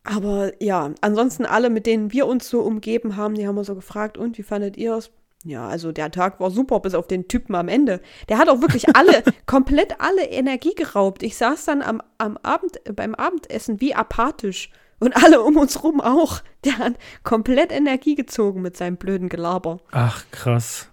Aber 0.06 0.52
ja, 0.62 0.92
ansonsten 1.00 1.44
alle, 1.44 1.68
mit 1.68 1.86
denen 1.86 2.12
wir 2.12 2.26
uns 2.26 2.48
so 2.48 2.60
umgeben 2.60 3.16
haben, 3.16 3.34
die 3.34 3.46
haben 3.46 3.58
uns 3.58 3.66
so 3.66 3.74
gefragt, 3.74 4.16
und 4.16 4.38
wie 4.38 4.44
fandet 4.44 4.76
ihr 4.76 4.94
es? 4.94 5.10
Ja, 5.44 5.68
also 5.68 5.92
der 5.92 6.10
Tag 6.10 6.40
war 6.40 6.50
super, 6.50 6.80
bis 6.80 6.94
auf 6.94 7.06
den 7.06 7.28
Typen 7.28 7.54
am 7.54 7.68
Ende. 7.68 8.00
Der 8.28 8.38
hat 8.38 8.48
auch 8.48 8.60
wirklich 8.60 8.96
alle, 8.96 9.22
komplett 9.46 10.00
alle 10.00 10.24
Energie 10.24 10.74
geraubt. 10.74 11.22
Ich 11.22 11.36
saß 11.36 11.64
dann 11.66 11.82
am, 11.82 12.02
am 12.18 12.36
Abend, 12.38 12.80
beim 12.94 13.14
Abendessen 13.14 13.80
wie 13.80 13.94
apathisch. 13.94 14.70
Und 14.98 15.14
alle 15.22 15.42
um 15.42 15.56
uns 15.58 15.84
rum 15.84 16.00
auch. 16.00 16.40
Der 16.64 16.78
hat 16.78 16.94
komplett 17.22 17.70
Energie 17.70 18.14
gezogen 18.14 18.62
mit 18.62 18.76
seinem 18.76 18.96
blöden 18.96 19.28
Gelaber. 19.28 19.78
Ach, 19.92 20.24
krass. 20.30 20.88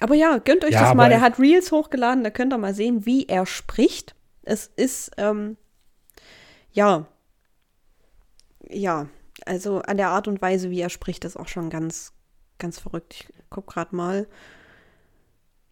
Aber 0.00 0.14
ja, 0.14 0.38
gönnt 0.38 0.64
euch 0.64 0.72
ja, 0.72 0.82
das 0.82 0.94
mal. 0.94 1.08
Der 1.08 1.20
hat 1.20 1.38
Reels 1.38 1.72
hochgeladen, 1.72 2.22
da 2.22 2.30
könnt 2.30 2.52
ihr 2.52 2.58
mal 2.58 2.74
sehen, 2.74 3.06
wie 3.06 3.26
er 3.26 3.46
spricht. 3.46 4.14
Es 4.42 4.66
ist, 4.66 5.12
ähm, 5.16 5.56
ja, 6.72 7.06
ja, 8.72 9.06
also 9.46 9.80
an 9.80 9.96
der 9.96 10.10
Art 10.10 10.28
und 10.28 10.40
Weise, 10.42 10.70
wie 10.70 10.80
er 10.80 10.90
spricht, 10.90 11.24
ist 11.24 11.36
auch 11.36 11.48
schon 11.48 11.70
ganz, 11.70 12.12
ganz 12.58 12.78
verrückt. 12.78 13.14
Ich 13.14 13.28
guck 13.50 13.66
gerade 13.66 13.94
mal. 13.94 14.26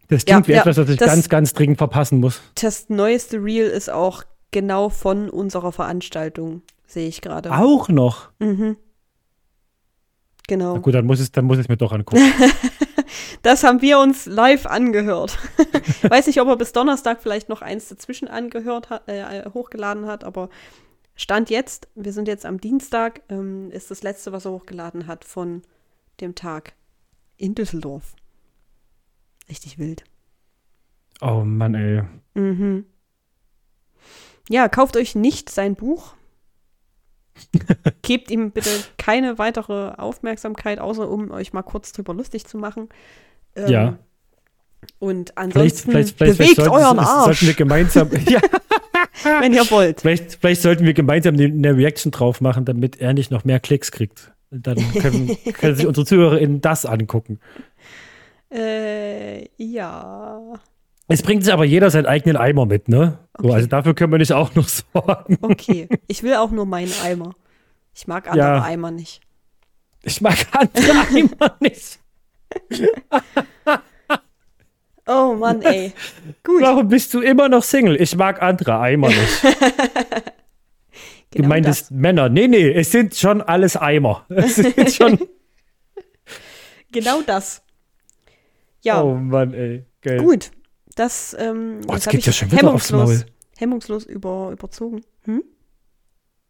Das 0.07 0.25
klingt 0.25 0.47
ja, 0.47 0.47
wie 0.47 0.55
ja, 0.55 0.61
etwas, 0.61 0.77
was 0.77 0.89
ich 0.89 0.97
das, 0.97 1.07
ganz, 1.07 1.29
ganz 1.29 1.53
dringend 1.53 1.77
verpassen 1.77 2.19
muss. 2.19 2.41
Das 2.55 2.89
neueste 2.89 3.37
Reel 3.43 3.67
ist 3.67 3.89
auch 3.89 4.23
genau 4.51 4.89
von 4.89 5.29
unserer 5.29 5.71
Veranstaltung, 5.71 6.63
sehe 6.85 7.07
ich 7.07 7.21
gerade. 7.21 7.51
Auch 7.51 7.87
noch? 7.87 8.29
Mhm. 8.39 8.75
Genau. 10.47 10.73
Na 10.73 10.79
gut, 10.79 10.93
dann 10.93 11.05
muss, 11.05 11.21
es, 11.21 11.31
dann 11.31 11.45
muss 11.45 11.57
ich 11.57 11.65
es 11.65 11.69
mir 11.69 11.77
doch 11.77 11.93
angucken. 11.93 12.21
Das 13.41 13.63
haben 13.63 13.81
wir 13.81 13.99
uns 13.99 14.27
live 14.27 14.65
angehört. 14.65 15.37
Weiß 16.03 16.27
nicht, 16.27 16.39
ob 16.41 16.47
er 16.47 16.57
bis 16.57 16.73
Donnerstag 16.73 17.21
vielleicht 17.21 17.49
noch 17.49 17.61
eins 17.61 17.89
dazwischen 17.89 18.27
angehört 18.27 18.89
hat, 18.89 19.07
äh, 19.07 19.49
hochgeladen 19.51 20.05
hat, 20.05 20.23
aber 20.23 20.49
Stand 21.21 21.51
jetzt, 21.51 21.87
wir 21.93 22.13
sind 22.13 22.27
jetzt 22.27 22.47
am 22.47 22.59
Dienstag, 22.59 23.21
ähm, 23.29 23.69
ist 23.69 23.91
das 23.91 24.01
letzte, 24.01 24.31
was 24.31 24.45
er 24.45 24.53
hochgeladen 24.53 25.05
hat 25.05 25.23
von 25.23 25.61
dem 26.19 26.33
Tag 26.33 26.73
in 27.37 27.53
Düsseldorf. 27.53 28.15
Richtig 29.47 29.77
wild. 29.77 30.03
Oh 31.21 31.43
Mann, 31.45 31.75
ey. 31.75 32.01
Mhm. 32.33 32.85
Ja, 34.49 34.67
kauft 34.67 34.97
euch 34.97 35.13
nicht 35.13 35.51
sein 35.51 35.75
Buch. 35.75 36.15
Gebt 38.01 38.31
ihm 38.31 38.49
bitte 38.49 38.71
keine 38.97 39.37
weitere 39.37 39.91
Aufmerksamkeit, 39.91 40.79
außer 40.79 41.07
um 41.07 41.29
euch 41.29 41.53
mal 41.53 41.61
kurz 41.61 41.91
drüber 41.91 42.15
lustig 42.15 42.47
zu 42.47 42.57
machen. 42.57 42.89
Ähm, 43.55 43.67
ja. 43.67 43.99
Und 44.97 45.37
ansonsten 45.37 45.91
vielleicht, 45.91 46.17
vielleicht, 46.17 46.39
bewegt 46.39 46.55
vielleicht 46.55 46.71
euren 46.71 46.97
Arsch. 46.97 47.25
Sollten 47.25 47.45
wir 47.45 47.53
gemeinsam, 47.53 48.09
ja. 48.25 48.41
wenn 49.39 49.53
ihr 49.53 49.69
wollt. 49.71 50.01
Vielleicht, 50.01 50.37
vielleicht 50.39 50.61
sollten 50.61 50.85
wir 50.85 50.93
gemeinsam 50.93 51.35
eine 51.35 51.75
Reaction 51.75 52.11
drauf 52.11 52.41
machen, 52.41 52.65
damit 52.65 52.99
er 52.99 53.13
nicht 53.13 53.31
noch 53.31 53.43
mehr 53.43 53.59
Klicks 53.59 53.91
kriegt. 53.91 54.31
Dann 54.49 54.77
können, 54.93 55.37
können 55.53 55.75
sich 55.75 55.87
unsere 55.87 56.05
ZuhörerInnen 56.05 56.61
das 56.61 56.85
angucken. 56.85 57.39
Äh, 58.53 59.47
ja. 59.57 60.53
Es 61.07 61.21
bringt 61.21 61.43
sich 61.43 61.53
aber 61.53 61.65
jeder 61.65 61.89
seinen 61.89 62.05
eigenen 62.05 62.37
Eimer 62.37 62.65
mit, 62.65 62.87
ne? 62.87 63.19
Okay. 63.33 63.47
So, 63.47 63.53
also 63.53 63.67
dafür 63.67 63.93
können 63.93 64.11
wir 64.11 64.19
nicht 64.19 64.33
auch 64.33 64.55
noch 64.55 64.67
sorgen. 64.93 65.37
Okay, 65.41 65.87
ich 66.07 66.23
will 66.23 66.35
auch 66.35 66.51
nur 66.51 66.65
meinen 66.65 66.91
Eimer. 67.03 67.33
Ich 67.93 68.07
mag 68.07 68.29
andere 68.29 68.47
ja. 68.47 68.63
Eimer 68.63 68.91
nicht. 68.91 69.21
Ich 70.03 70.21
mag 70.21 70.37
andere 70.51 70.91
Eimer 71.13 71.55
nicht. 71.59 71.99
Oh 75.31 75.35
Mann, 75.35 75.61
ey. 75.61 75.93
Gut. 76.43 76.61
Warum 76.61 76.87
bist 76.87 77.13
du 77.13 77.21
immer 77.21 77.49
noch 77.49 77.63
Single? 77.63 78.01
Ich 78.01 78.15
mag 78.15 78.41
andere 78.41 78.79
Eimer 78.79 79.07
nicht. 79.09 79.41
genau 81.31 81.43
du 81.43 81.43
meintest 81.43 81.81
das. 81.83 81.91
Männer. 81.91 82.29
Nee, 82.29 82.47
nee, 82.47 82.71
es 82.71 82.91
sind 82.91 83.15
schon 83.15 83.41
alles 83.41 83.77
Eimer. 83.77 84.25
Es 84.29 84.55
sind 84.55 84.91
schon. 84.91 85.19
genau 86.91 87.21
das. 87.21 87.63
Ja. 88.81 89.01
Oh 89.03 89.15
Mann, 89.15 89.53
ey. 89.53 89.85
Geil. 90.01 90.17
Gut. 90.17 90.51
Das, 90.95 91.35
ähm, 91.39 91.81
oh, 91.87 91.93
jetzt 91.93 92.09
geht 92.09 92.25
ja 92.25 92.33
schon 92.33 92.51
wieder 92.51 92.73
aufs 92.73 92.91
Maul. 92.91 93.25
Hemmungslos 93.57 94.05
über, 94.05 94.51
überzogen. 94.51 95.01
Hm? 95.23 95.43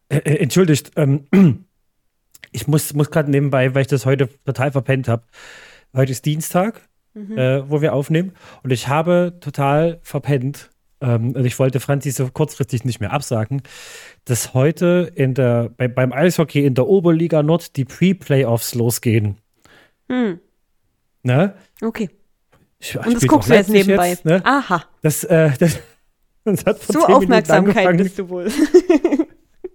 Äh, 0.08 0.18
äh, 0.18 0.36
entschuldigt, 0.38 0.92
ähm, 0.96 1.26
ich 2.52 2.66
muss, 2.66 2.92
muss 2.94 3.10
gerade 3.10 3.30
nebenbei, 3.30 3.74
weil 3.74 3.82
ich 3.82 3.88
das 3.88 4.06
heute 4.06 4.28
total 4.44 4.72
verpennt 4.72 5.08
habe. 5.08 5.24
Heute 5.94 6.12
ist 6.12 6.24
Dienstag, 6.24 6.88
mhm. 7.14 7.38
äh, 7.38 7.70
wo 7.70 7.80
wir 7.80 7.94
aufnehmen. 7.94 8.32
Und 8.62 8.72
ich 8.72 8.88
habe 8.88 9.38
total 9.40 9.98
verpennt, 10.02 10.70
ähm, 11.00 11.34
und 11.34 11.44
ich 11.44 11.58
wollte 11.58 11.80
Franzi 11.80 12.10
so 12.12 12.28
kurzfristig 12.28 12.84
nicht 12.84 13.00
mehr 13.00 13.12
absagen, 13.12 13.62
dass 14.24 14.54
heute 14.54 15.10
in 15.14 15.34
der, 15.34 15.70
bei, 15.76 15.88
beim 15.88 16.12
Eishockey 16.12 16.64
in 16.64 16.74
der 16.74 16.86
Oberliga 16.86 17.42
Nord 17.42 17.76
die 17.76 17.84
Pre-Playoffs 17.84 18.74
losgehen. 18.74 19.36
Hm. 20.08 20.38
Ne? 21.24 21.54
Okay. 21.82 22.10
Ich, 22.78 22.96
und 22.98 23.14
das 23.14 23.26
guckst 23.26 23.50
du 23.50 23.54
jetzt 23.54 23.70
nebenbei. 23.70 24.10
Jetzt, 24.10 24.24
ne? 24.24 24.42
Aha. 24.44 24.84
Das, 25.02 25.24
äh, 25.24 25.50
das, 25.58 25.78
das 26.44 26.66
hat 26.66 26.78
vor 26.78 26.94
so 26.94 27.06
Aufmerksamkeit 27.06 27.96
bist 27.96 28.18
du 28.18 28.28
wohl. 28.28 28.50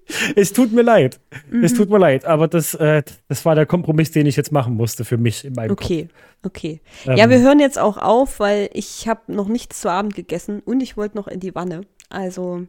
es 0.36 0.54
tut 0.54 0.72
mir 0.72 0.82
leid. 0.82 1.20
Mhm. 1.50 1.64
Es 1.64 1.74
tut 1.74 1.90
mir 1.90 1.98
leid, 2.00 2.26
aber 2.26 2.48
das, 2.48 2.74
äh, 2.76 3.04
das 3.28 3.46
war 3.46 3.56
der 3.56 3.66
Kompromiss, 3.66 4.12
den 4.12 4.26
ich 4.26 4.36
jetzt 4.36 4.52
machen 4.52 4.76
musste 4.76 5.06
für 5.06 5.18
mich 5.18 5.46
in 5.46 5.54
meinem 5.54 5.72
Okay, 5.72 6.04
Kopf. 6.04 6.46
okay. 6.46 6.82
Ähm, 7.06 7.18
ja, 7.18 7.30
wir 7.30 7.40
hören 7.40 7.60
jetzt 7.60 7.80
auch 7.80 7.98
auf, 7.98 8.40
weil 8.40 8.70
ich 8.74 9.08
habe 9.08 9.34
noch 9.34 9.48
nichts 9.48 9.82
zu 9.82 9.90
Abend 9.90 10.16
gegessen 10.16 10.62
und 10.62 10.82
ich 10.82 10.98
wollte 10.98 11.18
noch 11.18 11.28
in 11.28 11.40
die 11.40 11.56
Wanne. 11.56 11.82
Also, 12.10 12.64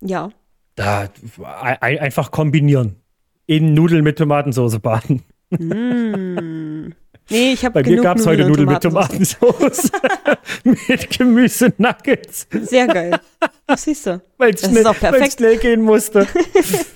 ja. 0.00 0.30
Da, 0.76 1.08
ein, 1.80 1.98
einfach 1.98 2.30
kombinieren. 2.30 2.96
In 3.46 3.74
Nudeln 3.74 4.04
mit 4.04 4.18
Tomatensauce 4.18 4.78
baden. 4.78 5.22
Mm. 5.50 6.92
Nee, 7.30 7.52
ich 7.52 7.64
habe 7.64 7.82
Bei 7.82 7.88
mir 7.88 8.00
gab 8.00 8.18
es 8.18 8.26
heute 8.26 8.46
Nudeln 8.46 8.68
mit 8.68 8.82
Tomatensauce. 8.82 9.90
mit 10.64 11.10
Gemüse-Nuggets. 11.10 12.48
Sehr 12.62 12.86
geil. 12.86 13.20
Das 13.66 13.82
siehst 13.82 14.06
du. 14.06 14.22
Weil 14.38 14.54
es 14.54 14.60
schnell, 14.60 15.30
schnell, 15.30 15.58
gehen 15.58 15.82
musste. 15.82 16.26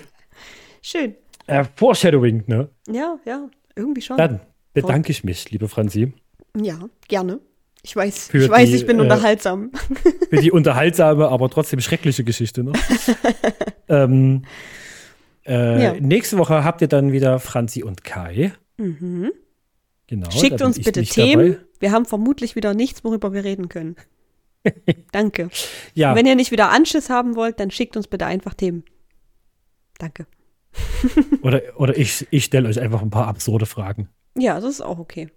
Schön. 0.83 1.17
Äh, 1.47 1.65
Foreshadowing, 1.77 2.45
ne? 2.47 2.71
Ja, 2.89 3.19
ja, 3.27 3.49
irgendwie 3.77 4.01
schon. 4.01 4.17
Dann 4.17 4.41
bedanke 4.73 5.11
ich 5.11 5.23
mich, 5.23 5.51
liebe 5.51 5.69
Franzi. 5.69 6.15
Ja, 6.57 6.79
gerne. 7.09 7.41
Ich 7.83 7.97
weiß, 7.97 8.33
ich, 8.33 8.49
weiß 8.49 8.69
die, 8.69 8.77
ich 8.77 8.87
bin 8.87 8.99
äh, 8.99 9.03
unterhaltsam. 9.03 9.73
Für 10.31 10.37
die 10.37 10.53
unterhaltsame, 10.53 11.29
aber 11.29 11.51
trotzdem 11.51 11.81
schreckliche 11.81 12.23
Geschichte 12.23 12.63
noch. 12.63 12.75
ähm, 13.89 14.45
äh, 15.45 15.83
ja. 15.83 15.95
Nächste 15.95 16.39
Woche 16.39 16.65
habt 16.65 16.81
ihr 16.81 16.89
dann 16.89 17.11
wieder 17.11 17.41
Franzi 17.41 17.83
und 17.83 18.05
Kai. 18.05 18.53
Mhm. 18.77 19.33
Genau. 20.13 20.31
Schickt 20.31 20.61
uns 20.61 20.79
bitte 20.79 21.03
Themen. 21.05 21.53
Dabei. 21.53 21.65
Wir 21.81 21.91
haben 21.91 22.05
vermutlich 22.05 22.55
wieder 22.55 22.75
nichts, 22.75 23.03
worüber 23.03 23.33
wir 23.33 23.45
reden 23.45 23.71
können. 23.71 23.97
Danke. 25.11 25.49
Ja. 25.95 26.15
wenn 26.15 26.27
ihr 26.27 26.35
nicht 26.35 26.51
wieder 26.51 26.69
Anschiss 26.69 27.09
haben 27.09 27.35
wollt, 27.35 27.59
dann 27.59 27.71
schickt 27.71 27.97
uns 27.97 28.09
bitte 28.09 28.27
einfach 28.27 28.53
Themen. 28.53 28.85
Danke. 29.97 30.27
oder 31.43 31.63
oder 31.77 31.97
ich, 31.97 32.27
ich 32.31 32.45
stelle 32.45 32.69
euch 32.69 32.79
einfach 32.79 33.01
ein 33.01 33.09
paar 33.09 33.27
absurde 33.27 33.65
Fragen. 33.65 34.11
Ja, 34.37 34.61
das 34.61 34.69
ist 34.69 34.81
auch 34.83 34.99
okay. 34.99 35.31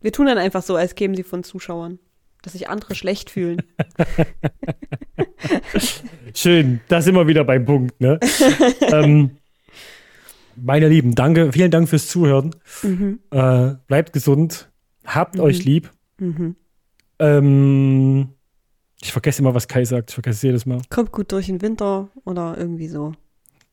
Wir 0.00 0.12
tun 0.12 0.26
dann 0.26 0.38
einfach 0.38 0.62
so, 0.62 0.76
als 0.76 0.94
kämen 0.94 1.16
sie 1.16 1.24
von 1.24 1.42
Zuschauern, 1.42 1.98
dass 2.42 2.52
sich 2.52 2.68
andere 2.68 2.94
schlecht 2.94 3.30
fühlen. 3.30 3.62
Schön, 6.34 6.78
da 6.86 7.02
sind 7.02 7.16
wir 7.16 7.26
wieder 7.26 7.42
beim 7.42 7.64
Punkt. 7.64 8.00
Ne? 8.00 8.20
ähm, 8.92 9.38
meine 10.56 10.88
Lieben, 10.88 11.14
danke, 11.14 11.52
vielen 11.52 11.70
Dank 11.70 11.88
fürs 11.88 12.08
Zuhören. 12.08 12.54
Mhm. 12.82 13.20
Äh, 13.30 13.74
bleibt 13.86 14.12
gesund, 14.12 14.70
habt 15.04 15.36
mhm. 15.36 15.40
euch 15.40 15.64
lieb. 15.64 15.90
Mhm. 16.18 16.56
Ähm, 17.18 18.28
ich 19.02 19.12
vergesse 19.12 19.42
immer, 19.42 19.54
was 19.54 19.68
Kai 19.68 19.84
sagt. 19.84 20.10
Ich 20.10 20.14
vergesse 20.14 20.36
es 20.36 20.42
jedes 20.42 20.66
Mal. 20.66 20.80
Kommt 20.90 21.12
gut 21.12 21.32
durch 21.32 21.46
den 21.46 21.62
Winter 21.62 22.08
oder 22.24 22.56
irgendwie 22.56 22.88
so. 22.88 23.12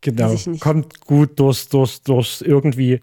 Genau. 0.01 0.35
Kommt 0.59 1.01
gut 1.01 1.39
durch, 1.39 1.69
durch, 1.69 2.01
durch 2.01 2.43
irgendwie. 2.45 3.01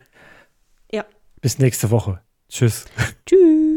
Ja. 0.92 1.04
Bis 1.40 1.58
nächste 1.58 1.90
Woche. 1.90 2.20
Tschüss. 2.48 2.84
Tschüss. 3.26 3.69